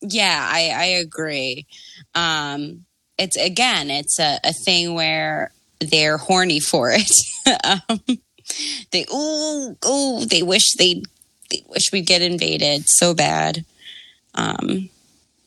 Yeah, 0.01 0.47
I, 0.51 0.71
I 0.75 0.85
agree. 0.85 1.65
Um, 2.13 2.85
it's 3.17 3.37
again, 3.37 3.89
it's 3.89 4.19
a, 4.19 4.39
a 4.43 4.53
thing 4.53 4.93
where 4.93 5.51
they're 5.79 6.17
horny 6.17 6.59
for 6.59 6.91
it. 6.91 7.11
um, 7.89 7.99
they 8.91 9.05
ooh 9.13 9.77
ooh, 9.87 10.25
they 10.25 10.43
wish 10.43 10.73
they 10.77 11.01
they 11.51 11.63
wish 11.67 11.91
we'd 11.91 12.05
get 12.05 12.21
invaded 12.21 12.83
so 12.87 13.13
bad. 13.13 13.65
Um, 14.33 14.89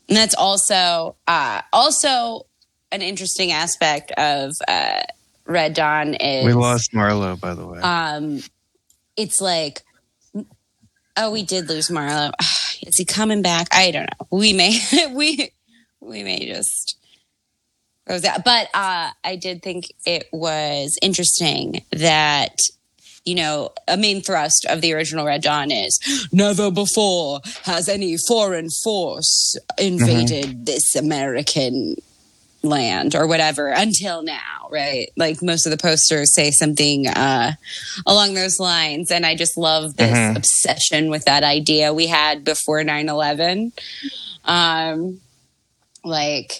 and 0.09 0.17
that's 0.17 0.35
also 0.35 1.17
uh, 1.27 1.63
also 1.73 2.47
an 2.91 3.03
interesting 3.03 3.53
aspect 3.53 4.13
of 4.13 4.53
uh, 4.67 5.03
Red 5.47 5.75
Dawn 5.75 6.15
is 6.15 6.45
We 6.45 6.53
lost 6.53 6.95
Marlowe, 6.95 7.37
by 7.37 7.55
the 7.55 7.67
way. 7.67 7.81
um, 7.81 8.41
it's 9.17 9.41
like, 9.41 9.83
oh, 11.17 11.31
we 11.31 11.43
did 11.43 11.69
lose 11.69 11.89
Marlo. 11.89 12.33
Is 12.83 12.97
he 12.97 13.05
coming 13.05 13.43
back? 13.43 13.67
I 13.73 13.91
don't 13.91 14.05
know. 14.05 14.27
We 14.31 14.53
may, 14.53 14.79
we, 15.13 15.51
we 16.01 16.23
may 16.23 16.47
just 16.47 16.97
that. 18.07 18.45
But 18.45 18.69
uh, 18.73 19.11
I 19.25 19.37
did 19.37 19.63
think 19.63 19.93
it 20.07 20.29
was 20.33 20.97
interesting 21.03 21.85
that 21.93 22.57
you 23.29 23.35
know 23.35 23.71
a 23.87 23.97
main 23.97 24.21
thrust 24.23 24.63
of 24.73 24.81
the 24.81 24.93
original 24.97 25.25
Red 25.27 25.43
Dawn 25.43 25.71
is 25.71 25.95
never 26.33 26.71
before 26.71 27.41
has 27.65 27.89
any 27.89 28.17
foreign 28.31 28.69
force 28.85 29.57
invaded 29.79 30.67
this 30.67 30.87
American 30.97 31.97
land 32.63 33.15
or 33.15 33.27
whatever 33.27 33.69
until 33.69 34.23
now 34.23 34.55
right? 34.71 35.07
Like 35.17 35.39
most 35.43 35.65
of 35.67 35.71
the 35.71 35.79
posters 35.89 36.35
say 36.35 36.51
something 36.51 37.07
uh 37.07 37.53
along 38.07 38.35
those 38.35 38.59
lines 38.61 39.11
and 39.11 39.25
i 39.25 39.35
just 39.35 39.57
love 39.57 39.97
this 39.97 40.19
Mhm. 40.19 40.37
obsession 40.37 41.03
with 41.11 41.25
that 41.25 41.43
idea 41.45 41.95
we 41.95 42.07
had 42.07 42.45
before 42.45 42.83
9-11 42.83 43.73
um 44.45 45.21
like 46.05 46.53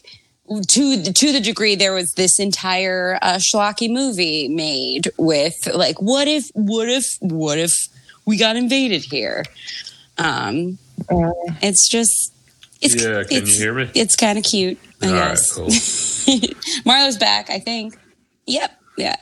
to 0.69 1.13
to 1.13 1.33
the 1.33 1.41
degree 1.41 1.77
there 1.77 1.93
was 1.93 2.13
this 2.15 2.39
entire 2.41 3.19
uh, 3.23 3.35
schlocky 3.37 3.91
movie 3.91 4.49
made 4.49 5.11
with 5.19 5.55
like 5.75 6.01
what 6.01 6.27
if 6.29 6.49
what 6.55 6.89
if 6.89 7.05
what 7.21 7.59
if 7.59 7.73
we 8.27 8.37
got 8.37 8.57
invaded 8.57 9.03
here 9.05 9.45
um 10.19 10.79
it's 11.63 11.89
just 11.89 12.33
it's 12.81 12.95
Yeah, 13.03 13.25
can 13.25 13.47
you 13.47 13.53
hear 13.53 13.75
me? 13.75 13.91
it's 13.95 14.17
kind 14.17 14.39
of 14.39 14.45
cute 14.45 14.79
i 15.03 15.07
All 15.09 15.13
right, 15.15 15.29
guess 15.31 15.53
cool. 15.53 15.69
Marlo's 16.85 17.17
back, 17.17 17.51
I 17.51 17.59
think. 17.59 17.97
Yep. 18.47 18.71
Yeah. 18.97 19.17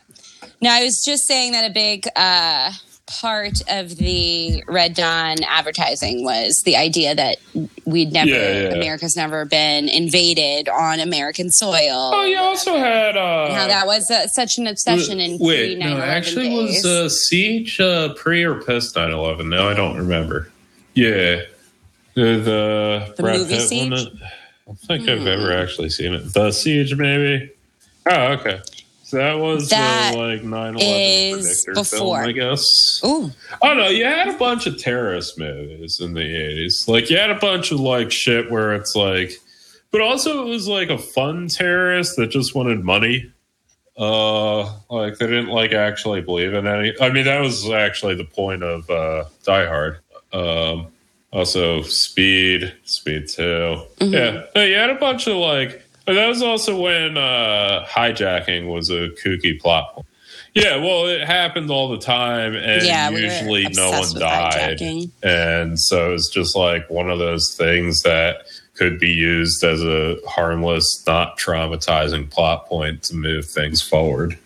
Now 0.62 0.74
I 0.74 0.85
was 0.85 1.03
just 1.05 1.27
saying 1.27 1.53
that 1.53 1.70
a 1.70 1.73
big 1.73 2.07
uh, 2.16 2.73
part 3.07 3.61
of 3.69 3.97
the 3.97 4.65
Red 4.66 4.95
Dawn 4.95 5.37
advertising 5.45 6.24
was 6.24 6.62
the 6.65 6.77
idea 6.77 7.15
that 7.15 7.39
we'd 7.85 8.12
never, 8.12 8.28
Yeah, 8.28 8.62
yeah. 8.62 8.69
America's 8.74 9.16
never 9.16 9.45
been 9.45 9.89
invaded 9.89 10.69
on 10.69 11.01
American 11.01 11.51
soil. 11.51 12.11
Oh, 12.15 12.24
you 12.24 12.39
also 12.39 12.77
had 12.77 13.16
uh, 13.16 13.53
How 13.53 13.66
that 13.69 13.87
was 13.87 14.11
uh, 14.11 14.27
such 14.27 14.59
an 14.59 14.66
obsession 14.66 15.20
in 15.20 15.39
Wait, 15.39 15.78
pre 15.78 15.89
no, 15.89 15.97
9/11 15.97 16.01
actually, 16.09 16.49
days. 16.49 16.85
was 16.85 16.87
uh, 16.87 17.09
Siege 17.09 17.81
uh, 17.81 18.15
pre 18.15 18.43
or 18.45 18.61
post 18.61 18.97
9 18.97 19.11
11? 19.11 19.49
No, 19.49 19.69
I 19.69 19.74
don't 19.74 19.97
remember. 19.97 20.51
Yeah. 20.95 21.43
The, 22.15 23.12
the, 23.16 23.23
movie 23.23 23.55
Pitt 23.55 23.69
Siege? 23.69 23.91
one? 23.91 24.20
I 24.23 24.31
don't 24.66 24.78
think 24.81 25.09
I've 25.09 25.27
ever 25.27 25.53
actually 25.53 25.91
seen 25.91 26.15
it. 26.15 26.33
The 26.33 26.51
Siege, 26.51 26.97
maybe? 26.97 27.51
Oh, 28.07 28.33
okay. 28.33 28.61
So 29.07 29.19
that 29.19 29.39
was 29.39 29.69
That 29.69 30.16
uh, 30.16 30.19
like 30.19 30.43
9 30.43 30.74
11 30.74 30.78
is 30.83 31.65
predictor 31.65 31.73
before. 31.74 32.19
film, 32.19 32.28
I 32.28 32.33
guess. 32.33 33.01
Ooh, 33.05 33.31
Oh 33.62 33.74
no, 33.74 33.87
you 33.89 34.05
had 34.05 34.27
a 34.27 34.37
bunch 34.37 34.66
of 34.66 34.78
terrorist 34.78 35.39
movies 35.39 36.01
in 36.01 36.12
the 36.12 36.23
eighties. 36.23 36.89
Like 36.89 37.09
you 37.09 37.16
had 37.16 37.31
a 37.31 37.37
bunch 37.39 37.70
of 37.70 37.78
like 37.78 38.11
shit 38.11 38.51
where 38.51 38.74
it's 38.74 38.97
like, 38.97 39.31
but 39.93 40.01
also 40.01 40.45
it 40.45 40.49
was 40.49 40.66
like 40.66 40.91
a 40.91 40.99
fun 40.99 41.47
terrorist 41.47 42.16
that 42.16 42.31
just 42.33 42.57
wanted 42.57 42.83
money. 42.83 43.31
Uh, 43.97 44.65
like 44.91 45.16
they 45.19 45.27
didn't 45.27 45.49
like 45.49 45.73
actually 45.73 46.20
believe 46.20 46.53
in 46.53 46.66
any. 46.66 46.93
I 47.01 47.09
mean, 47.11 47.24
that 47.27 47.41
was 47.41 47.70
actually 47.70 48.16
the 48.16 48.24
point 48.24 48.62
of 48.65 48.91
uh, 48.91 49.24
Die 49.45 49.66
Hard. 49.66 50.01
Um, 50.33 50.89
also 51.33 51.83
Speed, 51.83 52.74
Speed 52.85 53.28
2 53.28 53.83
Yeah, 54.01 54.43
no, 54.55 54.65
you 54.65 54.74
had 54.74 54.91
a 54.91 54.97
bunch 54.97 55.27
of 55.28 55.37
like. 55.37 55.86
But 56.07 56.15
that 56.15 56.28
was 56.28 56.41
also 56.41 56.81
when 56.81 57.19
uh, 57.19 57.85
hijacking 57.89 58.73
was 58.73 58.91
a 58.91 59.11
kooky 59.24 59.61
plot. 59.61 59.95
point. 59.95 60.07
Yeah, 60.55 60.77
well, 60.77 61.07
it 61.07 61.20
happened 61.27 61.70
all 61.70 61.91
the 61.91 61.99
time, 61.99 62.55
and 62.55 62.83
yeah, 62.83 63.11
usually 63.11 63.65
were 63.65 63.70
no 63.74 63.91
one 63.91 64.15
died. 64.19 64.78
hijacking. 64.78 65.11
And 65.23 65.78
so 65.78 66.15
it's 66.15 66.31
just 66.31 66.57
like 66.57 66.89
one 66.89 67.11
of 67.11 67.19
those 67.19 67.55
things 67.55 68.03
that 68.05 68.47
could 68.74 68.99
be 68.99 69.11
used 69.11 69.62
as 69.65 69.83
a 69.83 70.16
harmless, 70.27 71.03
not 71.07 71.39
traumatizing 71.39 72.31
plot 72.31 72.66
point 72.66 73.03
to 73.05 73.15
move 73.15 73.45
things 73.45 73.83
forward. 73.83 74.39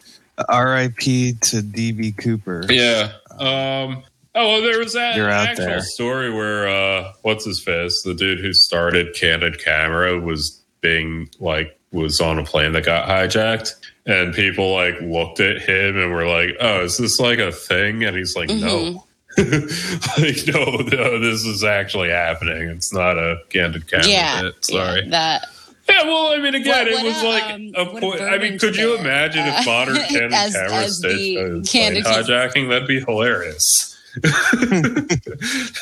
R.I.P. 0.49 1.35
to 1.35 1.63
D.B. 1.63 2.13
Cooper. 2.13 2.65
Yeah. 2.69 3.13
Um, 3.39 4.03
oh, 4.35 4.49
well, 4.49 4.63
there 4.63 4.79
was 4.79 4.95
that 4.95 5.17
You're 5.17 5.31
out 5.31 5.49
actual 5.49 5.67
there. 5.67 5.81
story 5.83 6.33
where, 6.33 6.69
uh, 6.69 7.13
what's 7.23 7.45
his 7.45 7.63
face? 7.63 8.03
The 8.03 8.15
dude 8.15 8.41
who 8.41 8.53
started 8.53 9.15
Candid 9.15 9.63
Camera 9.63 10.19
was 10.19 10.60
being 10.81 11.29
like, 11.39 11.79
was 11.93 12.21
on 12.21 12.39
a 12.39 12.45
plane 12.45 12.73
that 12.73 12.85
got 12.85 13.09
hijacked. 13.09 13.75
And 14.07 14.35
people 14.35 14.73
like 14.73 15.01
looked 15.01 15.41
at 15.41 15.61
him 15.61 15.97
and 15.99 16.11
were 16.13 16.27
like, 16.27 16.57
oh, 16.61 16.83
is 16.85 16.97
this 16.99 17.21
like 17.21 17.39
a 17.39 17.53
thing? 17.53 18.05
And 18.05 18.17
he's 18.17 18.35
like, 18.37 18.49
no. 18.49 19.07
like, 19.39 20.39
no, 20.49 20.65
no, 20.77 21.21
this 21.21 21.45
is 21.45 21.63
actually 21.63 22.09
happening. 22.11 22.69
It's 22.71 22.93
not 22.93 23.17
a 23.19 23.41
candid 23.51 23.87
camera. 23.89 24.07
Yeah, 24.09 24.43
bit. 24.43 24.65
Sorry. 24.65 25.03
yeah, 25.05 25.11
that 25.11 25.49
Yeah, 25.89 26.03
well, 26.05 26.33
I 26.33 26.39
mean, 26.39 26.55
again, 26.55 26.87
What- 26.87 26.89
it 26.89 27.05
was 27.05 27.23
a, 27.23 27.29
like 27.29 27.45
um, 27.55 27.73
a 27.77 28.01
point. 28.01 28.21
I 28.23 28.39
mean, 28.39 28.59
could 28.59 28.77
you 28.77 28.97
imagine 28.97 29.43
uh, 29.43 29.57
if 29.59 29.67
modern 29.67 29.97
candid 30.09 30.33
as- 30.33 30.53
camera 30.55 30.73
as 30.77 30.99
staged 30.99 31.71
candid 31.71 32.05
hijacking? 32.05 32.69
That'd 32.69 32.89
be 32.89 33.01
hilarious. 33.01 33.87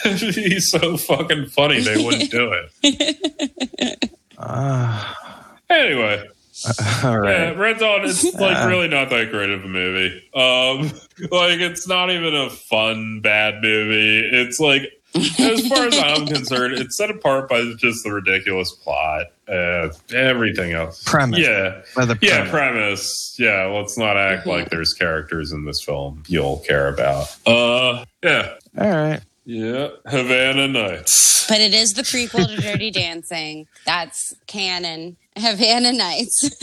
That'd 0.05 0.63
so 0.63 0.97
fucking 0.99 1.47
funny. 1.47 1.81
They 1.81 2.05
wouldn't 2.05 2.31
do 2.31 2.53
it. 2.83 4.11
Ah, 4.39 5.55
Anyway, 5.71 6.27
all 7.05 7.25
yeah. 7.25 7.51
Red 7.51 7.79
Dawn 7.79 8.05
is 8.05 8.25
like 8.41 8.57
Uh. 8.57 8.69
really 8.69 8.89
not 8.89 9.11
that 9.11 9.31
great 9.31 9.51
of 9.51 9.65
a 9.65 9.69
movie. 9.69 10.17
Um, 10.35 10.83
like 11.31 11.59
it's 11.61 11.87
not 11.87 12.11
even 12.11 12.35
a 12.35 12.49
fun 12.49 13.21
bad 13.21 13.61
movie. 13.63 14.21
It's 14.33 14.59
like, 14.61 14.83
as 15.15 15.67
far 15.69 15.87
as 15.87 15.99
I'm 15.99 16.27
concerned, 16.27 16.75
it's 16.75 16.97
set 16.97 17.11
apart 17.11 17.49
by 17.49 17.73
just 17.79 18.05
the 18.05 18.13
ridiculous 18.13 18.71
plot. 18.73 19.27
Uh, 19.49 19.89
everything 20.15 20.73
else, 20.73 21.03
Premise. 21.05 21.39
yeah. 21.41 21.81
By 21.97 22.05
the 22.05 22.19
Yeah, 22.21 22.49
premise. 22.49 22.51
premise. 22.51 23.37
Yeah, 23.39 23.65
let's 23.67 23.97
not 23.99 24.17
act 24.19 24.47
like 24.47 24.69
there's 24.71 24.93
characters 24.95 25.53
in 25.53 25.65
this 25.65 25.83
film 25.83 26.23
you'll 26.29 26.59
care 26.59 26.89
about. 26.89 27.35
Uh, 27.47 28.05
yeah. 28.23 28.55
All 28.79 28.89
right. 28.91 29.21
Yeah, 29.51 29.89
Havana 30.05 30.69
Nights. 30.69 31.47
But 31.49 31.63
it 31.63 31.73
is 31.73 31.95
the 31.95 32.03
prequel 32.03 32.55
to 32.55 32.61
Dirty 32.61 32.91
Dancing. 32.93 33.67
That's 33.87 34.35
canon. 34.47 35.17
Havana 35.37 35.93
Nights. 35.95 36.51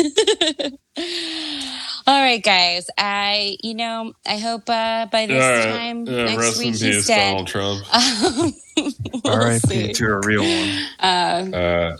All 2.07 2.21
right, 2.21 2.43
guys. 2.43 2.85
I, 2.95 3.57
you 3.63 3.73
know, 3.73 4.13
I 4.27 4.37
hope 4.37 4.69
uh, 4.69 5.07
by 5.11 5.25
this 5.25 5.43
All 5.43 5.51
right. 5.51 5.65
time 5.75 6.05
Yeah, 6.05 6.25
next 6.25 6.37
rest 6.37 6.57
in 6.57 6.59
week 6.59 6.67
he's 6.75 6.81
peace, 6.83 7.07
dead. 7.07 7.29
Donald 7.31 7.47
Trump. 7.47 7.85
We'll 8.77 9.33
R.I.P. 9.33 9.93
to 9.93 10.05
a 10.05 10.19
real 10.19 10.41
one. 10.43 10.69
Uh, 10.99 11.97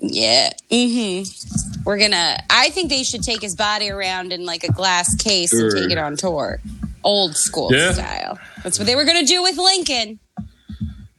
Yeah. 0.00 0.50
Mm-hmm. 0.70 1.82
We're 1.84 1.98
gonna. 1.98 2.36
I 2.50 2.68
think 2.70 2.90
they 2.90 3.02
should 3.02 3.22
take 3.22 3.40
his 3.40 3.56
body 3.56 3.88
around 3.90 4.32
in 4.34 4.44
like 4.44 4.64
a 4.64 4.70
glass 4.72 5.14
case 5.16 5.50
and 5.54 5.72
take 5.74 5.90
it 5.90 5.96
on 5.98 6.16
tour, 6.16 6.60
old 7.04 7.36
school 7.36 7.70
Yeah. 7.72 7.92
style. 7.92 8.38
That's 8.62 8.78
what 8.78 8.86
they 8.86 8.96
were 8.96 9.04
gonna 9.04 9.24
do 9.24 9.42
with 9.42 9.56
Lincoln. 9.56 10.18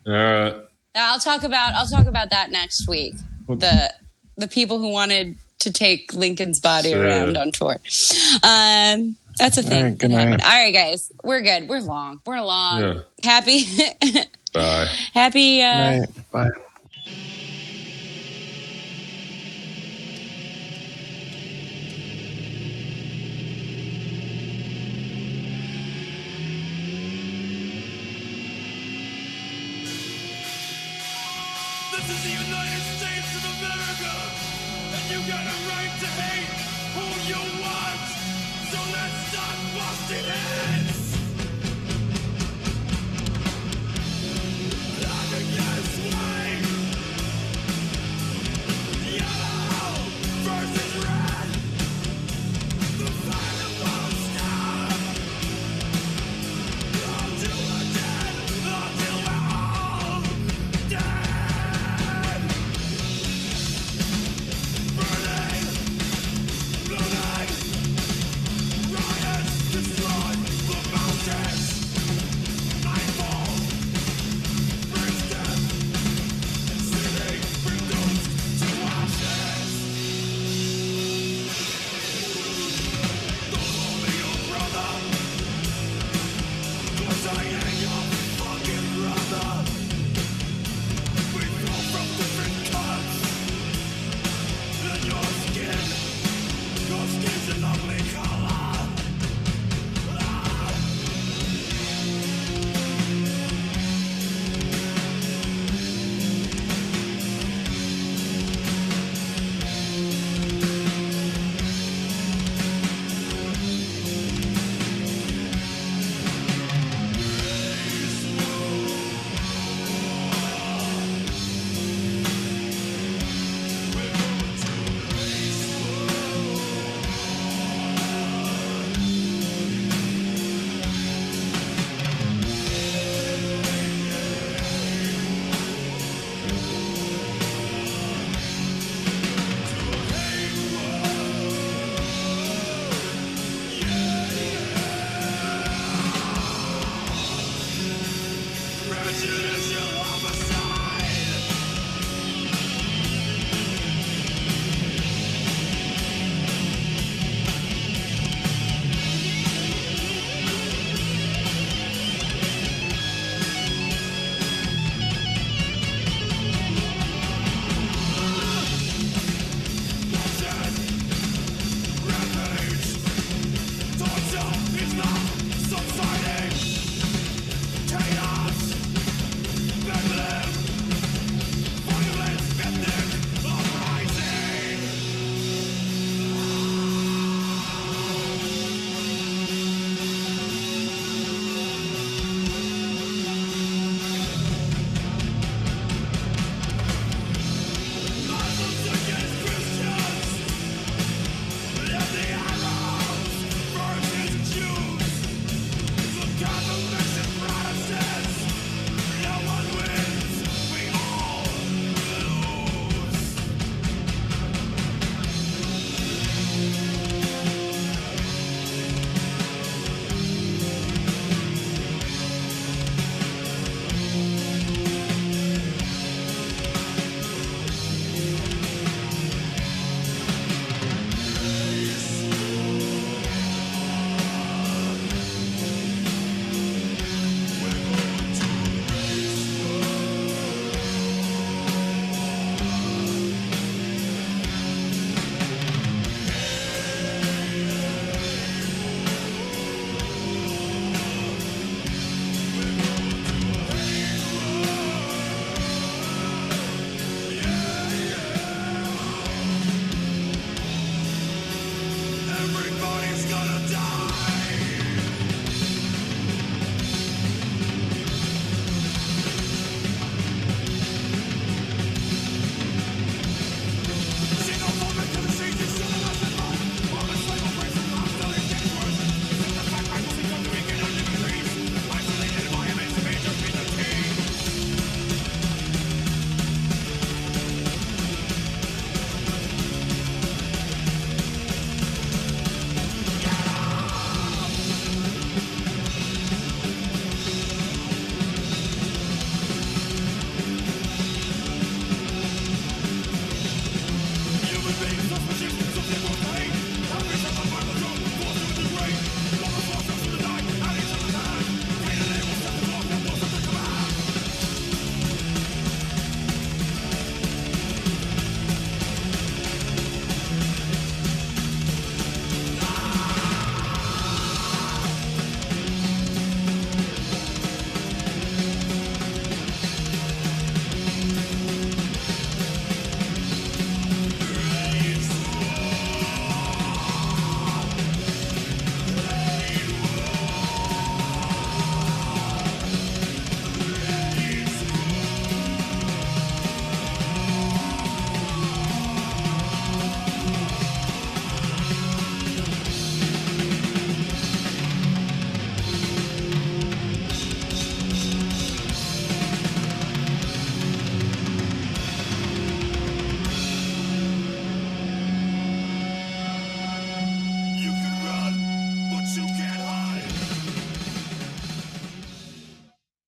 all 0.07 0.13
right. 0.13 0.55
I'll 0.95 1.19
talk 1.19 1.43
about. 1.43 1.73
I'll 1.75 1.87
talk 1.87 2.07
about 2.07 2.29
that 2.31 2.51
next 2.51 2.87
week. 2.87 3.15
The 3.47 3.93
the 4.37 4.47
people 4.47 4.79
who 4.79 4.89
wanted 4.89 5.35
to 5.59 5.71
take 5.71 6.13
Lincoln's 6.13 6.59
body 6.59 6.91
Sure. 6.91 7.03
around 7.05 7.37
on 7.37 7.51
tour. 7.51 7.77
Um, 8.43 9.15
that's 9.37 9.57
a 9.57 9.63
thing. 9.63 9.77
All 9.77 9.83
right, 9.89 9.97
good 9.97 10.11
happened. 10.11 10.37
night. 10.37 10.43
All 10.45 10.63
right, 10.63 10.73
guys. 10.73 11.11
We're 11.23 11.41
good. 11.41 11.67
We're 11.69 11.81
long. 11.81 12.21
We're 12.25 12.41
long. 12.41 12.81
Yeah. 12.81 12.93
Happy. 13.23 13.65
Bye. 14.53 14.87
happy. 15.13 15.61
Uh. 15.61 16.05
Bye. 16.31 16.49